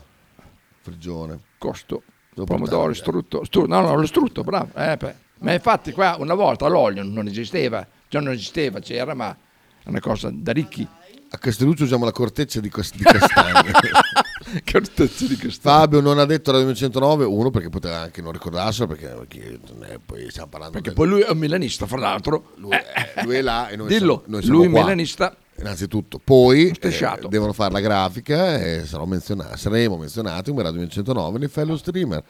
Frigione. 0.81 1.39
Costo, 1.57 2.03
Devo 2.33 2.45
pomodori, 2.45 2.69
portare, 2.71 2.93
strutto, 2.95 3.43
stru- 3.43 3.67
no, 3.67 3.81
no, 3.81 3.95
lo 3.95 4.05
strutto, 4.05 4.43
bravo. 4.43 4.69
eh. 4.75 4.97
Ma 5.39 5.53
infatti 5.53 5.91
qua 5.91 6.15
una 6.19 6.33
volta 6.33 6.67
l'olio 6.67 7.03
non 7.03 7.27
esisteva, 7.27 7.85
cioè 8.07 8.21
non 8.21 8.33
esisteva, 8.33 8.79
c'era, 8.79 9.13
ma 9.13 9.35
è 9.83 9.89
una 9.89 9.99
cosa 9.99 10.29
da 10.31 10.51
ricchi. 10.53 10.87
A 11.31 11.37
Castelluccio 11.37 11.83
usiamo 11.83 12.05
la 12.05 12.11
corteccia 12.11 12.59
di, 12.59 12.69
cos- 12.69 12.95
di 12.95 13.03
corteccia 14.71 15.25
di 15.25 15.35
castagne. 15.35 15.77
Fabio 15.79 15.99
non 16.01 16.19
ha 16.19 16.25
detto 16.25 16.51
Radio 16.51 16.73
109, 16.73 17.25
uno 17.25 17.49
perché 17.51 17.69
poteva 17.69 17.97
anche 17.99 18.21
non 18.21 18.31
ricordarselo, 18.31 18.87
perché, 18.87 19.07
perché 19.07 19.59
poi 20.05 20.29
stiamo 20.29 20.49
parlando 20.49 20.73
Perché 20.73 20.89
del- 20.89 20.97
poi 20.97 21.07
lui 21.07 21.21
è 21.21 21.29
un 21.29 21.37
milanista, 21.37 21.85
fra 21.85 21.97
l'altro. 21.97 22.51
lui, 22.55 22.71
eh, 22.71 23.23
lui 23.23 23.35
è 23.35 23.41
là 23.41 23.69
e 23.69 23.75
noi 23.75 23.87
Dillo, 23.87 23.99
siamo, 23.99 24.23
noi 24.27 24.41
siamo 24.43 24.57
lui 24.59 24.69
qua. 24.69 24.81
milanista. 24.81 25.35
Innanzitutto, 25.59 26.21
poi 26.23 26.69
eh, 26.79 27.19
devono 27.27 27.51
fare 27.51 27.73
la 27.73 27.81
grafica 27.81 28.57
e 28.57 28.85
sarò 28.85 29.03
menziona- 29.05 29.57
saremo 29.57 29.97
menzionati 29.97 30.51
come 30.51 30.63
Radio 30.63 30.87
109 30.87 31.37
nei 31.37 31.49
fellow 31.49 31.75
streamer. 31.75 32.23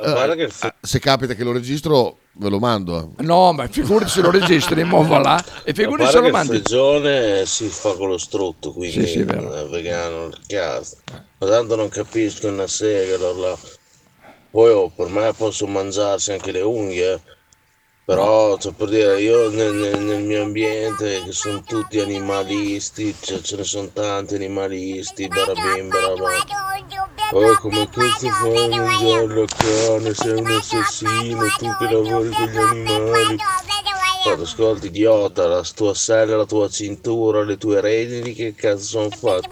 Guarda 0.00 0.34
che 0.34 0.44
Eh, 0.44 0.74
se 0.80 0.98
capita 0.98 1.34
che 1.34 1.44
lo 1.44 1.52
registro, 1.52 2.18
ve 2.32 2.48
lo 2.48 2.58
mando. 2.58 3.12
eh. 3.18 3.22
No, 3.22 3.52
ma 3.52 3.66
figurati 3.68 4.10
se 4.10 4.20
lo 4.22 4.30
registri, 4.30 4.82
mo 4.84 5.06
va 5.06 5.18
là, 5.18 5.44
e 5.62 5.74
figurati 5.74 6.10
se 6.10 6.16
lo 6.16 6.20
che 6.22 6.26
il 6.28 6.32
mandi. 6.32 6.48
frigione 6.56 7.46
si 7.46 7.68
fa 7.68 7.94
con 7.94 8.08
lo 8.08 8.18
strutto, 8.18 8.72
quindi 8.72 9.00
Sì, 9.00 9.06
sì, 9.06 9.18
è 9.20 9.24
è 9.26 9.66
vegano, 9.68 10.30
cazzo. 10.46 10.96
Ma 11.38 11.46
tanto 11.48 11.76
non 11.76 11.88
capisco 11.88 12.48
una 12.48 12.66
sega, 12.66 13.14
allora. 13.16 13.56
Poi 14.50 14.70
oh, 14.70 14.90
per 14.90 15.08
me 15.08 15.32
posso 15.36 15.66
mangiarsi 15.66 16.32
anche 16.32 16.52
le 16.52 16.60
unghie, 16.62 17.12
eh. 17.12 17.20
Però 18.04 18.58
cioè, 18.58 18.72
per 18.72 18.88
dire, 18.88 19.20
io 19.20 19.48
nel, 19.48 19.72
nel- 19.72 20.00
nel 20.00 20.22
mio 20.22 20.42
ambiente 20.42 21.22
che 21.24 21.32
sono 21.32 21.62
tutti 21.62 22.00
animalisti, 22.00 23.14
cioè, 23.18 23.40
ce 23.40 23.56
ne 23.56 23.64
sono 23.64 23.88
tanti 23.88 24.34
animalisti, 24.34 25.26
barabim, 25.28 25.88
barabà. 25.88 26.30
Oh, 27.32 27.58
come 27.58 27.88
cazzo 27.88 28.28
fai 28.28 28.72
a 28.72 28.76
mangiare 28.76 29.26
la 29.26 29.44
carne? 29.46 30.14
Sei 30.14 30.38
un 30.38 30.46
assassino, 30.46 31.46
tu 31.56 31.76
che 31.78 31.90
lavori 31.90 32.28
con 32.28 32.46
gli 32.46 32.56
animali. 32.58 33.36
Guarda, 34.22 34.42
ascolta, 34.42 34.86
idiota, 34.86 35.46
la 35.46 35.62
tua 35.74 35.94
sella, 35.94 36.36
la 36.36 36.44
tua 36.44 36.68
cintura, 36.68 37.42
le 37.42 37.56
tue 37.56 37.80
redini, 37.80 38.34
che 38.34 38.54
cazzo 38.54 38.84
sono 38.84 39.08
fatte? 39.10 39.48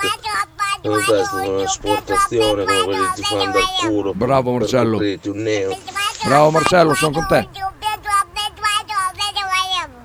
Non 0.83 1.03
te 1.05 1.21
è 1.21 1.25
stata 1.25 1.49
un'esportazione 1.49 2.65
come 2.65 2.83
quelli 2.83 3.03
che 3.07 3.13
ti 3.15 3.23
fanno 3.23 3.53
dal 3.53 3.63
culo. 3.81 4.13
Bravo, 4.15 4.53
Marcello. 4.53 5.01
Bravo 6.25 6.51
Marcello, 6.51 6.95
sono 6.95 7.13
con 7.13 7.27
te. 7.27 7.49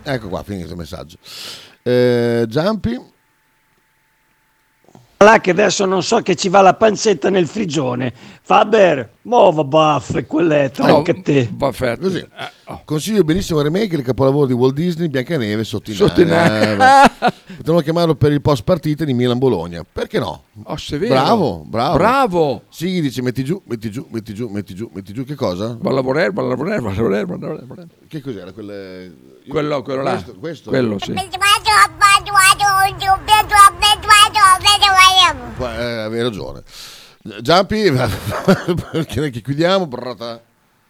Ecco 0.10 0.30
qua, 0.30 0.42
finito 0.42 0.72
il 0.72 0.78
messaggio. 0.78 1.18
Eh, 1.84 2.46
Giampi, 2.48 2.98
Là 5.20 5.40
che 5.42 5.50
adesso 5.50 5.86
non 5.86 6.04
so 6.04 6.20
che 6.22 6.36
ci 6.36 6.48
va 6.48 6.62
la 6.62 6.76
pancetta 6.76 7.32
nel 7.32 7.48
frigione. 7.48 8.14
Faber, 8.40 9.14
mo 9.24 9.52
va 9.52 9.64
baffe, 9.64 10.28
quell'etto, 10.28 10.84
anche 10.84 11.24
te. 11.24 11.50
Così. 12.00 12.24
Consiglio 12.86 13.24
benissimo 13.24 13.58
il 13.58 13.66
remake 13.66 13.96
del 13.96 14.06
capolavoro 14.06 14.46
di 14.46 14.54
Walt 14.54 14.76
Disney 14.76 15.08
Biancaneve 15.08 15.64
nani. 16.24 16.84
Eh, 16.84 17.34
Potremmo 17.58 17.80
chiamarlo 17.80 18.14
per 18.14 18.32
il 18.32 18.42
post 18.42 18.64
partita 18.64 19.06
di 19.06 19.16
Milan-Bologna. 19.16 19.84
Perché 19.92 20.20
no? 20.20 20.44
Oh, 20.66 20.78
se 20.78 20.98
è 20.98 21.00
vero. 21.00 21.16
Bravo, 21.16 21.64
bravo. 21.66 21.98
Bravo. 21.98 22.62
Sì, 22.70 23.02
dice 23.02 23.24
metti 23.24 23.44
giù, 23.44 23.60
metti 23.66 23.90
giù, 23.90 24.06
metti 24.12 24.36
giù, 24.36 24.48
metti 24.50 24.76
giù, 24.76 24.92
metti 24.94 25.14
giù. 25.14 25.26
Che 25.26 25.34
cosa? 25.34 25.76
Va 25.82 25.90
a 25.90 25.94
lavorare, 25.94 26.30
va 26.30 26.44
a 26.44 26.46
lavorare, 26.46 26.80
va 26.80 26.92
a 26.92 26.94
lavorare, 26.94 27.26
va 27.26 27.34
a 27.34 27.38
lavorare, 27.38 27.66
va 27.66 27.74
a 27.74 27.78
lavorare. 27.78 27.88
Che 28.08 28.22
cos'era? 28.22 28.52
Quelle... 28.52 29.36
Quello, 29.48 29.82
quello 29.82 30.04
là. 30.04 30.12
Questo, 30.12 30.36
questo? 30.40 30.70
Quello, 30.70 30.98
sì. 31.00 31.14
Eh, 35.60 35.98
avevi 36.00 36.22
ragione. 36.22 36.64
Giampi, 37.42 37.84
che 39.08 39.30
che 39.30 39.42
chiudiamo, 39.42 39.88
brata. 39.88 40.42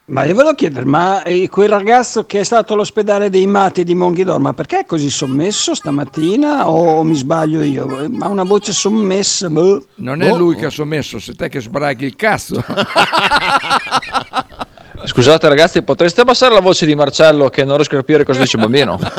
Ma 0.09 0.23
io 0.23 0.35
volevo 0.35 0.55
chiedere, 0.55 0.85
ma 0.85 1.21
eh, 1.23 1.49
quel 1.49 1.67
ragazzo 1.67 2.25
che 2.25 2.39
è 2.39 2.43
stato 2.43 2.73
all'ospedale 2.73 3.29
dei 3.29 3.45
matti 3.45 3.84
di 3.84 3.93
Monghidor, 3.93 4.39
ma 4.39 4.53
perché 4.53 4.79
è 4.79 4.85
così 4.85 5.09
sommesso 5.09 5.75
stamattina 5.75 6.69
o 6.69 7.03
mi 7.03 7.15
sbaglio 7.15 7.61
io? 7.61 8.03
Eh, 8.03 8.07
Ma 8.07 8.27
una 8.27 8.43
voce 8.43 8.71
sommessa, 8.71 9.49
boh. 9.49 9.85
Non 9.95 10.21
è 10.21 10.29
Boh. 10.29 10.38
lui 10.38 10.55
che 10.55 10.67
ha 10.67 10.69
sommesso, 10.69 11.19
sei 11.19 11.35
te 11.35 11.49
che 11.49 11.59
sbraghi 11.59 12.05
il 12.05 12.15
cazzo. 12.15 12.63
Scusate 15.07 15.47
ragazzi, 15.47 15.81
potreste 15.84 16.21
abbassare 16.21 16.53
la 16.53 16.59
voce 16.59 16.85
di 16.85 16.93
Marcello 16.93 17.49
che 17.49 17.63
non 17.63 17.75
riesco 17.77 17.93
a 17.95 17.99
capire 17.99 18.23
cosa 18.23 18.41
dice 18.41 18.57
il 18.57 18.61
bambino? 18.63 18.99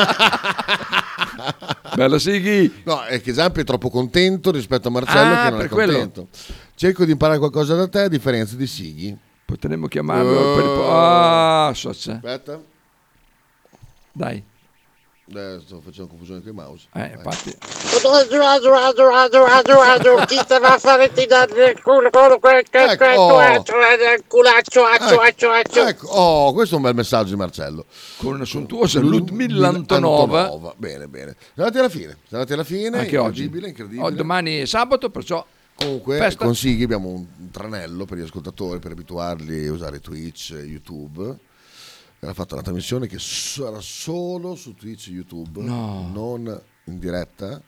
Bella 1.95 2.19
Sighi. 2.19 2.83
No, 2.85 3.03
è 3.03 3.21
che 3.21 3.33
Giampi 3.33 3.61
è 3.61 3.65
troppo 3.65 3.89
contento 3.91 4.51
rispetto 4.51 4.89
a 4.89 4.91
Marcello 4.91 5.33
Ah, 5.35 5.45
che 5.45 5.51
non 5.51 5.59
è 5.59 5.63
per 5.63 5.71
quello. 5.71 5.93
contento. 5.99 6.29
Cerco 6.75 7.05
di 7.05 7.13
imparare 7.13 7.39
qualcosa 7.39 7.75
da 7.75 7.89
te 7.89 8.01
a 8.03 8.09
differenza 8.09 8.55
di 8.55 8.67
Sighi. 8.67 9.17
Potremmo 9.45 9.89
chiamarlo 9.89 10.55
per 10.55 10.65
il 10.65 10.71
po- 10.71 10.91
Ah, 10.91 11.73
so 11.75 11.91
c'è. 11.91 12.13
Aspetta. 12.13 12.61
Dai. 14.13 14.43
Eh, 15.35 15.61
sto 15.65 15.81
facendo 15.83 16.09
confusione 16.09 16.41
con 16.41 16.51
i 16.51 16.55
mouse. 16.55 16.89
Eh, 16.95 17.13
infatti. 17.15 17.55
Chi 20.27 20.41
te 20.47 20.59
va 20.59 20.75
a 20.75 20.79
fare 20.79 21.13
ti 21.13 21.27
dare 21.27 21.53
nel 21.55 21.83
culo 21.83 22.09
con 22.11 22.39
quel 22.41 22.65
che 22.69 23.15
oh. 23.17 23.27
culaccio, 24.27 24.85
accio, 24.85 25.21
accio, 25.21 25.51
accio. 25.51 25.87
Ecco, 25.87 26.07
oh, 26.09 26.53
questo 26.53 26.75
è 26.75 26.79
un 26.79 26.85
bel 26.85 26.95
messaggio 26.95 27.31
di 27.31 27.37
Marcello. 27.37 27.85
Con 28.17 28.35
una 28.35 28.45
sontuosa 28.45 29.01
Ludmilla 29.01 29.69
Antonova. 29.69 30.45
Antonova. 30.45 30.75
Bene, 30.77 31.09
bene. 31.09 31.37
Siamo 31.55 31.69
andati 31.69 31.79
alla 31.79 31.89
fine. 31.89 32.17
Siamo 32.27 32.43
andati 32.43 32.53
alla 32.53 32.65
fine. 32.65 32.99
Anche 32.99 33.17
oggi. 33.19 33.45
incredibile. 33.45 34.03
Oh, 34.03 34.11
domani 34.11 34.59
è 34.59 34.65
sabato, 34.65 35.11
perciò 35.11 35.45
Comunque, 35.75 36.19
festa. 36.19 36.45
con 36.45 36.57
Sighi 36.57 36.83
abbiamo 36.83 37.09
un 37.09 37.51
tranello 37.53 38.05
per 38.05 38.19
gli 38.19 38.23
ascoltatori 38.23 38.81
per 38.81 38.93
abituarli 38.93 39.67
a 39.67 39.73
usare 39.73 40.01
Twitch 40.01 40.53
e 40.53 40.63
YouTube. 40.63 41.37
Era 42.21 42.33
fatta 42.35 42.55
una 42.55 42.63
trasmissione 42.65 43.07
che 43.07 43.19
sarà 43.21 43.81
solo 43.81 44.55
su 44.57 44.75
Twitch 44.75 45.09
e 45.09 45.13
YouTube, 45.13 45.63
No. 45.63 46.11
non 46.13 46.61
in 46.85 46.99
diretta, 46.99 47.63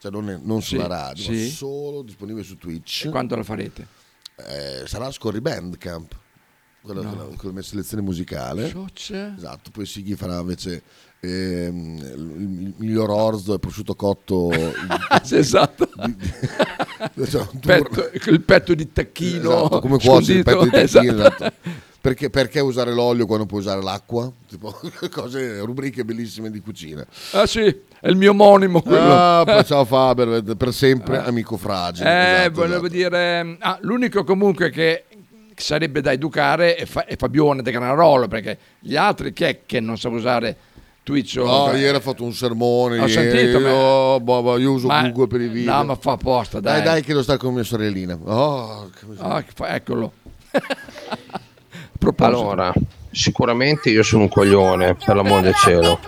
cioè 0.00 0.10
non, 0.10 0.40
non 0.42 0.62
sulla 0.62 0.84
Sì, 0.84 0.88
radio, 0.88 1.22
sì. 1.24 1.48
solo 1.50 2.02
disponibile 2.02 2.44
su 2.44 2.56
Twitch. 2.56 3.04
E 3.06 3.10
quando 3.10 3.36
la 3.36 3.44
farete? 3.44 3.86
Eh, 4.36 4.82
sarà 4.86 5.10
Scorri 5.12 5.40
Bandcamp. 5.40 6.16
quella, 6.80 7.02
quella- 7.02 7.36
come 7.36 7.62
selezione 7.62 8.02
musicale. 8.02 8.68
Ciocce? 8.68 9.34
Esatto, 9.36 9.70
poi 9.70 9.84
Sighi 9.86 10.14
farà 10.16 10.40
invece 10.40 10.82
ehm, 11.20 11.96
il, 11.98 12.74
miglior 12.78 13.10
orzo 13.10 13.54
e 13.54 13.58
prosciutto 13.60 13.94
cotto. 13.94 14.50
Sì, 15.22 15.36
esatto. 15.36 15.88
di- 16.04 16.16
di- 16.16 16.32
cioè, 17.30 17.46
Petto- 17.60 18.10
il 18.30 18.40
petto 18.42 18.74
di 18.74 18.90
tacchino 18.92 19.56
Esatto, 19.66 19.80
come 19.80 19.98
cuoci 19.98 20.32
il 20.32 20.42
petto 20.44 20.64
di 20.64 20.70
tacchino. 20.70 21.12
esatto. 21.12 21.44
esatto. 21.44 21.86
Perché, 22.00 22.30
perché 22.30 22.60
usare 22.60 22.92
l'olio 22.92 23.26
quando 23.26 23.44
puoi 23.44 23.60
usare 23.60 23.82
l'acqua? 23.82 24.30
Tipo, 24.48 24.72
cose, 25.10 25.58
rubriche 25.60 26.04
bellissime 26.04 26.50
di 26.50 26.60
cucina. 26.60 27.04
Ah 27.32 27.44
sì, 27.46 27.64
è 28.00 28.08
il 28.08 28.16
mio 28.16 28.30
omonimo 28.30 28.80
quello. 28.82 29.12
Ah, 29.12 29.62
ciao 29.64 29.84
Faber, 29.84 30.42
per 30.56 30.72
sempre 30.72 31.18
amico 31.18 31.56
fragile. 31.56 32.08
Eh, 32.08 32.34
esatto, 32.40 32.52
volevo 32.52 32.86
esatto. 32.86 32.88
dire, 32.92 33.56
ah, 33.58 33.78
l'unico 33.82 34.22
comunque 34.22 34.70
che 34.70 35.04
sarebbe 35.56 36.00
da 36.00 36.12
educare 36.12 36.76
è, 36.76 36.86
Fa- 36.86 37.04
è 37.04 37.16
Fabione 37.16 37.62
De 37.62 37.72
Granarolo, 37.72 38.28
perché 38.28 38.58
gli 38.78 38.94
altri 38.94 39.32
chi 39.32 39.44
è 39.44 39.60
che 39.66 39.80
non 39.80 39.98
sa 39.98 40.08
usare 40.08 40.56
Twitch? 41.02 41.36
No, 41.38 41.72
ieri 41.74 41.96
ha 41.96 42.00
fatto 42.00 42.22
un 42.22 42.32
sermone. 42.32 43.00
Ho 43.00 43.06
ieri, 43.06 43.12
sentito, 43.12 43.58
ma- 43.58 43.74
oh, 43.74 44.20
boh, 44.20 44.40
boh, 44.42 44.56
io 44.58 44.70
uso 44.70 44.86
Ma- 44.86 45.02
Google 45.02 45.26
per 45.26 45.40
i 45.40 45.48
video. 45.48 45.72
No, 45.74 45.84
ma 45.84 45.94
fa 45.96 46.12
apposta, 46.12 46.60
Dai, 46.60 46.76
dai. 46.76 46.84
dai, 46.84 47.02
che 47.02 47.12
lo 47.12 47.24
sta 47.24 47.36
con 47.36 47.54
mia 47.54 47.64
sorellina. 47.64 48.16
Oh, 48.22 48.88
che 48.96 49.04
miseria. 49.04 49.34
Ah, 49.34 49.44
eccolo. 51.98 52.26
Allora, 52.26 52.72
sicuramente 53.10 53.90
io 53.90 54.02
sono 54.02 54.22
un 54.22 54.28
coglione, 54.28 54.94
per 54.94 55.16
l'amor 55.16 55.40
del 55.42 55.54
cielo. 55.54 55.98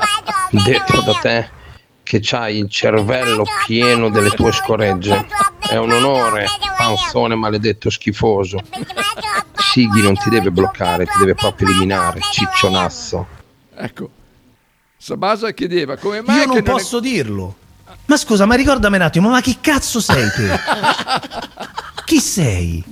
Detto 0.51 1.01
da 1.03 1.15
te 1.15 1.49
che 2.03 2.19
c'hai 2.21 2.59
il 2.59 2.69
cervello 2.69 3.45
pieno 3.67 4.09
delle 4.11 4.31
tue 4.31 4.53
scoregge. 4.53 5.27
È 5.59 5.77
un 5.77 5.93
onore, 5.93 6.47
panzone 6.77 7.37
maledetto 7.37 7.89
schifoso. 7.91 8.61
Sighi 9.55 10.03
non 10.03 10.17
ti 10.17 10.29
deve 10.29 10.51
bloccare, 10.51 11.05
ti 11.05 11.19
deve 11.21 11.35
proprio 11.35 11.69
eliminare, 11.69 12.21
ciccionasso. 12.33 13.27
Ecco. 13.77 14.11
Sabasa 14.97 15.53
chiedeva 15.53 15.97
come 15.97 16.21
mai 16.21 16.39
Io 16.39 16.45
non 16.47 16.55
che 16.55 16.61
è- 16.61 16.65
posso 16.65 16.99
dirlo. 17.01 17.55
Ma 18.07 18.17
scusa, 18.17 18.45
ma 18.45 18.57
ricordami 18.57 18.97
un 18.97 19.03
attimo, 19.03 19.29
ma 19.29 19.41
chi 19.41 19.59
cazzo 19.61 20.01
sei 20.01 20.29
tu? 20.33 20.43
chi 22.05 22.19
sei? 22.19 22.85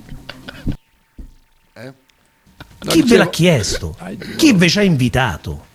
Eh? 2.81 2.85
No, 2.85 2.91
Chi 2.91 3.01
ve 3.03 3.17
l'ha 3.17 3.29
chiesto? 3.29 3.95
Chi 4.37 4.53
ve 4.53 4.69
ci 4.69 4.79
ha 4.79 4.83
invitato? 4.83 5.67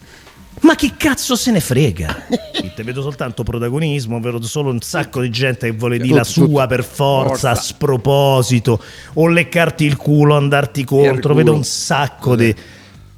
Ma 0.61 0.75
chi 0.77 0.95
cazzo 0.97 1.37
se 1.37 1.51
ne 1.51 1.61
frega? 1.61 2.27
Te 2.75 2.83
vedo 2.83 3.03
soltanto 3.03 3.43
protagonismo, 3.43 4.19
vedo 4.21 4.41
solo 4.43 4.71
un 4.71 4.81
sacco 4.81 5.21
di 5.21 5.29
gente 5.31 5.67
che 5.71 5.77
vuole 5.77 5.99
dire 5.99 6.15
la 6.17 6.25
sua 6.25 6.47
tutto. 6.47 6.67
per 6.69 6.85
forza, 6.85 7.51
a 7.51 7.55
sproposito, 7.55 8.83
o 9.15 9.27
leccarti 9.27 9.85
il 9.85 9.97
culo, 9.97 10.37
andarti 10.37 10.85
contro. 10.85 11.33
culo. 11.33 11.35
Vedo 11.35 11.53
un 11.55 11.65
sacco 11.65 12.35
di 12.35 12.55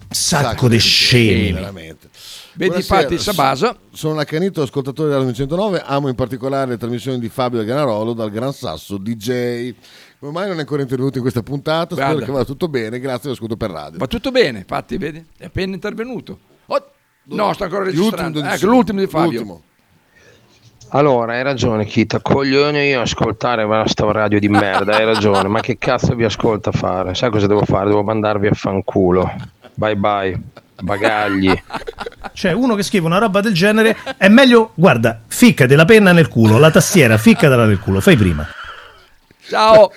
sacco 0.08 0.68
di 0.68 0.78
scemi. 0.78 1.52
veramente. 1.52 2.08
Vedi, 2.54 2.76
infatti, 2.76 3.18
Sabasa- 3.18 3.76
Sono 3.92 4.14
un 4.14 4.18
accanito 4.20 4.62
ascoltatore 4.62 5.10
della 5.10 5.20
909, 5.20 5.82
amo 5.84 6.08
in 6.08 6.14
particolare 6.14 6.70
le 6.70 6.78
trasmissioni 6.78 7.18
di 7.20 7.28
Fabio 7.28 7.62
Ganarolo 7.62 8.12
dal 8.14 8.30
Gran 8.30 8.52
Sasso 8.52 8.96
DJ. 8.96 9.74
Come 10.26 10.38
mai 10.40 10.48
non 10.48 10.56
è 10.56 10.60
ancora 10.62 10.82
intervenuto 10.82 11.16
in 11.18 11.22
questa 11.22 11.42
puntata? 11.44 11.94
Spero 11.94 12.08
Guarda. 12.08 12.24
che 12.24 12.32
vada 12.32 12.44
tutto 12.44 12.66
bene, 12.66 12.98
grazie 12.98 13.28
all'ascolto 13.28 13.56
per 13.56 13.70
radio. 13.70 13.96
Va 13.98 14.08
tutto 14.08 14.32
bene, 14.32 14.58
infatti, 14.58 14.96
vedi? 14.96 15.24
È 15.38 15.44
appena 15.44 15.72
intervenuto. 15.74 16.38
Oh, 16.66 16.84
no, 17.26 17.52
sta 17.52 17.64
ancora 17.66 17.84
L'ultimo 17.84 18.02
registrando. 18.06 18.40
di- 18.40 18.48
Ecco, 18.48 18.66
l'ultimo 18.66 18.98
di 18.98 19.06
Fabio. 19.06 19.30
l'ultimo. 19.30 19.62
Allora, 20.88 21.34
hai 21.34 21.44
ragione, 21.44 21.84
Kita. 21.84 22.18
Coglione 22.20 22.86
io 22.86 23.02
ascoltare 23.02 23.64
questa 23.66 24.10
radio 24.10 24.40
di 24.40 24.48
merda, 24.48 24.96
hai 24.96 25.04
ragione. 25.04 25.46
Ma 25.46 25.60
che 25.60 25.78
cazzo 25.78 26.16
vi 26.16 26.24
ascolta 26.24 26.70
a 26.70 26.72
fare? 26.72 27.14
Sai 27.14 27.30
cosa 27.30 27.46
devo 27.46 27.64
fare? 27.64 27.86
Devo 27.86 28.02
mandarvi 28.02 28.48
a 28.48 28.52
fanculo. 28.52 29.32
Bye 29.74 29.94
bye, 29.96 30.40
bagagli. 30.82 31.52
Cioè, 32.32 32.50
uno 32.50 32.74
che 32.74 32.82
scrive 32.82 33.06
una 33.06 33.18
roba 33.18 33.40
del 33.40 33.54
genere 33.54 33.96
è 34.16 34.26
meglio, 34.26 34.72
guarda, 34.74 35.20
ficcati 35.24 35.76
la 35.76 35.84
penna 35.84 36.10
nel 36.10 36.26
culo, 36.26 36.58
la 36.58 36.72
tastiera, 36.72 37.16
ficcatela 37.16 37.64
nel 37.64 37.78
culo, 37.78 38.00
fai 38.00 38.16
prima. 38.16 38.44
Ciao. 39.48 39.92